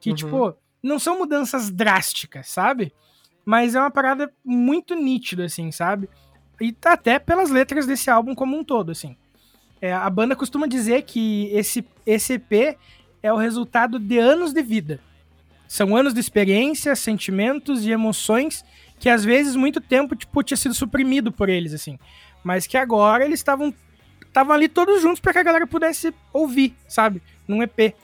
Que, 0.00 0.10
Uhum. 0.10 0.14
tipo, 0.16 0.56
não 0.86 0.98
são 0.98 1.18
mudanças 1.18 1.70
drásticas, 1.70 2.48
sabe? 2.48 2.92
Mas 3.44 3.74
é 3.74 3.80
uma 3.80 3.90
parada 3.90 4.32
muito 4.44 4.94
nítida, 4.94 5.44
assim, 5.44 5.70
sabe? 5.70 6.08
E 6.60 6.72
tá 6.72 6.92
até 6.92 7.18
pelas 7.18 7.50
letras 7.50 7.86
desse 7.86 8.10
álbum 8.10 8.34
como 8.34 8.56
um 8.56 8.64
todo, 8.64 8.92
assim. 8.92 9.16
É, 9.80 9.92
a 9.92 10.08
banda 10.08 10.34
costuma 10.34 10.66
dizer 10.66 11.02
que 11.02 11.50
esse, 11.52 11.86
esse 12.06 12.34
EP 12.34 12.78
é 13.22 13.32
o 13.32 13.36
resultado 13.36 13.98
de 13.98 14.18
anos 14.18 14.52
de 14.52 14.62
vida. 14.62 15.00
São 15.68 15.96
anos 15.96 16.14
de 16.14 16.20
experiência, 16.20 16.94
sentimentos 16.94 17.84
e 17.84 17.90
emoções 17.90 18.64
que 18.98 19.08
às 19.08 19.24
vezes 19.24 19.56
muito 19.56 19.80
tempo 19.80 20.16
tipo 20.16 20.42
tinha 20.42 20.56
sido 20.56 20.74
suprimido 20.74 21.30
por 21.30 21.50
eles 21.50 21.74
assim, 21.74 21.98
mas 22.42 22.66
que 22.66 22.78
agora 22.78 23.24
eles 23.26 23.40
estavam 23.40 23.74
estavam 24.22 24.54
ali 24.54 24.68
todos 24.68 25.02
juntos 25.02 25.20
para 25.20 25.32
que 25.32 25.38
a 25.38 25.42
galera 25.42 25.66
pudesse 25.66 26.14
ouvir, 26.32 26.74
sabe, 26.88 27.22
num 27.48 27.62
EP. 27.62 27.94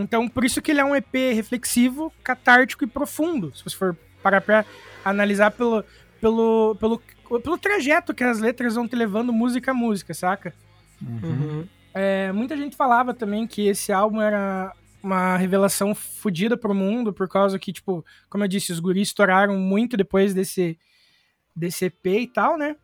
Então 0.00 0.28
por 0.28 0.44
isso 0.44 0.62
que 0.62 0.70
ele 0.70 0.80
é 0.80 0.84
um 0.84 0.94
EP 0.94 1.14
reflexivo, 1.34 2.12
catártico 2.22 2.84
e 2.84 2.86
profundo, 2.86 3.54
se 3.54 3.64
você 3.64 3.76
for 3.76 3.96
parar 4.22 4.40
para 4.40 4.64
analisar 5.04 5.50
pelo 5.50 5.84
pelo 6.20 6.76
pelo 6.78 7.02
pelo 7.40 7.58
trajeto 7.58 8.14
que 8.14 8.24
as 8.24 8.38
letras 8.38 8.74
vão 8.74 8.86
te 8.86 8.94
levando 8.94 9.32
música 9.32 9.72
a 9.72 9.74
música, 9.74 10.14
saca? 10.14 10.54
Uhum. 11.02 11.66
É, 11.92 12.30
muita 12.32 12.56
gente 12.56 12.76
falava 12.76 13.14
também 13.14 13.46
que 13.46 13.68
esse 13.68 13.92
álbum 13.92 14.20
era 14.20 14.72
uma 15.02 15.36
revelação 15.36 15.94
fodida 15.94 16.56
pro 16.56 16.74
mundo, 16.74 17.12
por 17.12 17.28
causa 17.28 17.58
que, 17.58 17.72
tipo, 17.72 18.04
como 18.28 18.44
eu 18.44 18.48
disse, 18.48 18.72
os 18.72 18.80
guris 18.80 19.08
estouraram 19.08 19.56
muito 19.56 19.96
depois 19.96 20.34
desse, 20.34 20.78
desse 21.54 21.86
EP 21.86 22.06
e 22.06 22.26
tal, 22.26 22.58
né? 22.58 22.76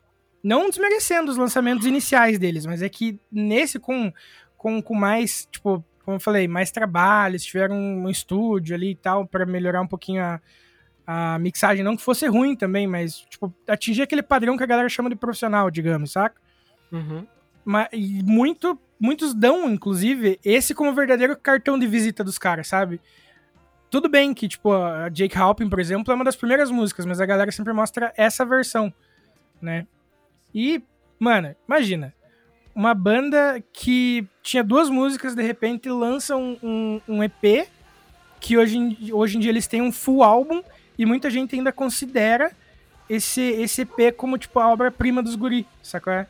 Não 0.43 0.69
desmerecendo 0.69 1.31
os 1.31 1.37
lançamentos 1.37 1.87
iniciais 1.87 2.39
deles, 2.39 2.65
mas 2.65 2.81
é 2.81 2.89
que 2.89 3.19
nesse 3.31 3.79
com, 3.79 4.13
com, 4.57 4.81
com 4.81 4.95
mais, 4.95 5.47
tipo, 5.51 5.85
como 6.05 6.17
eu 6.17 6.21
falei, 6.21 6.49
mais 6.49 6.71
trabalho, 6.71 7.33
eles 7.33 7.45
tiveram 7.45 7.77
um 7.77 8.09
estúdio 8.09 8.75
ali 8.75 8.91
e 8.91 8.95
tal, 8.95 9.27
para 9.27 9.47
melhorar 9.47 9.81
um 9.81 9.87
pouquinho 9.87 10.23
a, 10.23 10.41
a 11.07 11.39
mixagem. 11.39 11.85
Não 11.85 11.97
que 11.97 12.03
fosse 12.03 12.27
ruim 12.27 12.57
também, 12.57 12.87
mas, 12.87 13.17
tipo, 13.31 13.53
atingir 13.69 14.03
aquele 14.03 14.23
padrão 14.23 14.57
que 14.57 14.65
a 14.65 14.67
galera 14.67 14.89
chama 14.89 15.09
de 15.09 15.17
profissional, 15.17 15.71
digamos, 15.71 16.13
saca? 16.13 16.41
Uhum. 16.91 17.27
Mas, 17.65 17.89
e 17.93 18.23
muito, 18.25 18.79
muitos 18.99 19.33
dão, 19.33 19.71
inclusive, 19.71 20.39
esse 20.45 20.75
como 20.75 20.93
verdadeiro 20.93 21.37
cartão 21.37 21.79
de 21.79 21.87
visita 21.87 22.25
dos 22.25 22.39
caras, 22.39 22.67
sabe? 22.67 23.01
Tudo 23.89 24.09
bem 24.09 24.33
que, 24.33 24.49
tipo, 24.49 24.73
a 24.73 25.09
Jake 25.09 25.37
Halpin, 25.37 25.69
por 25.69 25.79
exemplo, 25.79 26.11
é 26.13 26.15
uma 26.15 26.25
das 26.25 26.35
primeiras 26.35 26.71
músicas, 26.71 27.05
mas 27.07 27.21
a 27.21 27.27
galera 27.27 27.53
sempre 27.53 27.73
mostra 27.73 28.13
essa 28.17 28.45
versão, 28.45 28.93
né? 29.61 29.87
E, 30.55 30.83
mano, 31.19 31.55
imagina, 31.69 32.13
uma 32.75 32.95
banda 32.95 33.63
que 33.73 34.27
tinha 34.43 34.63
duas 34.63 34.89
músicas, 34.89 35.35
de 35.35 35.43
repente 35.43 35.89
lança 35.89 36.37
um, 36.37 36.57
um, 36.63 37.01
um 37.09 37.23
EP, 37.23 37.69
que 38.41 38.57
hoje 38.57 38.79
em, 38.79 39.13
hoje 39.13 39.37
em 39.37 39.41
dia 39.41 39.51
eles 39.51 39.67
têm 39.67 39.83
um 39.83 39.93
full 39.93 40.23
álbum, 40.23 40.63
e 40.99 41.07
muita 41.07 41.31
gente 41.31 41.55
ainda 41.55 41.73
considera 41.73 42.53
esse, 43.09 43.41
esse 43.41 43.83
EP 43.83 44.15
como, 44.17 44.39
tipo, 44.39 44.59
a 44.59 44.69
obra-prima 44.69 45.23
dos 45.23 45.35
guri, 45.37 45.67
sacou? 45.83 46.13
É? 46.13 46.27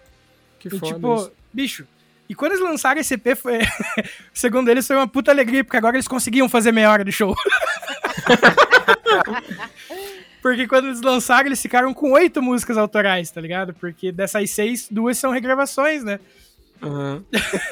Que 0.58 0.68
E 0.68 0.70
foda 0.70 0.86
tipo, 0.86 1.14
isso. 1.14 1.32
bicho. 1.52 1.86
E 2.28 2.34
quando 2.34 2.52
eles 2.52 2.64
lançaram 2.64 3.00
esse 3.00 3.14
EP, 3.14 3.36
foi, 3.36 3.58
segundo 4.32 4.68
eles, 4.70 4.86
foi 4.86 4.96
uma 4.96 5.08
puta 5.08 5.30
alegria, 5.30 5.62
porque 5.62 5.76
agora 5.76 5.96
eles 5.96 6.08
conseguiam 6.08 6.48
fazer 6.48 6.72
meia 6.72 6.90
hora 6.90 7.04
de 7.04 7.12
show. 7.12 7.34
Porque 10.42 10.66
quando 10.66 10.86
eles 10.86 11.00
lançaram, 11.00 11.46
eles 11.46 11.62
ficaram 11.62 11.94
com 11.94 12.10
oito 12.12 12.42
músicas 12.42 12.76
autorais, 12.76 13.30
tá 13.30 13.40
ligado? 13.40 13.72
Porque 13.74 14.10
dessas 14.10 14.50
seis, 14.50 14.88
duas 14.90 15.16
são 15.16 15.30
regravações, 15.30 16.02
né? 16.02 16.18
Aham. 16.82 17.24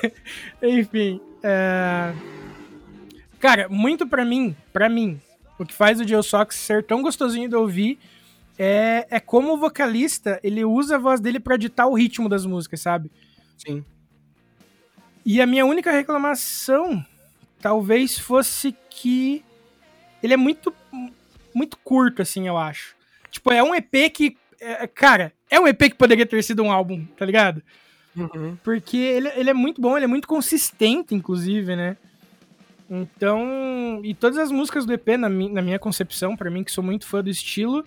Enfim. 0.63 1.21
é, 1.43 2.15
Cara, 3.41 3.69
muito 3.69 4.07
pra 4.07 4.25
mim, 4.25 4.55
pra 4.73 4.89
mim, 4.89 5.21
o 5.59 5.67
que 5.67 5.75
faz 5.75 5.99
o 5.99 6.07
Joe 6.07 6.23
Sox 6.23 6.55
ser 6.55 6.85
tão 6.85 7.03
gostosinho 7.03 7.49
de 7.49 7.57
ouvir 7.57 7.99
é, 8.57 9.07
é 9.11 9.19
como 9.19 9.55
o 9.55 9.57
vocalista, 9.57 10.39
ele 10.45 10.65
usa 10.65 10.97
a 10.97 10.99
voz 10.99 11.19
dele 11.19 11.41
pra 11.41 11.57
ditar 11.57 11.87
o 11.87 11.95
ritmo 11.95 12.29
das 12.29 12.45
músicas, 12.47 12.83
sabe? 12.83 13.11
Sim. 13.59 13.85
E 15.25 15.41
a 15.41 15.47
minha 15.47 15.65
única 15.67 15.91
reclamação 15.91 17.05
talvez 17.61 18.19
fosse 18.19 18.77
que 18.91 19.43
ele 20.23 20.35
é 20.35 20.37
muito 20.37 20.73
muito 21.55 21.77
curto, 21.79 22.23
assim, 22.23 22.47
eu 22.47 22.57
acho. 22.57 22.95
Tipo, 23.31 23.53
é 23.53 23.63
um 23.63 23.75
EP 23.75 24.11
que. 24.13 24.37
é, 24.61 24.87
cara, 24.87 25.33
é 25.51 25.59
um 25.61 25.67
EP 25.69 25.79
que 25.83 25.95
poderia 25.95 26.27
ter 26.27 26.43
sido 26.43 26.63
um 26.63 26.71
álbum, 26.73 27.05
tá 27.17 27.25
ligado? 27.25 27.63
Uhum. 28.17 28.57
Porque 28.65 28.97
ele, 28.97 29.29
ele 29.37 29.51
é 29.51 29.55
muito 29.55 29.81
bom, 29.81 29.97
ele 29.97 30.05
é 30.05 30.09
muito 30.09 30.27
consistente, 30.27 31.15
inclusive, 31.15 31.77
né? 31.77 31.97
Então. 32.89 34.01
E 34.03 34.15
todas 34.15 34.39
as 34.39 34.51
músicas 34.51 34.85
do 34.85 34.93
EP, 34.93 35.17
na, 35.17 35.29
mi- 35.29 35.49
na 35.49 35.63
minha 35.63 35.79
concepção, 35.79 36.37
pra 36.37 36.51
mim, 36.51 36.65
que 36.65 36.73
sou 36.73 36.83
muito 36.83 37.07
fã 37.07 37.23
do 37.23 37.31
estilo, 37.31 37.85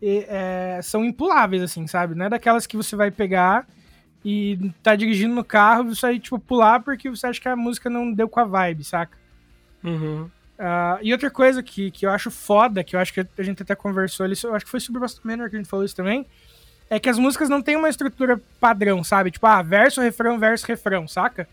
e, 0.00 0.24
é, 0.28 0.80
são 0.82 1.04
impuláveis, 1.04 1.62
assim, 1.62 1.86
sabe? 1.86 2.14
Não 2.14 2.26
é 2.26 2.28
daquelas 2.28 2.66
que 2.66 2.76
você 2.76 2.96
vai 2.96 3.10
pegar 3.10 3.66
e 4.24 4.70
tá 4.82 4.96
dirigindo 4.96 5.34
no 5.34 5.44
carro 5.44 5.84
e 5.90 5.94
você 5.94 6.06
vai, 6.06 6.18
tipo, 6.18 6.38
pular 6.38 6.80
porque 6.80 7.08
você 7.08 7.26
acha 7.26 7.40
que 7.40 7.48
a 7.48 7.56
música 7.56 7.88
não 7.88 8.12
deu 8.12 8.28
com 8.28 8.40
a 8.40 8.44
vibe, 8.44 8.82
saca? 8.84 9.16
Uhum. 9.84 10.28
Ah, 10.58 10.98
e 11.02 11.12
outra 11.12 11.30
coisa 11.30 11.62
que, 11.62 11.90
que 11.90 12.06
eu 12.06 12.10
acho 12.10 12.30
foda, 12.30 12.84
que 12.84 12.94
eu 12.94 13.00
acho 13.00 13.12
que 13.12 13.26
a 13.38 13.42
gente 13.42 13.62
até 13.62 13.74
conversou 13.74 14.24
ali, 14.24 14.34
eu 14.42 14.54
acho 14.54 14.64
que 14.64 14.70
foi 14.70 14.80
sobre 14.80 14.98
o 14.98 15.00
Boston 15.00 15.22
que 15.22 15.56
a 15.56 15.58
gente 15.58 15.68
falou 15.68 15.84
isso 15.84 15.96
também, 15.96 16.26
é 16.88 17.00
que 17.00 17.08
as 17.08 17.18
músicas 17.18 17.48
não 17.48 17.62
têm 17.62 17.76
uma 17.76 17.88
estrutura 17.88 18.40
padrão, 18.60 19.02
sabe? 19.02 19.30
Tipo, 19.30 19.46
ah, 19.46 19.62
verso, 19.62 20.00
refrão, 20.00 20.38
verso, 20.38 20.66
refrão, 20.66 21.08
saca? 21.08 21.48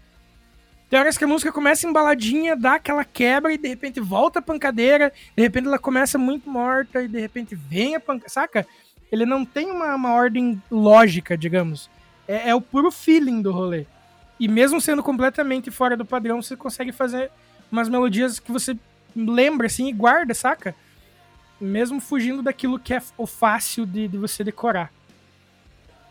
Tem 0.89 0.99
horas 0.99 1.17
que 1.17 1.23
a 1.23 1.27
música 1.27 1.51
começa 1.51 1.87
embaladinha, 1.87 2.55
dá 2.55 2.75
aquela 2.75 3.05
quebra 3.05 3.53
e 3.53 3.57
de 3.57 3.67
repente 3.67 3.99
volta 3.99 4.39
a 4.39 4.41
pancadeira, 4.41 5.13
de 5.35 5.41
repente 5.41 5.67
ela 5.67 5.77
começa 5.77 6.17
muito 6.17 6.49
morta 6.49 7.01
e 7.01 7.07
de 7.07 7.19
repente 7.19 7.55
vem 7.55 7.95
a 7.95 7.99
pancadeira, 7.99 8.29
saca? 8.29 8.67
Ele 9.11 9.25
não 9.25 9.45
tem 9.45 9.69
uma, 9.71 9.95
uma 9.95 10.13
ordem 10.13 10.61
lógica, 10.69 11.37
digamos. 11.37 11.89
É, 12.27 12.49
é 12.49 12.55
o 12.55 12.61
puro 12.61 12.91
feeling 12.91 13.41
do 13.41 13.51
rolê. 13.51 13.85
E 14.39 14.47
mesmo 14.47 14.81
sendo 14.81 15.03
completamente 15.03 15.69
fora 15.69 15.95
do 15.95 16.05
padrão, 16.05 16.41
você 16.41 16.55
consegue 16.55 16.91
fazer 16.91 17.31
umas 17.71 17.87
melodias 17.87 18.39
que 18.39 18.51
você 18.51 18.75
lembra 19.15 19.67
assim 19.67 19.87
e 19.87 19.93
guarda, 19.93 20.33
saca? 20.33 20.75
Mesmo 21.59 21.99
fugindo 21.99 22.41
daquilo 22.41 22.79
que 22.79 22.93
é 22.93 23.01
o 23.17 23.25
fácil 23.27 23.85
de, 23.85 24.07
de 24.07 24.17
você 24.17 24.43
decorar. 24.43 24.91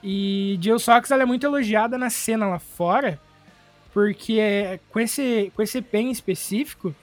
E 0.03 0.59
Jill 0.61 0.79
Sox 0.79 1.11
ela 1.11 1.23
é 1.23 1.27
muito 1.27 1.45
elogiada 1.45 1.99
na 1.99 2.11
cena 2.11 2.47
lá 2.47 2.59
fora, 2.59 3.19
porque 3.93 4.39
é, 4.39 4.79
com 4.91 5.01
esse, 5.01 5.51
com 5.57 5.62
esse 5.62 5.79
EP 5.79 5.95
em 5.95 6.11
específico, 6.11 6.95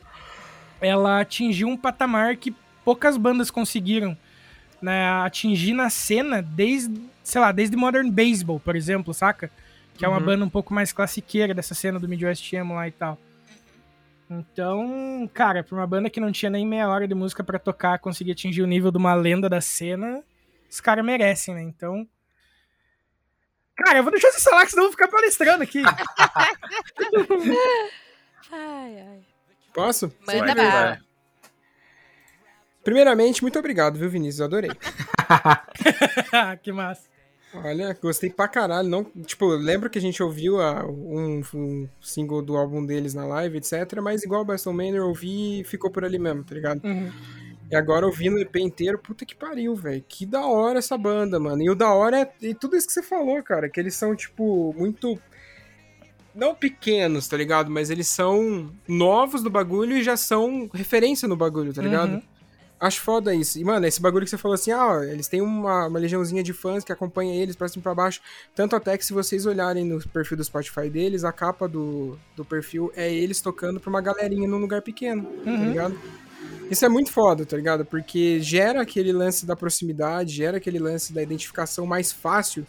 ela 0.79 1.19
atingiu 1.19 1.67
um 1.67 1.75
patamar 1.75 2.37
que 2.37 2.55
poucas 2.83 3.17
bandas 3.17 3.49
conseguiram 3.51 4.15
né, 4.81 5.09
atingir 5.23 5.73
na 5.73 5.89
cena 5.89 6.41
desde, 6.41 7.01
sei 7.23 7.41
lá, 7.41 7.51
desde 7.51 7.75
Modern 7.75 8.09
Baseball, 8.09 8.59
por 8.59 8.75
exemplo, 8.75 9.13
saca? 9.13 9.49
Que 9.97 10.05
é 10.05 10.07
uma 10.07 10.19
Uhum. 10.19 10.25
banda 10.25 10.45
um 10.45 10.49
pouco 10.49 10.73
mais 10.73 10.93
classiqueira 10.93 11.53
dessa 11.53 11.73
cena 11.73 11.99
do 11.99 12.07
Midwest 12.07 12.51
Emo 12.53 12.75
lá 12.75 12.87
e 12.87 12.91
tal. 12.91 13.17
Então, 14.29 15.29
cara, 15.33 15.63
pra 15.63 15.75
uma 15.75 15.85
banda 15.85 16.09
que 16.09 16.19
não 16.19 16.31
tinha 16.31 16.49
nem 16.49 16.65
meia 16.65 16.89
hora 16.89 17.07
de 17.07 17.13
música 17.13 17.43
pra 17.43 17.59
tocar, 17.59 17.99
conseguir 17.99 18.31
atingir 18.31 18.61
o 18.63 18.67
nível 18.67 18.91
de 18.91 18.97
uma 18.97 19.13
lenda 19.13 19.47
da 19.47 19.61
cena, 19.61 20.23
os 20.69 20.81
caras 20.81 21.05
merecem, 21.05 21.53
né? 21.53 21.61
Então. 21.61 22.07
Cara, 23.75 23.99
eu 23.99 24.03
vou 24.03 24.11
deixar 24.11 24.31
você 24.31 24.41
falar, 24.41 24.65
que 24.65 24.71
senão 24.71 24.83
eu 24.83 24.89
vou 24.89 24.97
ficar 24.97 25.07
palestrando 25.09 25.63
aqui. 25.63 25.83
Ai, 28.51 29.01
ai. 29.01 29.19
Posso? 29.73 30.11
Manda. 30.25 31.01
Primeiramente, 32.83 33.41
muito 33.41 33.59
obrigado, 33.59 33.97
viu, 33.97 34.09
Vinícius? 34.09 34.39
Eu 34.39 34.45
adorei. 34.45 34.71
que 36.63 36.71
massa. 36.71 37.09
Olha, 37.63 37.97
gostei 38.01 38.29
pra 38.29 38.47
caralho. 38.47 38.87
Não, 38.89 39.03
tipo, 39.25 39.47
lembro 39.47 39.89
que 39.89 39.97
a 39.97 40.01
gente 40.01 40.21
ouviu 40.21 40.61
a- 40.61 40.85
um, 40.85 41.41
um 41.53 41.87
single 42.01 42.41
do 42.41 42.55
álbum 42.57 42.85
deles 42.85 43.13
na 43.13 43.25
live, 43.25 43.57
etc. 43.57 43.99
Mas 44.01 44.23
igual 44.23 44.41
o 44.41 44.45
Baston 44.45 44.73
Manor, 44.73 44.95
eu 44.95 45.07
ouvi 45.07 45.61
e 45.61 45.63
ficou 45.63 45.89
por 45.89 46.03
ali 46.05 46.19
mesmo, 46.19 46.43
tá 46.43 46.53
ligado? 46.55 46.83
Uhum. 46.83 47.11
E 47.71 47.75
agora 47.75 48.05
ouvindo 48.05 48.35
o 48.35 48.39
EP 48.39 48.57
inteiro, 48.57 48.99
puta 48.99 49.25
que 49.25 49.35
pariu, 49.35 49.75
velho. 49.75 50.03
Que 50.07 50.25
da 50.25 50.45
hora 50.45 50.77
essa 50.79 50.95
banda, 50.97 51.39
mano. 51.39 51.63
E 51.63 51.69
o 51.69 51.75
da 51.75 51.91
hora 51.93 52.21
é 52.21 52.31
e 52.41 52.53
tudo 52.53 52.75
isso 52.75 52.85
que 52.85 52.93
você 52.93 53.01
falou, 53.01 53.41
cara. 53.41 53.67
Que 53.69 53.79
eles 53.79 53.95
são, 53.95 54.15
tipo, 54.15 54.73
muito. 54.77 55.19
Não 56.33 56.53
pequenos, 56.53 57.27
tá 57.27 57.37
ligado? 57.37 57.71
Mas 57.71 57.89
eles 57.89 58.07
são 58.07 58.69
novos 58.87 59.41
no 59.41 59.49
bagulho 59.49 59.97
e 59.97 60.03
já 60.03 60.17
são 60.17 60.69
referência 60.73 61.27
no 61.27 61.35
bagulho, 61.35 61.73
tá 61.73 61.81
ligado? 61.81 62.13
Uhum. 62.15 62.21
Acho 62.85 63.01
foda 63.01 63.33
isso. 63.33 63.57
E, 63.57 63.63
mano, 63.63 63.85
esse 63.85 64.01
bagulho 64.01 64.25
que 64.25 64.29
você 64.29 64.37
falou 64.37 64.53
assim, 64.55 64.71
ah, 64.71 64.85
ó, 64.87 65.03
eles 65.03 65.27
têm 65.27 65.41
uma, 65.41 65.87
uma 65.87 65.99
legiãozinha 65.99 66.43
de 66.43 66.53
fãs 66.53 66.83
que 66.83 66.91
acompanha 66.91 67.33
eles 67.41 67.55
pra 67.55 67.67
cima 67.67 67.79
e 67.81 67.83
pra 67.83 67.95
baixo. 67.95 68.21
Tanto 68.53 68.75
até 68.75 68.97
que 68.97 69.05
se 69.05 69.13
vocês 69.13 69.45
olharem 69.45 69.83
no 69.85 69.99
perfil 70.09 70.37
do 70.37 70.43
Spotify 70.43 70.89
deles, 70.89 71.23
a 71.23 71.31
capa 71.31 71.67
do, 71.67 72.17
do 72.35 72.43
perfil 72.45 72.91
é 72.95 73.11
eles 73.11 73.41
tocando 73.41 73.79
pra 73.79 73.89
uma 73.89 74.01
galerinha 74.01 74.47
num 74.47 74.57
lugar 74.59 74.81
pequeno, 74.81 75.23
tá 75.43 75.49
Uhum. 75.49 75.69
ligado? 75.69 75.99
Isso 76.69 76.83
é 76.85 76.89
muito 76.89 77.11
foda, 77.11 77.45
tá 77.45 77.55
ligado? 77.55 77.85
Porque 77.85 78.39
gera 78.41 78.81
aquele 78.81 79.11
lance 79.11 79.45
da 79.45 79.55
proximidade, 79.55 80.33
gera 80.33 80.57
aquele 80.57 80.79
lance 80.79 81.13
da 81.13 81.21
identificação 81.23 81.85
mais 81.85 82.11
fácil 82.11 82.65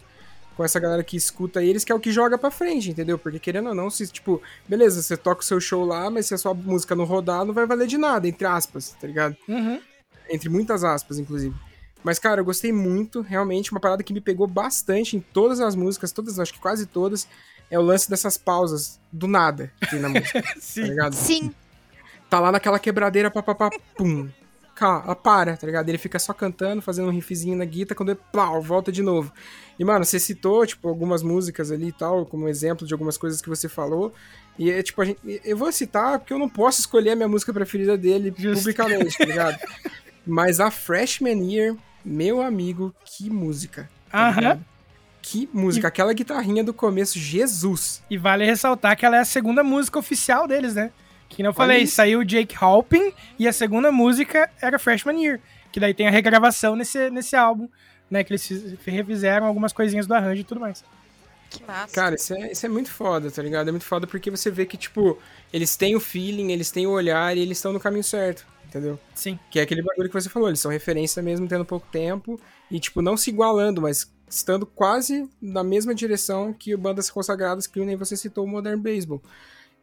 com 0.55 0.63
essa 0.63 0.79
galera 0.79 1.03
que 1.03 1.15
escuta 1.15 1.63
eles, 1.63 1.83
que 1.83 1.91
é 1.91 1.95
o 1.95 1.99
que 1.99 2.11
joga 2.11 2.37
pra 2.37 2.49
frente, 2.49 2.89
entendeu? 2.89 3.19
Porque 3.19 3.37
querendo 3.37 3.69
ou 3.69 3.75
não, 3.75 3.89
se, 3.91 4.07
tipo, 4.07 4.41
beleza, 4.67 5.01
você 5.03 5.15
toca 5.15 5.41
o 5.41 5.45
seu 5.45 5.59
show 5.59 5.85
lá, 5.85 6.09
mas 6.09 6.25
se 6.25 6.33
a 6.33 6.37
sua 6.37 6.53
música 6.55 6.95
não 6.95 7.05
rodar, 7.05 7.45
não 7.45 7.53
vai 7.53 7.67
valer 7.67 7.87
de 7.87 7.97
nada, 7.97 8.27
entre 8.27 8.47
aspas, 8.47 8.95
tá 8.99 9.05
ligado? 9.05 9.35
Uhum. 9.47 9.79
Entre 10.29 10.49
muitas 10.49 10.83
aspas, 10.83 11.19
inclusive. 11.19 11.55
Mas, 12.03 12.19
cara, 12.19 12.41
eu 12.41 12.45
gostei 12.45 12.71
muito, 12.71 13.21
realmente, 13.21 13.71
uma 13.71 13.79
parada 13.79 14.03
que 14.03 14.13
me 14.13 14.21
pegou 14.21 14.47
bastante 14.47 15.17
em 15.17 15.19
todas 15.19 15.59
as 15.59 15.75
músicas, 15.75 16.11
todas, 16.11 16.39
acho 16.39 16.53
que 16.53 16.59
quase 16.59 16.85
todas, 16.85 17.27
é 17.69 17.77
o 17.77 17.81
lance 17.81 18.09
dessas 18.09 18.37
pausas 18.37 18.99
do 19.11 19.27
nada 19.27 19.71
que 19.81 19.89
tem 19.89 19.99
na 19.99 20.09
música, 20.09 20.41
tá 20.41 20.53
Sim. 20.59 20.83
ligado? 20.83 21.13
Sim. 21.13 21.53
Tá 22.29 22.39
lá 22.39 22.51
naquela 22.51 22.79
quebradeira, 22.79 23.31
papapá, 23.31 23.69
pum. 23.97 24.29
Cá, 24.75 25.01
ela 25.03 25.15
para, 25.15 25.57
tá 25.57 25.65
ligado? 25.65 25.89
Ele 25.89 25.97
fica 25.97 26.19
só 26.19 26.33
cantando, 26.33 26.83
fazendo 26.83 27.07
um 27.07 27.11
riffzinho 27.11 27.57
na 27.57 27.65
guitarra, 27.65 27.95
quando 27.95 28.09
ele, 28.09 28.19
plau, 28.31 28.61
volta 28.61 28.91
de 28.91 29.01
novo. 29.01 29.33
E, 29.79 29.83
mano, 29.83 30.05
você 30.05 30.19
citou, 30.19 30.65
tipo, 30.67 30.87
algumas 30.87 31.23
músicas 31.23 31.71
ali 31.71 31.87
e 31.87 31.91
tal, 31.91 32.25
como 32.27 32.47
exemplo 32.47 32.85
de 32.85 32.93
algumas 32.93 33.17
coisas 33.17 33.41
que 33.41 33.49
você 33.49 33.67
falou. 33.67 34.13
E 34.57 34.69
é 34.69 34.83
tipo, 34.83 35.01
a 35.01 35.05
gente, 35.05 35.19
eu 35.43 35.57
vou 35.57 35.71
citar 35.71 36.19
porque 36.19 36.33
eu 36.33 36.39
não 36.39 36.47
posso 36.49 36.79
escolher 36.79 37.11
a 37.11 37.15
minha 37.15 37.27
música 37.27 37.51
preferida 37.51 37.97
dele 37.97 38.33
Justo. 38.37 38.59
publicamente, 38.59 39.17
tá 39.17 39.25
ligado? 39.25 39.57
Mas 40.27 40.59
a 40.59 40.69
Freshman 40.69 41.41
Year, 41.51 41.75
meu 42.03 42.41
amigo, 42.41 42.93
que 43.05 43.29
música. 43.29 43.89
tá 44.11 44.27
Aham. 44.27 44.35
ligado? 44.39 44.65
Que 45.21 45.49
música. 45.53 45.87
Aquela 45.87 46.13
guitarrinha 46.13 46.63
do 46.63 46.73
começo, 46.73 47.17
Jesus. 47.19 48.01
E 48.09 48.17
vale 48.17 48.45
ressaltar 48.45 48.95
que 48.95 49.05
ela 49.05 49.17
é 49.17 49.19
a 49.19 49.25
segunda 49.25 49.63
música 49.63 49.99
oficial 49.99 50.47
deles, 50.47 50.75
né? 50.75 50.91
Que 51.29 51.43
não 51.43 51.51
falei, 51.53 51.83
isso. 51.83 51.95
saiu 51.95 52.19
o 52.19 52.25
Jake 52.25 52.55
Halpin 52.59 53.11
e 53.37 53.47
a 53.47 53.51
segunda 53.51 53.91
música 53.91 54.49
era 54.61 54.79
Freshman 54.79 55.21
Year. 55.21 55.39
Que 55.71 55.79
daí 55.79 55.93
tem 55.93 56.07
a 56.07 56.11
regravação 56.11 56.75
nesse, 56.75 57.09
nesse 57.09 57.35
álbum, 57.35 57.67
né? 58.09 58.23
Que 58.23 58.31
eles 58.31 58.47
fiz- 58.47 58.75
refizeram 58.85 59.45
algumas 59.45 59.73
coisinhas 59.73 60.07
do 60.07 60.13
arranjo 60.13 60.41
e 60.41 60.45
tudo 60.45 60.61
mais. 60.61 60.83
Que 61.49 61.61
massa. 61.65 61.93
Cara, 61.93 62.15
isso 62.15 62.33
é, 62.33 62.51
isso 62.51 62.65
é 62.65 62.69
muito 62.69 62.89
foda, 62.89 63.29
tá 63.29 63.41
ligado? 63.41 63.67
É 63.67 63.71
muito 63.71 63.85
foda 63.85 64.07
porque 64.07 64.31
você 64.31 64.49
vê 64.49 64.65
que, 64.65 64.77
tipo, 64.77 65.17
eles 65.51 65.75
têm 65.75 65.95
o 65.95 65.99
feeling, 65.99 66.51
eles 66.53 66.71
têm 66.71 66.87
o 66.87 66.91
olhar 66.91 67.35
e 67.35 67.41
eles 67.41 67.57
estão 67.57 67.73
no 67.73 67.79
caminho 67.79 68.03
certo, 68.03 68.45
entendeu? 68.67 68.99
Sim. 69.15 69.39
Que 69.49 69.59
é 69.59 69.63
aquele 69.63 69.81
bagulho 69.81 70.07
que 70.09 70.13
você 70.21 70.29
falou, 70.29 70.47
eles 70.49 70.59
são 70.59 70.71
referência 70.71 71.21
mesmo 71.23 71.47
tendo 71.47 71.65
pouco 71.65 71.87
tempo 71.91 72.39
e, 72.69 72.79
tipo, 72.79 73.01
não 73.01 73.15
se 73.17 73.29
igualando, 73.29 73.81
mas 73.81 74.11
estando 74.29 74.65
quase 74.65 75.29
na 75.41 75.63
mesma 75.63 75.95
direção 75.95 76.53
que 76.53 76.75
bandas 76.75 77.09
consagradas 77.09 77.65
que 77.65 77.79
nem 77.83 77.95
você 77.95 78.15
citou 78.17 78.43
o 78.45 78.47
Modern 78.47 78.79
Baseball. 78.79 79.21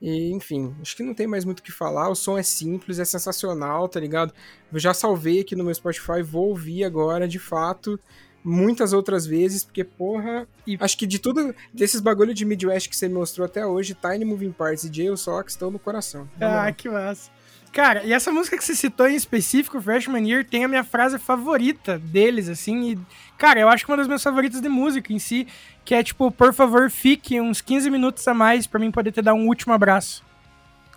E, 0.02 0.32
enfim, 0.32 0.74
acho 0.82 0.94
que 0.97 1.02
não 1.02 1.15
tem 1.15 1.27
mais 1.27 1.44
muito 1.44 1.61
o 1.61 1.62
que 1.62 1.73
falar. 1.73 2.11
O 2.11 2.15
som 2.15 2.36
é 2.36 2.43
simples, 2.43 2.98
é 2.98 3.05
sensacional, 3.05 3.89
tá 3.89 3.98
ligado? 3.98 4.35
Eu 4.73 4.78
já 4.78 4.93
salvei 4.93 5.40
aqui 5.40 5.56
no 5.56 5.65
meu 5.65 5.74
Spotify, 5.74 6.20
vou 6.23 6.48
ouvir 6.51 6.85
agora, 6.85 7.27
de 7.27 7.39
fato, 7.39 7.98
muitas 8.44 8.93
outras 8.93 9.24
vezes, 9.24 9.65
porque, 9.65 9.82
porra. 9.82 10.47
E- 10.66 10.77
Acho 10.78 10.98
que 10.98 11.06
de 11.06 11.19
tudo, 11.19 11.55
desses 11.73 12.01
bagulho 12.02 12.35
de 12.35 12.44
Midwest 12.44 12.90
que 12.90 12.97
você 12.97 13.09
me 13.09 13.15
mostrou 13.15 13.47
até 13.47 13.65
hoje, 13.65 13.94
Tiny 13.94 14.27
Moving 14.27 14.52
Parts 14.52 14.85
e 14.85 14.93
Jail 14.93 15.16
Sox 15.16 15.52
estão 15.55 15.70
no 15.70 15.78
coração. 15.78 16.28
Ah, 16.39 16.70
que 16.70 16.86
massa. 16.90 17.31
Cara, 17.75 18.05
e 18.05 18.13
essa 18.13 18.31
música 18.31 18.57
que 18.57 18.65
você 18.65 18.73
citou 18.73 19.09
em 19.09 19.17
específico, 19.17 19.83
Freshman 19.83 20.31
Year, 20.31 20.45
tem 20.45 20.65
a 20.65 20.69
minha 20.69 20.85
frase 20.85 21.19
favorita 21.19 21.99
deles, 21.99 22.49
assim. 22.49 22.93
E, 22.93 22.99
cara, 23.37 23.59
eu 23.59 23.69
acho 23.69 23.85
que 23.85 23.91
uma 23.91 23.97
das 23.97 24.07
minhas 24.07 24.23
favoritas 24.23 24.61
de 24.61 24.69
música 24.69 25.13
em 25.13 25.19
si, 25.19 25.49
que 25.85 25.93
é 25.93 26.01
tipo, 26.01 26.31
por 26.31 26.55
favor, 26.55 26.89
fique 26.89 27.41
uns 27.41 27.61
15 27.61 27.91
minutos 27.91 28.27
a 28.29 28.33
mais 28.33 28.65
pra 28.65 28.79
mim 28.79 28.93
poder 28.93 29.11
te 29.11 29.21
dar 29.21 29.35
um 29.35 29.49
último 29.49 29.73
abraço. 29.73 30.25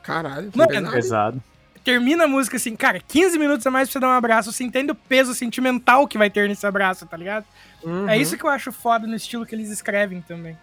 Caralho, 0.04 0.52
que 0.52 0.58
Mano, 0.58 0.70
pesado. 0.70 0.92
Pesado. 0.92 1.44
termina 1.84 2.26
a 2.26 2.28
música 2.28 2.58
assim, 2.58 2.76
cara, 2.76 3.02
15 3.08 3.40
minutos 3.40 3.66
a 3.66 3.72
mais 3.72 3.90
pra 3.90 3.94
você 3.94 4.00
dar 4.00 4.10
um 4.10 4.18
abraço, 4.18 4.54
você 4.54 4.64
entende 4.64 4.92
o 4.92 4.96
peso 4.96 5.34
sentimental 5.34 6.08
que 6.08 6.18
vai 6.18 6.30
ter 6.30 6.48
nesse 6.48 6.68
abraço, 6.68 7.08
tá 7.08 7.18
ligado? 7.18 7.46
Uhum. 7.84 8.08
É 8.08 8.16
isso 8.16 8.38
que 8.38 8.44
eu 8.44 8.52
acho 8.52 8.72
foda 8.72 9.08
no 9.08 9.16
estilo 9.16 9.48
que 9.48 9.56
eles 9.56 9.72
escrevem 9.72 10.22
também. 10.22 10.56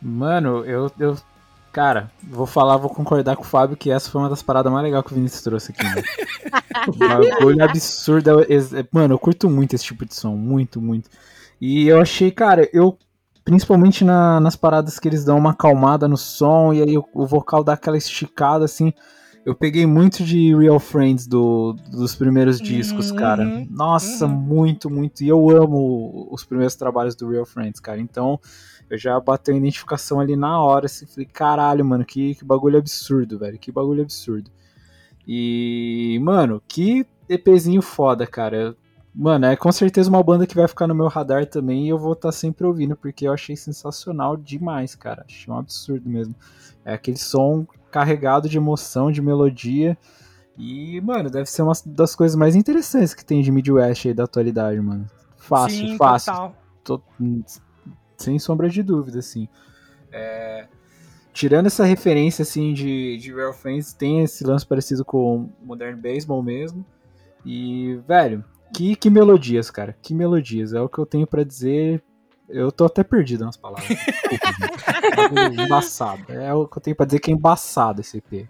Mano, 0.00 0.62
eu, 0.66 0.92
eu. 0.98 1.18
Cara, 1.72 2.10
vou 2.22 2.46
falar, 2.46 2.76
vou 2.76 2.90
concordar 2.90 3.36
com 3.36 3.42
o 3.42 3.46
Fábio 3.46 3.76
que 3.76 3.90
essa 3.90 4.10
foi 4.10 4.20
uma 4.20 4.28
das 4.28 4.42
paradas 4.42 4.72
mais 4.72 4.82
legais 4.84 5.04
que 5.04 5.12
o 5.12 5.14
Vinícius 5.14 5.42
trouxe 5.42 5.70
aqui, 5.72 5.84
né? 5.84 6.02
Bagulho 6.98 7.62
absurdo. 7.64 8.40
é- 8.40 8.54
é- 8.54 8.88
Mano, 8.92 9.14
eu 9.14 9.18
curto 9.18 9.48
muito 9.48 9.74
esse 9.74 9.84
tipo 9.84 10.04
de 10.04 10.14
som. 10.14 10.34
Muito, 10.36 10.80
muito. 10.80 11.08
E 11.60 11.86
eu 11.88 12.00
achei, 12.00 12.30
cara, 12.30 12.68
eu. 12.72 12.96
Principalmente 13.44 14.04
na- 14.04 14.38
nas 14.38 14.54
paradas 14.54 14.98
que 14.98 15.08
eles 15.08 15.24
dão 15.24 15.38
uma 15.38 15.50
acalmada 15.52 16.06
no 16.06 16.16
som 16.16 16.72
e 16.74 16.82
aí 16.82 16.98
o, 16.98 17.04
o 17.14 17.26
vocal 17.26 17.64
dá 17.64 17.72
aquela 17.72 17.96
esticada 17.96 18.64
assim. 18.64 18.92
Eu 19.46 19.54
peguei 19.54 19.86
muito 19.86 20.22
de 20.22 20.54
Real 20.54 20.78
Friends 20.78 21.26
do, 21.26 21.74
dos 21.90 22.14
primeiros 22.14 22.60
discos, 22.60 23.10
Uhum, 23.10 23.16
cara. 23.16 23.66
Nossa, 23.70 24.26
uhum. 24.26 24.32
muito, 24.32 24.90
muito. 24.90 25.22
E 25.24 25.28
eu 25.28 25.48
amo 25.50 26.28
os 26.30 26.44
primeiros 26.44 26.74
trabalhos 26.76 27.14
do 27.16 27.30
Real 27.30 27.46
Friends, 27.46 27.80
cara. 27.80 27.98
Então, 27.98 28.38
eu 28.90 28.98
já 28.98 29.18
bateu 29.20 29.54
a 29.54 29.56
identificação 29.56 30.18
ali 30.20 30.34
na 30.36 30.60
hora, 30.60 30.86
assim, 30.86 31.06
falei, 31.06 31.26
caralho, 31.26 31.84
mano, 31.84 32.04
que, 32.04 32.34
que 32.34 32.44
bagulho 32.44 32.78
absurdo, 32.78 33.38
velho, 33.38 33.58
que 33.58 33.70
bagulho 33.70 34.02
absurdo. 34.02 34.50
E, 35.26 36.18
mano, 36.22 36.60
que 36.66 37.06
EPzinho 37.28 37.80
foda, 37.80 38.26
cara. 38.26 38.76
Mano, 39.14 39.46
é 39.46 39.56
com 39.56 39.70
certeza 39.72 40.08
uma 40.08 40.22
banda 40.22 40.46
que 40.46 40.54
vai 40.54 40.66
ficar 40.68 40.86
no 40.86 40.94
meu 40.94 41.08
radar 41.08 41.46
também 41.46 41.86
e 41.86 41.88
eu 41.88 41.98
vou 41.98 42.12
estar 42.12 42.32
sempre 42.32 42.66
ouvindo, 42.66 42.96
porque 42.96 43.26
eu 43.26 43.32
achei 43.32 43.56
sensacional 43.56 44.36
demais, 44.36 44.94
cara. 44.94 45.24
Achei 45.28 45.52
um 45.52 45.58
absurdo 45.58 46.08
mesmo. 46.08 46.34
É 46.84 46.94
aquele 46.94 47.16
som 47.16 47.66
carregado 47.90 48.48
de 48.48 48.56
emoção, 48.56 49.10
de 49.10 49.20
melodia. 49.22 49.96
E, 50.56 51.00
mano, 51.00 51.30
deve 51.30 51.48
ser 51.50 51.62
uma 51.62 51.72
das 51.86 52.14
coisas 52.14 52.36
mais 52.36 52.54
interessantes 52.54 53.14
que 53.14 53.24
tem 53.24 53.42
de 53.42 53.50
Midwest 53.50 54.06
aí 54.08 54.14
da 54.14 54.24
atualidade, 54.24 54.80
mano. 54.80 55.06
Fácil, 55.36 55.88
Sim, 55.88 55.96
fácil 55.96 56.32
total. 56.32 56.56
tô- 56.84 57.02
sem 58.22 58.38
sombra 58.38 58.68
de 58.68 58.82
dúvida, 58.82 59.18
assim. 59.18 59.48
É, 60.12 60.66
tirando 61.32 61.66
essa 61.66 61.84
referência, 61.84 62.42
assim, 62.42 62.72
de, 62.72 63.16
de 63.18 63.32
Real 63.32 63.52
Friends, 63.52 63.92
tem 63.92 64.22
esse 64.22 64.44
lance 64.44 64.66
parecido 64.66 65.04
com 65.04 65.48
Modern 65.62 65.96
Baseball 66.00 66.42
mesmo. 66.42 66.84
E, 67.44 67.98
velho, 68.06 68.44
que, 68.74 68.94
que 68.96 69.10
melodias, 69.10 69.70
cara. 69.70 69.96
Que 70.02 70.14
melodias. 70.14 70.72
É 70.72 70.80
o 70.80 70.88
que 70.88 70.98
eu 70.98 71.06
tenho 71.06 71.26
pra 71.26 71.44
dizer. 71.44 72.02
Eu 72.48 72.72
tô 72.72 72.84
até 72.84 73.04
perdido 73.04 73.44
nas 73.44 73.56
palavras. 73.56 73.88
Bagulho 75.16 75.62
embaçado. 75.62 76.24
É 76.28 76.52
o 76.52 76.66
que 76.66 76.78
eu 76.78 76.82
tenho 76.82 76.96
pra 76.96 77.06
dizer 77.06 77.20
que 77.20 77.30
é 77.30 77.34
embaçado 77.34 78.00
esse 78.00 78.18
EP. 78.18 78.48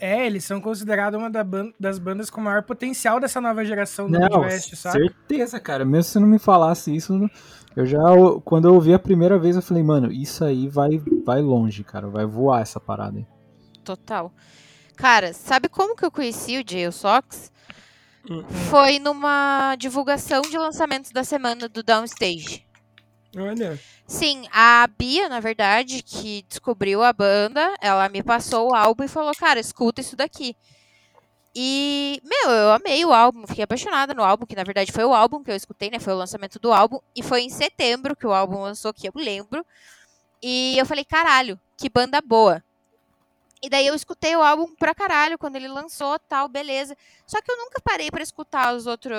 É, 0.00 0.26
eles 0.26 0.44
são 0.44 0.60
considerados 0.60 1.18
uma 1.18 1.30
das 1.78 1.98
bandas 1.98 2.30
com 2.30 2.40
maior 2.40 2.62
potencial 2.62 3.18
dessa 3.18 3.40
nova 3.40 3.64
geração 3.64 4.08
do 4.08 4.18
Midwest, 4.18 4.76
sabe? 4.76 5.00
certeza, 5.00 5.58
cara. 5.58 5.84
Mesmo 5.84 6.04
se 6.04 6.20
não 6.20 6.28
me 6.28 6.38
falasse 6.38 6.94
isso, 6.94 7.18
eu 7.78 7.86
já, 7.86 8.00
quando 8.44 8.66
eu 8.66 8.74
ouvi 8.74 8.92
a 8.92 8.98
primeira 8.98 9.38
vez, 9.38 9.54
eu 9.54 9.62
falei, 9.62 9.84
mano, 9.84 10.10
isso 10.10 10.44
aí 10.44 10.66
vai, 10.66 11.00
vai 11.24 11.40
longe, 11.40 11.84
cara. 11.84 12.08
Vai 12.08 12.26
voar 12.26 12.60
essa 12.60 12.80
parada 12.80 13.18
aí. 13.18 13.26
Total. 13.84 14.32
Cara, 14.96 15.32
sabe 15.32 15.68
como 15.68 15.94
que 15.94 16.04
eu 16.04 16.10
conheci 16.10 16.58
o 16.58 16.68
Jail 16.68 16.90
Sox? 16.90 17.52
Hum. 18.28 18.42
Foi 18.68 18.98
numa 18.98 19.76
divulgação 19.76 20.42
de 20.42 20.58
lançamentos 20.58 21.12
da 21.12 21.22
semana 21.22 21.68
do 21.68 21.84
Downstage. 21.84 22.66
Olha. 23.36 23.78
Sim, 24.08 24.48
a 24.52 24.84
Bia, 24.98 25.28
na 25.28 25.38
verdade, 25.38 26.02
que 26.02 26.44
descobriu 26.48 27.00
a 27.04 27.12
banda, 27.12 27.76
ela 27.80 28.08
me 28.08 28.24
passou 28.24 28.72
o 28.72 28.74
álbum 28.74 29.04
e 29.04 29.08
falou, 29.08 29.32
cara, 29.38 29.60
escuta 29.60 30.00
isso 30.00 30.16
daqui. 30.16 30.56
E, 31.54 32.20
meu, 32.24 32.50
eu 32.50 32.70
amei 32.72 33.04
o 33.04 33.12
álbum, 33.12 33.46
fiquei 33.46 33.64
apaixonada 33.64 34.14
no 34.14 34.22
álbum, 34.22 34.46
que 34.46 34.54
na 34.54 34.62
verdade 34.64 34.92
foi 34.92 35.04
o 35.04 35.14
álbum 35.14 35.42
que 35.42 35.50
eu 35.50 35.56
escutei, 35.56 35.90
né? 35.90 35.98
Foi 35.98 36.12
o 36.12 36.16
lançamento 36.16 36.58
do 36.58 36.72
álbum. 36.72 36.98
E 37.16 37.22
foi 37.22 37.42
em 37.42 37.50
setembro 37.50 38.14
que 38.14 38.26
o 38.26 38.32
álbum 38.32 38.60
lançou, 38.60 38.92
que 38.94 39.08
eu 39.08 39.12
lembro. 39.16 39.64
E 40.42 40.76
eu 40.78 40.86
falei, 40.86 41.04
caralho, 41.04 41.58
que 41.76 41.88
banda 41.88 42.20
boa. 42.20 42.62
E 43.60 43.68
daí 43.68 43.88
eu 43.88 43.94
escutei 43.94 44.36
o 44.36 44.42
álbum 44.42 44.72
pra 44.76 44.94
caralho 44.94 45.36
quando 45.36 45.56
ele 45.56 45.66
lançou, 45.66 46.16
tal, 46.28 46.46
beleza. 46.48 46.96
Só 47.26 47.42
que 47.42 47.50
eu 47.50 47.56
nunca 47.56 47.80
parei 47.82 48.08
pra 48.08 48.22
escutar 48.22 48.72
os, 48.72 48.86
outro, 48.86 49.12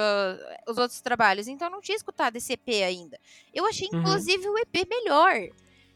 os 0.66 0.78
outros 0.78 1.02
trabalhos, 1.02 1.50
então 1.50 1.68
eu 1.68 1.72
não 1.72 1.82
tinha 1.82 1.98
escutado 1.98 2.38
esse 2.38 2.54
EP 2.54 2.70
ainda. 2.86 3.20
Eu 3.54 3.66
achei, 3.66 3.90
Uhum. 3.92 4.00
inclusive, 4.00 4.48
o 4.48 4.58
EP 4.60 4.88
melhor. 4.90 5.36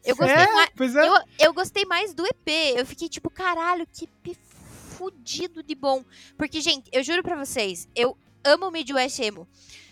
Eu 0.04 0.18
gostei, 0.18 0.36
É, 0.36 0.52
mais, 0.52 0.96
é. 0.98 1.08
eu, 1.08 1.14
eu 1.40 1.54
gostei 1.54 1.86
mais 1.86 2.14
do 2.14 2.26
EP. 2.26 2.50
Eu 2.76 2.86
fiquei 2.86 3.08
tipo, 3.08 3.30
caralho, 3.30 3.88
que 3.94 4.04
EP 4.26 4.38
fudido 4.94 5.64
de 5.64 5.76
bom. 5.76 6.04
Porque, 6.38 6.62
gente, 6.62 6.90
eu 6.92 7.04
juro 7.04 7.24
pra 7.24 7.36
vocês, 7.36 7.88
eu 7.96 8.18
amo 8.44 8.68
o 8.68 8.72
Midwest 8.72 9.20
Emo. 9.20 9.48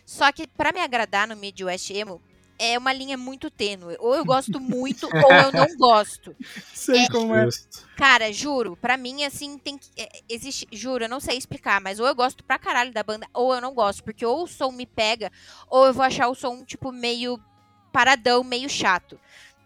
Só 0.05 0.31
que 0.31 0.47
pra 0.47 0.71
me 0.71 0.79
agradar 0.79 1.27
no 1.27 1.35
Midwest 1.35 1.89
Emo, 1.91 2.21
é 2.59 2.77
uma 2.77 2.93
linha 2.93 3.17
muito 3.17 3.49
tênue. 3.49 3.95
Ou 3.99 4.15
eu 4.15 4.23
gosto 4.23 4.59
muito, 4.59 5.07
ou 5.11 5.31
eu 5.31 5.51
não 5.51 5.75
gosto. 5.77 6.35
Sei 6.73 7.07
como 7.09 7.33
é. 7.33 7.47
Cara, 7.97 8.31
juro, 8.31 8.77
pra 8.77 8.97
mim, 8.97 9.23
assim, 9.23 9.57
tem 9.57 9.77
que. 9.77 9.89
é, 9.97 10.21
existe. 10.29 10.67
Juro, 10.71 11.05
eu 11.05 11.09
não 11.09 11.19
sei 11.19 11.37
explicar, 11.37 11.81
mas 11.81 11.99
ou 11.99 12.05
eu 12.05 12.13
gosto 12.13 12.43
pra 12.43 12.59
caralho 12.59 12.93
da 12.93 13.01
banda, 13.01 13.27
ou 13.33 13.55
eu 13.55 13.61
não 13.61 13.73
gosto. 13.73 14.03
Porque 14.03 14.25
ou 14.25 14.43
o 14.43 14.47
som 14.47 14.71
me 14.71 14.85
pega, 14.85 15.31
ou 15.67 15.87
eu 15.87 15.93
vou 15.93 16.03
achar 16.03 16.27
o 16.27 16.35
som, 16.35 16.63
tipo, 16.63 16.91
meio 16.91 17.39
paradão, 17.91 18.43
meio 18.43 18.69
chato. 18.69 19.19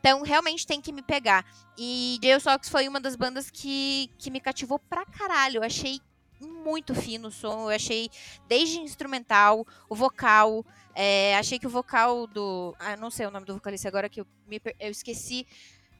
Então, 0.05 0.21
realmente 0.21 0.67
tem 0.67 0.79
que 0.79 0.91
me 0.91 1.01
pegar. 1.01 1.43
E 1.75 2.19
Jail 2.21 2.39
Sox 2.39 2.69
foi 2.69 2.87
uma 2.87 2.99
das 2.99 3.15
bandas 3.15 3.49
que, 3.49 4.07
que 4.19 4.29
me 4.29 4.39
cativou 4.39 4.77
pra 4.77 5.03
caralho. 5.03 5.57
Eu 5.57 5.63
achei 5.63 5.99
muito 6.39 6.93
fino 6.93 7.29
o 7.29 7.31
som. 7.31 7.71
Eu 7.71 7.75
achei 7.75 8.11
desde 8.47 8.77
instrumental, 8.77 9.65
o 9.89 9.95
vocal. 9.95 10.63
é, 10.93 11.35
achei 11.35 11.57
que 11.57 11.65
o 11.65 11.71
vocal 11.71 12.27
do. 12.27 12.75
Ah, 12.77 12.95
não 12.95 13.09
sei 13.09 13.25
o 13.25 13.31
nome 13.31 13.47
do 13.47 13.55
vocalista 13.55 13.87
agora 13.87 14.07
que 14.07 14.21
eu, 14.21 14.27
me 14.47 14.61
eu 14.79 14.91
esqueci, 14.91 15.47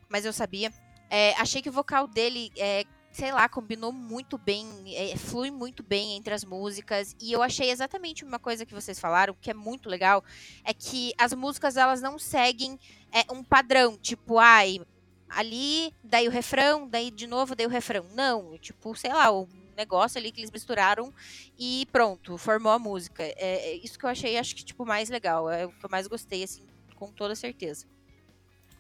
mas 0.08 0.24
eu 0.24 0.32
sabia. 0.32 0.72
É, 1.10 1.34
achei 1.40 1.60
que 1.60 1.70
o 1.70 1.74
vocal 1.74 2.06
dele, 2.06 2.52
é, 2.58 2.84
sei 3.16 3.32
lá, 3.32 3.48
combinou 3.48 3.94
muito 3.94 4.38
bem, 4.38 4.68
é, 4.94 5.16
flui 5.16 5.50
muito 5.50 5.82
bem 5.82 6.18
entre 6.18 6.34
as 6.34 6.44
músicas. 6.44 7.16
E 7.22 7.32
eu 7.32 7.42
achei 7.42 7.72
exatamente 7.72 8.26
uma 8.26 8.38
coisa 8.38 8.66
que 8.66 8.74
vocês 8.74 9.00
falaram, 9.00 9.34
que 9.40 9.50
é 9.50 9.54
muito 9.54 9.88
legal, 9.88 10.22
é 10.66 10.74
que 10.74 11.14
as 11.18 11.34
músicas 11.34 11.78
elas 11.78 12.02
não 12.02 12.20
seguem 12.20 12.78
é, 13.14 13.32
um 13.32 13.42
padrão, 13.42 13.98
tipo, 13.98 14.38
ai, 14.38 14.82
ali, 15.30 15.94
daí 16.04 16.28
o 16.28 16.32
refrão, 16.32 16.90
daí 16.90 17.10
de 17.10 17.26
novo, 17.26 17.56
daí 17.56 17.66
o 17.66 17.70
refrão. 17.70 18.06
Não, 18.14 18.58
tipo, 18.58 18.94
sei 18.96 19.14
lá, 19.14 19.32
um 19.32 19.48
negócio 19.78 20.20
ali 20.20 20.30
que 20.30 20.42
eles 20.42 20.52
misturaram 20.52 21.14
e 21.58 21.88
pronto, 21.94 22.38
formou 22.38 22.74
a 22.74 22.80
música. 22.80 23.24
É, 23.24 23.36
é 23.38 23.76
isso 23.78 23.98
que 23.98 24.06
eu 24.06 24.10
achei, 24.10 24.38
acho 24.38 24.54
que, 24.54 24.66
tipo, 24.66 24.86
mais 24.86 25.10
legal, 25.10 25.50
é 25.50 25.66
o 25.66 25.70
que 25.70 25.86
eu 25.86 25.90
mais 25.90 26.06
gostei, 26.06 26.44
assim, 26.44 26.64
com 26.98 27.10
toda 27.14 27.34
certeza. 27.34 27.86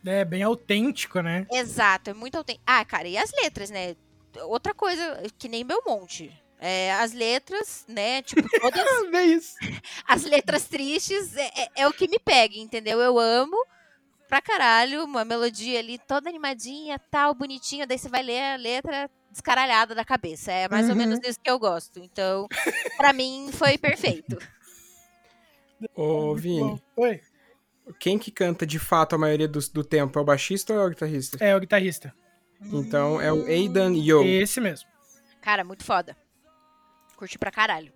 É 0.05 0.25
bem 0.25 0.43
autêntico, 0.43 1.21
né? 1.21 1.47
Exato, 1.49 2.09
é 2.09 2.13
muito 2.13 2.35
autêntico. 2.35 2.63
Ah, 2.67 2.83
cara, 2.83 3.07
e 3.07 3.17
as 3.17 3.31
letras, 3.31 3.69
né? 3.69 3.95
Outra 4.43 4.73
coisa, 4.73 5.21
que 5.37 5.47
nem 5.47 5.65
Belmonte. 5.65 6.31
É, 6.59 6.93
as 6.93 7.11
letras, 7.11 7.85
né? 7.87 8.21
Tipo, 8.21 8.47
todas 8.61 9.11
Vê 9.11 9.21
isso. 9.23 9.55
as 10.07 10.23
letras 10.23 10.65
tristes 10.67 11.35
é, 11.35 11.51
é- 11.63 11.69
é 11.77 11.87
o 11.87 11.93
que 11.93 12.07
me 12.07 12.17
pega, 12.17 12.55
entendeu? 12.57 12.99
Eu 13.01 13.19
amo 13.19 13.57
pra 14.27 14.41
caralho 14.41 15.03
uma 15.03 15.23
melodia 15.25 15.77
ali 15.79 15.99
toda 15.99 16.29
animadinha, 16.29 16.97
tal, 17.11 17.33
bonitinha. 17.35 17.85
Daí 17.85 17.97
você 17.99 18.09
vai 18.09 18.23
ler 18.23 18.41
a 18.41 18.55
letra 18.55 19.09
descaralhada 19.29 19.93
da 19.93 20.05
cabeça. 20.05 20.51
É 20.51 20.67
mais 20.69 20.85
ou 20.85 20.91
Uhum. 20.93 20.97
menos 20.97 21.19
isso 21.23 21.39
que 21.43 21.49
eu 21.51 21.59
gosto. 21.59 21.99
Então, 21.99 22.47
pra 22.97 23.11
mim, 23.13 23.49
foi 23.51 23.77
perfeito. 23.77 24.37
Ô, 25.93 26.33
Vini, 26.35 26.81
Oi. 26.95 27.19
quem 27.99 28.17
que 28.17 28.31
canta 28.31 28.65
de 28.65 28.79
fato 28.79 29.13
a 29.13 29.17
maioria 29.17 29.47
do, 29.47 29.59
do 29.71 29.83
tempo? 29.83 30.17
É 30.17 30.21
o 30.21 30.25
baixista 30.25 30.73
ou 30.73 30.79
é 30.79 30.85
o 30.85 30.89
guitarrista? 30.89 31.37
É 31.43 31.55
o 31.55 31.59
guitarrista. 31.59 32.15
Então 32.61 33.19
é 33.21 33.31
o 33.31 33.45
Aidan 33.45 33.93
Yo. 33.93 34.23
Esse 34.23 34.59
mesmo. 34.59 34.87
Cara, 35.41 35.63
muito 35.63 35.83
foda. 35.83 36.15
Curti 37.15 37.37
pra 37.37 37.51
caralho. 37.51 37.91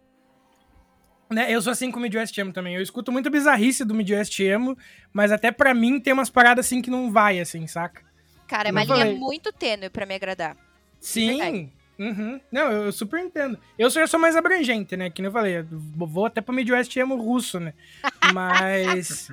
Né, 1.29 1.51
eu 1.51 1.61
sou 1.61 1.71
assim 1.71 1.91
com 1.91 1.99
o 1.99 2.01
Midwest 2.01 2.35
Emo 2.37 2.51
também. 2.51 2.75
Eu 2.75 2.81
escuto 2.81 3.11
muita 3.11 3.29
bizarrice 3.29 3.85
do 3.85 3.93
Midwest 3.93 4.39
Emo, 4.39 4.75
mas 5.13 5.31
até 5.31 5.51
pra 5.51 5.73
mim 5.73 5.99
tem 5.99 6.11
umas 6.11 6.29
paradas 6.29 6.65
assim 6.65 6.81
que 6.81 6.89
não 6.89 7.11
vai, 7.11 7.39
assim, 7.39 7.67
saca? 7.67 8.01
Cara, 8.47 8.69
é 8.69 8.71
uma 8.71 8.83
linha 8.83 9.13
muito 9.13 9.51
tênue 9.53 9.89
pra 9.89 10.07
me 10.07 10.15
agradar. 10.15 10.57
Sim. 10.99 11.37
Verdade. 11.37 11.73
Uhum. 11.99 12.39
Não, 12.49 12.71
eu, 12.71 12.83
eu 12.85 12.91
super 12.91 13.19
entendo. 13.19 13.59
Eu 13.77 13.91
sou, 13.91 14.01
eu 14.01 14.07
sou 14.07 14.19
mais 14.19 14.35
abrangente, 14.35 14.95
né? 14.95 15.09
Que 15.09 15.21
nem 15.21 15.27
eu 15.27 15.33
falei. 15.33 15.57
eu 15.57 15.65
vou 15.69 16.25
até 16.25 16.39
pro 16.39 16.55
Midwest 16.55 16.95
Emo 16.95 17.17
russo, 17.17 17.59
né? 17.59 17.73
Mas. 18.33 19.29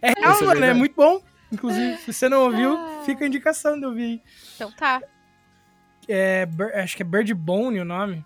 É 0.00 0.12
real, 0.18 0.32
Isso 0.32 0.44
é 0.44 0.46
mano. 0.46 0.50
É 0.50 0.60
verdade. 0.60 0.78
muito 0.78 0.94
bom. 0.94 1.20
Inclusive, 1.52 1.96
se 1.98 2.12
você 2.12 2.28
não 2.28 2.42
ouviu, 2.44 2.76
fica 3.04 3.24
a 3.24 3.28
indicação 3.28 3.78
de 3.78 3.86
ouvir. 3.86 4.22
Então 4.54 4.70
tá. 4.72 5.00
É, 6.08 6.46
acho 6.82 6.96
que 6.96 7.02
é 7.02 7.06
Bird 7.06 7.32
Bone 7.34 7.80
o 7.80 7.84
nome. 7.84 8.24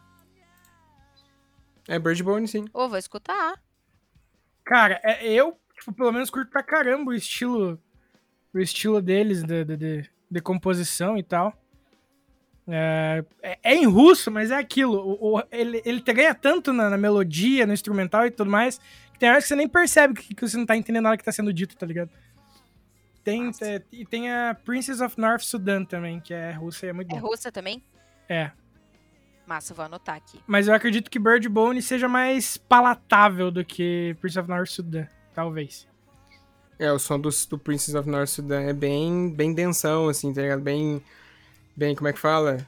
É 1.89 1.99
Bird 1.99 2.23
Bone, 2.23 2.47
sim. 2.49 2.65
Ô, 2.73 2.89
vou 2.89 2.99
escutar. 2.99 3.61
Cara, 4.65 5.01
é, 5.03 5.27
eu, 5.27 5.59
tipo, 5.79 5.93
pelo 5.93 6.13
menos 6.13 6.31
curto 6.31 6.51
pra 6.51 6.63
caramba 6.63 7.11
o 7.11 7.15
estilo. 7.15 7.79
O 8.55 8.59
estilo 8.59 9.01
deles 9.01 9.43
de, 9.43 9.65
de, 9.65 9.77
de, 9.77 10.11
de 10.31 10.41
composição 10.41 11.17
e 11.17 11.23
tal. 11.23 11.57
É, 12.69 13.25
é- 13.43 13.59
é 13.63 13.75
em 13.75 13.87
russo, 13.87 14.31
mas 14.31 14.51
é 14.51 14.57
aquilo. 14.57 14.95
O- 14.99 15.39
o- 15.39 15.43
ele, 15.51 15.83
ele 15.85 16.01
te 16.01 16.13
ganha 16.13 16.35
tanto 16.35 16.73
na, 16.73 16.89
na 16.91 16.97
melodia, 16.99 17.67
no 17.67 17.73
instrumental 17.73 18.27
e 18.27 18.31
tudo 18.31 18.51
mais, 18.51 18.79
que 19.13 19.19
tem 19.19 19.29
horas 19.31 19.45
que 19.45 19.49
você 19.49 19.57
nem 19.57 19.69
percebe 19.69 20.15
que, 20.15 20.35
que 20.35 20.49
você 20.49 20.57
não 20.57 20.67
tá 20.67 20.77
entendendo 20.77 21.05
nada 21.05 21.17
que 21.17 21.25
tá 21.25 21.33
sendo 21.33 21.53
dito, 21.53 21.77
tá 21.77 21.87
ligado? 21.87 22.11
Tem, 23.23 23.51
é, 23.61 23.83
e 23.93 24.05
tem 24.07 24.31
a 24.33 24.57
Princess 24.65 25.01
of 25.01 25.19
North 25.21 25.43
Sudan 25.43 25.85
também, 25.85 26.21
que 26.21 26.33
é 26.33 26.53
russa 26.53 26.87
e 26.87 26.89
é 26.89 26.93
muito 26.93 27.15
É 27.15 27.21
bom. 27.21 27.29
russa 27.29 27.53
também? 27.53 27.83
É. 28.29 28.51
Massa, 29.47 29.75
vou 29.75 29.85
anotar 29.85 30.17
aqui. 30.17 30.41
Mas 30.47 30.69
eu 30.69 30.75
acredito 30.75 31.11
que 31.11 31.19
Bird 31.19 31.49
Bone 31.49 31.83
seja 31.83 32.09
mais 32.09 32.57
palatável 32.57 33.51
do 33.51 33.65
que 33.65 34.17
Princess 34.21 34.43
of 34.43 34.49
North 34.49 34.69
Sudan, 34.69 35.07
talvez. 35.35 35.89
É, 36.79 36.91
o 36.91 36.99
som 36.99 37.19
do, 37.21 37.29
do 37.51 37.59
Princess 37.59 37.95
of 37.95 38.09
North 38.09 38.29
Sudan 38.29 38.63
é 38.63 38.73
bem, 38.73 39.31
bem 39.35 39.53
densão, 39.53 40.09
assim, 40.09 40.33
tá 40.33 40.41
ligado? 40.41 40.63
Bem, 40.63 41.03
bem, 41.77 41.95
como 41.95 42.09
é 42.09 42.13
que 42.13 42.19
fala? 42.19 42.65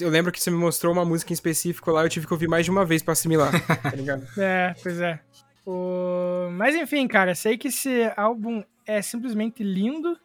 Eu 0.00 0.08
lembro 0.10 0.30
que 0.30 0.40
você 0.40 0.50
me 0.50 0.56
mostrou 0.56 0.92
uma 0.92 1.04
música 1.04 1.32
em 1.32 1.34
específico 1.34 1.90
lá, 1.90 2.02
eu 2.04 2.08
tive 2.08 2.26
que 2.26 2.32
ouvir 2.32 2.46
mais 2.46 2.64
de 2.64 2.70
uma 2.70 2.84
vez 2.84 3.02
pra 3.02 3.12
assimilar, 3.12 3.50
tá 3.82 3.90
ligado? 3.96 4.26
É, 4.38 4.74
pois 4.82 5.00
é. 5.00 5.18
O... 5.66 6.48
Mas 6.52 6.74
enfim, 6.76 7.08
cara, 7.08 7.34
sei 7.34 7.56
que 7.56 7.68
esse 7.68 8.12
álbum 8.16 8.62
é 8.90 9.00
simplesmente 9.00 9.62
lindo. 9.62 10.18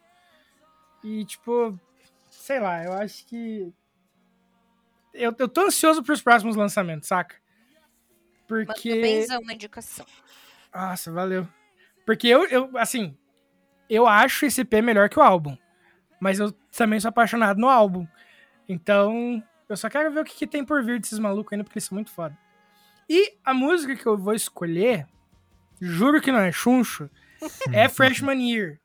E, 1.03 1.23
tipo, 1.25 1.79
sei 2.31 2.59
lá, 2.59 2.83
eu 2.83 2.93
acho 2.93 3.25
que. 3.27 3.71
Eu, 5.13 5.33
eu 5.37 5.47
tô 5.47 5.61
ansioso 5.61 6.03
pros 6.03 6.21
próximos 6.21 6.55
lançamentos, 6.55 7.07
saca? 7.07 7.35
Manda 8.49 8.65
Porque. 8.65 9.01
benzão 9.01 9.41
na 9.41 9.53
indicação. 9.53 10.05
Nossa, 10.73 11.11
valeu. 11.11 11.47
Porque 12.05 12.27
eu, 12.27 12.45
eu, 12.47 12.77
assim, 12.77 13.15
eu 13.89 14.07
acho 14.07 14.45
esse 14.45 14.61
EP 14.61 14.73
melhor 14.83 15.09
que 15.09 15.19
o 15.19 15.23
álbum. 15.23 15.55
Mas 16.19 16.39
eu 16.39 16.51
também 16.75 16.99
sou 16.99 17.09
apaixonado 17.09 17.59
no 17.59 17.69
álbum. 17.69 18.07
Então, 18.67 19.43
eu 19.69 19.77
só 19.77 19.89
quero 19.89 20.11
ver 20.11 20.21
o 20.21 20.25
que, 20.25 20.35
que 20.35 20.47
tem 20.47 20.65
por 20.65 20.83
vir 20.83 20.99
desses 20.99 21.19
malucos 21.19 21.53
ainda, 21.53 21.63
porque 21.63 21.77
eles 21.77 21.87
são 21.87 21.95
muito 21.95 22.11
foda. 22.11 22.37
E 23.07 23.37
a 23.43 23.53
música 23.53 23.95
que 23.95 24.05
eu 24.05 24.17
vou 24.17 24.33
escolher, 24.33 25.07
juro 25.79 26.19
que 26.19 26.31
não 26.31 26.39
é 26.39 26.51
chuncho, 26.51 27.09
é 27.73 27.87
Freshman 27.87 28.39
Year. 28.41 28.79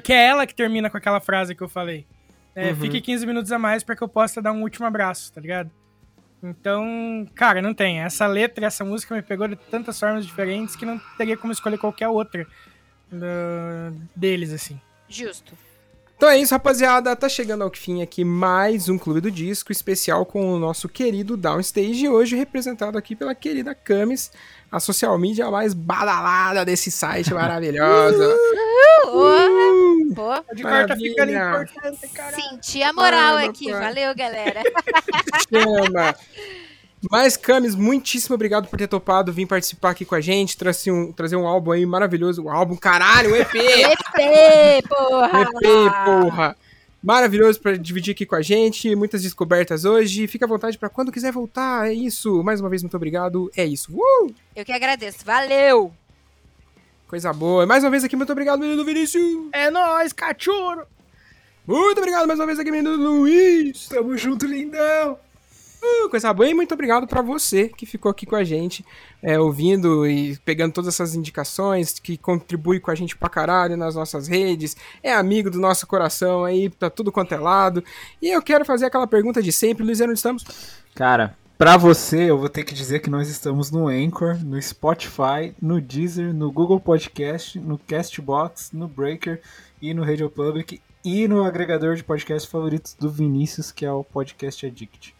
Porque 0.00 0.12
é 0.12 0.26
ela 0.28 0.46
que 0.46 0.54
termina 0.54 0.88
com 0.90 0.96
aquela 0.96 1.20
frase 1.20 1.54
que 1.54 1.62
eu 1.62 1.68
falei. 1.68 2.06
É, 2.54 2.70
Uhum. 2.70 2.76
Fique 2.76 3.00
15 3.00 3.26
minutos 3.26 3.50
a 3.52 3.58
mais 3.58 3.82
pra 3.82 3.96
que 3.96 4.02
eu 4.02 4.08
possa 4.08 4.40
dar 4.40 4.52
um 4.52 4.62
último 4.62 4.86
abraço, 4.86 5.32
tá 5.32 5.40
ligado? 5.40 5.70
Então, 6.42 7.26
cara, 7.34 7.62
não 7.62 7.72
tem. 7.72 8.00
Essa 8.00 8.26
letra, 8.26 8.66
essa 8.66 8.84
música 8.84 9.14
me 9.14 9.22
pegou 9.22 9.48
de 9.48 9.56
tantas 9.56 9.98
formas 9.98 10.26
diferentes 10.26 10.76
que 10.76 10.84
não 10.84 11.00
teria 11.16 11.36
como 11.36 11.52
escolher 11.52 11.78
qualquer 11.78 12.08
outra 12.08 12.46
do- 13.10 13.96
deles, 14.14 14.52
assim. 14.52 14.80
Justo. 15.08 15.54
Então 16.16 16.28
é 16.28 16.38
isso, 16.38 16.54
rapaziada. 16.54 17.14
Tá 17.16 17.28
chegando 17.28 17.62
ao 17.62 17.70
fim 17.74 18.00
aqui 18.02 18.24
mais 18.24 18.88
um 18.88 18.96
Clube 18.96 19.20
do 19.20 19.30
Disco 19.30 19.72
especial 19.72 20.24
com 20.24 20.52
o 20.54 20.58
nosso 20.58 20.88
querido 20.88 21.36
Downstage. 21.36 22.08
Hoje 22.08 22.36
representado 22.36 22.96
aqui 22.96 23.14
pela 23.16 23.34
querida 23.34 23.74
Camis, 23.74 24.30
a 24.70 24.78
social 24.80 25.18
media 25.18 25.50
mais 25.50 25.74
badalada 25.74 26.64
desse 26.64 26.90
site 26.90 27.32
maravilhosa. 27.34 28.34
Uh, 29.06 30.14
Pô, 30.14 30.54
De 30.54 30.62
corta 30.62 30.96
ficando 30.96 31.30
importante, 31.32 32.08
cara. 32.14 32.34
senti 32.36 32.82
a 32.82 32.92
moral 32.92 33.36
Ah, 33.36 33.44
aqui. 33.44 33.70
Valeu, 33.72 34.14
galera. 34.14 34.62
Chama! 35.50 36.14
Mas, 37.10 37.36
Camis, 37.36 37.74
muitíssimo 37.74 38.34
obrigado 38.34 38.68
por 38.68 38.78
ter 38.78 38.88
topado 38.88 39.32
vir 39.32 39.46
participar 39.46 39.90
aqui 39.90 40.04
com 40.04 40.14
a 40.14 40.20
gente, 40.20 40.56
trazer 40.56 40.90
um, 40.90 41.12
trazer 41.12 41.36
um 41.36 41.46
álbum 41.46 41.72
aí 41.72 41.84
maravilhoso. 41.84 42.44
O 42.44 42.50
álbum, 42.50 42.76
caralho, 42.76 43.32
o 43.32 43.36
EP! 43.36 43.54
EP, 43.54 44.88
porra! 44.88 45.42
EP, 45.42 45.92
porra! 46.04 46.56
Maravilhoso 47.02 47.60
pra 47.60 47.76
dividir 47.76 48.12
aqui 48.12 48.24
com 48.24 48.34
a 48.34 48.40
gente, 48.40 48.96
muitas 48.96 49.22
descobertas 49.22 49.84
hoje. 49.84 50.26
Fica 50.26 50.46
à 50.46 50.48
vontade 50.48 50.78
pra 50.78 50.88
quando 50.88 51.12
quiser 51.12 51.30
voltar, 51.30 51.88
é 51.88 51.92
isso. 51.92 52.42
Mais 52.42 52.60
uma 52.60 52.70
vez, 52.70 52.82
muito 52.82 52.96
obrigado. 52.96 53.50
É 53.54 53.64
isso. 53.64 53.92
Uh! 53.92 54.34
Eu 54.56 54.64
que 54.64 54.72
agradeço. 54.72 55.18
Valeu! 55.24 55.92
Coisa 57.06 57.32
boa. 57.32 57.66
Mais 57.66 57.84
uma 57.84 57.90
vez 57.90 58.04
aqui, 58.04 58.16
muito 58.16 58.32
obrigado, 58.32 58.60
menino 58.60 58.82
Vinícius. 58.84 59.48
É 59.52 59.70
nóis, 59.70 60.12
cachorro! 60.14 60.82
Muito 61.66 61.98
obrigado 61.98 62.26
mais 62.26 62.40
uma 62.40 62.46
vez 62.46 62.58
aqui, 62.58 62.70
menino 62.70 62.96
Luiz. 62.96 63.88
Tamo 63.88 64.16
junto, 64.16 64.46
lindão! 64.46 65.18
Uh, 65.84 66.08
coisa 66.08 66.32
boa. 66.32 66.48
E 66.48 66.54
muito 66.54 66.72
obrigado 66.72 67.06
pra 67.06 67.20
você 67.20 67.68
que 67.68 67.84
ficou 67.84 68.10
aqui 68.10 68.24
com 68.24 68.36
a 68.36 68.42
gente, 68.42 68.82
é, 69.22 69.38
ouvindo 69.38 70.06
e 70.06 70.38
pegando 70.38 70.72
todas 70.72 70.94
essas 70.94 71.14
indicações, 71.14 71.98
que 71.98 72.16
contribui 72.16 72.80
com 72.80 72.90
a 72.90 72.94
gente 72.94 73.14
pra 73.14 73.28
caralho 73.28 73.76
nas 73.76 73.94
nossas 73.94 74.26
redes, 74.26 74.74
é 75.02 75.12
amigo 75.12 75.50
do 75.50 75.60
nosso 75.60 75.86
coração 75.86 76.42
aí, 76.42 76.70
tá 76.70 76.88
tudo 76.88 77.12
quanto 77.12 77.34
é 77.34 77.38
lado. 77.38 77.84
E 78.22 78.30
eu 78.30 78.40
quero 78.40 78.64
fazer 78.64 78.86
aquela 78.86 79.06
pergunta 79.06 79.42
de 79.42 79.52
sempre, 79.52 79.84
Luiz, 79.84 80.00
onde 80.00 80.14
estamos? 80.14 80.42
Cara, 80.94 81.36
pra 81.58 81.76
você, 81.76 82.30
eu 82.30 82.38
vou 82.38 82.48
ter 82.48 82.64
que 82.64 82.72
dizer 82.72 83.00
que 83.00 83.10
nós 83.10 83.28
estamos 83.28 83.70
no 83.70 83.88
Anchor, 83.88 84.42
no 84.42 84.60
Spotify, 84.62 85.54
no 85.60 85.82
Deezer, 85.82 86.32
no 86.32 86.50
Google 86.50 86.80
Podcast, 86.80 87.58
no 87.58 87.76
Castbox, 87.76 88.70
no 88.72 88.88
Breaker 88.88 89.42
e 89.82 89.92
no 89.92 90.02
Radio 90.02 90.30
Public 90.30 90.80
e 91.04 91.28
no 91.28 91.44
agregador 91.44 91.94
de 91.94 92.02
podcasts 92.02 92.50
favoritos 92.50 92.94
do 92.94 93.10
Vinícius, 93.10 93.70
que 93.70 93.84
é 93.84 93.92
o 93.92 94.02
Podcast 94.02 94.64
Addict. 94.64 95.13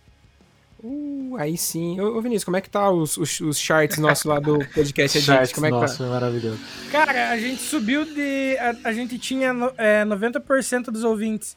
Uh, 0.87 1.37
aí 1.39 1.57
sim. 1.57 1.99
Ô, 1.99 2.19
ô, 2.19 2.21
Vinícius, 2.21 2.45
como 2.45 2.59
é 2.59 2.61
que 2.61 2.69
tá 2.69 2.91
os, 2.91 3.17
os, 3.17 3.41
os 3.41 3.59
charts 3.59 3.97
nossos 3.97 4.27
lá 4.27 4.39
do 4.39 4.59
podcast 4.59 5.17
Addict? 5.17 5.23
Charts, 5.25 5.53
Como 5.55 5.65
é 5.67 5.71
que 5.71 5.75
nossa, 5.77 5.95
tá? 5.95 5.99
foi 5.99 6.09
maravilhoso. 6.09 6.61
Cara, 6.93 7.31
a 7.31 7.39
gente 7.39 7.63
subiu 7.63 8.05
de. 8.05 8.59
A, 8.59 8.89
a 8.91 8.93
gente 8.93 9.19
tinha 9.19 9.55
no- 9.55 9.73
é, 9.79 10.05
90% 10.05 10.91
dos 10.91 11.03
ouvintes 11.03 11.57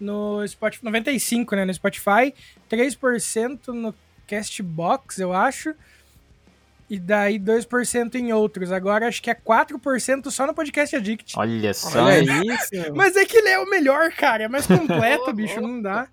no 0.00 0.44
Spotify. 0.48 0.84
95%, 0.86 1.52
né? 1.54 1.64
No 1.64 1.72
Spotify, 1.72 2.34
3% 2.68 3.68
no 3.68 3.94
Castbox, 4.26 5.20
eu 5.20 5.32
acho. 5.32 5.72
E 6.90 6.98
daí 6.98 7.38
2% 7.38 8.16
em 8.16 8.32
outros. 8.32 8.72
Agora 8.72 9.06
acho 9.06 9.22
que 9.22 9.30
é 9.30 9.34
4% 9.34 10.30
só 10.32 10.46
no 10.48 10.52
Podcast 10.52 10.96
Addict. 10.96 11.34
Olha 11.38 11.72
só. 11.72 12.02
Olha 12.02 12.42
isso. 12.44 12.92
Mas 12.94 13.14
é 13.16 13.24
que 13.24 13.36
ele 13.36 13.50
é 13.50 13.58
o 13.60 13.70
melhor, 13.70 14.10
cara. 14.12 14.44
É 14.44 14.48
mais 14.48 14.66
completo, 14.66 15.32
bicho. 15.32 15.60
Não 15.60 15.80
dá. 15.80 16.08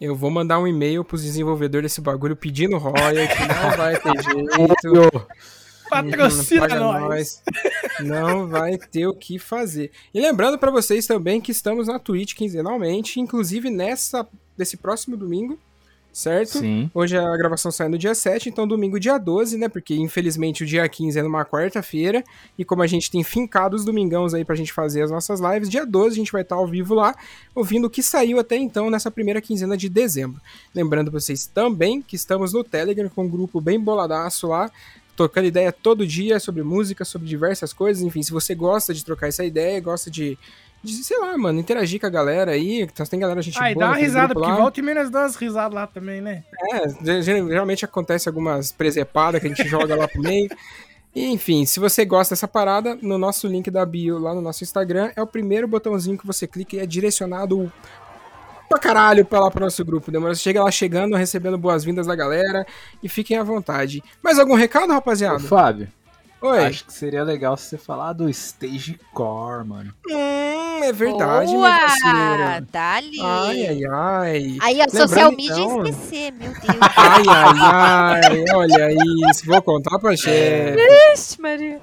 Eu 0.00 0.14
vou 0.14 0.30
mandar 0.30 0.58
um 0.58 0.66
e-mail 0.66 1.04
pros 1.04 1.22
desenvolvedores 1.22 1.92
desse 1.92 2.00
bagulho 2.00 2.36
pedindo 2.36 2.76
royalty, 2.76 3.40
não 3.48 3.70
vai 3.76 3.98
ter 3.98 4.22
jeito. 4.22 5.26
Patrocina 5.88 6.68
Paga 6.68 6.80
nós. 6.80 7.42
Não 8.00 8.48
vai 8.48 8.76
ter 8.76 9.06
o 9.06 9.14
que 9.14 9.38
fazer. 9.38 9.90
E 10.12 10.20
lembrando 10.20 10.58
pra 10.58 10.70
vocês 10.70 11.06
também 11.06 11.40
que 11.40 11.52
estamos 11.52 11.88
na 11.88 11.98
Twitch 11.98 12.34
quinzenalmente, 12.34 13.20
inclusive 13.20 13.70
nessa 13.70 14.26
desse 14.56 14.76
próximo 14.76 15.16
domingo, 15.16 15.58
certo? 16.16 16.60
Sim. 16.60 16.90
Hoje 16.94 17.14
a 17.14 17.36
gravação 17.36 17.70
sai 17.70 17.90
no 17.90 17.98
dia 17.98 18.14
7, 18.14 18.48
então 18.48 18.66
domingo 18.66 18.98
dia 18.98 19.18
12, 19.18 19.58
né? 19.58 19.68
Porque 19.68 19.94
infelizmente 19.94 20.64
o 20.64 20.66
dia 20.66 20.88
15 20.88 21.18
é 21.18 21.22
numa 21.22 21.44
quarta-feira. 21.44 22.24
E 22.58 22.64
como 22.64 22.82
a 22.82 22.86
gente 22.86 23.10
tem 23.10 23.22
fincado 23.22 23.76
os 23.76 23.84
domingãos 23.84 24.32
aí 24.32 24.42
pra 24.42 24.56
gente 24.56 24.72
fazer 24.72 25.02
as 25.02 25.10
nossas 25.10 25.40
lives, 25.40 25.68
dia 25.68 25.84
12 25.84 26.14
a 26.14 26.18
gente 26.18 26.32
vai 26.32 26.40
estar 26.40 26.56
ao 26.56 26.66
vivo 26.66 26.94
lá, 26.94 27.14
ouvindo 27.54 27.86
o 27.86 27.90
que 27.90 28.02
saiu 28.02 28.38
até 28.38 28.56
então 28.56 28.88
nessa 28.88 29.10
primeira 29.10 29.42
quinzena 29.42 29.76
de 29.76 29.90
dezembro. 29.90 30.40
Lembrando 30.74 31.10
vocês 31.10 31.46
também 31.46 32.00
que 32.00 32.16
estamos 32.16 32.54
no 32.54 32.64
Telegram 32.64 33.10
com 33.10 33.24
um 33.24 33.28
grupo 33.28 33.60
bem 33.60 33.78
boladaço 33.78 34.46
lá. 34.46 34.70
tocando 35.16 35.46
ideia 35.46 35.72
todo 35.72 36.06
dia 36.06 36.38
sobre 36.38 36.62
música, 36.62 37.04
sobre 37.04 37.26
diversas 37.26 37.72
coisas. 37.72 38.02
Enfim, 38.02 38.22
se 38.22 38.30
você 38.30 38.54
gosta 38.54 38.94
de 38.94 39.04
trocar 39.04 39.28
essa 39.28 39.44
ideia, 39.44 39.80
gosta 39.80 40.10
de, 40.10 40.38
de 40.86 41.04
sei 41.04 41.18
lá, 41.18 41.36
mano, 41.36 41.58
interagir 41.60 42.00
com 42.00 42.06
a 42.06 42.10
galera 42.10 42.52
aí. 42.52 42.86
tá- 42.86 43.04
Tem 43.04 43.18
galera, 43.20 43.42
gente 43.42 43.58
Ah, 43.60 43.70
e 43.70 43.74
dá 43.74 43.86
uma 43.88 43.96
risada, 43.96 44.32
porque 44.34 44.48
lá. 44.48 44.56
volta 44.56 44.80
e 44.80 44.82
menos 44.82 45.10
dá 45.10 45.20
umas 45.22 45.36
risadas 45.36 45.74
lá 45.74 45.86
também, 45.86 46.20
né? 46.20 46.44
É, 46.72 46.88
ge- 46.88 47.22
ge- 47.22 47.48
geralmente 47.48 47.84
acontece 47.84 48.28
algumas 48.28 48.72
presepadas 48.72 49.40
que 49.40 49.46
a 49.46 49.50
gente 49.50 49.68
joga 49.68 49.94
lá 49.96 50.06
pro 50.08 50.22
meio. 50.22 50.48
E, 51.14 51.26
Enfim, 51.32 51.64
se 51.64 51.80
você 51.80 52.04
gosta 52.04 52.34
dessa 52.34 52.46
parada, 52.46 52.98
no 53.00 53.16
nosso 53.16 53.46
link 53.48 53.70
da 53.70 53.86
bio 53.86 54.18
lá 54.18 54.34
no 54.34 54.40
nosso 54.42 54.62
Instagram, 54.64 55.10
é 55.16 55.22
o 55.22 55.26
primeiro 55.26 55.66
botãozinho 55.66 56.18
que 56.18 56.26
você 56.26 56.46
clica 56.46 56.76
e 56.76 56.78
é 56.78 56.84
direcionado 56.86 57.72
pra 58.68 58.78
caralho 58.78 59.24
pra 59.24 59.40
lá 59.40 59.50
pro 59.50 59.64
nosso 59.64 59.82
grupo. 59.84 60.10
Demora, 60.10 60.34
você 60.34 60.42
chega 60.42 60.62
lá 60.62 60.70
chegando, 60.70 61.16
recebendo 61.16 61.56
boas-vindas 61.56 62.06
da 62.06 62.14
galera 62.14 62.66
e 63.02 63.08
fiquem 63.08 63.38
à 63.38 63.42
vontade. 63.42 64.02
Mais 64.22 64.38
algum 64.38 64.54
recado, 64.54 64.90
Ô, 64.90 64.94
rapaziada? 64.94 65.38
Fábio, 65.40 65.88
Oi. 66.42 66.66
acho 66.66 66.84
que 66.84 66.92
seria 66.92 67.24
legal 67.24 67.56
você 67.56 67.78
falar 67.78 68.12
do 68.12 68.28
Stage 68.28 68.98
Core, 69.12 69.64
mano. 69.66 69.92
Hum, 70.08 70.84
é 70.84 70.92
verdade, 70.92 71.50
meu 71.50 71.60
Boa! 71.60 72.60
Dali. 72.70 73.20
Ai, 73.20 73.66
ai, 73.66 73.84
ai. 73.84 74.58
Aí, 74.60 74.74
Lembrando, 74.76 75.08
social 75.08 75.30
media 75.32 75.52
então- 75.54 75.86
esquecer, 75.86 76.32
meu 76.32 76.50
Deus. 76.60 76.78
Ai, 76.96 77.22
ai, 77.28 78.20
ai, 78.22 78.44
olha 78.54 78.92
isso. 79.30 79.46
Vou 79.46 79.62
contar 79.62 79.98
pra 79.98 80.14
chefe. 80.16 80.76
Ixi, 81.14 81.40
Maria. 81.40 81.80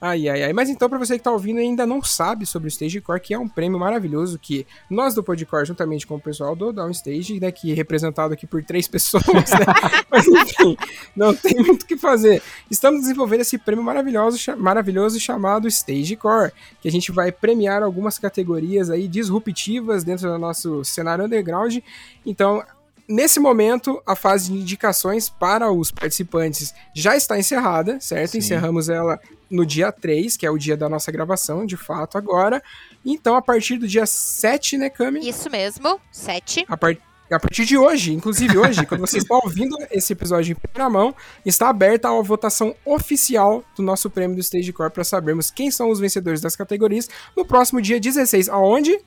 Ai, 0.00 0.28
ai, 0.30 0.44
ai. 0.44 0.52
Mas 0.54 0.70
então, 0.70 0.88
pra 0.88 0.98
você 0.98 1.18
que 1.18 1.24
tá 1.24 1.30
ouvindo 1.30 1.60
e 1.60 1.62
ainda 1.62 1.86
não 1.86 2.02
sabe 2.02 2.46
sobre 2.46 2.68
o 2.68 2.70
Stage 2.70 3.00
Core, 3.02 3.20
que 3.20 3.34
é 3.34 3.38
um 3.38 3.46
prêmio 3.48 3.78
maravilhoso 3.78 4.38
que 4.38 4.66
nós 4.88 5.14
do 5.14 5.22
Podcore, 5.22 5.66
juntamente 5.66 6.06
com 6.06 6.14
o 6.14 6.20
pessoal 6.20 6.56
do 6.56 6.72
Downstage, 6.72 7.38
né, 7.38 7.52
que 7.52 7.70
é 7.70 7.74
representado 7.74 8.32
aqui 8.32 8.46
por 8.46 8.64
três 8.64 8.88
pessoas, 8.88 9.24
né? 9.24 9.66
Mas 10.10 10.26
enfim, 10.26 10.76
não 11.14 11.34
tem 11.34 11.54
muito 11.56 11.82
o 11.82 11.86
que 11.86 11.98
fazer. 11.98 12.42
Estamos 12.70 13.02
desenvolvendo 13.02 13.42
esse 13.42 13.58
prêmio 13.58 13.84
maravilhoso, 13.84 14.38
maravilhoso 14.56 15.20
chamado 15.20 15.68
Stage 15.68 16.16
Core, 16.16 16.52
que 16.80 16.88
a 16.88 16.92
gente 16.92 17.12
vai 17.12 17.30
premiar 17.30 17.82
algumas 17.82 18.18
categorias 18.18 18.88
aí 18.88 19.06
disruptivas 19.06 20.02
dentro 20.02 20.30
do 20.30 20.38
nosso 20.38 20.82
cenário 20.82 21.26
underground. 21.26 21.76
Então, 22.24 22.62
Nesse 23.10 23.40
momento, 23.40 24.00
a 24.06 24.14
fase 24.14 24.52
de 24.52 24.58
indicações 24.58 25.28
para 25.28 25.70
os 25.72 25.90
participantes 25.90 26.72
já 26.94 27.16
está 27.16 27.36
encerrada, 27.36 27.98
certo? 28.00 28.30
Sim. 28.32 28.38
Encerramos 28.38 28.88
ela 28.88 29.18
no 29.50 29.66
dia 29.66 29.90
3, 29.90 30.36
que 30.36 30.46
é 30.46 30.50
o 30.50 30.56
dia 30.56 30.76
da 30.76 30.88
nossa 30.88 31.10
gravação, 31.10 31.66
de 31.66 31.76
fato, 31.76 32.16
agora. 32.16 32.62
Então, 33.04 33.34
a 33.34 33.42
partir 33.42 33.78
do 33.78 33.88
dia 33.88 34.06
7, 34.06 34.78
né, 34.78 34.88
Cami? 34.88 35.28
Isso 35.28 35.50
mesmo, 35.50 36.00
sete. 36.12 36.64
A, 36.68 36.76
par- 36.76 36.96
a 37.28 37.40
partir 37.40 37.64
de 37.64 37.76
hoje, 37.76 38.12
inclusive 38.12 38.56
hoje, 38.56 38.86
quando 38.86 39.00
você 39.00 39.18
está 39.18 39.34
ouvindo 39.34 39.76
esse 39.90 40.12
episódio 40.12 40.52
em 40.52 40.54
primeira 40.54 40.88
mão, 40.88 41.12
está 41.44 41.68
aberta 41.68 42.08
a 42.08 42.22
votação 42.22 42.76
oficial 42.84 43.64
do 43.76 43.82
nosso 43.82 44.08
prêmio 44.08 44.36
do 44.36 44.40
Stage 44.40 44.72
Core 44.72 44.90
para 44.92 45.02
sabermos 45.02 45.50
quem 45.50 45.68
são 45.70 45.90
os 45.90 45.98
vencedores 45.98 46.40
das 46.40 46.54
categorias 46.54 47.08
no 47.36 47.44
próximo 47.44 47.82
dia 47.82 47.98
16. 47.98 48.48
Aonde? 48.48 48.98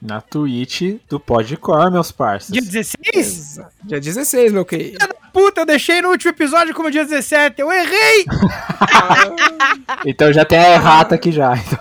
Na 0.00 0.20
Twitch 0.20 0.98
do 1.08 1.18
Podcore, 1.18 1.90
meus 1.90 2.12
parceiros. 2.12 2.68
Dia 2.68 2.82
16? 2.82 2.96
Exa- 3.14 3.68
Dia 3.82 4.00
16, 4.00 4.52
meu 4.52 4.64
querido. 4.64 4.98
Puta, 5.32 5.62
eu 5.62 5.66
deixei 5.66 6.00
no 6.02 6.10
último 6.10 6.30
episódio 6.30 6.74
como 6.74 6.90
dia 6.90 7.04
17. 7.04 7.60
Eu 7.60 7.72
errei! 7.72 8.24
Então 10.04 10.32
já 10.32 10.44
tem 10.44 10.58
a 10.58 10.74
errata 10.74 11.14
aqui 11.14 11.32
já. 11.32 11.56
Então, 11.56 11.78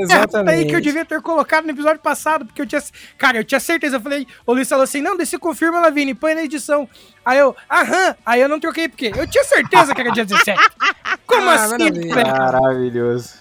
Exatamente. 0.00 0.54
aí 0.58 0.66
que 0.66 0.74
eu 0.74 0.80
devia 0.80 1.04
ter 1.04 1.20
colocado 1.20 1.64
no 1.64 1.70
episódio 1.70 2.00
passado, 2.00 2.44
porque 2.46 2.62
eu 2.62 2.66
tinha. 2.66 2.82
Cara, 3.18 3.38
eu 3.38 3.44
tinha 3.44 3.60
certeza. 3.60 3.96
Eu 3.96 4.00
falei, 4.00 4.26
o 4.46 4.52
Luiz 4.52 4.68
falou 4.68 4.84
assim: 4.84 5.00
não, 5.00 5.16
você 5.16 5.38
confirma, 5.38 5.80
Lavini, 5.80 6.14
põe 6.14 6.34
na 6.34 6.42
edição. 6.42 6.88
Aí 7.24 7.38
eu, 7.38 7.54
aham, 7.70 8.16
aí 8.24 8.40
eu 8.40 8.48
não 8.48 8.58
troquei, 8.58 8.88
porque 8.88 9.12
eu 9.14 9.26
tinha 9.26 9.44
certeza 9.44 9.94
que 9.94 10.00
era 10.00 10.10
dia 10.10 10.24
17. 10.24 10.58
Como 11.26 11.48
Ah, 11.48 11.54
assim, 11.54 11.78
maravilha. 11.78 12.24
maravilhoso. 12.24 13.34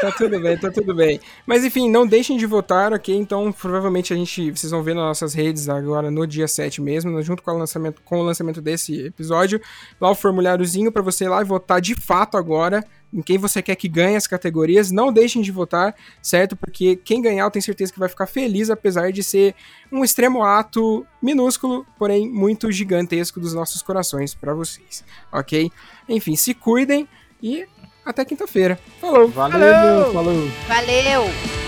Tá 0.00 0.10
tudo 0.12 0.40
bem, 0.40 0.56
tá 0.58 0.70
tudo 0.70 0.94
bem. 0.94 1.20
Mas 1.46 1.64
enfim, 1.64 1.90
não 1.90 2.06
deixem 2.06 2.36
de 2.36 2.46
votar, 2.46 2.92
ok? 2.92 3.14
Então, 3.14 3.52
provavelmente 3.52 4.12
a 4.12 4.16
gente, 4.16 4.50
vocês 4.50 4.70
vão 4.72 4.82
ver 4.82 4.94
nas 4.94 5.04
nossas 5.04 5.34
redes 5.34 5.68
agora 5.68 6.10
no 6.10 6.26
dia 6.26 6.48
7 6.48 6.80
mesmo, 6.80 7.20
junto 7.22 7.42
com 7.42 7.50
o 7.52 7.58
lançamento, 7.58 8.00
com 8.04 8.18
o 8.18 8.22
lançamento 8.22 8.60
desse 8.60 9.06
episódio, 9.06 9.60
lá 10.00 10.10
o 10.10 10.14
formuláriozinho 10.14 10.90
pra 10.90 11.02
você 11.02 11.24
ir 11.24 11.28
lá 11.28 11.40
e 11.40 11.44
votar 11.44 11.80
de 11.80 11.94
fato 11.94 12.36
agora 12.36 12.82
em 13.12 13.22
quem 13.22 13.38
você 13.38 13.62
quer 13.62 13.76
que 13.76 13.88
ganhe 13.88 14.16
as 14.16 14.26
categorias. 14.26 14.90
Não 14.90 15.12
deixem 15.12 15.42
de 15.42 15.50
votar, 15.50 15.94
certo? 16.22 16.56
Porque 16.56 16.96
quem 16.96 17.22
ganhar 17.22 17.44
eu 17.44 17.50
tenho 17.50 17.62
certeza 17.62 17.92
que 17.92 17.98
vai 17.98 18.08
ficar 18.08 18.26
feliz, 18.26 18.70
apesar 18.70 19.12
de 19.12 19.22
ser 19.22 19.54
um 19.90 20.04
extremo 20.04 20.42
ato 20.42 21.06
minúsculo, 21.22 21.86
porém 21.98 22.28
muito 22.28 22.70
gigantesco 22.70 23.40
dos 23.40 23.54
nossos 23.54 23.82
corações 23.82 24.34
pra 24.34 24.54
vocês, 24.54 25.04
ok? 25.32 25.70
Enfim, 26.08 26.36
se 26.36 26.54
cuidem 26.54 27.08
e 27.42 27.66
até 28.04 28.24
quinta-feira. 28.24 28.78
Falou! 29.00 29.28
Valeu, 29.28 30.12
falou. 30.12 30.48
Valeu! 30.66 31.67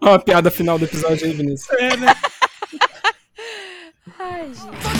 Olha 0.00 0.14
a 0.14 0.18
piada 0.18 0.50
final 0.50 0.78
do 0.78 0.84
episódio 0.84 1.26
aí, 1.26 1.32
Vinícius. 1.32 1.70
É, 1.78 1.96
né? 1.96 2.14
Ai, 4.18 4.52
gente. 4.54 4.93